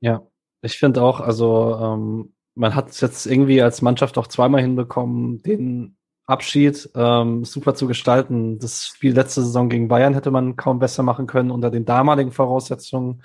Ja, 0.00 0.20
ich 0.60 0.78
finde 0.78 1.02
auch, 1.02 1.20
also 1.20 1.78
ähm, 1.80 2.34
man 2.58 2.74
hat 2.74 2.90
es 2.90 3.00
jetzt 3.00 3.26
irgendwie 3.26 3.62
als 3.62 3.82
Mannschaft 3.82 4.18
auch 4.18 4.26
zweimal 4.26 4.60
hinbekommen, 4.60 5.42
den 5.42 5.96
Abschied 6.26 6.90
ähm, 6.94 7.44
super 7.44 7.74
zu 7.74 7.86
gestalten. 7.86 8.58
Das 8.58 8.84
Spiel 8.86 9.14
letzte 9.14 9.42
Saison 9.42 9.68
gegen 9.68 9.88
Bayern 9.88 10.12
hätte 10.12 10.30
man 10.30 10.56
kaum 10.56 10.78
besser 10.78 11.02
machen 11.02 11.26
können 11.26 11.50
unter 11.50 11.70
den 11.70 11.84
damaligen 11.84 12.32
Voraussetzungen. 12.32 13.22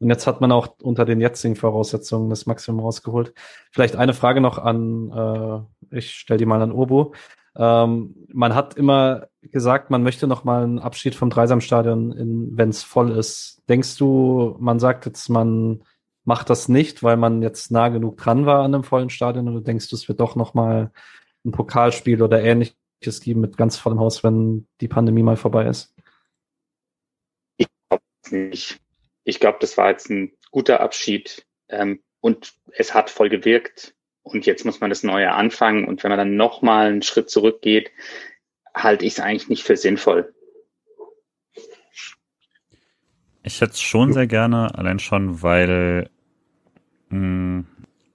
Und 0.00 0.10
jetzt 0.10 0.26
hat 0.26 0.40
man 0.40 0.50
auch 0.50 0.74
unter 0.82 1.04
den 1.04 1.20
jetzigen 1.20 1.54
Voraussetzungen 1.54 2.28
das 2.28 2.44
Maximum 2.46 2.80
rausgeholt. 2.80 3.32
Vielleicht 3.70 3.94
eine 3.96 4.14
Frage 4.14 4.40
noch 4.40 4.58
an, 4.58 5.10
äh, 5.90 5.96
ich 5.96 6.10
stelle 6.10 6.38
die 6.38 6.46
mal 6.46 6.60
an 6.60 6.72
Obo. 6.72 7.14
Ähm, 7.56 8.16
man 8.32 8.54
hat 8.54 8.74
immer 8.74 9.28
gesagt, 9.42 9.90
man 9.90 10.02
möchte 10.02 10.26
noch 10.26 10.42
mal 10.42 10.64
einen 10.64 10.78
Abschied 10.80 11.14
vom 11.14 11.30
Dreisamstadion, 11.30 12.50
wenn 12.56 12.68
es 12.68 12.82
voll 12.82 13.12
ist. 13.12 13.62
Denkst 13.68 13.96
du, 13.96 14.56
man 14.58 14.80
sagt 14.80 15.06
jetzt, 15.06 15.28
man 15.28 15.84
macht 16.24 16.50
das 16.50 16.68
nicht, 16.68 17.02
weil 17.02 17.16
man 17.16 17.42
jetzt 17.42 17.70
nah 17.70 17.88
genug 17.88 18.16
dran 18.16 18.46
war 18.46 18.64
an 18.64 18.74
einem 18.74 18.84
vollen 18.84 19.10
Stadion, 19.10 19.48
oder 19.48 19.60
denkst 19.60 19.88
du, 19.88 19.96
es 19.96 20.08
wird 20.08 20.20
doch 20.20 20.36
noch 20.36 20.54
mal 20.54 20.92
ein 21.44 21.52
Pokalspiel 21.52 22.22
oder 22.22 22.42
ähnliches 22.42 23.20
geben 23.20 23.40
mit 23.40 23.56
ganz 23.56 23.76
vollem 23.76 23.98
Haus, 23.98 24.22
wenn 24.22 24.66
die 24.80 24.88
Pandemie 24.88 25.22
mal 25.22 25.36
vorbei 25.36 25.66
ist? 25.66 25.94
Ich 27.56 27.66
glaube 27.88 28.04
nicht. 28.30 28.80
Ich 29.24 29.40
glaube, 29.40 29.58
das 29.60 29.76
war 29.76 29.90
jetzt 29.90 30.10
ein 30.10 30.32
guter 30.50 30.80
Abschied 30.80 31.46
ähm, 31.68 32.02
und 32.20 32.54
es 32.76 32.94
hat 32.94 33.10
voll 33.10 33.28
gewirkt. 33.28 33.94
Und 34.24 34.46
jetzt 34.46 34.64
muss 34.64 34.80
man 34.80 34.90
das 34.90 35.02
Neue 35.02 35.32
anfangen. 35.32 35.84
Und 35.84 36.02
wenn 36.02 36.10
man 36.10 36.18
dann 36.18 36.36
nochmal 36.36 36.86
einen 36.86 37.02
Schritt 37.02 37.28
zurückgeht, 37.28 37.90
halte 38.72 39.04
ich 39.04 39.14
es 39.14 39.20
eigentlich 39.20 39.48
nicht 39.48 39.64
für 39.64 39.76
sinnvoll. 39.76 40.32
Ich 43.42 43.60
hätte 43.60 43.72
es 43.72 43.80
schon 43.80 44.12
sehr 44.12 44.26
gerne, 44.26 44.76
allein 44.76 44.98
schon, 44.98 45.42
weil 45.42 46.10
mh, 47.10 47.18
hm, 47.18 47.66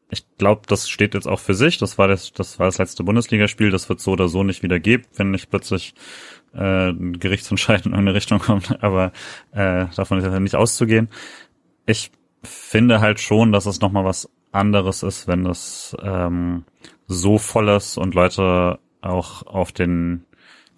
ich 0.10 0.26
glaube, 0.38 0.62
das 0.68 0.90
steht 0.90 1.14
jetzt 1.14 1.28
auch 1.28 1.40
für 1.40 1.54
sich. 1.54 1.78
Das 1.78 1.98
war 1.98 2.08
das, 2.08 2.32
das 2.32 2.60
war 2.60 2.68
das 2.68 2.78
letzte 2.78 3.04
Bundesligaspiel. 3.04 3.72
Das 3.72 3.90
wird 3.90 4.00
so 4.00 4.12
oder 4.12 4.30
so 4.30 4.44
nicht 4.44 4.64
wieder 4.64 4.80
geben, 4.80 5.04
wenn 5.16 5.32
nicht 5.32 5.50
plötzlich 5.50 5.96
äh, 6.54 6.90
ein 6.90 7.20
Gerichtsentscheid 7.20 7.86
in 7.86 7.94
eine 7.94 8.14
Richtung 8.14 8.40
kommt. 8.40 8.82
Aber 8.84 9.12
äh, 9.52 9.86
davon 9.96 10.20
ist 10.20 10.24
ja 10.24 10.40
nicht 10.40 10.56
auszugehen. 10.56 11.10
Ich 11.86 12.12
finde 12.44 13.02
halt 13.02 13.20
schon, 13.20 13.52
dass 13.52 13.66
es 13.66 13.82
nochmal 13.82 14.06
was 14.06 14.30
anderes 14.52 15.04
ist, 15.04 15.28
wenn 15.28 15.46
es 15.46 15.96
ähm, 16.02 16.64
so 17.08 17.38
voll 17.38 17.70
ist 17.70 17.98
und 17.98 18.16
Leute 18.16 18.80
auch 19.02 19.46
auf 19.46 19.72
den 19.72 20.26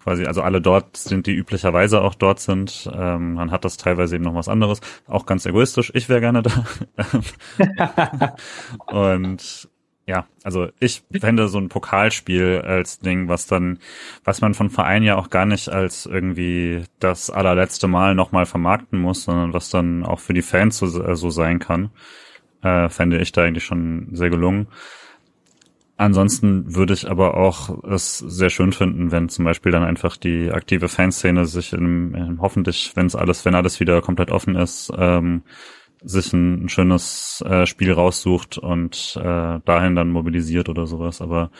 quasi, 0.02 0.24
also 0.24 0.42
alle 0.42 0.60
dort 0.60 0.96
sind, 0.96 1.26
die 1.26 1.34
üblicherweise 1.34 2.00
auch 2.02 2.14
dort 2.14 2.40
sind. 2.40 2.90
Ähm, 2.92 3.34
man 3.34 3.50
hat 3.50 3.64
das 3.64 3.76
teilweise 3.76 4.16
eben 4.16 4.24
noch 4.24 4.34
was 4.34 4.48
anderes. 4.48 4.80
Auch 5.06 5.26
ganz 5.26 5.46
egoistisch. 5.46 5.92
Ich 5.94 6.08
wäre 6.08 6.20
gerne 6.20 6.42
da. 6.42 8.36
und 8.86 9.68
ja, 10.06 10.26
also 10.42 10.68
ich 10.80 11.02
fände 11.20 11.46
so 11.46 11.58
ein 11.58 11.68
Pokalspiel 11.68 12.62
als 12.66 12.98
Ding, 12.98 13.28
was 13.28 13.46
dann, 13.46 13.78
was 14.24 14.40
man 14.40 14.54
von 14.54 14.68
Verein 14.68 15.04
ja 15.04 15.16
auch 15.16 15.30
gar 15.30 15.46
nicht 15.46 15.68
als 15.68 16.04
irgendwie 16.04 16.82
das 16.98 17.30
allerletzte 17.30 17.86
Mal 17.86 18.16
nochmal 18.16 18.44
vermarkten 18.46 18.98
muss, 18.98 19.22
sondern 19.22 19.52
was 19.52 19.70
dann 19.70 20.04
auch 20.04 20.18
für 20.18 20.34
die 20.34 20.42
Fans 20.42 20.78
so, 20.78 21.00
äh, 21.00 21.14
so 21.14 21.30
sein 21.30 21.60
kann, 21.60 21.90
äh, 22.62 22.88
fände 22.88 23.18
ich 23.18 23.30
da 23.30 23.44
eigentlich 23.44 23.64
schon 23.64 24.08
sehr 24.12 24.30
gelungen. 24.30 24.66
Ansonsten 26.00 26.74
würde 26.74 26.94
ich 26.94 27.10
aber 27.10 27.36
auch 27.36 27.84
es 27.84 28.16
sehr 28.20 28.48
schön 28.48 28.72
finden, 28.72 29.12
wenn 29.12 29.28
zum 29.28 29.44
Beispiel 29.44 29.70
dann 29.70 29.82
einfach 29.82 30.16
die 30.16 30.50
aktive 30.50 30.88
Fanszene 30.88 31.44
sich 31.44 31.74
in, 31.74 32.14
in 32.14 32.40
hoffentlich, 32.40 32.92
wenn 32.94 33.04
es 33.04 33.14
alles, 33.14 33.44
wenn 33.44 33.54
alles 33.54 33.80
wieder 33.80 34.00
komplett 34.00 34.30
offen 34.30 34.54
ist, 34.54 34.90
ähm, 34.96 35.42
sich 36.02 36.32
ein, 36.32 36.64
ein 36.64 36.68
schönes 36.70 37.44
äh, 37.46 37.66
Spiel 37.66 37.92
raussucht 37.92 38.56
und 38.56 39.14
äh, 39.22 39.60
dahin 39.62 39.94
dann 39.94 40.08
mobilisiert 40.08 40.70
oder 40.70 40.86
sowas. 40.86 41.20
Aber 41.20 41.50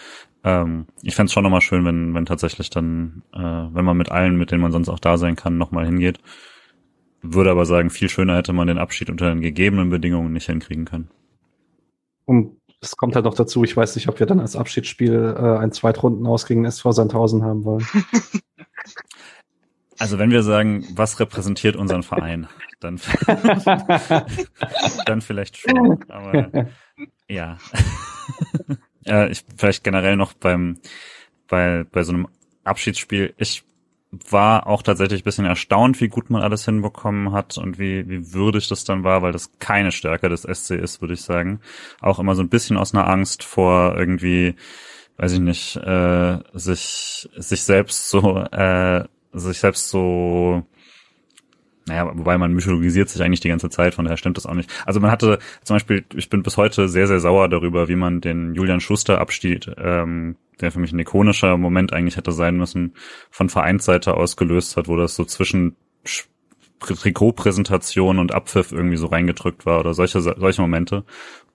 ähm, 0.42 0.86
ich 1.02 1.14
fände 1.14 1.26
es 1.26 1.34
schon 1.34 1.42
nochmal 1.42 1.60
schön, 1.60 1.84
wenn, 1.84 2.14
wenn 2.14 2.24
tatsächlich 2.24 2.70
dann, 2.70 3.22
äh, 3.34 3.38
wenn 3.38 3.84
man 3.84 3.98
mit 3.98 4.10
allen, 4.10 4.38
mit 4.38 4.52
denen 4.52 4.62
man 4.62 4.72
sonst 4.72 4.88
auch 4.88 5.00
da 5.00 5.18
sein 5.18 5.36
kann, 5.36 5.58
nochmal 5.58 5.84
hingeht. 5.84 6.18
Würde 7.20 7.50
aber 7.50 7.66
sagen, 7.66 7.90
viel 7.90 8.08
schöner 8.08 8.36
hätte 8.36 8.54
man 8.54 8.68
den 8.68 8.78
Abschied 8.78 9.10
unter 9.10 9.28
den 9.28 9.42
gegebenen 9.42 9.90
Bedingungen 9.90 10.32
nicht 10.32 10.46
hinkriegen 10.46 10.86
können. 10.86 11.10
Und 12.24 12.59
es 12.80 12.96
kommt 12.96 13.14
halt 13.14 13.26
noch 13.26 13.34
dazu, 13.34 13.64
ich 13.64 13.76
weiß 13.76 13.94
nicht, 13.96 14.08
ob 14.08 14.18
wir 14.18 14.26
dann 14.26 14.40
als 14.40 14.56
Abschiedsspiel 14.56 15.36
äh, 15.36 15.58
ein 15.58 15.72
Zweitrunden 15.72 16.26
aus 16.26 16.46
gegen 16.46 16.64
SV 16.64 16.92
Sandhausen 16.92 17.44
haben 17.44 17.64
wollen. 17.64 17.86
Also 19.98 20.18
wenn 20.18 20.30
wir 20.30 20.42
sagen, 20.42 20.86
was 20.94 21.20
repräsentiert 21.20 21.76
unseren 21.76 22.02
Verein, 22.02 22.48
dann, 22.80 22.98
dann 25.04 25.20
vielleicht 25.20 25.58
schon. 25.58 26.02
Aber 26.08 26.68
Ja. 27.28 27.58
äh, 29.06 29.30
ich, 29.30 29.44
vielleicht 29.58 29.84
generell 29.84 30.16
noch 30.16 30.32
beim, 30.32 30.78
bei, 31.48 31.84
bei 31.84 32.02
so 32.02 32.14
einem 32.14 32.28
Abschiedsspiel. 32.64 33.34
Ich 33.36 33.62
war 34.12 34.66
auch 34.66 34.82
tatsächlich 34.82 35.22
ein 35.22 35.24
bisschen 35.24 35.44
erstaunt, 35.44 36.00
wie 36.00 36.08
gut 36.08 36.30
man 36.30 36.42
alles 36.42 36.64
hinbekommen 36.64 37.32
hat 37.32 37.58
und 37.58 37.78
wie, 37.78 38.08
wie 38.08 38.32
würdig 38.32 38.68
das 38.68 38.84
dann 38.84 39.04
war, 39.04 39.22
weil 39.22 39.32
das 39.32 39.52
keine 39.60 39.92
Stärke 39.92 40.28
des 40.28 40.42
SC 40.42 40.72
ist, 40.72 41.00
würde 41.00 41.14
ich 41.14 41.22
sagen. 41.22 41.60
Auch 42.00 42.18
immer 42.18 42.34
so 42.34 42.42
ein 42.42 42.48
bisschen 42.48 42.76
aus 42.76 42.92
einer 42.92 43.08
Angst 43.08 43.44
vor 43.44 43.96
irgendwie, 43.96 44.56
weiß 45.16 45.32
ich 45.32 45.40
nicht, 45.40 45.76
äh, 45.76 46.38
sich, 46.54 47.28
sich 47.36 47.62
selbst 47.62 48.10
so, 48.10 48.38
äh, 48.38 49.04
sich 49.32 49.58
selbst 49.58 49.88
so 49.90 50.66
naja, 51.86 52.10
wobei 52.14 52.38
man 52.38 52.52
mythologisiert 52.52 53.08
sich 53.08 53.20
eigentlich 53.22 53.40
die 53.40 53.48
ganze 53.48 53.68
Zeit, 53.68 53.94
von 53.94 54.04
daher 54.04 54.16
stimmt 54.16 54.36
das 54.36 54.46
auch 54.46 54.54
nicht. 54.54 54.70
Also 54.86 55.00
man 55.00 55.10
hatte 55.10 55.40
zum 55.64 55.74
Beispiel, 55.74 56.04
ich 56.14 56.30
bin 56.30 56.42
bis 56.42 56.56
heute 56.56 56.88
sehr, 56.88 57.08
sehr 57.08 57.18
sauer 57.18 57.48
darüber, 57.48 57.88
wie 57.88 57.96
man 57.96 58.20
den 58.20 58.54
Julian 58.54 58.80
Schuster 58.80 59.20
Abschied, 59.20 59.68
ähm, 59.76 60.36
der 60.60 60.72
für 60.72 60.80
mich 60.80 60.92
ein 60.92 60.98
ikonischer 60.98 61.56
Moment 61.56 61.92
eigentlich 61.92 62.16
hätte 62.16 62.32
sein 62.32 62.56
müssen, 62.56 62.94
von 63.30 63.48
Vereinsseite 63.48 64.14
aus 64.14 64.36
gelöst 64.36 64.76
hat, 64.76 64.88
wo 64.88 64.96
das 64.96 65.14
so 65.14 65.24
zwischen 65.24 65.76
Trikotpräsentation 66.80 68.18
und 68.18 68.32
Abpfiff 68.32 68.72
irgendwie 68.72 68.96
so 68.96 69.06
reingedrückt 69.06 69.66
war 69.66 69.80
oder 69.80 69.94
solche, 69.94 70.20
solche 70.20 70.62
Momente. 70.62 71.04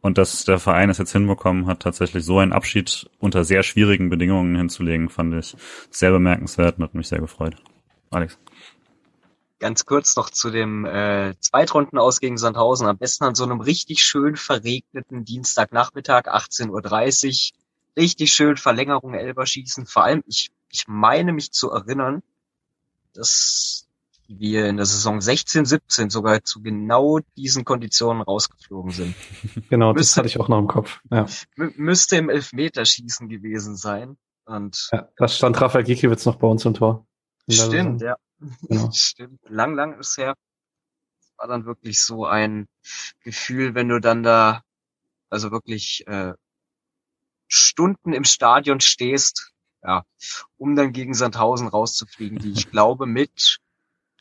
Und 0.01 0.19
dass 0.19 0.45
der 0.45 0.59
Verein 0.59 0.91
es 0.91 0.99
jetzt 0.99 1.13
hinbekommen 1.13 1.65
hat, 1.65 1.79
tatsächlich 1.79 2.23
so 2.23 2.37
einen 2.37 2.53
Abschied 2.53 3.09
unter 3.17 3.43
sehr 3.43 3.63
schwierigen 3.63 4.09
Bedingungen 4.09 4.55
hinzulegen, 4.55 5.09
fand 5.09 5.33
ich 5.33 5.55
sehr 5.89 6.11
bemerkenswert 6.11 6.77
und 6.77 6.83
hat 6.83 6.93
mich 6.93 7.07
sehr 7.07 7.19
gefreut. 7.19 7.55
Alex. 8.11 8.37
Ganz 9.57 9.85
kurz 9.85 10.15
noch 10.15 10.29
zu 10.29 10.51
dem 10.51 10.85
äh, 10.85 11.33
Zweitrunden 11.39 11.97
aus 11.97 12.19
gegen 12.19 12.37
Sandhausen. 12.37 12.87
Am 12.87 12.97
besten 12.97 13.23
an 13.23 13.35
so 13.35 13.45
einem 13.45 13.61
richtig 13.61 14.03
schön 14.03 14.35
verregneten 14.35 15.25
Dienstagnachmittag, 15.25 16.25
18.30 16.25 17.53
Uhr. 17.53 17.59
Richtig 17.97 18.33
schön 18.33 18.57
Verlängerung 18.57 19.13
Elberschießen. 19.13 19.85
Vor 19.85 20.03
allem, 20.03 20.23
ich, 20.27 20.51
ich 20.69 20.87
meine 20.87 21.33
mich 21.33 21.51
zu 21.51 21.71
erinnern, 21.71 22.23
dass 23.13 23.87
wir 24.27 24.67
in 24.67 24.77
der 24.77 24.85
Saison 24.85 25.21
16, 25.21 25.65
17 25.65 26.09
sogar 26.09 26.43
zu 26.43 26.61
genau 26.61 27.19
diesen 27.37 27.63
Konditionen 27.63 28.21
rausgeflogen 28.21 28.91
sind. 28.91 29.15
Genau, 29.69 29.93
müsste, 29.93 30.01
das 30.01 30.17
hatte 30.17 30.27
ich 30.27 30.39
auch 30.39 30.47
noch 30.47 30.59
im 30.59 30.67
Kopf. 30.67 30.99
Ja. 31.11 31.25
Müsste 31.55 32.17
im 32.17 32.29
Elfmeterschießen 32.29 33.29
gewesen 33.29 33.75
sein. 33.75 34.17
Und 34.45 34.89
ja, 34.91 35.09
das 35.17 35.37
stand 35.37 35.59
Rafael 35.59 35.83
Gikiewicz 35.83 36.25
noch 36.25 36.35
bei 36.35 36.47
uns 36.47 36.65
im 36.65 36.73
Tor. 36.73 37.05
Stimmt, 37.49 38.01
ja. 38.01 38.17
Genau. 38.63 38.91
Stimmt. 38.93 39.39
Lang, 39.47 39.75
lang 39.75 39.99
ist 39.99 40.17
her. 40.17 40.35
War 41.37 41.47
dann 41.47 41.65
wirklich 41.65 42.03
so 42.03 42.25
ein 42.25 42.67
Gefühl, 43.23 43.75
wenn 43.75 43.89
du 43.89 43.99
dann 43.99 44.23
da, 44.23 44.63
also 45.29 45.51
wirklich 45.51 46.05
äh, 46.07 46.33
Stunden 47.47 48.13
im 48.13 48.23
Stadion 48.23 48.79
stehst, 48.79 49.51
ja, 49.83 50.03
um 50.57 50.75
dann 50.75 50.93
gegen 50.93 51.13
Sandhausen 51.13 51.67
rauszufliegen, 51.67 52.39
die 52.39 52.51
ich 52.51 52.71
glaube 52.71 53.05
mit 53.05 53.59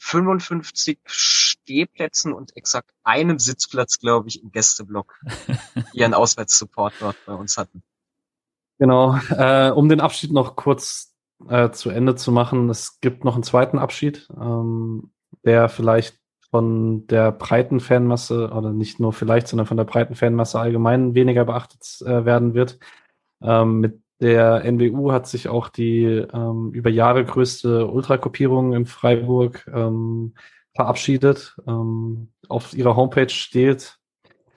55 0.00 0.98
Stehplätzen 1.06 2.32
und 2.32 2.56
exakt 2.56 2.90
einem 3.04 3.38
Sitzplatz, 3.38 3.98
glaube 3.98 4.28
ich, 4.28 4.42
im 4.42 4.52
Gästeblock 4.52 5.18
ihren 5.94 6.12
Auswärtssupport 6.12 6.92
dort 7.00 7.16
bei 7.24 7.32
uns 7.32 7.56
hatten. 7.56 7.82
Genau. 8.78 9.16
Äh, 9.30 9.70
um 9.70 9.88
den 9.88 10.00
Abschied 10.00 10.32
noch 10.32 10.56
kurz 10.56 11.14
äh, 11.48 11.70
zu 11.70 11.90
Ende 11.90 12.16
zu 12.16 12.32
machen. 12.32 12.68
Es 12.68 13.00
gibt 13.00 13.24
noch 13.24 13.34
einen 13.34 13.42
zweiten 13.42 13.78
Abschied, 13.78 14.28
ähm, 14.38 15.12
der 15.44 15.68
vielleicht 15.68 16.18
von 16.50 17.06
der 17.06 17.32
breiten 17.32 17.80
Fanmasse, 17.80 18.50
oder 18.50 18.72
nicht 18.72 19.00
nur 19.00 19.12
vielleicht, 19.12 19.48
sondern 19.48 19.66
von 19.66 19.76
der 19.76 19.84
breiten 19.84 20.14
Fanmasse 20.14 20.60
allgemein 20.60 21.14
weniger 21.14 21.44
beachtet 21.44 22.00
äh, 22.02 22.24
werden 22.24 22.54
wird. 22.54 22.78
Ähm, 23.44 23.80
mit 23.80 24.00
der 24.20 24.64
NBU 24.64 25.12
hat 25.12 25.26
sich 25.26 25.48
auch 25.48 25.68
die 25.68 26.04
ähm, 26.04 26.70
über 26.72 26.90
Jahre 26.90 27.24
größte 27.24 27.86
Ultrakopierung 27.86 28.72
in 28.72 28.86
Freiburg 28.86 29.70
ähm, 29.72 30.34
verabschiedet. 30.74 31.56
Ähm, 31.66 32.30
auf 32.48 32.74
ihrer 32.74 32.96
Homepage 32.96 33.28
steht, 33.28 33.98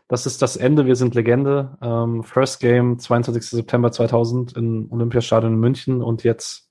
das 0.07 0.25
ist 0.25 0.41
das 0.41 0.55
Ende, 0.55 0.85
wir 0.85 0.95
sind 0.95 1.15
Legende. 1.15 1.77
Ähm, 1.81 2.23
First 2.23 2.61
Game, 2.61 2.97
22. 2.97 3.43
September 3.45 3.91
2000 3.91 4.55
im 4.55 4.87
Olympiastadion 4.89 5.53
in 5.53 5.59
München 5.59 6.01
und 6.01 6.23
jetzt 6.23 6.69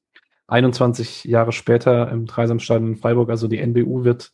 21 0.48 1.24
Jahre 1.24 1.52
später 1.52 2.10
im 2.10 2.26
Dreisamstadion 2.26 2.92
in 2.92 2.96
Freiburg. 2.96 3.30
Also 3.30 3.48
die 3.48 3.58
NBU 3.58 4.04
wird 4.04 4.32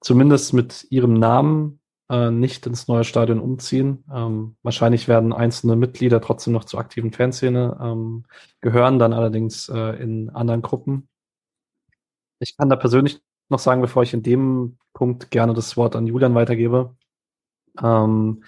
zumindest 0.00 0.52
mit 0.52 0.86
ihrem 0.90 1.14
Namen 1.14 1.80
äh, 2.08 2.30
nicht 2.30 2.66
ins 2.66 2.88
neue 2.88 3.04
Stadion 3.04 3.40
umziehen. 3.40 4.04
Ähm, 4.12 4.56
wahrscheinlich 4.62 5.08
werden 5.08 5.32
einzelne 5.32 5.76
Mitglieder 5.76 6.20
trotzdem 6.20 6.52
noch 6.52 6.64
zur 6.64 6.80
aktiven 6.80 7.12
Fanszene 7.12 7.78
ähm, 7.80 8.24
gehören, 8.60 8.98
dann 8.98 9.12
allerdings 9.12 9.68
äh, 9.68 10.00
in 10.02 10.30
anderen 10.30 10.62
Gruppen. 10.62 11.08
Ich 12.38 12.56
kann 12.56 12.68
da 12.68 12.76
persönlich 12.76 13.20
noch 13.48 13.58
sagen, 13.58 13.80
bevor 13.80 14.02
ich 14.02 14.14
in 14.14 14.22
dem 14.22 14.78
Punkt 14.92 15.30
gerne 15.30 15.54
das 15.54 15.76
Wort 15.76 15.96
an 15.96 16.06
Julian 16.06 16.34
weitergebe, 16.34 16.94
ähm, 17.82 18.44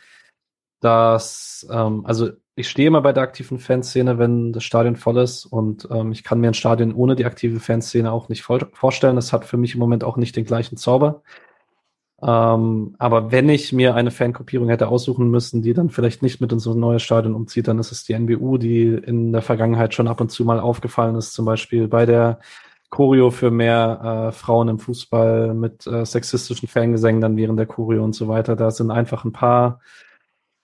dass, 0.80 1.66
ähm, 1.70 2.06
also 2.06 2.30
ich 2.54 2.68
stehe 2.68 2.88
immer 2.88 3.02
bei 3.02 3.12
der 3.12 3.22
aktiven 3.22 3.58
Fanszene, 3.58 4.18
wenn 4.18 4.52
das 4.52 4.64
Stadion 4.64 4.96
voll 4.96 5.18
ist 5.18 5.46
und 5.46 5.88
ähm, 5.90 6.10
ich 6.12 6.24
kann 6.24 6.40
mir 6.40 6.48
ein 6.48 6.54
Stadion 6.54 6.92
ohne 6.94 7.14
die 7.14 7.24
aktive 7.24 7.60
Fanszene 7.60 8.10
auch 8.10 8.28
nicht 8.28 8.42
vorstellen. 8.42 9.16
Das 9.16 9.32
hat 9.32 9.44
für 9.44 9.56
mich 9.56 9.74
im 9.74 9.80
Moment 9.80 10.02
auch 10.02 10.16
nicht 10.16 10.34
den 10.34 10.44
gleichen 10.44 10.76
Zauber. 10.76 11.22
Ähm, 12.20 12.96
aber 12.98 13.30
wenn 13.30 13.48
ich 13.48 13.72
mir 13.72 13.94
eine 13.94 14.10
Fankopierung 14.10 14.68
hätte 14.68 14.88
aussuchen 14.88 15.30
müssen, 15.30 15.62
die 15.62 15.72
dann 15.72 15.90
vielleicht 15.90 16.22
nicht 16.22 16.40
mit 16.40 16.52
in 16.52 16.58
so 16.58 16.72
ein 16.72 16.80
neues 16.80 17.02
Stadion 17.02 17.34
umzieht, 17.34 17.68
dann 17.68 17.78
ist 17.78 17.92
es 17.92 18.04
die 18.04 18.14
NBU, 18.14 18.58
die 18.58 18.88
in 18.88 19.32
der 19.32 19.42
Vergangenheit 19.42 19.94
schon 19.94 20.08
ab 20.08 20.20
und 20.20 20.30
zu 20.30 20.44
mal 20.44 20.58
aufgefallen 20.58 21.14
ist, 21.14 21.32
zum 21.32 21.44
Beispiel 21.44 21.86
bei 21.86 22.06
der 22.06 22.40
Choreo 22.90 23.30
für 23.30 23.50
mehr 23.50 24.30
äh, 24.30 24.32
Frauen 24.32 24.68
im 24.68 24.78
Fußball 24.78 25.54
mit 25.54 25.86
äh, 25.86 26.04
sexistischen 26.04 26.68
Fangesängen 26.68 27.20
dann 27.20 27.36
während 27.36 27.58
der 27.58 27.66
Choreo 27.66 28.02
und 28.02 28.14
so 28.14 28.28
weiter. 28.28 28.56
Da 28.56 28.70
sind 28.70 28.90
einfach 28.90 29.24
ein 29.24 29.32
paar 29.32 29.80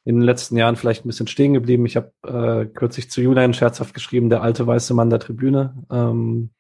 in 0.05 0.17
den 0.17 0.23
letzten 0.23 0.57
Jahren 0.57 0.77
vielleicht 0.77 1.05
ein 1.05 1.09
bisschen 1.09 1.29
stehen 1.29 1.55
geblieben. 1.55 1.87
Ich 1.87 1.97
habe 1.97 2.13
äh, 2.27 2.67
kürzlich 2.67 3.11
zu 3.11 3.21
Julian 3.21 3.55
scherzhaft 3.55 3.95
geschrieben, 3.95 4.29
der 4.29 4.43
alte 4.43 4.67
weiße 4.67 4.93
Mann 4.95 5.11
der 5.11 5.21
Tribüne. 5.21 5.75
Ähm, 5.91 6.51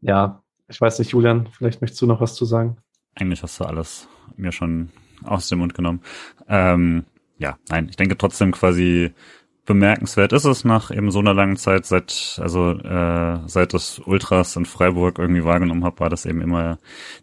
ja, 0.00 0.42
ich 0.68 0.80
weiß 0.80 0.98
nicht, 0.98 1.12
Julian, 1.12 1.48
vielleicht 1.52 1.80
möchtest 1.80 2.02
du 2.02 2.06
noch 2.06 2.20
was 2.20 2.34
zu 2.34 2.44
sagen. 2.44 2.76
Eigentlich 3.14 3.42
hast 3.42 3.60
du 3.60 3.64
alles 3.64 4.08
mir 4.36 4.52
schon 4.52 4.90
aus 5.24 5.48
dem 5.48 5.58
Mund 5.58 5.74
genommen. 5.74 6.00
Ähm, 6.48 7.04
ja, 7.38 7.58
nein, 7.68 7.88
ich 7.90 7.96
denke 7.96 8.16
trotzdem 8.16 8.52
quasi 8.52 9.12
bemerkenswert 9.64 10.32
ist 10.32 10.44
es 10.44 10.64
nach 10.64 10.90
eben 10.90 11.12
so 11.12 11.20
einer 11.20 11.34
langen 11.34 11.56
Zeit, 11.56 11.86
seit 11.86 12.40
also 12.42 12.72
äh, 12.72 13.38
seit 13.46 13.74
das 13.74 14.00
Ultras 14.00 14.56
in 14.56 14.64
Freiburg 14.64 15.20
irgendwie 15.20 15.44
wahrgenommen 15.44 15.84
habe, 15.84 16.00
war 16.00 16.10
das 16.10 16.26
eben 16.26 16.40
immer 16.40 16.78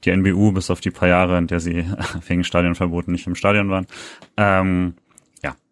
die 0.06 0.12
NBU 0.12 0.54
bis 0.54 0.72
auf 0.72 0.80
die 0.80 0.92
paar 0.92 1.10
Jahre, 1.10 1.38
in 1.38 1.48
der 1.48 1.60
sie 1.60 1.86
wegen 2.28 2.46
Stadionverboten 2.46 3.12
nicht 3.12 3.28
im 3.28 3.36
Stadion 3.36 3.70
waren. 3.70 3.88
Ähm, 4.38 4.94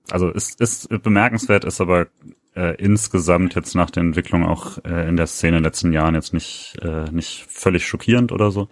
also 0.09 0.29
ist, 0.29 0.61
ist 0.61 0.89
bemerkenswert, 1.03 1.65
ist 1.65 1.81
aber 1.81 2.07
äh, 2.55 2.75
insgesamt 2.81 3.55
jetzt 3.55 3.75
nach 3.75 3.89
der 3.89 4.03
Entwicklung 4.03 4.45
auch 4.45 4.77
äh, 4.85 5.07
in 5.07 5.17
der 5.17 5.27
Szene 5.27 5.57
in 5.57 5.63
den 5.63 5.65
letzten 5.65 5.93
Jahren 5.93 6.15
jetzt 6.15 6.33
nicht, 6.33 6.77
äh, 6.81 7.09
nicht 7.11 7.45
völlig 7.49 7.85
schockierend 7.85 8.31
oder 8.31 8.51
so. 8.51 8.69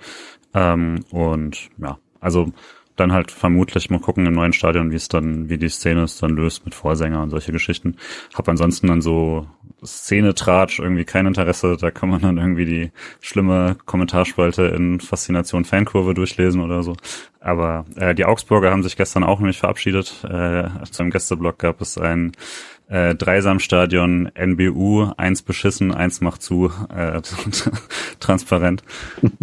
Ähm, 0.55 1.03
und 1.11 1.69
ja, 1.77 1.99
also 2.19 2.51
dann 2.95 3.11
halt 3.11 3.31
vermutlich 3.31 3.89
mal 3.89 3.99
gucken 3.99 4.25
im 4.25 4.33
neuen 4.33 4.53
Stadion, 4.53 4.91
wie 4.91 4.95
es 4.95 5.09
dann, 5.09 5.49
wie 5.49 5.57
die 5.57 5.69
Szene 5.69 6.03
es 6.03 6.17
dann 6.17 6.31
löst 6.31 6.65
mit 6.65 6.73
Vorsänger 6.73 7.21
und 7.21 7.29
solche 7.29 7.51
Geschichten. 7.51 7.97
Hab 8.33 8.47
ansonsten 8.47 8.87
dann 8.87 9.01
so 9.01 9.47
Szene-Tratsch 9.83 10.79
irgendwie 10.79 11.03
kein 11.03 11.25
Interesse. 11.25 11.77
Da 11.79 11.91
kann 11.91 12.09
man 12.09 12.21
dann 12.21 12.37
irgendwie 12.37 12.65
die 12.65 12.91
schlimme 13.19 13.75
Kommentarspalte 13.85 14.63
in 14.63 15.01
Faszination 15.01 15.65
Fankurve 15.65 16.13
durchlesen 16.13 16.61
oder 16.61 16.83
so. 16.83 16.95
Aber 17.41 17.85
äh, 17.97 18.15
die 18.15 18.25
Augsburger 18.25 18.71
haben 18.71 18.83
sich 18.83 18.95
gestern 18.95 19.23
auch 19.23 19.39
nämlich 19.39 19.59
verabschiedet. 19.59 20.23
Äh, 20.23 20.69
zum 20.89 21.11
Gästeblock 21.11 21.59
gab 21.59 21.81
es 21.81 21.97
ein 21.97 22.31
äh, 22.87 23.13
Dreisamstadion 23.13 24.31
NBU, 24.33 25.11
eins 25.17 25.41
beschissen, 25.41 25.93
eins 25.93 26.21
macht 26.21 26.41
zu, 26.41 26.71
äh, 26.95 27.21
transparent. 28.19 28.83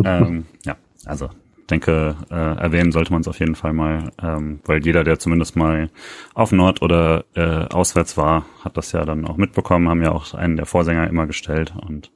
ähm, 0.04 0.46
ja, 0.64 0.76
also 1.06 1.30
denke, 1.70 2.16
äh, 2.30 2.34
erwähnen 2.34 2.92
sollte 2.92 3.12
man 3.12 3.22
es 3.22 3.28
auf 3.28 3.40
jeden 3.40 3.54
Fall 3.54 3.72
mal, 3.72 4.10
ähm, 4.22 4.60
weil 4.64 4.84
jeder, 4.84 5.04
der 5.04 5.18
zumindest 5.18 5.56
mal 5.56 5.90
auf 6.34 6.52
Nord 6.52 6.82
oder 6.82 7.24
äh, 7.34 7.66
auswärts 7.72 8.16
war, 8.16 8.44
hat 8.62 8.76
das 8.76 8.92
ja 8.92 9.04
dann 9.04 9.26
auch 9.26 9.36
mitbekommen, 9.36 9.88
haben 9.88 10.02
ja 10.02 10.12
auch 10.12 10.34
einen 10.34 10.56
der 10.56 10.66
Vorsänger 10.66 11.08
immer 11.08 11.26
gestellt 11.26 11.72
und 11.86 12.12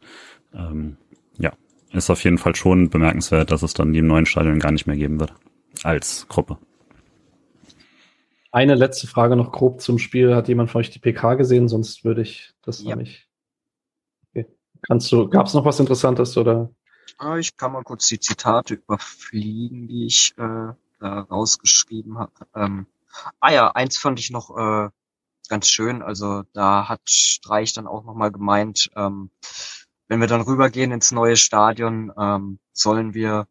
ähm, 0.55 0.97
ja, 1.39 1.53
ist 1.93 2.11
auf 2.11 2.23
jeden 2.25 2.39
Fall 2.39 2.55
schon 2.55 2.91
bemerkenswert, 2.91 3.51
dass 3.51 3.63
es 3.63 3.75
dann 3.75 3.93
die 3.93 4.01
im 4.01 4.07
neuen 4.07 4.27
Stadion 4.27 4.59
gar 4.59 4.73
nicht 4.73 4.87
mehr 4.87 4.97
geben 4.97 5.21
wird 5.21 5.35
als 5.83 6.27
Gruppe. 6.29 6.59
Eine 8.53 8.75
letzte 8.75 9.07
Frage 9.07 9.37
noch 9.37 9.53
grob 9.53 9.83
zum 9.83 9.99
Spiel. 9.99 10.35
Hat 10.35 10.49
jemand 10.49 10.71
von 10.71 10.81
euch 10.81 10.89
die 10.89 10.99
PK 10.99 11.35
gesehen? 11.35 11.69
Sonst 11.69 12.05
würde 12.05 12.23
ich 12.23 12.55
das 12.63 12.83
ja. 12.83 12.91
noch 12.91 12.97
nicht. 12.97 13.29
Okay. 14.31 14.47
Kannst 14.81 15.13
du, 15.13 15.29
gab 15.29 15.47
es 15.47 15.53
noch 15.53 15.67
was 15.67 15.79
Interessantes 15.79 16.39
oder? 16.39 16.71
Ich 17.39 17.57
kann 17.57 17.73
mal 17.73 17.83
kurz 17.83 18.07
die 18.09 18.21
Zitate 18.21 18.75
überfliegen, 18.75 19.89
die 19.89 20.07
ich 20.07 20.35
äh, 20.37 20.75
da 21.01 21.21
rausgeschrieben 21.21 22.19
habe. 22.19 22.33
Ähm, 22.55 22.87
ah 23.41 23.51
ja, 23.51 23.71
eins 23.71 23.97
fand 23.97 24.21
ich 24.21 24.31
noch 24.31 24.57
äh, 24.57 24.91
ganz 25.49 25.69
schön. 25.69 26.03
Also 26.03 26.43
da 26.53 26.89
hat 26.89 27.01
Streich 27.09 27.73
dann 27.73 27.87
auch 27.87 28.05
nochmal 28.05 28.31
gemeint, 28.31 28.91
ähm, 28.97 29.31
wenn 30.09 30.21
wir 30.21 30.29
dann 30.29 30.43
rübergehen 30.43 30.93
ins 30.93 31.11
neue 31.11 31.37
Stadion, 31.37 32.13
ähm, 32.19 32.59
sollen 32.73 33.15
wir 33.15 33.49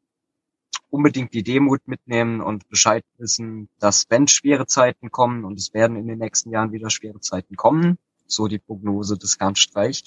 unbedingt 0.89 1.33
die 1.33 1.43
Demut 1.43 1.87
mitnehmen 1.87 2.41
und 2.41 2.69
Bescheid 2.69 3.03
wissen, 3.17 3.67
dass 3.79 4.05
wenn 4.09 4.27
schwere 4.27 4.67
Zeiten 4.67 5.11
kommen, 5.11 5.43
und 5.43 5.59
es 5.59 5.73
werden 5.73 5.97
in 5.97 6.07
den 6.07 6.19
nächsten 6.19 6.51
Jahren 6.51 6.71
wieder 6.71 6.89
schwere 6.89 7.19
Zeiten 7.19 7.55
kommen, 7.55 7.97
so 8.27 8.47
die 8.47 8.59
Prognose 8.59 9.17
des 9.17 9.37
Herrn 9.39 9.55
Streich, 9.55 10.03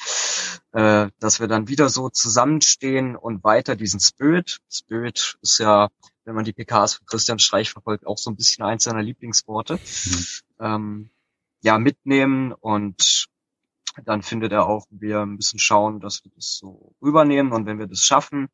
äh, 0.73 1.09
dass 1.19 1.41
wir 1.41 1.49
dann 1.49 1.69
wieder 1.69 1.89
so 1.89 2.09
zusammenstehen 2.09 3.17
und 3.17 3.45
weiter 3.45 3.77
diesen 3.77 4.01
Spirit, 4.01 4.59
Spirit 4.71 5.39
ist 5.43 5.59
ja, 5.59 5.89
wenn 6.25 6.35
man 6.35 6.45
die 6.45 6.53
PKs 6.53 6.95
von 6.95 7.07
Christian 7.07 7.39
Streich 7.39 7.71
verfolgt, 7.71 8.07
auch 8.07 8.19
so 8.19 8.31
ein 8.31 8.37
bisschen 8.37 8.65
eins 8.65 8.85
seiner 8.85 9.03
Lieblingsworte, 9.03 9.75
mhm. 9.75 10.27
ähm, 10.61 11.11
ja, 11.63 11.79
mitnehmen 11.79 12.53
und 12.53 13.29
dann 14.05 14.23
findet 14.23 14.53
er 14.53 14.67
auch, 14.67 14.87
wir 14.91 15.27
müssen 15.27 15.59
schauen, 15.59 16.01
dass 16.01 16.25
wir 16.25 16.31
das 16.35 16.57
so 16.57 16.95
rübernehmen 17.03 17.53
und 17.53 17.67
wenn 17.67 17.79
wir 17.79 17.89
das 17.89 18.01
schaffen, 18.01 18.49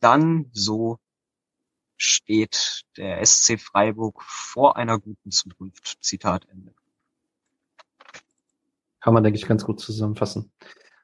dann 0.00 0.50
so 0.52 0.98
steht 1.96 2.84
der 2.96 3.24
SC 3.24 3.58
Freiburg 3.58 4.22
vor 4.22 4.76
einer 4.76 4.98
guten 4.98 5.30
Zukunft. 5.30 5.98
Zitat 6.00 6.46
Ende. 6.48 6.74
Kann 9.06 9.14
man, 9.14 9.22
denke 9.22 9.38
ich, 9.38 9.46
ganz 9.46 9.64
gut 9.64 9.78
zusammenfassen. 9.78 10.50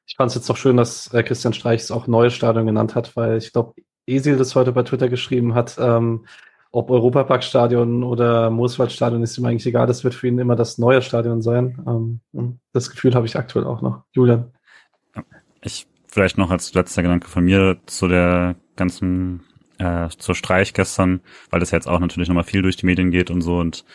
Ich 0.05 0.17
fand 0.17 0.27
es 0.27 0.35
jetzt 0.35 0.49
auch 0.51 0.57
schön, 0.57 0.75
dass 0.75 1.13
äh, 1.13 1.23
Christian 1.23 1.53
Streich 1.53 1.83
es 1.83 1.89
auch 1.89 2.05
neues 2.05 2.33
Stadion 2.33 2.65
genannt 2.65 2.95
hat, 2.95 3.15
weil 3.15 3.37
ich 3.37 3.53
glaube, 3.53 3.75
Esil 4.05 4.35
das 4.35 4.55
heute 4.55 4.73
bei 4.73 4.83
Twitter 4.83 5.07
geschrieben 5.07 5.53
hat, 5.53 5.77
ähm, 5.79 6.25
ob 6.69 6.91
Europaparkstadion 6.91 8.03
oder 8.03 8.49
Mooswaldstadion 8.49 9.23
ist 9.23 9.37
ihm 9.37 9.45
eigentlich 9.45 9.65
egal, 9.65 9.87
das 9.87 10.03
wird 10.03 10.15
für 10.15 10.27
ihn 10.27 10.37
immer 10.37 10.57
das 10.57 10.77
neue 10.77 11.01
Stadion 11.01 11.41
sein. 11.41 12.19
Ähm, 12.33 12.59
das 12.73 12.89
Gefühl 12.89 13.15
habe 13.15 13.25
ich 13.25 13.37
aktuell 13.37 13.63
auch 13.63 13.81
noch. 13.81 14.03
Julian. 14.11 14.51
Ich 15.61 15.87
vielleicht 16.09 16.37
noch 16.37 16.51
als 16.51 16.73
letzter 16.73 17.03
Gedanke 17.03 17.29
von 17.29 17.45
mir 17.45 17.77
zu 17.85 18.09
der 18.09 18.57
ganzen 18.75 19.43
äh, 19.77 20.09
zur 20.09 20.35
Streich 20.35 20.73
gestern, 20.73 21.21
weil 21.51 21.61
das 21.61 21.71
jetzt 21.71 21.87
auch 21.87 22.01
natürlich 22.01 22.27
nochmal 22.27 22.43
viel 22.43 22.63
durch 22.63 22.75
die 22.75 22.85
Medien 22.85 23.11
geht 23.11 23.31
und 23.31 23.39
so 23.39 23.59
und 23.59 23.85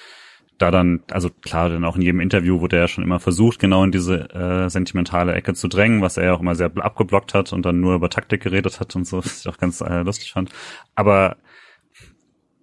da 0.58 0.72
dann, 0.72 1.00
also 1.10 1.30
klar, 1.30 1.68
dann 1.68 1.84
auch 1.84 1.96
in 1.96 2.02
jedem 2.02 2.20
Interview 2.20 2.60
wurde 2.60 2.76
er 2.76 2.88
schon 2.88 3.04
immer 3.04 3.20
versucht, 3.20 3.60
genau 3.60 3.84
in 3.84 3.92
diese 3.92 4.28
äh, 4.34 4.68
sentimentale 4.68 5.32
Ecke 5.32 5.54
zu 5.54 5.68
drängen, 5.68 6.02
was 6.02 6.16
er 6.16 6.24
ja 6.24 6.34
auch 6.34 6.40
immer 6.40 6.56
sehr 6.56 6.70
abgeblockt 6.76 7.32
hat 7.32 7.52
und 7.52 7.64
dann 7.64 7.80
nur 7.80 7.94
über 7.94 8.10
Taktik 8.10 8.42
geredet 8.42 8.80
hat 8.80 8.94
und 8.96 9.06
so, 9.06 9.18
was 9.24 9.40
ich 9.40 9.48
auch 9.48 9.58
ganz 9.58 9.80
äh, 9.80 10.02
lustig 10.02 10.32
fand. 10.32 10.50
Aber 10.94 11.36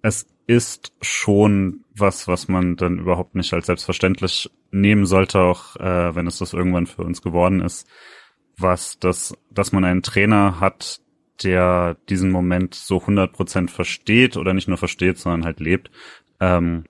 es 0.02 0.26
ist 0.46 0.92
schon 1.00 1.84
was, 1.94 2.28
was 2.28 2.48
man 2.48 2.76
dann 2.76 2.98
überhaupt 2.98 3.34
nicht 3.34 3.52
als 3.52 3.66
selbstverständlich 3.66 4.50
nehmen 4.70 5.06
sollte, 5.06 5.40
auch 5.40 5.76
äh, 5.76 6.14
wenn 6.14 6.26
es 6.26 6.38
das 6.38 6.52
irgendwann 6.52 6.86
für 6.86 7.02
uns 7.02 7.22
geworden 7.22 7.60
ist, 7.60 7.88
was 8.58 8.98
das, 8.98 9.34
dass 9.50 9.72
man 9.72 9.84
einen 9.84 10.02
Trainer 10.02 10.60
hat, 10.60 11.00
der 11.42 11.96
diesen 12.08 12.30
Moment 12.30 12.74
so 12.74 12.98
100% 12.98 13.70
versteht 13.70 14.36
oder 14.36 14.54
nicht 14.54 14.68
nur 14.68 14.78
versteht, 14.78 15.18
sondern 15.18 15.44
halt 15.44 15.60
lebt, 15.60 15.90
ähm, 16.40 16.84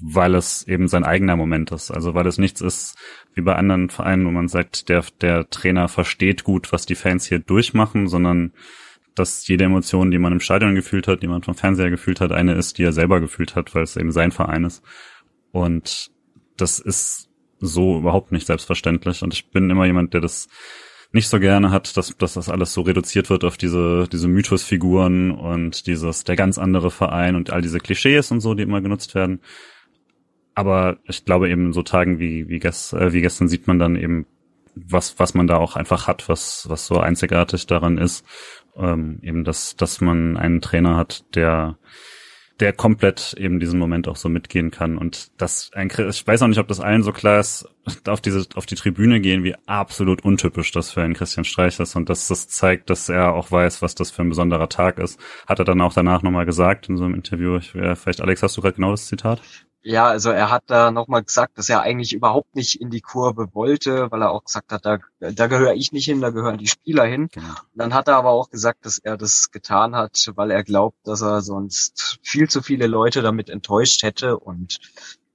weil 0.00 0.34
es 0.34 0.66
eben 0.66 0.88
sein 0.88 1.04
eigener 1.04 1.36
Moment 1.36 1.70
ist. 1.70 1.90
Also 1.90 2.14
weil 2.14 2.26
es 2.26 2.38
nichts 2.38 2.60
ist 2.60 2.96
wie 3.34 3.42
bei 3.42 3.54
anderen 3.54 3.90
Vereinen, 3.90 4.26
wo 4.26 4.30
man 4.30 4.48
sagt, 4.48 4.88
der, 4.88 5.04
der 5.20 5.48
Trainer 5.50 5.88
versteht 5.88 6.44
gut, 6.44 6.72
was 6.72 6.86
die 6.86 6.94
Fans 6.94 7.26
hier 7.26 7.38
durchmachen, 7.38 8.08
sondern 8.08 8.52
dass 9.14 9.46
jede 9.46 9.64
Emotion, 9.64 10.10
die 10.10 10.18
man 10.18 10.32
im 10.32 10.40
Stadion 10.40 10.74
gefühlt 10.74 11.06
hat, 11.08 11.22
die 11.22 11.28
man 11.28 11.42
vom 11.42 11.54
Fernseher 11.54 11.90
gefühlt 11.90 12.20
hat, 12.20 12.32
eine 12.32 12.54
ist, 12.54 12.78
die 12.78 12.84
er 12.84 12.92
selber 12.92 13.20
gefühlt 13.20 13.54
hat, 13.54 13.74
weil 13.74 13.82
es 13.82 13.96
eben 13.96 14.12
sein 14.12 14.32
Verein 14.32 14.64
ist. 14.64 14.82
Und 15.50 16.10
das 16.56 16.78
ist 16.78 17.28
so 17.58 17.98
überhaupt 17.98 18.32
nicht 18.32 18.46
selbstverständlich. 18.46 19.22
Und 19.22 19.34
ich 19.34 19.50
bin 19.50 19.68
immer 19.68 19.84
jemand, 19.84 20.14
der 20.14 20.20
das 20.20 20.48
nicht 21.12 21.28
so 21.28 21.38
gerne 21.38 21.70
hat, 21.70 21.96
dass, 21.96 22.16
dass 22.16 22.34
das 22.34 22.48
alles 22.48 22.72
so 22.72 22.80
reduziert 22.80 23.28
wird 23.28 23.44
auf 23.44 23.58
diese, 23.58 24.08
diese 24.10 24.28
Mythosfiguren 24.28 25.30
und 25.30 25.86
dieses, 25.86 26.24
der 26.24 26.36
ganz 26.36 26.56
andere 26.56 26.90
Verein 26.90 27.36
und 27.36 27.50
all 27.50 27.60
diese 27.60 27.78
Klischees 27.78 28.30
und 28.30 28.40
so, 28.40 28.54
die 28.54 28.62
immer 28.62 28.80
genutzt 28.80 29.14
werden. 29.14 29.40
Aber 30.54 30.98
ich 31.04 31.24
glaube 31.24 31.48
eben 31.48 31.72
so 31.72 31.82
Tagen 31.82 32.18
wie, 32.18 32.48
wie, 32.48 32.58
gest, 32.58 32.92
äh, 32.92 33.12
wie 33.12 33.22
gestern 33.22 33.48
sieht 33.48 33.66
man 33.66 33.78
dann 33.78 33.96
eben, 33.96 34.26
was, 34.74 35.18
was 35.18 35.34
man 35.34 35.46
da 35.46 35.56
auch 35.56 35.76
einfach 35.76 36.06
hat, 36.06 36.28
was, 36.28 36.68
was 36.68 36.86
so 36.86 36.98
einzigartig 36.98 37.66
daran 37.66 37.98
ist. 37.98 38.24
Ähm, 38.76 39.18
eben, 39.22 39.44
dass, 39.44 39.76
dass 39.76 40.00
man 40.00 40.36
einen 40.36 40.62
Trainer 40.62 40.96
hat, 40.96 41.24
der, 41.34 41.76
der 42.60 42.72
komplett 42.72 43.34
eben 43.38 43.60
diesen 43.60 43.78
Moment 43.78 44.08
auch 44.08 44.16
so 44.16 44.28
mitgehen 44.28 44.70
kann. 44.70 44.96
Und 44.96 45.30
das 45.40 45.70
ein, 45.74 45.90
ich 46.08 46.26
weiß 46.26 46.42
auch 46.42 46.48
nicht, 46.48 46.58
ob 46.58 46.68
das 46.68 46.80
allen 46.80 47.02
so 47.02 47.12
klar 47.12 47.40
ist, 47.40 47.68
auf 48.08 48.20
diese, 48.20 48.46
auf 48.54 48.66
die 48.66 48.74
Tribüne 48.74 49.20
gehen, 49.20 49.44
wie 49.44 49.56
absolut 49.66 50.24
untypisch 50.24 50.70
das 50.70 50.90
für 50.90 51.02
einen 51.02 51.14
Christian 51.14 51.44
Streich 51.44 51.80
ist 51.80 51.96
und 51.96 52.08
dass 52.08 52.28
das 52.28 52.48
zeigt, 52.48 52.88
dass 52.88 53.08
er 53.08 53.34
auch 53.34 53.50
weiß, 53.50 53.82
was 53.82 53.94
das 53.94 54.10
für 54.10 54.22
ein 54.22 54.28
besonderer 54.28 54.68
Tag 54.68 54.98
ist. 54.98 55.18
Hat 55.46 55.58
er 55.58 55.64
dann 55.64 55.80
auch 55.80 55.92
danach 55.92 56.22
nochmal 56.22 56.46
gesagt 56.46 56.88
in 56.88 56.96
so 56.96 57.04
einem 57.04 57.14
Interview. 57.14 57.56
Ich, 57.56 57.72
vielleicht, 57.72 58.20
Alex, 58.20 58.42
hast 58.42 58.56
du 58.56 58.60
gerade 58.60 58.76
genau 58.76 58.90
das 58.92 59.06
Zitat? 59.06 59.42
Ja, 59.84 60.06
also 60.06 60.30
er 60.30 60.50
hat 60.50 60.64
da 60.68 60.92
nochmal 60.92 61.24
gesagt, 61.24 61.58
dass 61.58 61.68
er 61.68 61.82
eigentlich 61.82 62.12
überhaupt 62.12 62.54
nicht 62.54 62.80
in 62.80 62.90
die 62.90 63.00
Kurve 63.00 63.48
wollte, 63.52 64.10
weil 64.12 64.22
er 64.22 64.30
auch 64.30 64.44
gesagt 64.44 64.70
hat, 64.70 64.86
da, 64.86 64.98
da 65.18 65.46
gehöre 65.48 65.74
ich 65.74 65.90
nicht 65.90 66.04
hin, 66.04 66.20
da 66.20 66.30
gehören 66.30 66.58
die 66.58 66.68
Spieler 66.68 67.04
hin. 67.04 67.28
Genau. 67.32 67.54
Dann 67.74 67.92
hat 67.92 68.06
er 68.06 68.16
aber 68.16 68.30
auch 68.30 68.48
gesagt, 68.48 68.86
dass 68.86 68.98
er 68.98 69.16
das 69.16 69.50
getan 69.50 69.96
hat, 69.96 70.30
weil 70.36 70.52
er 70.52 70.62
glaubt, 70.62 70.98
dass 71.04 71.20
er 71.20 71.42
sonst 71.42 72.20
viel 72.22 72.48
zu 72.48 72.62
viele 72.62 72.86
Leute 72.86 73.22
damit 73.22 73.50
enttäuscht 73.50 74.04
hätte 74.04 74.38
und 74.38 74.78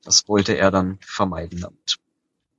das 0.05 0.29
wollte 0.29 0.53
er 0.57 0.71
dann 0.71 0.99
vermeiden 1.01 1.59
damit. 1.59 1.97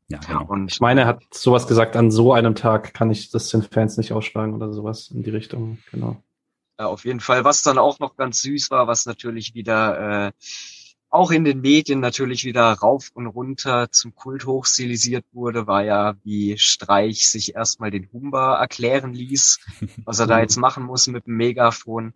Ja, 0.09 0.19
genau. 0.19 0.45
Und 0.47 0.73
ich 0.73 0.81
meine, 0.81 1.03
er 1.03 1.07
hat 1.07 1.23
sowas 1.33 1.67
gesagt, 1.67 1.97
an 1.97 2.11
so 2.11 2.35
einem 2.35 2.55
Tag 2.55 2.93
kann 2.93 3.11
ich 3.11 3.31
das 3.31 3.49
den 3.49 3.63
Fans 3.63 3.97
nicht 3.97 4.13
ausschlagen 4.13 4.55
oder 4.55 4.73
sowas 4.73 5.11
in 5.11 5.23
die 5.23 5.31
Richtung, 5.31 5.79
genau. 5.91 6.23
Ja, 6.79 6.87
auf 6.87 7.05
jeden 7.05 7.21
Fall. 7.21 7.45
Was 7.45 7.63
dann 7.63 7.79
auch 7.79 7.99
noch 7.99 8.17
ganz 8.17 8.41
süß 8.43 8.71
war, 8.71 8.87
was 8.87 9.05
natürlich 9.05 9.55
wieder 9.55 10.29
äh, 10.29 10.33
auch 11.11 11.31
in 11.31 11.45
den 11.45 11.61
Medien 11.61 12.01
natürlich 12.01 12.45
wieder 12.45 12.71
rauf 12.73 13.11
und 13.15 13.27
runter 13.27 13.91
zum 13.91 14.15
Kult 14.15 14.47
hochstilisiert 14.47 15.25
wurde, 15.33 15.67
war 15.67 15.83
ja, 15.83 16.15
wie 16.23 16.59
Streich 16.59 17.31
sich 17.31 17.55
erstmal 17.55 17.91
den 17.91 18.11
Humber 18.13 18.59
erklären 18.59 19.15
ließ, 19.15 19.61
was 20.05 20.19
er 20.19 20.27
da 20.27 20.39
jetzt 20.41 20.57
machen 20.57 20.85
muss 20.85 21.07
mit 21.07 21.27
dem 21.27 21.37
Megafon. 21.37 22.13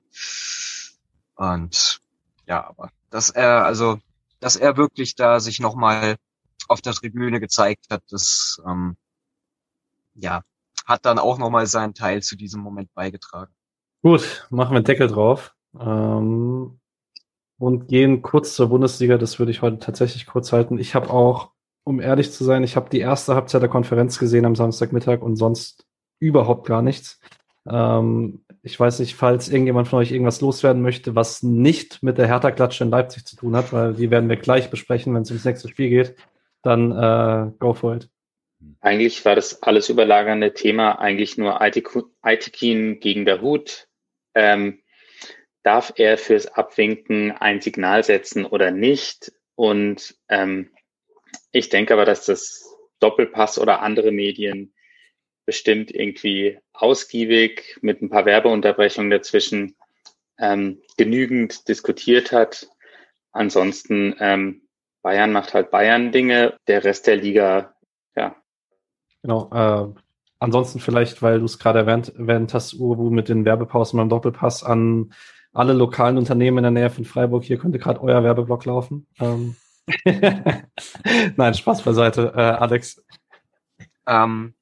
Und 1.36 2.00
ja, 2.46 2.66
aber 2.68 2.90
dass 3.10 3.30
er, 3.30 3.64
also, 3.64 3.98
dass 4.40 4.56
er 4.56 4.76
wirklich 4.76 5.14
da 5.14 5.40
sich 5.40 5.58
nochmal 5.58 6.16
auf 6.68 6.82
der 6.82 6.92
Tribüne 6.92 7.40
gezeigt 7.40 7.86
hat, 7.90 8.02
das 8.10 8.60
ähm, 8.66 8.96
ja, 10.14 10.42
hat 10.84 11.06
dann 11.06 11.18
auch 11.18 11.38
nochmal 11.38 11.66
seinen 11.66 11.94
Teil 11.94 12.22
zu 12.22 12.36
diesem 12.36 12.60
Moment 12.60 12.92
beigetragen. 12.94 13.52
Gut, 14.02 14.46
machen 14.50 14.72
wir 14.72 14.76
einen 14.76 14.84
Deckel 14.84 15.08
drauf. 15.08 15.54
Ähm, 15.78 16.78
und 17.62 17.86
gehen 17.86 18.22
kurz 18.22 18.56
zur 18.56 18.70
Bundesliga. 18.70 19.18
Das 19.18 19.38
würde 19.38 19.52
ich 19.52 19.62
heute 19.62 19.78
tatsächlich 19.78 20.26
kurz 20.26 20.52
halten. 20.52 20.80
Ich 20.80 20.96
habe 20.96 21.10
auch, 21.10 21.52
um 21.84 22.00
ehrlich 22.00 22.32
zu 22.32 22.42
sein, 22.42 22.64
ich 22.64 22.74
habe 22.74 22.90
die 22.90 22.98
erste 22.98 23.36
Halbzeit 23.36 23.62
der 23.62 23.68
Konferenz 23.68 24.18
gesehen 24.18 24.44
am 24.46 24.56
Samstagmittag 24.56 25.22
und 25.22 25.36
sonst 25.36 25.86
überhaupt 26.18 26.66
gar 26.66 26.82
nichts. 26.82 27.20
Ähm, 27.70 28.44
ich 28.64 28.80
weiß 28.80 28.98
nicht, 28.98 29.14
falls 29.14 29.48
irgendjemand 29.48 29.86
von 29.86 30.00
euch 30.00 30.10
irgendwas 30.10 30.40
loswerden 30.40 30.82
möchte, 30.82 31.14
was 31.14 31.44
nicht 31.44 32.02
mit 32.02 32.18
der 32.18 32.26
Hertha-Klatsche 32.26 32.82
in 32.82 32.90
Leipzig 32.90 33.26
zu 33.26 33.36
tun 33.36 33.54
hat, 33.54 33.72
weil 33.72 33.94
die 33.94 34.10
werden 34.10 34.28
wir 34.28 34.36
gleich 34.36 34.68
besprechen, 34.68 35.14
wenn 35.14 35.22
es 35.22 35.30
ums 35.30 35.44
nächste 35.44 35.68
Spiel 35.68 35.88
geht, 35.88 36.16
dann 36.62 36.90
äh, 36.90 37.52
go 37.60 37.74
for 37.74 37.94
it. 37.94 38.08
Eigentlich 38.80 39.24
war 39.24 39.36
das 39.36 39.62
alles 39.62 39.88
überlagernde 39.88 40.52
Thema 40.52 40.98
eigentlich 40.98 41.38
nur 41.38 41.60
Aitekin 41.60 42.98
gegen 42.98 43.24
der 43.24 43.40
Hut. 43.40 43.86
Ähm, 44.34 44.81
darf 45.62 45.92
er 45.96 46.18
fürs 46.18 46.46
Abwinken 46.46 47.32
ein 47.32 47.60
Signal 47.60 48.02
setzen 48.02 48.44
oder 48.44 48.70
nicht? 48.70 49.32
Und 49.54 50.16
ähm, 50.28 50.70
ich 51.52 51.68
denke 51.68 51.94
aber, 51.94 52.04
dass 52.04 52.26
das 52.26 52.64
Doppelpass 53.00 53.58
oder 53.58 53.80
andere 53.80 54.12
Medien 54.12 54.72
bestimmt 55.44 55.90
irgendwie 55.90 56.58
ausgiebig 56.72 57.78
mit 57.82 58.00
ein 58.00 58.10
paar 58.10 58.26
Werbeunterbrechungen 58.26 59.10
dazwischen 59.10 59.76
ähm, 60.38 60.80
genügend 60.96 61.68
diskutiert 61.68 62.32
hat. 62.32 62.68
Ansonsten 63.32 64.14
ähm, 64.20 64.62
Bayern 65.02 65.32
macht 65.32 65.54
halt 65.54 65.70
Bayern 65.70 66.12
Dinge, 66.12 66.56
der 66.68 66.84
Rest 66.84 67.06
der 67.06 67.16
Liga, 67.16 67.74
ja. 68.14 68.36
Genau. 69.22 69.50
Äh, 69.52 70.00
ansonsten 70.38 70.78
vielleicht, 70.78 71.22
weil 71.22 71.40
du 71.40 71.44
es 71.44 71.58
gerade 71.58 71.80
erwähnt, 71.80 72.14
erwähnt 72.16 72.54
hast, 72.54 72.74
Uwe, 72.74 73.10
mit 73.10 73.28
den 73.28 73.44
Werbepausen 73.44 73.96
beim 73.96 74.08
Doppelpass 74.08 74.62
an 74.62 75.12
alle 75.52 75.72
lokalen 75.72 76.18
Unternehmen 76.18 76.58
in 76.58 76.74
der 76.74 76.82
Nähe 76.82 76.90
von 76.90 77.04
Freiburg, 77.04 77.44
hier 77.44 77.58
könnte 77.58 77.78
gerade 77.78 78.00
euer 78.00 78.22
Werbeblock 78.22 78.64
laufen. 78.64 79.06
Ähm. 79.20 79.56
Nein, 81.36 81.54
Spaß 81.54 81.82
beiseite, 81.82 82.32
äh, 82.34 82.40
Alex. 82.40 83.02
Ähm, 84.06 84.54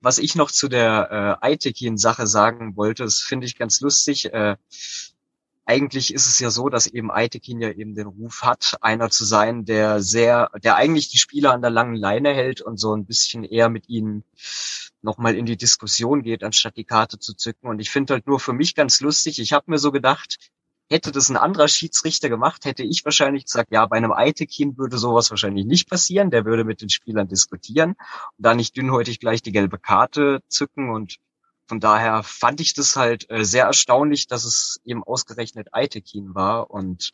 was 0.00 0.18
ich 0.18 0.34
noch 0.34 0.50
zu 0.50 0.68
der 0.68 1.38
äh, 1.42 1.46
Aitekin-Sache 1.46 2.26
sagen 2.26 2.76
wollte, 2.76 3.04
das 3.04 3.20
finde 3.20 3.46
ich 3.46 3.58
ganz 3.58 3.80
lustig. 3.80 4.32
Äh, 4.32 4.56
eigentlich 5.64 6.14
ist 6.14 6.26
es 6.26 6.38
ja 6.38 6.50
so, 6.50 6.68
dass 6.68 6.86
eben 6.86 7.10
Aitekin 7.10 7.60
ja 7.60 7.70
eben 7.70 7.94
den 7.94 8.06
Ruf 8.06 8.42
hat, 8.42 8.76
einer 8.80 9.10
zu 9.10 9.24
sein, 9.24 9.64
der 9.64 10.00
sehr, 10.00 10.50
der 10.62 10.76
eigentlich 10.76 11.08
die 11.08 11.18
Spieler 11.18 11.52
an 11.52 11.60
der 11.60 11.72
langen 11.72 11.96
Leine 11.96 12.32
hält 12.32 12.60
und 12.60 12.78
so 12.78 12.94
ein 12.94 13.04
bisschen 13.04 13.42
eher 13.42 13.68
mit 13.68 13.88
ihnen 13.88 14.22
nochmal 15.02 15.34
in 15.36 15.46
die 15.46 15.56
Diskussion 15.56 16.22
geht, 16.22 16.42
anstatt 16.42 16.76
die 16.76 16.84
Karte 16.84 17.18
zu 17.18 17.34
zücken. 17.34 17.68
Und 17.68 17.80
ich 17.80 17.90
finde 17.90 18.14
halt 18.14 18.26
nur 18.26 18.40
für 18.40 18.52
mich 18.52 18.74
ganz 18.74 19.00
lustig, 19.00 19.38
ich 19.38 19.52
habe 19.52 19.70
mir 19.70 19.78
so 19.78 19.92
gedacht, 19.92 20.38
hätte 20.88 21.12
das 21.12 21.28
ein 21.28 21.36
anderer 21.36 21.68
Schiedsrichter 21.68 22.28
gemacht, 22.28 22.64
hätte 22.64 22.82
ich 22.82 23.04
wahrscheinlich 23.04 23.44
gesagt, 23.44 23.72
ja, 23.72 23.86
bei 23.86 23.96
einem 23.96 24.12
Aitekin 24.12 24.78
würde 24.78 24.98
sowas 24.98 25.30
wahrscheinlich 25.30 25.66
nicht 25.66 25.88
passieren, 25.88 26.30
der 26.30 26.44
würde 26.44 26.64
mit 26.64 26.80
den 26.80 26.90
Spielern 26.90 27.28
diskutieren 27.28 27.90
und 27.90 28.46
da 28.46 28.54
nicht 28.54 28.76
dünnhäutig 28.76 29.20
gleich 29.20 29.42
die 29.42 29.52
gelbe 29.52 29.78
Karte 29.78 30.40
zücken 30.48 30.90
und 30.90 31.16
von 31.66 31.80
daher 31.80 32.22
fand 32.22 32.60
ich 32.60 32.74
das 32.74 32.94
halt 32.94 33.28
äh, 33.28 33.44
sehr 33.44 33.64
erstaunlich, 33.64 34.28
dass 34.28 34.44
es 34.44 34.80
eben 34.84 35.02
ausgerechnet 35.02 35.68
Aitekin 35.72 36.34
war 36.34 36.70
und 36.70 37.10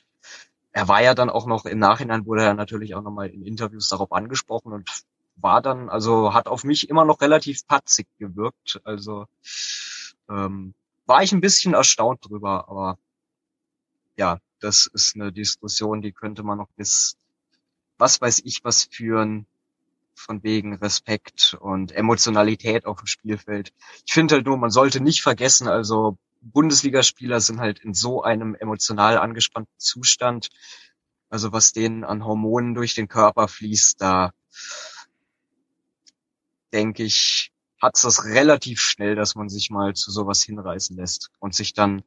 er 0.72 0.88
war 0.88 1.02
ja 1.02 1.14
dann 1.14 1.30
auch 1.30 1.46
noch 1.46 1.64
im 1.64 1.78
Nachhinein 1.78 2.26
wurde 2.26 2.42
er 2.42 2.54
natürlich 2.54 2.94
auch 2.94 3.02
nochmal 3.02 3.28
in 3.28 3.42
Interviews 3.42 3.88
darauf 3.88 4.12
angesprochen 4.12 4.72
und 4.72 4.90
war 5.36 5.62
dann, 5.62 5.88
also 5.88 6.34
hat 6.34 6.48
auf 6.48 6.64
mich 6.64 6.88
immer 6.88 7.04
noch 7.04 7.20
relativ 7.20 7.66
patzig 7.66 8.06
gewirkt. 8.18 8.80
Also 8.84 9.26
ähm, 10.28 10.74
war 11.06 11.22
ich 11.22 11.32
ein 11.32 11.40
bisschen 11.40 11.74
erstaunt 11.74 12.28
drüber, 12.28 12.68
aber 12.68 12.98
ja, 14.16 14.38
das 14.60 14.86
ist 14.92 15.14
eine 15.16 15.32
Diskussion, 15.32 16.02
die 16.02 16.12
könnte 16.12 16.42
man 16.42 16.59
noch 16.59 16.68
bis 16.76 17.16
was 17.98 18.20
weiß 18.20 18.42
ich 18.44 18.64
was 18.64 18.84
führen 18.84 19.46
von 20.14 20.42
wegen 20.42 20.74
Respekt 20.74 21.56
und 21.60 21.92
Emotionalität 21.92 22.84
auf 22.86 22.98
dem 22.98 23.06
Spielfeld. 23.06 23.72
Ich 24.06 24.12
finde 24.12 24.36
halt 24.36 24.46
nur, 24.46 24.56
man 24.56 24.70
sollte 24.70 25.00
nicht 25.00 25.22
vergessen, 25.22 25.68
also 25.68 26.18
Bundesligaspieler 26.40 27.40
sind 27.40 27.60
halt 27.60 27.78
in 27.78 27.94
so 27.94 28.22
einem 28.22 28.54
emotional 28.54 29.18
angespannten 29.18 29.72
Zustand. 29.78 30.48
Also 31.30 31.52
was 31.52 31.72
denen 31.72 32.04
an 32.04 32.24
Hormonen 32.24 32.74
durch 32.74 32.94
den 32.94 33.09
Körper 33.09 33.48
fließt, 33.48 34.00
da 34.00 34.32
denke 36.73 37.05
ich, 37.05 37.53
hat's 37.81 38.03
das 38.03 38.24
relativ 38.24 38.81
schnell, 38.81 39.15
dass 39.15 39.35
man 39.35 39.49
sich 39.49 39.70
mal 39.70 39.94
zu 39.94 40.11
sowas 40.11 40.43
hinreißen 40.43 40.97
lässt 40.97 41.31
und 41.40 41.55
sich 41.55 41.74
dann 41.74 42.03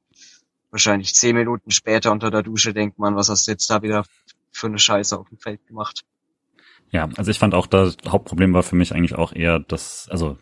wahrscheinlich 0.72 1.14
zehn 1.14 1.36
Minuten 1.36 1.72
später 1.72 2.12
unter 2.12 2.32
der 2.32 2.44
Dusche 2.44 2.74
denkt 2.74 3.00
man, 3.00 3.16
was 3.16 3.30
hast 3.30 3.48
du 3.48 3.52
jetzt 3.52 3.70
da 3.70 3.82
wieder 3.82 4.06
für 4.52 4.68
eine 4.68 4.80
Scheiße 4.80 5.18
auf 5.18 5.28
dem 5.30 5.38
Feld 5.38 5.66
gemacht. 5.68 6.04
Ja, 6.92 7.10
also 7.18 7.32
ich 7.32 7.40
fand 7.40 7.54
auch, 7.54 7.68
das 7.68 7.98
Hauptproblem 8.08 8.54
war 8.54 8.64
für 8.64 8.76
mich 8.76 8.94
eigentlich 8.94 9.16
auch 9.16 9.34
eher, 9.34 9.60
dass, 9.60 10.08
also 10.10 10.38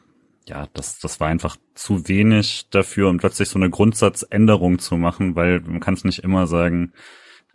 ja, 0.48 0.68
das, 0.74 1.00
das 1.00 1.20
war 1.20 1.30
einfach 1.30 1.58
zu 1.74 2.08
wenig 2.08 2.68
dafür, 2.70 3.10
um 3.10 3.18
plötzlich 3.18 3.50
so 3.50 3.58
eine 3.58 3.70
Grundsatzänderung 3.70 4.80
zu 4.80 4.98
machen, 4.98 5.36
weil 5.36 5.62
man 5.62 5.80
kann 5.80 5.94
es 5.94 6.04
nicht 6.04 6.20
immer 6.20 6.48
sagen, 6.48 6.94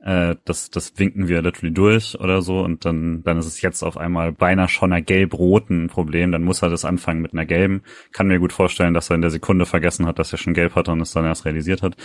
äh, 0.02 0.36
das, 0.44 0.70
das 0.70 0.92
winken 0.96 1.28
wir 1.28 1.42
literally 1.42 1.72
durch 1.72 2.18
oder 2.18 2.40
so 2.42 2.60
und 2.60 2.84
dann, 2.84 3.22
dann 3.24 3.38
ist 3.38 3.46
es 3.46 3.60
jetzt 3.60 3.82
auf 3.82 3.96
einmal 3.96 4.32
beinahe 4.32 4.68
schon 4.68 4.92
einer 4.92 5.02
gelb-roten 5.02 5.88
Problem, 5.88 6.32
dann 6.32 6.44
muss 6.44 6.62
er 6.62 6.70
das 6.70 6.84
anfangen 6.84 7.20
mit 7.20 7.32
einer 7.32 7.46
gelben. 7.46 7.82
Kann 8.12 8.28
mir 8.28 8.38
gut 8.38 8.52
vorstellen, 8.52 8.94
dass 8.94 9.10
er 9.10 9.16
in 9.16 9.22
der 9.22 9.30
Sekunde 9.30 9.66
vergessen 9.66 10.06
hat, 10.06 10.18
dass 10.18 10.32
er 10.32 10.38
schon 10.38 10.54
gelb 10.54 10.74
hatte 10.74 10.92
und 10.92 11.00
es 11.00 11.12
dann 11.12 11.24
erst 11.24 11.44
realisiert 11.44 11.82
hat. 11.82 11.96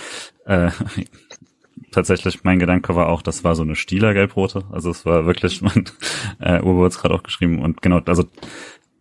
Äh, 0.46 0.72
tatsächlich, 1.92 2.44
mein 2.44 2.60
Gedanke 2.60 2.96
war 2.96 3.10
auch, 3.10 3.22
das 3.22 3.44
war 3.44 3.56
so 3.56 3.64
eine 3.64 3.76
Stieler 3.76 4.14
gelb-rote. 4.14 4.64
Also 4.72 4.90
es 4.90 5.06
war 5.06 5.26
wirklich, 5.26 5.62
mein 5.62 5.86
äh, 6.40 6.62
Uwe 6.62 6.86
hat 6.86 6.94
es 6.94 7.00
gerade 7.00 7.14
auch 7.14 7.24
geschrieben 7.24 7.62
und 7.62 7.82
genau, 7.82 8.00
also 8.06 8.26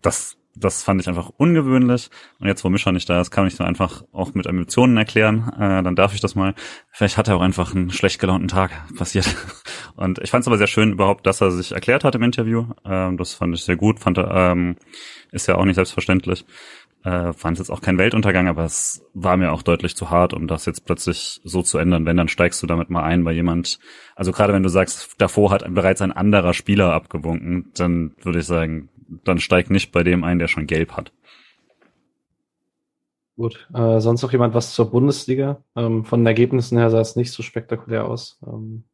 das 0.02 0.36
das 0.54 0.82
fand 0.82 1.00
ich 1.00 1.08
einfach 1.08 1.30
ungewöhnlich. 1.36 2.10
Und 2.38 2.46
jetzt, 2.46 2.64
wo 2.64 2.68
Mischa 2.68 2.92
nicht 2.92 3.08
da 3.08 3.20
ist, 3.20 3.30
kann 3.30 3.46
ich 3.46 3.56
so 3.56 3.64
einfach 3.64 4.04
auch 4.12 4.34
mit 4.34 4.46
Emotionen 4.46 4.96
erklären. 4.96 5.50
Äh, 5.58 5.82
dann 5.82 5.96
darf 5.96 6.14
ich 6.14 6.20
das 6.20 6.34
mal. 6.34 6.54
Vielleicht 6.90 7.16
hat 7.16 7.28
er 7.28 7.36
auch 7.36 7.40
einfach 7.40 7.74
einen 7.74 7.90
schlecht 7.90 8.20
gelaunten 8.20 8.48
Tag 8.48 8.70
passiert. 8.96 9.34
Und 9.96 10.18
ich 10.18 10.30
fand 10.30 10.42
es 10.42 10.48
aber 10.48 10.58
sehr 10.58 10.66
schön 10.66 10.92
überhaupt, 10.92 11.26
dass 11.26 11.40
er 11.40 11.50
sich 11.50 11.72
erklärt 11.72 12.04
hat 12.04 12.14
im 12.14 12.22
Interview. 12.22 12.66
Ähm, 12.84 13.16
das 13.16 13.34
fand 13.34 13.54
ich 13.54 13.64
sehr 13.64 13.76
gut. 13.76 14.00
Fand 14.00 14.18
er, 14.18 14.30
ähm, 14.30 14.76
ist 15.30 15.48
ja 15.48 15.56
auch 15.56 15.64
nicht 15.64 15.76
selbstverständlich. 15.76 16.44
Äh, 17.04 17.32
fand 17.32 17.54
es 17.54 17.66
jetzt 17.66 17.70
auch 17.70 17.80
kein 17.80 17.98
Weltuntergang, 17.98 18.46
aber 18.46 18.64
es 18.64 19.04
war 19.12 19.36
mir 19.36 19.52
auch 19.52 19.62
deutlich 19.62 19.96
zu 19.96 20.10
hart, 20.10 20.34
um 20.34 20.46
das 20.46 20.66
jetzt 20.66 20.84
plötzlich 20.84 21.40
so 21.42 21.62
zu 21.62 21.78
ändern. 21.78 22.06
Wenn, 22.06 22.16
dann 22.16 22.28
steigst 22.28 22.62
du 22.62 22.66
damit 22.66 22.90
mal 22.90 23.02
ein 23.02 23.24
bei 23.24 23.32
jemand. 23.32 23.80
Also 24.14 24.30
gerade 24.30 24.52
wenn 24.52 24.62
du 24.62 24.68
sagst, 24.68 25.14
davor 25.18 25.50
hat 25.50 25.64
bereits 25.74 26.00
ein 26.00 26.12
anderer 26.12 26.54
Spieler 26.54 26.92
abgewunken, 26.92 27.72
dann 27.74 28.14
würde 28.22 28.38
ich 28.38 28.46
sagen, 28.46 28.88
dann 29.24 29.38
steigt 29.38 29.70
nicht 29.70 29.92
bei 29.92 30.02
dem 30.02 30.24
ein, 30.24 30.38
der 30.38 30.48
schon 30.48 30.66
gelb 30.66 30.92
hat. 30.92 31.12
Gut, 33.36 33.68
äh, 33.74 34.00
sonst 34.00 34.22
noch 34.22 34.32
jemand 34.32 34.54
was 34.54 34.74
zur 34.74 34.90
Bundesliga? 34.90 35.62
Ähm, 35.74 36.04
von 36.04 36.20
den 36.20 36.26
Ergebnissen 36.26 36.78
her 36.78 36.90
sah 36.90 37.00
es 37.00 37.16
nicht 37.16 37.32
so 37.32 37.42
spektakulär 37.42 38.04
aus. 38.04 38.38
Ähm, 38.46 38.84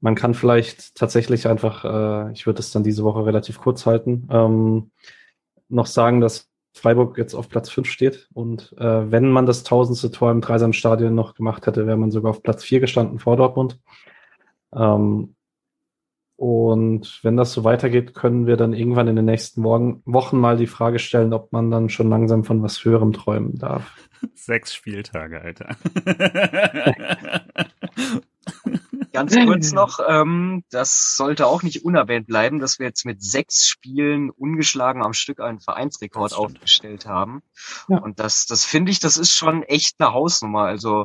man 0.00 0.14
kann 0.14 0.34
vielleicht 0.34 0.94
tatsächlich 0.96 1.46
einfach, 1.46 1.84
äh, 1.84 2.32
ich 2.32 2.46
würde 2.46 2.60
es 2.60 2.72
dann 2.72 2.82
diese 2.82 3.04
Woche 3.04 3.24
relativ 3.24 3.60
kurz 3.60 3.86
halten, 3.86 4.26
ähm, 4.30 4.90
noch 5.68 5.86
sagen, 5.86 6.20
dass 6.20 6.50
Freiburg 6.72 7.18
jetzt 7.18 7.34
auf 7.34 7.48
Platz 7.48 7.70
5 7.70 7.88
steht 7.88 8.28
und 8.32 8.74
äh, 8.78 9.10
wenn 9.10 9.30
man 9.30 9.46
das 9.46 9.62
tausendste 9.62 10.10
Tor 10.10 10.30
im 10.30 10.40
Dreisamstadion 10.40 11.14
noch 11.14 11.34
gemacht 11.34 11.66
hätte, 11.66 11.86
wäre 11.86 11.96
man 11.96 12.10
sogar 12.10 12.30
auf 12.30 12.42
Platz 12.42 12.64
4 12.64 12.80
gestanden 12.80 13.18
vor 13.18 13.36
Dortmund. 13.36 13.80
Ähm, 14.74 15.34
und 16.40 17.20
wenn 17.22 17.36
das 17.36 17.52
so 17.52 17.64
weitergeht, 17.64 18.14
können 18.14 18.46
wir 18.46 18.56
dann 18.56 18.72
irgendwann 18.72 19.08
in 19.08 19.16
den 19.16 19.26
nächsten 19.26 19.62
Wochen 19.62 20.38
mal 20.38 20.56
die 20.56 20.66
Frage 20.66 20.98
stellen, 20.98 21.34
ob 21.34 21.52
man 21.52 21.70
dann 21.70 21.90
schon 21.90 22.08
langsam 22.08 22.44
von 22.44 22.62
was 22.62 22.82
Höherem 22.82 23.12
träumen 23.12 23.58
darf. 23.58 23.92
Sechs 24.34 24.74
Spieltage, 24.74 25.38
Alter. 25.38 25.76
Ganz 29.12 29.36
kurz 29.36 29.72
noch, 29.72 30.00
ähm, 30.08 30.64
das 30.70 31.14
sollte 31.14 31.46
auch 31.46 31.62
nicht 31.62 31.84
unerwähnt 31.84 32.26
bleiben, 32.26 32.58
dass 32.58 32.78
wir 32.78 32.86
jetzt 32.86 33.04
mit 33.04 33.22
sechs 33.22 33.66
Spielen 33.66 34.30
ungeschlagen 34.30 35.04
am 35.04 35.12
Stück 35.12 35.40
einen 35.40 35.60
Vereinsrekord 35.60 36.32
aufgestellt 36.32 37.04
haben. 37.04 37.42
Ja. 37.88 37.98
Und 37.98 38.18
das, 38.18 38.46
das 38.46 38.64
finde 38.64 38.92
ich, 38.92 38.98
das 38.98 39.18
ist 39.18 39.34
schon 39.34 39.62
echt 39.62 39.96
eine 39.98 40.14
Hausnummer. 40.14 40.62
Also 40.62 41.04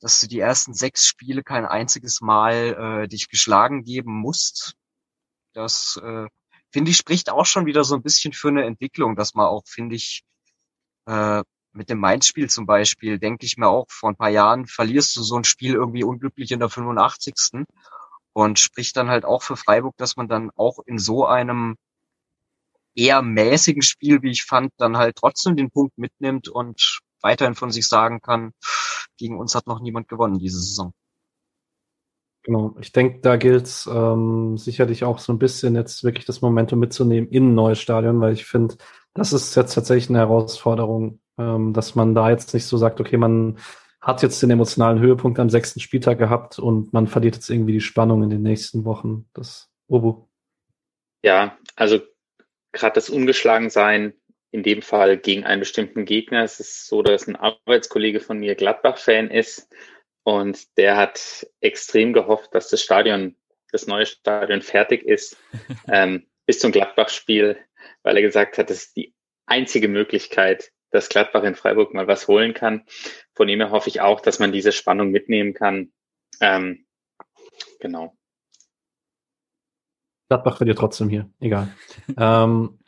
dass 0.00 0.20
du 0.20 0.28
die 0.28 0.38
ersten 0.38 0.74
sechs 0.74 1.06
Spiele 1.06 1.42
kein 1.42 1.66
einziges 1.66 2.20
Mal 2.20 3.04
äh, 3.04 3.08
dich 3.08 3.28
geschlagen 3.28 3.84
geben 3.84 4.14
musst. 4.14 4.74
Das 5.54 6.00
äh, 6.02 6.26
finde 6.70 6.90
ich 6.90 6.96
spricht 6.96 7.30
auch 7.30 7.46
schon 7.46 7.66
wieder 7.66 7.84
so 7.84 7.94
ein 7.94 8.02
bisschen 8.02 8.32
für 8.32 8.48
eine 8.48 8.64
Entwicklung, 8.64 9.16
dass 9.16 9.34
man 9.34 9.46
auch, 9.46 9.62
finde 9.66 9.96
ich, 9.96 10.22
äh, 11.06 11.42
mit 11.72 11.90
dem 11.90 11.98
Mainz-Spiel 11.98 12.50
zum 12.50 12.66
Beispiel, 12.66 13.18
denke 13.18 13.46
ich 13.46 13.56
mir 13.56 13.68
auch, 13.68 13.86
vor 13.88 14.10
ein 14.10 14.16
paar 14.16 14.30
Jahren 14.30 14.66
verlierst 14.66 15.16
du 15.16 15.22
so 15.22 15.36
ein 15.36 15.44
Spiel 15.44 15.74
irgendwie 15.74 16.04
unglücklich 16.04 16.50
in 16.50 16.60
der 16.60 16.70
85. 16.70 17.64
Und 18.32 18.58
spricht 18.60 18.96
dann 18.96 19.08
halt 19.08 19.24
auch 19.24 19.42
für 19.42 19.56
Freiburg, 19.56 19.96
dass 19.96 20.16
man 20.16 20.28
dann 20.28 20.50
auch 20.54 20.78
in 20.86 20.98
so 20.98 21.26
einem 21.26 21.76
eher 22.94 23.22
mäßigen 23.22 23.82
Spiel, 23.82 24.22
wie 24.22 24.30
ich 24.30 24.44
fand, 24.44 24.72
dann 24.76 24.96
halt 24.96 25.16
trotzdem 25.16 25.56
den 25.56 25.70
Punkt 25.70 25.98
mitnimmt 25.98 26.48
und 26.48 27.00
weiterhin 27.20 27.54
von 27.54 27.70
sich 27.70 27.88
sagen 27.88 28.20
kann, 28.20 28.52
gegen 29.18 29.38
uns 29.38 29.54
hat 29.54 29.66
noch 29.66 29.80
niemand 29.80 30.08
gewonnen 30.08 30.38
diese 30.38 30.60
Saison. 30.60 30.94
Genau, 32.44 32.74
ich 32.80 32.92
denke, 32.92 33.20
da 33.20 33.36
gilt 33.36 33.66
es 33.66 33.86
ähm, 33.92 34.56
sicherlich 34.56 35.04
auch 35.04 35.18
so 35.18 35.32
ein 35.34 35.38
bisschen 35.38 35.74
jetzt 35.74 36.02
wirklich 36.02 36.24
das 36.24 36.40
Momentum 36.40 36.78
mitzunehmen 36.78 37.28
in 37.28 37.50
ein 37.50 37.54
neues 37.54 37.78
Stadion, 37.78 38.20
weil 38.22 38.32
ich 38.32 38.46
finde, 38.46 38.76
das 39.12 39.34
ist 39.34 39.54
jetzt 39.54 39.74
tatsächlich 39.74 40.08
eine 40.08 40.20
Herausforderung, 40.20 41.20
ähm, 41.36 41.74
dass 41.74 41.94
man 41.94 42.14
da 42.14 42.30
jetzt 42.30 42.54
nicht 42.54 42.64
so 42.64 42.78
sagt, 42.78 43.00
okay, 43.00 43.18
man 43.18 43.58
hat 44.00 44.22
jetzt 44.22 44.42
den 44.42 44.50
emotionalen 44.50 45.00
Höhepunkt 45.00 45.38
am 45.38 45.50
sechsten 45.50 45.80
Spieltag 45.80 46.18
gehabt 46.18 46.58
und 46.58 46.92
man 46.92 47.06
verliert 47.06 47.34
jetzt 47.34 47.50
irgendwie 47.50 47.72
die 47.72 47.80
Spannung 47.82 48.22
in 48.22 48.30
den 48.30 48.42
nächsten 48.42 48.84
Wochen. 48.86 49.28
Das 49.34 49.70
Obu. 49.88 50.28
Ja, 51.22 51.58
also 51.76 51.98
gerade 52.72 52.94
das 52.94 53.10
Ungeschlagensein 53.10 54.14
in 54.50 54.62
dem 54.62 54.82
Fall 54.82 55.18
gegen 55.18 55.44
einen 55.44 55.60
bestimmten 55.60 56.04
Gegner. 56.04 56.42
Es 56.42 56.60
ist 56.60 56.86
so, 56.86 57.02
dass 57.02 57.26
ein 57.26 57.36
Arbeitskollege 57.36 58.20
von 58.20 58.38
mir 58.38 58.54
Gladbach-Fan 58.54 59.30
ist 59.30 59.68
und 60.22 60.76
der 60.76 60.96
hat 60.96 61.46
extrem 61.60 62.12
gehofft, 62.12 62.54
dass 62.54 62.68
das 62.68 62.82
Stadion, 62.82 63.36
das 63.72 63.86
neue 63.86 64.06
Stadion 64.06 64.62
fertig 64.62 65.04
ist 65.04 65.36
ähm, 65.88 66.26
bis 66.46 66.60
zum 66.60 66.72
Gladbach-Spiel, 66.72 67.58
weil 68.02 68.16
er 68.16 68.22
gesagt 68.22 68.58
hat, 68.58 68.70
das 68.70 68.84
ist 68.84 68.96
die 68.96 69.14
einzige 69.46 69.88
Möglichkeit, 69.88 70.72
dass 70.90 71.08
Gladbach 71.08 71.42
in 71.44 71.54
Freiburg 71.54 71.92
mal 71.92 72.06
was 72.06 72.28
holen 72.28 72.54
kann. 72.54 72.84
Von 73.34 73.48
dem 73.48 73.60
her 73.60 73.70
hoffe 73.70 73.88
ich 73.88 74.00
auch, 74.00 74.20
dass 74.20 74.38
man 74.38 74.52
diese 74.52 74.72
Spannung 74.72 75.10
mitnehmen 75.10 75.52
kann. 75.52 75.92
Ähm, 76.40 76.86
genau. 77.80 78.14
Gladbach 80.28 80.56
verliert 80.58 80.78
trotzdem 80.78 81.08
hier, 81.08 81.30
egal. 81.40 81.74
ähm, 82.18 82.78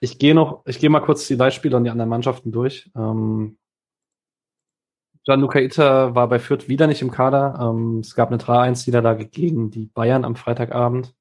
ich 0.00 0.18
gehe 0.18 0.34
noch, 0.34 0.62
ich 0.66 0.78
gehe 0.78 0.90
mal 0.90 1.00
kurz 1.00 1.26
die 1.26 1.34
Leihspieler 1.34 1.76
und 1.78 1.84
die 1.84 1.90
anderen 1.90 2.10
Mannschaften 2.10 2.52
durch. 2.52 2.90
Ähm, 2.96 3.58
Gianluca 5.24 5.58
Itter 5.58 6.14
war 6.14 6.28
bei 6.28 6.38
Fürth 6.38 6.68
wieder 6.68 6.86
nicht 6.86 7.02
im 7.02 7.10
Kader. 7.10 7.58
Ähm, 7.60 7.98
es 8.00 8.14
gab 8.14 8.28
eine 8.28 8.38
3-1-Niederlage 8.38 9.26
gegen 9.26 9.70
die 9.70 9.86
Bayern 9.86 10.24
am 10.24 10.36
Freitagabend. 10.36 11.14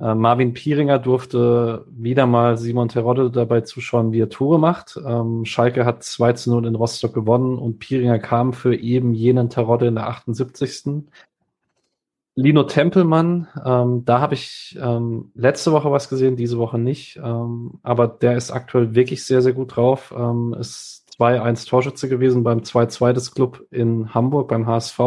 Äh, 0.00 0.14
Marvin 0.14 0.54
Pieringer 0.54 0.98
durfte 0.98 1.84
wieder 1.90 2.26
mal 2.26 2.56
Simon 2.56 2.88
Terodde 2.88 3.30
dabei 3.30 3.62
zuschauen, 3.62 4.12
wie 4.12 4.20
er 4.20 4.30
Tore 4.30 4.58
macht. 4.58 4.98
Ähm, 5.04 5.44
Schalke 5.44 5.84
hat 5.84 6.04
2 6.04 6.32
zu 6.34 6.50
0 6.50 6.66
in 6.66 6.74
Rostock 6.74 7.12
gewonnen 7.14 7.58
und 7.58 7.78
Pieringer 7.78 8.18
kam 8.18 8.52
für 8.52 8.74
eben 8.74 9.12
jenen 9.12 9.50
Terodde 9.50 9.88
in 9.88 9.96
der 9.96 10.06
78. 10.08 11.04
Lino 12.40 12.62
Tempelmann, 12.62 13.48
ähm, 13.64 14.04
da 14.04 14.20
habe 14.20 14.34
ich 14.34 14.78
ähm, 14.80 15.32
letzte 15.34 15.72
Woche 15.72 15.90
was 15.90 16.08
gesehen, 16.08 16.36
diese 16.36 16.56
Woche 16.56 16.78
nicht. 16.78 17.16
Ähm, 17.16 17.80
aber 17.82 18.06
der 18.06 18.36
ist 18.36 18.52
aktuell 18.52 18.94
wirklich 18.94 19.24
sehr, 19.24 19.42
sehr 19.42 19.54
gut 19.54 19.74
drauf. 19.74 20.14
Ähm, 20.16 20.54
ist 20.56 21.04
2-1 21.18 21.66
Torschütze 21.66 22.08
gewesen 22.08 22.44
beim 22.44 22.60
2-2 22.60 23.12
des 23.12 23.34
Club 23.34 23.66
in 23.72 24.14
Hamburg 24.14 24.46
beim 24.46 24.68
HSV. 24.68 25.00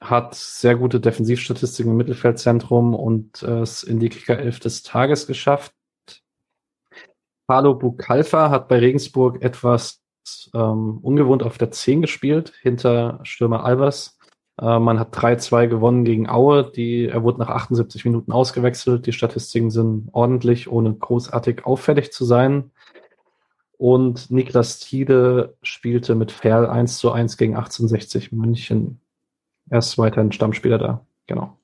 Hat 0.00 0.36
sehr 0.36 0.76
gute 0.76 1.00
Defensivstatistiken 1.00 1.90
im 1.90 1.96
Mittelfeldzentrum 1.96 2.94
und 2.94 3.42
äh, 3.42 3.62
es 3.62 3.82
in 3.82 3.98
die 3.98 4.08
Kicker 4.08 4.38
11 4.38 4.60
des 4.60 4.82
Tages 4.84 5.26
geschafft. 5.26 5.74
Paulo 7.48 7.74
Bukalfa 7.74 8.50
hat 8.50 8.68
bei 8.68 8.78
Regensburg 8.78 9.42
etwas 9.42 10.00
ähm, 10.54 10.98
ungewohnt 11.02 11.42
auf 11.42 11.58
der 11.58 11.72
10 11.72 12.02
gespielt, 12.02 12.52
hinter 12.62 13.18
Stürmer 13.24 13.64
Albers 13.64 14.15
äh, 14.60 14.78
man 14.78 14.98
hat 14.98 15.14
3-2 15.16 15.68
gewonnen 15.68 16.04
gegen 16.04 16.28
Aue. 16.28 16.70
Die, 16.70 17.06
er 17.06 17.22
wurde 17.22 17.40
nach 17.40 17.50
78 17.50 18.04
Minuten 18.04 18.32
ausgewechselt. 18.32 19.06
Die 19.06 19.12
Statistiken 19.12 19.70
sind 19.70 20.08
ordentlich, 20.12 20.70
ohne 20.70 20.94
großartig 20.94 21.66
auffällig 21.66 22.12
zu 22.12 22.24
sein. 22.24 22.70
Und 23.78 24.30
Niklas 24.30 24.78
Tiede 24.78 25.54
spielte 25.62 26.14
mit 26.14 26.32
Ferl 26.32 26.66
1 26.66 26.98
zu 26.98 27.12
1 27.12 27.36
gegen 27.36 27.56
1860 27.56 28.32
München. 28.32 29.00
Er 29.68 29.78
ist 29.78 29.98
weiterhin 29.98 30.32
Stammspieler 30.32 30.78
da. 30.78 31.06
Genau. 31.26 31.58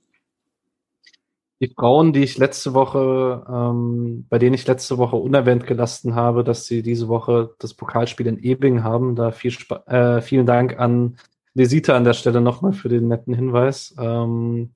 Die 1.60 1.69
Frauen, 1.69 2.12
die 2.12 2.24
ich 2.24 2.39
letzte 2.39 2.74
Woche, 2.74 3.47
ähm, 3.48 4.27
bei 4.28 4.39
denen 4.39 4.55
ich 4.55 4.66
letzte 4.66 4.98
Woche 4.98 5.14
unerwähnt 5.16 5.64
gelassen 5.64 6.16
habe, 6.16 6.43
dass 6.43 6.66
sie 6.66 6.82
diese 6.82 7.06
Woche 7.06 7.55
das 7.60 7.73
Pokalspiel 7.73 8.27
in 8.27 8.43
Ebing 8.43 8.82
haben, 8.82 9.14
da 9.14 9.31
viel 9.31 9.55
äh, 9.86 10.20
vielen 10.20 10.44
Dank 10.44 10.78
an 10.81 11.16
Lesita 11.54 11.96
an 11.96 12.04
der 12.04 12.14
Stelle 12.14 12.40
nochmal 12.40 12.72
für 12.72 12.88
den 12.88 13.08
netten 13.08 13.34
Hinweis. 13.34 13.94
Ähm, 13.98 14.74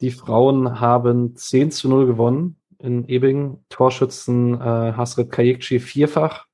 die 0.00 0.10
Frauen 0.10 0.80
haben 0.80 1.36
10 1.36 1.70
zu 1.70 1.88
0 1.88 2.06
gewonnen 2.06 2.56
in 2.78 3.08
Ebing. 3.08 3.64
Torschützen 3.68 4.54
äh, 4.54 4.92
Hasret 4.94 5.30
Kayekci 5.30 5.78
vierfach, 5.78 6.46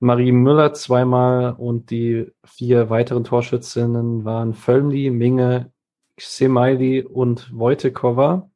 Marie 0.00 0.32
Müller 0.32 0.72
zweimal 0.74 1.54
und 1.54 1.90
die 1.90 2.30
vier 2.44 2.88
weiteren 2.88 3.24
Torschützinnen 3.24 4.24
waren 4.24 4.54
Völmli, 4.54 5.10
Minge, 5.10 5.72
Xemaili 6.16 7.02
und 7.02 7.50
Wojtekova. 7.52 8.48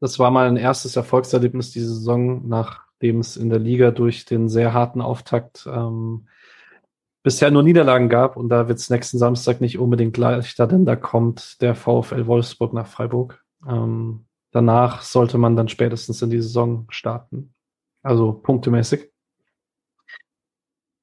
Das 0.00 0.18
war 0.18 0.30
mal 0.30 0.46
ein 0.46 0.58
erstes 0.58 0.96
Erfolgserlebnis 0.96 1.70
diese 1.70 1.94
Saison, 1.94 2.46
nachdem 2.46 3.20
es 3.20 3.38
in 3.38 3.48
der 3.48 3.58
Liga 3.58 3.90
durch 3.90 4.26
den 4.26 4.50
sehr 4.50 4.74
harten 4.74 5.00
Auftakt 5.00 5.66
ähm, 5.66 6.28
bisher 7.26 7.50
nur 7.50 7.64
Niederlagen 7.64 8.08
gab 8.08 8.36
und 8.36 8.50
da 8.50 8.68
wird 8.68 8.78
es 8.78 8.88
nächsten 8.88 9.18
Samstag 9.18 9.60
nicht 9.60 9.80
unbedingt 9.80 10.16
leichter, 10.16 10.68
denn 10.68 10.84
da 10.84 10.94
kommt 10.94 11.60
der 11.60 11.74
VfL 11.74 12.28
Wolfsburg 12.28 12.72
nach 12.72 12.86
Freiburg. 12.86 13.42
Ähm, 13.68 14.26
danach 14.52 15.02
sollte 15.02 15.36
man 15.36 15.56
dann 15.56 15.68
spätestens 15.68 16.22
in 16.22 16.30
die 16.30 16.40
Saison 16.40 16.86
starten. 16.88 17.52
Also 18.04 18.32
punktemäßig. 18.32 19.10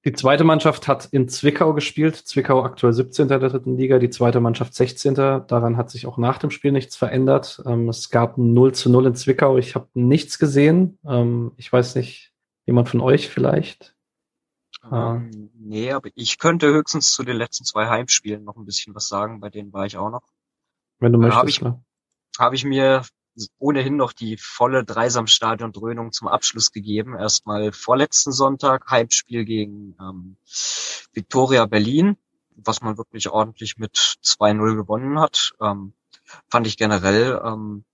Die 0.06 0.14
zweite 0.14 0.46
Mannschaft 0.46 0.88
hat 0.88 1.10
in 1.12 1.28
Zwickau 1.28 1.74
gespielt. 1.74 2.16
Zwickau 2.16 2.64
aktuell 2.64 2.94
17. 2.94 3.28
der 3.28 3.40
dritten 3.40 3.76
Liga, 3.76 4.00
die 4.00 4.10
zweite 4.10 4.40
Mannschaft 4.40 4.76
16. 4.76 5.16
Daran 5.16 5.76
hat 5.76 5.90
sich 5.90 6.08
auch 6.08 6.18
nach 6.18 6.38
dem 6.38 6.52
Spiel 6.52 6.72
nichts 6.72 6.96
verändert. 6.96 7.62
Ähm, 7.66 7.90
es 7.90 8.10
gab 8.10 8.38
ein 8.38 8.54
0 8.54 8.74
zu 8.74 8.90
0 8.90 9.08
in 9.08 9.16
Zwickau. 9.16 9.58
Ich 9.58 9.76
habe 9.76 9.90
nichts 9.94 10.40
gesehen. 10.40 11.00
Ähm, 11.06 11.52
ich 11.58 11.72
weiß 11.72 11.96
nicht, 11.96 12.32
jemand 12.66 12.88
von 12.88 13.02
euch 13.02 13.28
vielleicht? 13.28 13.94
Ähm, 14.92 15.50
nee, 15.56 15.92
aber 15.92 16.10
ich 16.16 16.40
könnte 16.40 16.68
höchstens 16.68 17.12
zu 17.12 17.24
den 17.24 17.38
letzten 17.38 17.66
zwei 17.66 17.88
Heimspielen 17.88 18.44
noch 18.44 18.58
ein 18.58 18.66
bisschen 18.66 18.94
was 18.96 19.08
sagen, 19.08 19.40
bei 19.40 19.50
denen 19.50 19.72
war 19.72 19.86
ich 19.86 19.98
auch 19.98 20.10
noch. 20.10 20.24
Wenn 21.00 21.14
du 21.14 21.20
möchtest, 21.20 21.38
habe 21.38 21.50
ich, 21.50 21.62
ne? 21.62 21.84
hab 22.38 22.54
ich 22.54 22.66
mir 22.66 23.04
ohnehin 23.58 23.96
noch 23.96 24.14
die 24.14 24.38
volle 24.38 24.84
Dreisamstadion-Dröhnung 24.84 26.12
zum 26.12 26.28
Abschluss 26.28 26.72
gegeben. 26.72 27.18
Erstmal 27.18 27.72
vorletzten 27.72 28.32
Sonntag 28.32 28.90
Heimspiel 28.92 29.46
gegen 29.46 29.96
ähm, 30.00 30.38
Victoria 31.14 31.66
Berlin, 31.66 32.18
was 32.56 32.82
man 32.82 32.98
wirklich 32.98 33.30
ordentlich 33.30 33.78
mit 33.78 33.96
2-0 34.24 34.76
gewonnen 34.76 35.20
hat. 35.20 35.54
Ähm, 35.60 35.94
fand 36.48 36.68
ich 36.68 36.78
generell 36.78 37.42
ähm, 37.44 37.86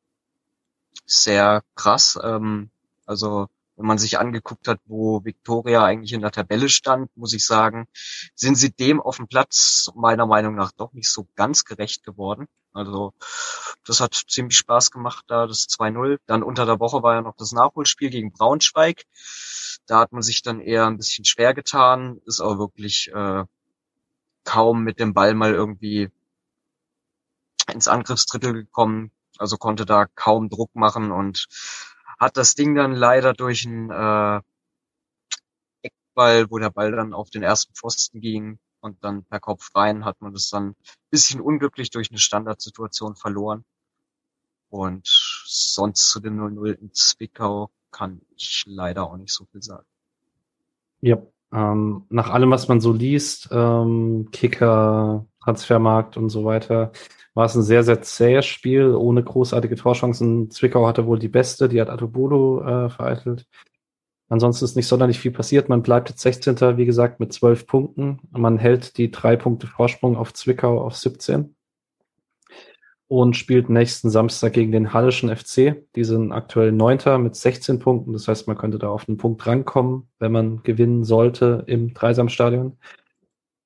sehr 1.05 1.63
krass. 1.75 2.19
Ähm, 2.21 2.69
also 3.05 3.47
wenn 3.79 3.85
man 3.85 3.97
sich 3.97 4.19
angeguckt 4.19 4.67
hat, 4.67 4.81
wo 4.87 5.23
Victoria 5.23 5.85
eigentlich 5.85 6.11
in 6.11 6.19
der 6.19 6.31
Tabelle 6.31 6.67
stand, 6.67 7.15
muss 7.15 7.31
ich 7.31 7.45
sagen, 7.45 7.87
sind 8.35 8.55
sie 8.55 8.73
dem 8.73 8.99
auf 8.99 9.15
dem 9.15 9.29
Platz 9.29 9.89
meiner 9.95 10.25
Meinung 10.25 10.53
nach 10.55 10.73
doch 10.73 10.91
nicht 10.91 11.09
so 11.09 11.29
ganz 11.37 11.63
gerecht 11.63 12.03
geworden. 12.03 12.47
Also 12.73 13.13
das 13.85 14.01
hat 14.01 14.13
ziemlich 14.15 14.57
Spaß 14.57 14.91
gemacht, 14.91 15.23
da 15.29 15.47
das 15.47 15.69
2-0. 15.69 16.17
Dann 16.25 16.43
unter 16.43 16.65
der 16.65 16.81
Woche 16.81 17.01
war 17.03 17.15
ja 17.15 17.21
noch 17.21 17.37
das 17.37 17.53
Nachholspiel 17.53 18.09
gegen 18.09 18.33
Braunschweig. 18.33 19.05
Da 19.87 20.01
hat 20.01 20.11
man 20.11 20.23
sich 20.23 20.41
dann 20.41 20.59
eher 20.59 20.85
ein 20.85 20.97
bisschen 20.97 21.23
schwer 21.23 21.53
getan, 21.53 22.19
ist 22.25 22.41
aber 22.41 22.59
wirklich 22.59 23.09
äh, 23.13 23.45
kaum 24.43 24.83
mit 24.83 24.99
dem 24.99 25.13
Ball 25.13 25.35
mal 25.35 25.53
irgendwie 25.53 26.09
ins 27.71 27.87
Angriffsdrittel 27.87 28.51
gekommen, 28.51 29.11
also 29.37 29.55
konnte 29.55 29.85
da 29.85 30.05
kaum 30.05 30.49
Druck 30.49 30.75
machen 30.75 31.11
und 31.11 31.47
hat 32.19 32.37
das 32.37 32.55
Ding 32.55 32.75
dann 32.75 32.93
leider 32.93 33.33
durch 33.33 33.65
einen 33.65 33.89
äh, 33.89 34.41
Eckball, 35.81 36.51
wo 36.51 36.57
der 36.57 36.69
Ball 36.69 36.91
dann 36.91 37.13
auf 37.13 37.29
den 37.29 37.43
ersten 37.43 37.73
Pfosten 37.73 38.19
ging 38.19 38.59
und 38.81 39.03
dann 39.03 39.23
per 39.23 39.39
Kopf 39.39 39.69
rein, 39.75 40.05
hat 40.05 40.21
man 40.21 40.33
das 40.33 40.49
dann 40.49 40.75
bisschen 41.09 41.41
unglücklich 41.41 41.89
durch 41.89 42.11
eine 42.11 42.19
Standardsituation 42.19 43.15
verloren. 43.15 43.63
Und 44.69 45.07
sonst 45.45 46.09
zu 46.09 46.19
dem 46.19 46.39
0-0 46.39 46.73
in 46.73 46.93
Zwickau 46.93 47.71
kann 47.91 48.21
ich 48.35 48.63
leider 48.67 49.05
auch 49.05 49.17
nicht 49.17 49.33
so 49.33 49.45
viel 49.45 49.63
sagen. 49.63 49.85
Ja, 51.01 51.17
ähm, 51.51 52.05
nach 52.09 52.29
allem, 52.29 52.51
was 52.51 52.67
man 52.67 52.79
so 52.81 52.93
liest, 52.93 53.49
ähm, 53.51 54.29
Kicker, 54.31 55.25
Transfermarkt 55.43 56.17
und 56.17 56.29
so 56.29 56.45
weiter, 56.45 56.91
war 57.33 57.45
es 57.45 57.55
ein 57.55 57.63
sehr, 57.63 57.83
sehr 57.83 58.01
zähes 58.01 58.45
Spiel, 58.45 58.93
ohne 58.95 59.23
großartige 59.23 59.75
Torchancen. 59.75 60.51
Zwickau 60.51 60.87
hatte 60.87 61.05
wohl 61.05 61.19
die 61.19 61.29
beste, 61.29 61.69
die 61.69 61.79
hat 61.79 61.89
Atobolo 61.89 62.61
äh, 62.61 62.89
vereitelt. 62.89 63.47
Ansonsten 64.29 64.65
ist 64.65 64.75
nicht 64.75 64.87
sonderlich 64.87 65.19
viel 65.19 65.31
passiert. 65.31 65.69
Man 65.69 65.81
bleibt 65.81 66.09
jetzt 66.09 66.21
16. 66.21 66.77
wie 66.77 66.85
gesagt, 66.85 67.19
mit 67.19 67.33
12 67.33 67.65
Punkten. 67.65 68.19
Man 68.31 68.59
hält 68.59 68.97
die 68.97 69.09
drei 69.09 69.35
Punkte 69.35 69.65
Vorsprung 69.65 70.15
auf 70.15 70.33
Zwickau 70.33 70.81
auf 70.81 70.95
17 70.95 71.55
und 73.07 73.35
spielt 73.35 73.69
nächsten 73.69 74.11
Samstag 74.11 74.53
gegen 74.53 74.71
den 74.71 74.93
Hallischen 74.93 75.35
FC. 75.35 75.83
Die 75.95 76.03
sind 76.03 76.31
aktuell 76.31 76.71
Neunter 76.71 77.17
mit 77.17 77.35
16 77.35 77.79
Punkten. 77.79 78.13
Das 78.13 78.27
heißt, 78.27 78.47
man 78.47 78.55
könnte 78.55 78.77
da 78.77 78.89
auf 78.89 79.09
einen 79.09 79.17
Punkt 79.17 79.45
rankommen, 79.47 80.09
wenn 80.19 80.31
man 80.31 80.61
gewinnen 80.61 81.03
sollte 81.03 81.63
im 81.65 81.95
Dreisamstadion. 81.95 82.77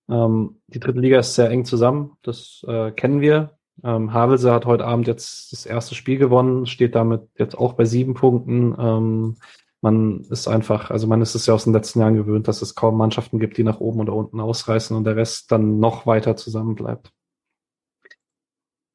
Ähm, 0.09 0.61
die 0.67 0.79
dritte 0.79 0.99
Liga 0.99 1.19
ist 1.19 1.35
sehr 1.35 1.49
eng 1.49 1.65
zusammen, 1.65 2.17
das 2.21 2.65
äh, 2.67 2.91
kennen 2.91 3.21
wir. 3.21 3.57
Ähm, 3.83 4.13
Havelse 4.13 4.51
hat 4.51 4.65
heute 4.65 4.85
Abend 4.85 5.07
jetzt 5.07 5.51
das 5.51 5.65
erste 5.65 5.95
Spiel 5.95 6.17
gewonnen, 6.17 6.65
steht 6.65 6.95
damit 6.95 7.27
jetzt 7.37 7.57
auch 7.57 7.73
bei 7.73 7.85
sieben 7.85 8.13
Punkten. 8.13 8.75
Ähm, 8.77 9.37
man 9.81 10.21
ist 10.29 10.47
einfach, 10.47 10.91
also 10.91 11.07
man 11.07 11.21
ist 11.21 11.35
es 11.35 11.45
ja 11.45 11.53
aus 11.53 11.65
den 11.65 11.73
letzten 11.73 11.99
Jahren 11.99 12.15
gewöhnt, 12.15 12.47
dass 12.47 12.61
es 12.61 12.75
kaum 12.75 12.97
Mannschaften 12.97 13.39
gibt, 13.39 13.57
die 13.57 13.63
nach 13.63 13.79
oben 13.79 13.99
oder 13.99 14.13
unten 14.13 14.39
ausreißen 14.39 14.95
und 14.95 15.03
der 15.03 15.15
Rest 15.15 15.51
dann 15.51 15.79
noch 15.79 16.05
weiter 16.05 16.35
zusammen 16.35 16.75
bleibt. 16.75 17.11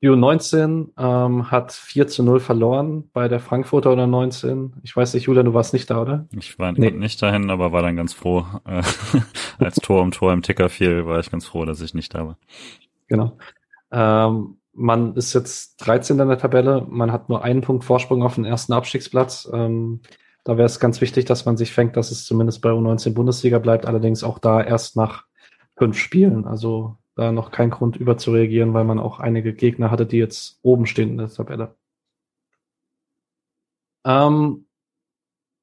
U19 0.03 0.91
ähm, 0.97 1.51
hat 1.51 1.73
4 1.73 2.07
zu 2.07 2.23
0 2.23 2.39
verloren 2.39 3.11
bei 3.13 3.27
der 3.27 3.41
Frankfurter 3.41 3.93
oder 3.93 4.07
19. 4.07 4.75
Ich 4.85 4.95
weiß 4.95 5.15
nicht, 5.15 5.25
Julian, 5.25 5.47
du 5.47 5.55
warst 5.55 5.73
nicht 5.73 5.91
da, 5.91 6.03
oder? 6.03 6.29
Ich 6.37 6.59
war 6.59 6.71
nee. 6.73 6.91
nicht 6.93 7.21
dahin, 7.21 7.51
aber 7.51 7.73
war 7.73 7.83
dann 7.83 7.97
ganz 7.97 8.13
froh. 8.13 8.47
Äh, 8.65 8.83
als 9.59 9.77
Tor 9.77 10.03
um 10.03 10.13
Tor 10.13 10.33
im 10.33 10.43
Ticker 10.43 10.69
fiel, 10.69 11.07
war 11.07 11.19
ich 11.19 11.31
ganz 11.31 11.47
froh, 11.47 11.65
dass 11.65 11.81
ich 11.81 11.95
nicht 11.95 12.15
da 12.15 12.27
war. 12.27 12.39
Genau. 13.09 13.37
Ähm, 13.91 14.59
man 14.73 15.17
ist 15.17 15.33
jetzt 15.35 15.79
13 15.79 16.21
in 16.21 16.29
der 16.29 16.39
Tabelle. 16.39 16.87
Man 16.89 17.11
hat 17.11 17.29
nur 17.29 17.43
einen 17.43 17.63
Punkt 17.63 17.83
Vorsprung 17.83 18.23
auf 18.23 18.37
den 18.37 18.45
ersten 18.45 18.73
Abstiegsplatz. 18.73 19.51
Ähm, 19.53 20.01
da 20.45 20.57
wäre 20.57 20.67
es 20.67 20.79
ganz 20.79 21.01
wichtig, 21.01 21.25
dass 21.25 21.45
man 21.45 21.57
sich 21.57 21.73
fängt, 21.73 21.97
dass 21.97 22.13
es 22.13 22.25
zumindest 22.25 22.63
bei 22.63 22.71
U19 22.71 23.15
Bundesliga 23.15 23.59
bleibt. 23.59 23.87
Allerdings 23.87 24.23
auch 24.23 24.39
da 24.39 24.63
erst 24.63 24.95
nach 24.95 25.25
fünf 25.77 25.99
Spielen. 25.99 26.47
Also 26.47 26.97
da 27.19 27.33
noch 27.33 27.51
kein 27.51 27.71
Grund 27.71 27.97
überzureagieren, 27.97 28.75
weil 28.75 28.85
man 28.85 29.01
auch 29.01 29.19
einige 29.19 29.53
Gegner 29.53 29.91
hatte, 29.91 30.07
die 30.07 30.19
jetzt 30.19 30.61
oben 30.63 30.87
stehen 30.87 31.11
in 31.11 31.19
der 31.19 31.29
Tabelle. 31.29 31.75
Ähm, 34.05 34.67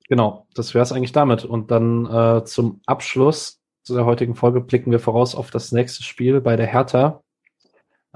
genau, 0.10 0.48
das 0.54 0.74
wäre 0.74 0.84
es 0.84 0.92
eigentlich 0.92 1.14
damit. 1.14 1.46
Und 1.46 1.72
dann 1.72 2.06
äh, 2.08 2.44
zum 2.44 2.82
Abschluss 2.86 3.62
zu 3.84 3.96
der 3.96 4.06
heutigen 4.06 4.36
Folge 4.36 4.60
blicken 4.60 4.92
wir 4.92 5.00
voraus 5.00 5.34
auf 5.34 5.50
das 5.50 5.72
nächste 5.72 6.04
Spiel 6.04 6.42
bei 6.42 6.58
der 6.58 6.68
Hertha. 6.68 7.24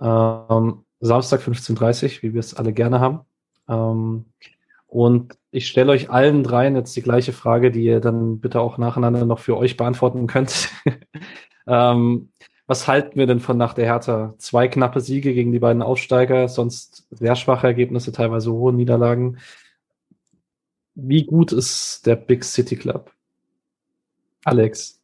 Ähm, 0.02 0.84
Samstag 1.00 1.40
15.30 1.40 2.22
wie 2.22 2.34
wir 2.34 2.42
es 2.42 2.56
alle 2.56 2.74
gerne 2.74 3.00
haben. 3.00 3.22
Ähm, 3.70 4.26
und 4.86 5.38
ich 5.52 5.68
stelle 5.68 5.94
euch 5.94 6.10
allen 6.10 6.44
dreien 6.44 6.76
jetzt 6.76 6.94
die 6.98 7.04
gleiche 7.04 7.32
Frage, 7.32 7.72
die 7.72 7.86
ihr 7.86 8.02
dann 8.02 8.42
bitte 8.42 8.60
auch 8.60 8.78
nacheinander 8.78 9.26
noch 9.26 9.40
für 9.40 9.56
euch 9.56 9.78
beantworten 9.78 10.28
könnt. 10.28 10.70
ähm, 11.68 12.32
was 12.70 12.88
halten 12.88 13.18
wir 13.18 13.26
denn 13.26 13.40
von 13.40 13.58
nach 13.58 13.74
der 13.74 13.86
Hertha? 13.86 14.36
Zwei 14.38 14.68
knappe 14.68 15.02
Siege 15.02 15.34
gegen 15.34 15.52
die 15.52 15.58
beiden 15.58 15.82
Aufsteiger, 15.82 16.48
sonst 16.48 17.08
sehr 17.10 17.36
schwache 17.36 17.66
Ergebnisse, 17.66 18.12
teilweise 18.12 18.52
hohe 18.52 18.72
Niederlagen. 18.72 19.40
Wie 20.94 21.26
gut 21.26 21.52
ist 21.52 22.06
der 22.06 22.16
Big 22.16 22.44
City 22.44 22.76
Club? 22.76 23.12
Alex. 24.44 25.02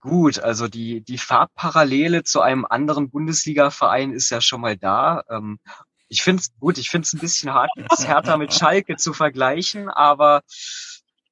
Gut, 0.00 0.38
also 0.38 0.68
die, 0.68 1.00
die 1.00 1.16
Farbparallele 1.16 2.24
zu 2.24 2.42
einem 2.42 2.66
anderen 2.68 3.08
Bundesliga-Verein 3.08 4.12
ist 4.12 4.28
ja 4.28 4.42
schon 4.42 4.60
mal 4.60 4.76
da. 4.76 5.22
Ähm, 5.30 5.60
ich 6.08 6.22
finde 6.22 6.42
es 6.42 6.52
gut, 6.60 6.76
ich 6.76 6.90
finde 6.90 7.06
es 7.06 7.14
ein 7.14 7.20
bisschen 7.20 7.54
hart, 7.54 7.70
Hertha 8.00 8.36
mit 8.36 8.52
Schalke 8.52 8.96
zu 8.96 9.14
vergleichen, 9.14 9.88
aber 9.88 10.42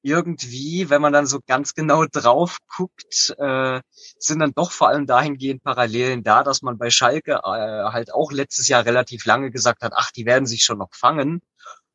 irgendwie, 0.01 0.89
wenn 0.89 1.01
man 1.01 1.13
dann 1.13 1.25
so 1.25 1.39
ganz 1.45 1.73
genau 1.73 2.05
drauf 2.05 2.59
guckt, 2.75 3.35
äh, 3.37 3.81
sind 4.17 4.39
dann 4.39 4.53
doch 4.53 4.71
vor 4.71 4.87
allem 4.87 5.05
dahingehend 5.05 5.63
Parallelen 5.63 6.23
da, 6.23 6.43
dass 6.43 6.61
man 6.61 6.77
bei 6.77 6.89
Schalke 6.89 7.41
äh, 7.43 7.91
halt 7.91 8.13
auch 8.13 8.31
letztes 8.31 8.67
Jahr 8.67 8.85
relativ 8.85 9.25
lange 9.25 9.51
gesagt 9.51 9.81
hat, 9.81 9.93
ach, 9.95 10.11
die 10.11 10.25
werden 10.25 10.45
sich 10.45 10.63
schon 10.63 10.77
noch 10.77 10.93
fangen 10.93 11.41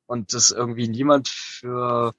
und 0.06 0.34
das 0.34 0.50
irgendwie 0.50 0.88
niemand 0.88 1.28
für 1.28 2.14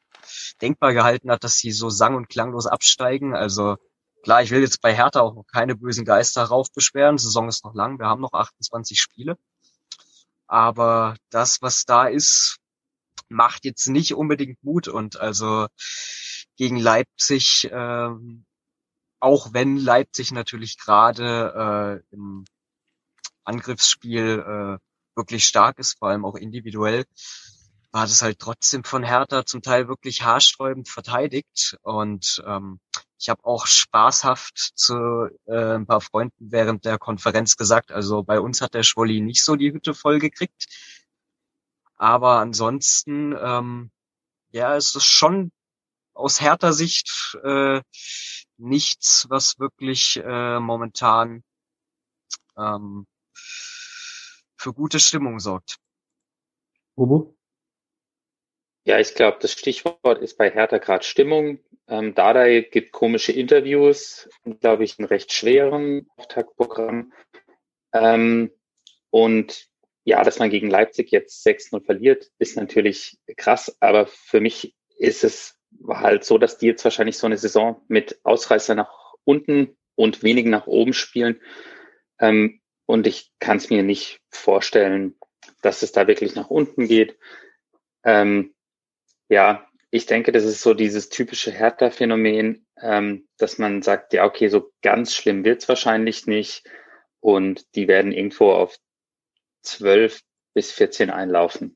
denkbar 0.62 0.94
gehalten 0.94 1.32
hat, 1.32 1.44
dass 1.44 1.58
sie 1.58 1.72
so 1.72 1.90
sang- 1.90 2.16
und 2.16 2.30
klanglos 2.30 2.66
absteigen. 2.66 3.36
Also 3.36 3.78
klar, 4.24 4.42
ich 4.42 4.52
will 4.52 4.62
jetzt 4.62 4.82
bei 4.82 4.96
Hertha 4.96 5.22
auch 5.22 5.36
noch 5.36 5.46
keine 5.46 5.76
bösen 5.76 6.06
Geister 6.06 6.44
raufbeschweren. 6.44 7.18
Saison 7.18 7.48
ist 7.48 7.64
noch 7.64 7.76
lang, 7.76 8.00
wir 8.00 8.08
haben 8.08 8.22
noch 8.22 8.34
28 8.34 9.00
Spiele. 9.00 9.38
Aber 10.48 11.16
das, 11.30 11.62
was 11.62 11.86
da 11.86 12.06
ist, 12.08 12.58
macht 13.30 13.66
jetzt 13.66 13.88
nicht 13.88 14.14
unbedingt 14.14 14.64
Mut 14.64 14.88
und 14.88 15.20
also 15.20 15.68
gegen 16.58 16.78
Leipzig, 16.78 17.70
ähm, 17.72 18.46
auch 19.20 19.54
wenn 19.54 19.78
Leipzig 19.78 20.32
natürlich 20.32 20.78
gerade 20.78 22.04
äh, 22.12 22.16
im 22.16 22.46
Angriffsspiel 23.44 24.40
äh, 24.40 24.78
wirklich 25.16 25.46
stark 25.46 25.80
ist, 25.80 25.98
vor 25.98 26.10
allem 26.10 26.26
auch 26.26 26.36
individuell, 26.36 27.06
war 27.92 28.06
das 28.06 28.22
halt 28.22 28.40
trotzdem 28.40 28.84
von 28.84 29.04
Hertha 29.04 29.46
zum 29.46 29.62
Teil 29.62 29.88
wirklich 29.88 30.24
haarsträubend 30.24 30.90
verteidigt. 30.90 31.78
Und 31.82 32.44
ähm, 32.46 32.80
ich 33.18 33.30
habe 33.30 33.46
auch 33.46 33.68
spaßhaft 33.68 34.74
zu 34.76 35.30
äh, 35.46 35.76
ein 35.76 35.86
paar 35.86 36.02
Freunden 36.02 36.52
während 36.52 36.84
der 36.84 36.98
Konferenz 36.98 37.56
gesagt, 37.56 37.92
also 37.92 38.24
bei 38.24 38.40
uns 38.40 38.60
hat 38.60 38.74
der 38.74 38.84
Schwolli 38.84 39.22
nicht 39.22 39.44
so 39.44 39.56
die 39.56 39.72
Hütte 39.72 39.94
voll 39.94 40.20
gekriegt. 40.20 40.66
Aber 41.98 42.40
ansonsten, 42.40 43.36
ähm, 43.40 43.92
ja, 44.52 44.76
es 44.76 44.96
ist 44.96 45.06
schon 45.06 45.52
aus 46.14 46.42
härter 46.42 46.74
Sicht 46.74 47.38
äh, 47.44 47.82
nichts, 48.58 49.26
was 49.30 49.60
wirklich 49.60 50.18
äh, 50.24 50.60
momentan 50.60 51.44
ähm, 52.58 53.06
für 54.58 54.74
gute 54.74 55.00
Stimmung 55.00 55.40
sorgt. 55.40 55.78
Ubu? 56.96 57.36
Ja, 58.86 59.00
ich 59.00 59.16
glaube, 59.16 59.40
das 59.42 59.52
Stichwort 59.52 60.20
ist 60.22 60.38
bei 60.38 60.52
Hertha 60.52 60.78
gerade 60.78 61.04
Stimmung. 61.04 61.60
Ähm, 61.88 62.14
Dardai 62.14 62.62
gibt 62.62 62.92
komische 62.92 63.32
Interviews, 63.32 64.30
glaube 64.60 64.84
ich, 64.84 65.00
einen 65.00 65.08
recht 65.08 65.34
schweren 65.34 66.08
Auftaktprogramm. 66.16 67.12
Ähm, 67.94 68.52
und 69.10 69.70
ja, 70.06 70.24
dass 70.24 70.40
man 70.40 70.52
gegen 70.52 70.70
Leipzig 70.70 71.12
jetzt 71.12 71.46
6-0 71.46 71.84
verliert, 71.84 72.32
ist 72.38 72.56
natürlich 72.56 73.18
krass, 73.38 73.76
aber 73.80 74.06
für 74.06 74.40
mich 74.40 74.76
ist 74.98 75.24
es 75.24 75.58
halt 75.90 76.24
so, 76.24 76.38
dass 76.38 76.60
die 76.60 76.68
jetzt 76.68 76.84
wahrscheinlich 76.84 77.18
so 77.18 77.26
eine 77.26 77.38
Saison 77.38 77.82
mit 77.88 78.20
Ausreißer 78.24 78.76
nach 78.76 79.16
unten 79.24 79.76
und 79.96 80.22
wenigen 80.24 80.52
nach 80.52 80.68
oben 80.68 80.94
spielen. 80.94 81.42
Ähm, 82.20 82.62
und 82.86 83.08
ich 83.08 83.32
kann 83.40 83.58
es 83.58 83.72
mir 83.72 83.82
nicht 83.82 84.22
vorstellen, 84.30 85.16
dass 85.64 85.82
es 85.82 85.92
da 85.92 86.08
wirklich 86.08 86.36
nach 86.36 86.52
unten 86.52 86.88
geht. 86.88 87.18
Ähm, 88.04 88.54
ja, 89.28 89.68
ich 89.90 90.06
denke, 90.06 90.32
das 90.32 90.44
ist 90.44 90.62
so 90.62 90.76
dieses 90.76 91.10
typische 91.10 91.52
Hertha-Phänomen, 91.52 92.68
ähm, 92.80 93.28
dass 93.38 93.58
man 93.58 93.82
sagt, 93.82 94.14
ja, 94.14 94.26
okay, 94.26 94.50
so 94.50 94.72
ganz 94.84 95.16
schlimm 95.16 95.44
wird's 95.44 95.68
wahrscheinlich 95.68 96.28
nicht. 96.28 96.64
Und 97.22 97.76
die 97.76 97.88
werden 97.88 98.12
irgendwo 98.12 98.52
auf 98.52 98.78
12 99.66 100.22
bis 100.54 100.72
14 100.72 101.10
einlaufen. 101.10 101.76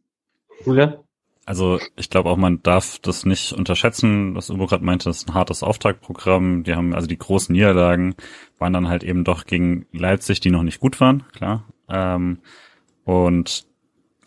Julia? 0.65 1.03
Also 1.45 1.79
ich 1.95 2.11
glaube 2.11 2.29
auch, 2.29 2.37
man 2.37 2.61
darf 2.61 2.99
das 2.99 3.25
nicht 3.25 3.53
unterschätzen, 3.53 4.35
was 4.35 4.51
Ubo 4.51 4.67
gerade 4.67 4.85
meinte, 4.85 5.05
das 5.05 5.17
ist 5.17 5.29
ein 5.29 5.33
hartes 5.33 5.63
Auftaktprogramm. 5.63 6.63
Die 6.63 6.75
haben 6.75 6.93
also 6.93 7.07
die 7.07 7.17
großen 7.17 7.53
Niederlagen 7.53 8.15
waren 8.59 8.73
dann 8.73 8.87
halt 8.87 9.03
eben 9.03 9.23
doch 9.23 9.45
gegen 9.45 9.87
Leipzig, 9.91 10.41
die 10.41 10.51
noch 10.51 10.61
nicht 10.61 10.79
gut 10.79 11.01
waren, 11.01 11.23
klar. 11.31 11.65
Ähm, 11.89 12.37
und 13.03 13.65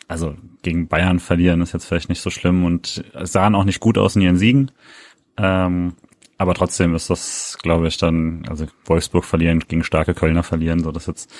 also 0.09 0.35
gegen 0.63 0.89
Bayern 0.89 1.19
verlieren 1.19 1.61
ist 1.61 1.73
jetzt 1.73 1.85
vielleicht 1.85 2.09
nicht 2.09 2.21
so 2.21 2.29
schlimm 2.29 2.65
und 2.65 3.05
sahen 3.21 3.55
auch 3.55 3.63
nicht 3.63 3.79
gut 3.79 3.97
aus 3.97 4.17
in 4.17 4.21
ihren 4.21 4.37
Siegen. 4.37 4.71
Ähm, 5.37 5.93
aber 6.37 6.55
trotzdem 6.55 6.93
ist 6.93 7.09
das, 7.09 7.57
glaube 7.61 7.87
ich, 7.87 7.97
dann, 7.97 8.45
also 8.49 8.65
Wolfsburg 8.83 9.23
verlieren, 9.23 9.59
gegen 9.59 9.85
starke 9.85 10.13
Kölner 10.13 10.43
verlieren, 10.43 10.83
so 10.83 10.91
dass 10.91 11.05
jetzt, 11.05 11.33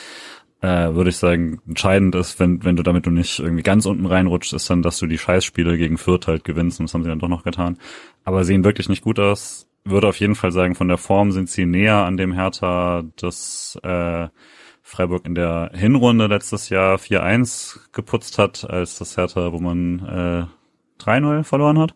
äh, 0.64 0.96
würde 0.96 1.10
ich 1.10 1.18
sagen, 1.18 1.62
entscheidend 1.68 2.16
ist, 2.16 2.40
wenn, 2.40 2.64
wenn 2.64 2.78
du 2.78 2.84
damit 2.84 3.06
du 3.06 3.10
nicht 3.12 3.38
irgendwie 3.40 3.64
ganz 3.64 3.86
unten 3.86 4.06
reinrutschst, 4.06 4.54
ist 4.54 4.70
dann, 4.70 4.82
dass 4.82 4.98
du 4.98 5.08
die 5.08 5.18
Scheißspiele 5.18 5.78
gegen 5.78 5.98
Fürth 5.98 6.28
halt 6.28 6.46
gewinnst 6.46 6.80
und 6.80 6.86
das 6.86 6.94
haben 6.94 7.04
sie 7.04 7.10
dann 7.10 7.20
doch 7.20 7.28
noch 7.28 7.44
getan. 7.44 7.78
Aber 8.24 8.46
sehen 8.46 8.64
wirklich 8.64 8.88
nicht 8.88 9.04
gut 9.04 9.20
aus. 9.20 9.68
Würde 9.84 10.08
auf 10.08 10.22
jeden 10.22 10.36
Fall 10.36 10.54
sagen, 10.54 10.76
von 10.76 10.88
der 10.88 10.98
Form 10.98 11.34
sind 11.34 11.50
sie 11.50 11.66
näher 11.66 11.98
an 12.06 12.16
dem 12.16 12.32
Hertha 12.32 13.04
das 13.18 13.78
äh, 13.84 14.30
Freiburg 14.82 15.26
in 15.26 15.36
der 15.36 15.72
Hinrunde 15.74 16.28
letztes 16.28 16.70
Jahr 16.70 16.96
4-1 16.96 17.92
geputzt 17.92 18.38
hat, 18.38 18.64
als 18.70 18.98
das 18.98 19.18
Hertha, 19.18 19.52
wo 19.52 19.60
man 19.60 20.00
äh, 20.00 21.04
3-0 21.04 21.44
verloren 21.44 21.78
hat. 21.78 21.94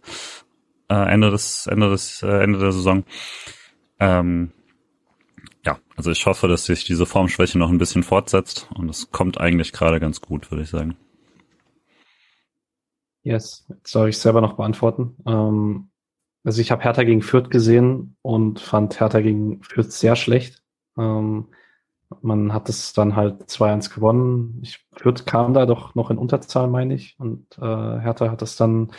Äh, 0.90 1.14
Ende 1.14 1.32
des, 1.32 1.68
Ende 1.68 1.90
des, 1.90 2.22
äh, 2.22 2.44
Ende 2.44 2.60
der 2.60 2.74
Saison. 2.74 3.06
Ähm, 4.02 4.52
also 5.98 6.12
ich 6.12 6.26
hoffe, 6.28 6.48
dass 6.48 6.66
sich 6.66 6.86
diese 6.86 7.08
Formschwäche 7.08 7.58
noch 7.58 7.70
ein 7.70 7.80
bisschen 7.80 8.04
fortsetzt 8.04 8.70
und 8.76 8.88
es 8.90 9.10
kommt 9.12 9.40
eigentlich 9.42 9.74
gerade 9.74 10.00
ganz 10.00 10.22
gut, 10.22 10.52
würde 10.52 10.64
ich 10.64 10.70
sagen. 10.70 10.96
Yes, 13.24 13.66
jetzt 13.68 13.92
soll 13.92 14.10
ich 14.10 14.18
selber 14.20 14.40
noch 14.40 14.54
beantworten. 14.54 15.18
Ähm, 15.26 15.90
also 16.44 16.62
ich 16.62 16.72
habe 16.72 16.84
Hertha 16.84 17.04
gegen 17.04 17.24
Fürth 17.24 17.50
gesehen 17.50 18.16
und 18.22 18.60
fand 18.60 19.00
Hertha 19.00 19.20
gegen 19.22 19.62
Fürth 19.64 19.92
sehr 19.92 20.16
schlecht. 20.16 20.64
Ähm, 20.98 21.48
man 22.22 22.54
hat 22.54 22.70
es 22.70 22.94
dann 22.94 23.16
halt 23.16 23.50
2-1 23.50 23.94
gewonnen. 23.94 24.60
Ich, 24.62 24.86
Fürth 24.96 25.26
kam 25.26 25.54
da 25.54 25.66
doch 25.66 25.96
noch 25.96 26.12
in 26.12 26.18
Unterzahl, 26.18 26.68
meine 26.68 26.94
ich. 26.94 27.20
Und 27.20 27.58
äh, 27.58 27.62
Hertha 27.62 28.32
hat 28.32 28.44
es 28.44 28.56
dann 28.56 28.92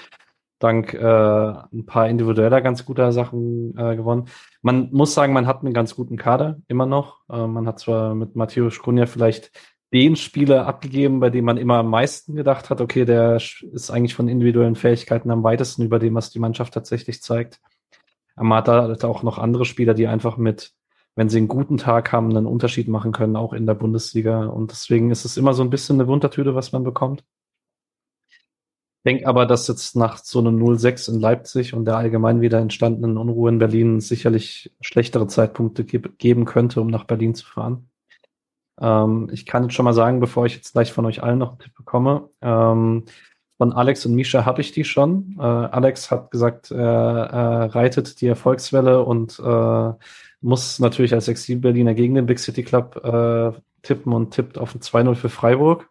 dank 0.58 0.94
äh, 0.94 0.98
ein 0.98 1.86
paar 1.86 2.08
individueller 2.08 2.60
ganz 2.60 2.84
guter 2.84 3.12
Sachen 3.12 3.76
äh, 3.76 3.96
gewonnen. 3.96 4.26
Man 4.62 4.90
muss 4.92 5.14
sagen, 5.14 5.32
man 5.32 5.46
hat 5.46 5.62
einen 5.62 5.74
ganz 5.74 5.94
guten 5.94 6.16
Kader 6.16 6.58
immer 6.68 6.86
noch. 6.86 7.20
Äh, 7.30 7.46
man 7.46 7.66
hat 7.66 7.78
zwar 7.78 8.14
mit 8.14 8.36
Matthias 8.36 8.74
Skrunja 8.74 9.06
vielleicht 9.06 9.50
den 9.92 10.16
Spieler 10.16 10.66
abgegeben, 10.66 11.20
bei 11.20 11.30
dem 11.30 11.44
man 11.44 11.56
immer 11.56 11.78
am 11.78 11.90
meisten 11.90 12.34
gedacht 12.34 12.68
hat, 12.68 12.80
okay, 12.80 13.04
der 13.04 13.36
ist 13.36 13.90
eigentlich 13.90 14.14
von 14.14 14.28
individuellen 14.28 14.76
Fähigkeiten 14.76 15.30
am 15.30 15.42
weitesten 15.42 15.82
über 15.82 15.98
dem, 15.98 16.14
was 16.14 16.30
die 16.30 16.40
Mannschaft 16.40 16.74
tatsächlich 16.74 17.22
zeigt. 17.22 17.60
Man 18.36 18.58
hat 18.58 18.68
auch 19.04 19.22
noch 19.22 19.38
andere 19.38 19.64
Spieler, 19.64 19.94
die 19.94 20.06
einfach 20.06 20.36
mit 20.36 20.72
wenn 21.18 21.28
sie 21.28 21.38
einen 21.38 21.48
guten 21.48 21.78
Tag 21.78 22.12
haben, 22.12 22.30
einen 22.30 22.46
Unterschied 22.46 22.86
machen 22.86 23.10
können, 23.10 23.34
auch 23.34 23.52
in 23.52 23.66
der 23.66 23.74
Bundesliga. 23.74 24.46
Und 24.46 24.70
deswegen 24.70 25.10
ist 25.10 25.24
es 25.24 25.36
immer 25.36 25.52
so 25.52 25.64
ein 25.64 25.68
bisschen 25.68 25.96
eine 25.96 26.06
Wundertüte, 26.06 26.54
was 26.54 26.70
man 26.70 26.84
bekommt. 26.84 27.24
Denke 29.04 29.26
aber, 29.26 29.46
dass 29.46 29.68
jetzt 29.68 29.96
nach 29.96 30.18
so 30.18 30.40
einem 30.40 30.62
0-6 30.62 31.14
in 31.14 31.20
Leipzig 31.20 31.72
und 31.72 31.84
der 31.84 31.96
allgemein 31.96 32.40
wieder 32.40 32.58
entstandenen 32.58 33.16
Unruhe 33.16 33.48
in 33.48 33.58
Berlin 33.58 34.00
sicherlich 34.00 34.72
schlechtere 34.80 35.28
Zeitpunkte 35.28 35.84
ge 35.84 36.02
geben 36.18 36.44
könnte, 36.44 36.80
um 36.80 36.88
nach 36.88 37.04
Berlin 37.04 37.34
zu 37.34 37.46
fahren. 37.46 37.88
Ähm, 38.80 39.28
ich 39.32 39.46
kann 39.46 39.64
jetzt 39.64 39.74
schon 39.74 39.84
mal 39.84 39.92
sagen, 39.92 40.20
bevor 40.20 40.46
ich 40.46 40.56
jetzt 40.56 40.72
gleich 40.72 40.92
von 40.92 41.06
euch 41.06 41.22
allen 41.22 41.38
noch 41.38 41.50
einen 41.50 41.58
Tipp 41.58 41.74
bekomme, 41.74 42.28
ähm, 42.42 43.04
von 43.58 43.72
Alex 43.72 44.06
und 44.06 44.14
Misha 44.14 44.44
habe 44.44 44.60
ich 44.60 44.70
die 44.72 44.84
schon. 44.84 45.36
Äh, 45.38 45.42
Alex 45.42 46.12
hat 46.12 46.30
gesagt, 46.30 46.70
er, 46.70 46.78
er 46.78 47.74
reitet 47.74 48.20
die 48.20 48.28
Erfolgswelle 48.28 49.04
und 49.04 49.40
äh, 49.40 49.92
muss 50.40 50.78
natürlich 50.78 51.12
als 51.12 51.26
Exil-Berliner 51.26 51.94
gegen 51.94 52.14
den 52.14 52.26
Big 52.26 52.38
City 52.38 52.62
Club 52.62 53.00
äh, 53.04 53.52
tippen 53.82 54.12
und 54.12 54.32
tippt 54.32 54.58
auf 54.58 54.74
ein 54.74 54.80
2-0 54.80 55.14
für 55.16 55.28
Freiburg. 55.28 55.88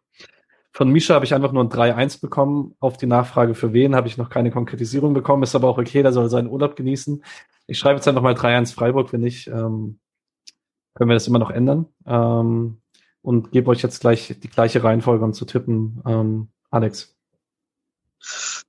Von 0.77 0.91
Misha 0.91 1.15
habe 1.15 1.25
ich 1.25 1.33
einfach 1.33 1.53
nur 1.53 1.63
ein 1.63 1.71
3-1 1.71 2.21
bekommen. 2.21 2.75
Auf 2.79 2.97
die 2.97 3.07
Nachfrage 3.07 3.55
für 3.55 3.73
wen 3.73 3.95
habe 3.95 4.07
ich 4.07 4.17
noch 4.17 4.29
keine 4.29 4.51
Konkretisierung 4.51 5.15
bekommen. 5.15 5.41
Ist 5.41 5.55
aber 5.55 5.69
auch 5.69 5.79
okay, 5.79 6.03
der 6.03 6.13
soll 6.13 6.29
seinen 6.29 6.49
Urlaub 6.49 6.75
genießen. 6.75 7.23
Ich 7.65 7.79
schreibe 7.79 7.95
jetzt 7.95 8.07
einfach 8.07 8.21
mal 8.21 8.35
3-1 8.35 8.75
Freiburg. 8.75 9.11
Wenn 9.11 9.21
nicht, 9.21 9.47
ähm, 9.47 9.99
können 10.93 11.09
wir 11.09 11.15
das 11.15 11.25
immer 11.25 11.39
noch 11.39 11.49
ändern. 11.49 11.87
Ähm, 12.05 12.79
und 13.23 13.51
gebe 13.51 13.71
euch 13.71 13.81
jetzt 13.81 14.01
gleich 14.01 14.35
die 14.39 14.49
gleiche 14.49 14.83
Reihenfolge, 14.83 15.25
um 15.25 15.33
zu 15.33 15.45
tippen. 15.45 16.03
Ähm, 16.05 16.49
Alex. 16.69 17.17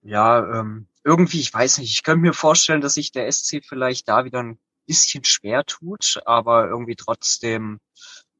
ja, 0.00 0.60
ähm, 0.60 0.86
irgendwie, 1.04 1.40
ich 1.40 1.52
weiß 1.52 1.76
nicht, 1.76 1.92
ich 1.92 2.04
könnte 2.04 2.22
mir 2.22 2.32
vorstellen, 2.32 2.80
dass 2.80 2.94
sich 2.94 3.12
der 3.12 3.30
SC 3.30 3.62
vielleicht 3.62 4.08
da 4.08 4.24
wieder 4.24 4.42
ein 4.42 4.58
bisschen 4.86 5.24
schwer 5.24 5.62
tut, 5.66 6.22
aber 6.24 6.68
irgendwie 6.68 6.96
trotzdem 6.96 7.80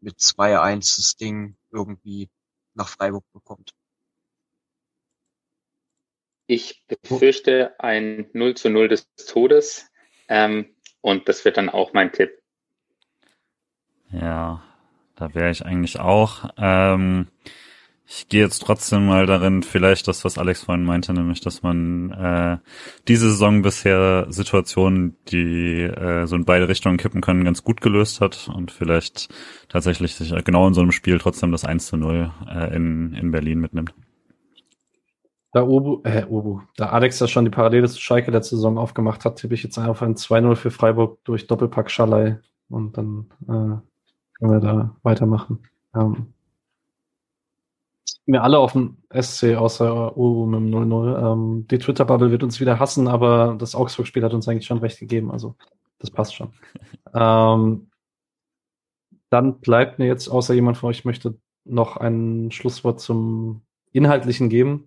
mit 0.01 0.17
2-1 0.21 0.97
das 0.97 1.17
Ding 1.17 1.59
irgendwie 1.71 2.31
nach 2.79 2.89
Freiburg 2.89 3.25
bekommt. 3.33 3.73
Ich 6.47 6.87
befürchte 6.87 7.79
ein 7.79 8.31
0 8.33 8.55
zu 8.55 8.71
0 8.71 8.89
des 8.89 9.07
Todes 9.17 9.91
ähm, 10.29 10.75
und 11.03 11.29
das 11.29 11.45
wird 11.45 11.59
dann 11.59 11.69
auch 11.69 11.93
mein 11.93 12.11
Tipp. 12.11 12.43
Ja, 14.11 14.63
da 15.15 15.35
wäre 15.35 15.51
ich 15.51 15.67
eigentlich 15.67 16.01
auch. 16.01 16.49
Ähm, 16.57 17.29
ich 18.11 18.27
gehe 18.29 18.41
jetzt 18.41 18.61
trotzdem 18.61 19.07
mal 19.07 19.27
darin, 19.27 19.63
vielleicht 19.63 20.09
das, 20.09 20.25
was 20.25 20.39
Alex 20.39 20.63
vorhin 20.63 20.85
meinte, 20.85 21.13
nämlich, 21.13 21.43
dass 21.43 21.63
man 21.63 22.11
äh, 22.11 22.57
diese 23.07 23.29
Saison 23.29 23.61
bisher 23.61 24.27
Situationen, 24.31 25.19
die 25.29 25.83
äh, 25.83 26.27
so 26.27 26.35
in 26.35 26.47
beide 26.47 26.69
Richtungen 26.69 26.97
kippen 26.97 27.21
können, 27.21 27.45
ganz 27.45 27.63
gut 27.63 27.83
gelöst 27.83 28.23
hat 28.23 28.49
und 28.55 28.71
vielleicht 28.71 29.29
tatsächlich 29.69 30.15
sich 30.15 30.35
genau 30.43 30.67
in 30.67 30.73
so 30.73 30.81
einem 30.81 30.93
Spiel 30.93 31.19
trotzdem 31.19 31.53
das 31.53 31.67
1 31.67 31.87
zu 31.87 31.99
0 31.99 32.33
äh, 32.49 32.75
in, 32.75 33.13
in 33.13 33.31
Berlin 33.31 33.61
mitnimmt. 33.61 33.93
Da 35.53 35.63
Obu, 35.63 36.01
äh, 36.05 36.25
Obu, 36.25 36.61
da 36.77 36.87
Alex 36.87 37.21
ja 37.21 37.29
schon 37.29 37.45
die 37.45 37.51
Parallele 37.51 37.89
zu 37.89 38.01
Schalke 38.01 38.31
letzte 38.31 38.57
Saison 38.57 38.79
aufgemacht 38.79 39.27
hat, 39.27 39.37
tippe 39.37 39.53
ich 39.53 39.63
jetzt 39.63 39.77
einfach 39.79 40.07
ein 40.07 40.15
2-0 40.15 40.55
für 40.57 40.71
Freiburg 40.71 41.23
durch 41.25 41.47
Doppelpack 41.47 41.91
Schalay 41.91 42.37
und 42.71 42.97
dann 42.97 43.27
äh, 43.43 43.83
können 44.39 44.53
wir 44.53 44.61
da 44.61 44.97
weitermachen. 45.03 45.59
Ähm, 45.95 46.33
wir 48.33 48.43
alle 48.43 48.59
auf 48.59 48.73
dem 48.73 48.99
SC 49.11 49.57
außer 49.57 50.17
Uru 50.17 50.47
mit 50.47 50.61
dem 50.61 50.71
0-0. 50.71 51.33
Ähm, 51.33 51.67
die 51.69 51.79
Twitter-Bubble 51.79 52.31
wird 52.31 52.43
uns 52.43 52.61
wieder 52.61 52.79
hassen, 52.79 53.09
aber 53.09 53.57
das 53.59 53.75
Augsburg-Spiel 53.75 54.23
hat 54.23 54.35
uns 54.35 54.47
eigentlich 54.49 54.67
schon 54.67 54.79
recht 54.79 55.01
gegeben, 55.01 55.31
also 55.31 55.57
das 55.99 56.11
passt 56.11 56.35
schon. 56.35 56.53
ähm, 57.15 57.91
dann 59.31 59.61
bleibt 59.61 59.99
mir 59.99 60.07
jetzt, 60.07 60.29
außer 60.29 60.55
jemand 60.55 60.77
von 60.77 60.91
euch 60.91 61.05
möchte 61.05 61.39
noch 61.65 61.97
ein 61.97 62.51
Schlusswort 62.51 63.01
zum 63.01 63.63
Inhaltlichen 63.93 64.49
geben. 64.49 64.87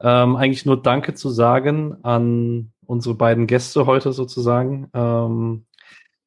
Ähm, 0.00 0.36
eigentlich 0.36 0.66
nur 0.66 0.80
Danke 0.80 1.14
zu 1.14 1.28
sagen 1.30 1.96
an 2.02 2.72
unsere 2.86 3.14
beiden 3.14 3.46
Gäste 3.46 3.86
heute 3.86 4.12
sozusagen. 4.12 4.88
Ähm, 4.94 5.66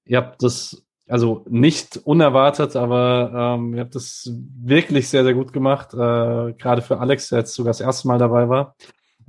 ihr 0.06 0.18
habt 0.18 0.44
das 0.44 0.86
also 1.14 1.46
nicht 1.48 1.98
unerwartet, 2.06 2.76
aber 2.76 3.56
ähm, 3.60 3.76
ihr 3.76 3.82
habt 3.82 3.94
das 3.94 4.32
wirklich 4.64 5.10
sehr, 5.10 5.24
sehr 5.24 5.36
gut 5.36 5.54
gemacht. 5.54 5.94
Äh, 5.94 6.54
Gerade 6.54 6.82
für 6.82 7.00
Alex, 7.00 7.30
der 7.30 7.38
jetzt 7.38 7.54
sogar 7.54 7.70
das 7.70 7.82
erste 7.82 8.08
Mal 8.08 8.18
dabei 8.18 8.50
war. 8.50 8.76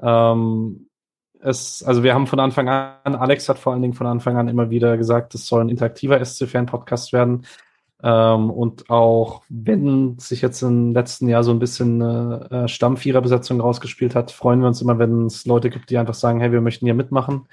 Ähm, 0.01 0.89
es, 1.41 1.83
also 1.83 2.03
wir 2.03 2.15
haben 2.15 2.27
von 2.27 2.41
Anfang 2.41 2.71
an, 2.71 3.15
Alex 3.15 3.51
hat 3.51 3.59
vor 3.59 3.75
allen 3.75 3.83
Dingen 3.83 3.93
von 3.93 4.07
Anfang 4.07 4.39
an 4.39 4.49
immer 4.49 4.71
wieder 4.71 4.97
gesagt, 4.97 5.35
es 5.35 5.47
soll 5.47 5.61
ein 5.61 5.69
interaktiver 5.69 6.25
SC-Fan-Podcast 6.25 7.13
werden. 7.13 7.45
Ähm, 8.03 8.51
und 8.51 8.89
auch 8.89 9.43
wenn 9.51 10.19
sich 10.19 10.41
jetzt 10.41 10.63
im 10.63 10.95
letzten 10.95 11.29
Jahr 11.29 11.45
so 11.45 11.51
ein 11.51 11.59
bisschen 11.59 12.01
eine 12.01 12.51
äh, 12.51 12.69
Stammviererbesetzung 12.69 13.61
rausgespielt 13.61 14.15
hat, 14.15 14.31
freuen 14.31 14.61
wir 14.61 14.69
uns 14.69 14.81
immer, 14.81 14.99
wenn 14.99 15.27
es 15.27 15.45
Leute 15.45 15.69
gibt, 15.69 15.91
die 15.91 15.99
einfach 15.99 16.15
sagen, 16.15 16.41
hey, 16.41 16.51
wir 16.51 16.63
möchten 16.63 16.87
hier 16.87 16.95
mitmachen. 16.95 17.47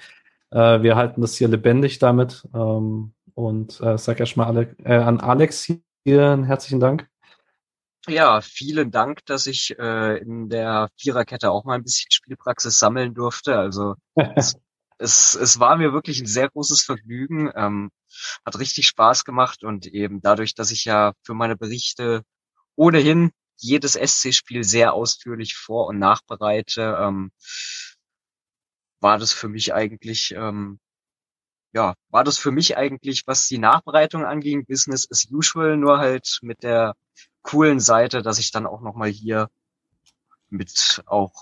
Äh, 0.50 0.80
wir 0.80 0.96
halten 0.96 1.20
das 1.20 1.36
hier 1.36 1.48
lebendig 1.48 1.98
damit. 1.98 2.48
Ähm, 2.54 3.12
und 3.34 3.80
äh, 3.80 3.98
sag 3.98 4.20
erstmal 4.20 4.46
alle, 4.46 4.76
äh, 4.84 4.94
an 4.94 5.20
Alex 5.20 5.72
hier 6.04 6.30
einen 6.30 6.44
herzlichen 6.44 6.80
Dank. 6.80 7.08
Ja, 8.08 8.40
vielen 8.40 8.90
Dank, 8.90 9.24
dass 9.26 9.46
ich 9.46 9.78
äh, 9.78 10.18
in 10.18 10.48
der 10.48 10.88
Viererkette 10.98 11.50
auch 11.50 11.64
mal 11.64 11.74
ein 11.74 11.84
bisschen 11.84 12.10
Spielpraxis 12.10 12.78
sammeln 12.78 13.14
durfte. 13.14 13.56
Also 13.56 13.94
es, 14.14 14.56
es, 14.98 15.34
es 15.36 15.60
war 15.60 15.76
mir 15.76 15.92
wirklich 15.92 16.20
ein 16.20 16.26
sehr 16.26 16.48
großes 16.48 16.82
Vergnügen, 16.82 17.50
ähm, 17.54 17.90
hat 18.44 18.58
richtig 18.58 18.88
Spaß 18.88 19.24
gemacht 19.24 19.62
und 19.62 19.86
eben 19.86 20.20
dadurch, 20.20 20.54
dass 20.54 20.72
ich 20.72 20.84
ja 20.84 21.12
für 21.22 21.34
meine 21.34 21.56
Berichte 21.56 22.22
ohnehin 22.74 23.30
jedes 23.56 23.94
SC-Spiel 23.94 24.64
sehr 24.64 24.94
ausführlich 24.94 25.54
vor- 25.54 25.86
und 25.86 26.00
nachbereite, 26.00 26.98
ähm, 27.00 27.30
war 29.00 29.18
das 29.18 29.32
für 29.32 29.48
mich 29.48 29.74
eigentlich 29.74 30.34
ähm, 30.36 30.80
ja, 31.72 31.94
war 32.10 32.24
das 32.24 32.38
für 32.38 32.50
mich 32.50 32.76
eigentlich, 32.76 33.26
was 33.26 33.46
die 33.46 33.58
Nachbereitung 33.58 34.24
anging, 34.24 34.66
Business 34.66 35.08
as 35.10 35.28
usual, 35.30 35.76
nur 35.76 35.98
halt 35.98 36.38
mit 36.42 36.62
der 36.62 36.94
coolen 37.42 37.80
Seite, 37.80 38.22
dass 38.22 38.38
ich 38.38 38.50
dann 38.50 38.66
auch 38.66 38.82
nochmal 38.82 39.08
hier 39.08 39.48
mit 40.50 41.02
auch 41.06 41.32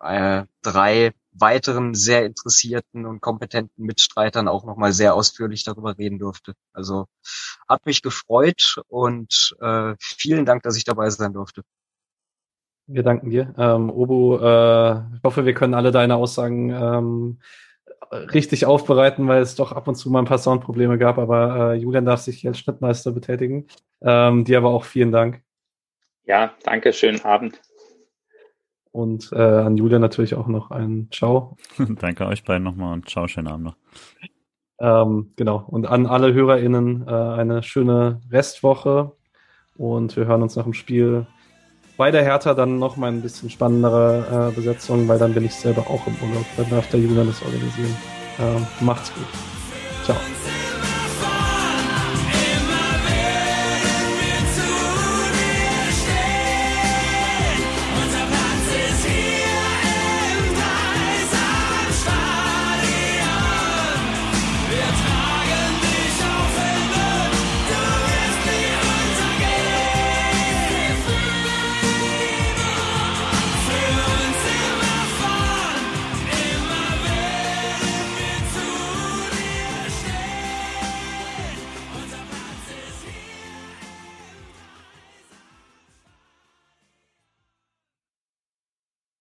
äh, 0.00 0.44
drei 0.62 1.12
weiteren 1.32 1.94
sehr 1.94 2.24
interessierten 2.24 3.06
und 3.06 3.20
kompetenten 3.20 3.84
Mitstreitern 3.84 4.48
auch 4.48 4.64
nochmal 4.64 4.92
sehr 4.92 5.14
ausführlich 5.14 5.64
darüber 5.64 5.96
reden 5.98 6.18
durfte. 6.18 6.54
Also 6.72 7.06
hat 7.68 7.86
mich 7.86 8.02
gefreut 8.02 8.80
und 8.88 9.56
äh, 9.60 9.94
vielen 9.98 10.46
Dank, 10.46 10.62
dass 10.62 10.76
ich 10.76 10.84
dabei 10.84 11.10
sein 11.10 11.32
durfte. 11.32 11.62
Wir 12.86 13.04
danken 13.04 13.30
dir. 13.30 13.54
Ähm, 13.56 13.90
Obo, 13.90 14.38
äh, 14.38 15.16
ich 15.16 15.22
hoffe, 15.22 15.44
wir 15.44 15.54
können 15.54 15.74
alle 15.74 15.92
deine 15.92 16.16
Aussagen 16.16 16.70
ähm, 16.70 17.40
richtig 18.12 18.66
aufbereiten, 18.66 19.28
weil 19.28 19.42
es 19.42 19.54
doch 19.54 19.72
ab 19.72 19.88
und 19.88 19.94
zu 19.94 20.10
mal 20.10 20.20
ein 20.20 20.24
paar 20.24 20.38
Soundprobleme 20.38 20.98
gab, 20.98 21.18
aber 21.18 21.72
äh, 21.72 21.76
Julian 21.76 22.04
darf 22.04 22.20
sich 22.20 22.40
hier 22.40 22.50
als 22.50 22.58
Schnittmeister 22.58 23.12
betätigen. 23.12 23.66
Ähm, 24.02 24.44
dir 24.44 24.58
aber 24.58 24.70
auch 24.70 24.84
vielen 24.84 25.12
Dank. 25.12 25.42
Ja, 26.24 26.52
danke, 26.64 26.92
schönen 26.92 27.24
Abend. 27.24 27.60
Und 28.92 29.30
äh, 29.32 29.38
an 29.38 29.76
Julian 29.76 30.00
natürlich 30.00 30.34
auch 30.34 30.48
noch 30.48 30.70
ein 30.70 31.08
Ciao. 31.12 31.56
danke 31.78 32.26
euch 32.26 32.44
beiden 32.44 32.64
nochmal 32.64 32.92
und 32.92 33.08
ciao, 33.08 33.28
schönen 33.28 33.48
Abend 33.48 33.64
noch. 33.64 33.76
Ähm, 34.80 35.32
genau. 35.36 35.64
Und 35.68 35.86
an 35.86 36.06
alle 36.06 36.32
HörerInnen 36.32 37.06
äh, 37.06 37.10
eine 37.10 37.62
schöne 37.62 38.20
Restwoche 38.30 39.12
und 39.76 40.16
wir 40.16 40.26
hören 40.26 40.42
uns 40.42 40.56
nach 40.56 40.64
dem 40.64 40.74
Spiel 40.74 41.26
bei 42.00 42.10
der 42.10 42.22
Hertha 42.22 42.54
dann 42.54 42.78
noch 42.78 42.96
mal 42.96 43.08
ein 43.08 43.20
bisschen 43.20 43.50
spannendere 43.50 44.48
äh, 44.48 44.54
Besetzung, 44.56 45.06
weil 45.06 45.18
dann 45.18 45.34
bin 45.34 45.44
ich 45.44 45.54
selber 45.54 45.82
auch 45.82 46.06
im 46.06 46.16
Urlaub. 46.26 46.46
Dann 46.56 46.70
darf 46.70 46.88
der 46.88 46.98
Julian 46.98 47.26
das 47.26 47.42
organisieren. 47.42 47.94
Ähm, 48.38 48.66
macht's 48.80 49.12
gut. 49.12 49.26
Ciao. 50.02 50.16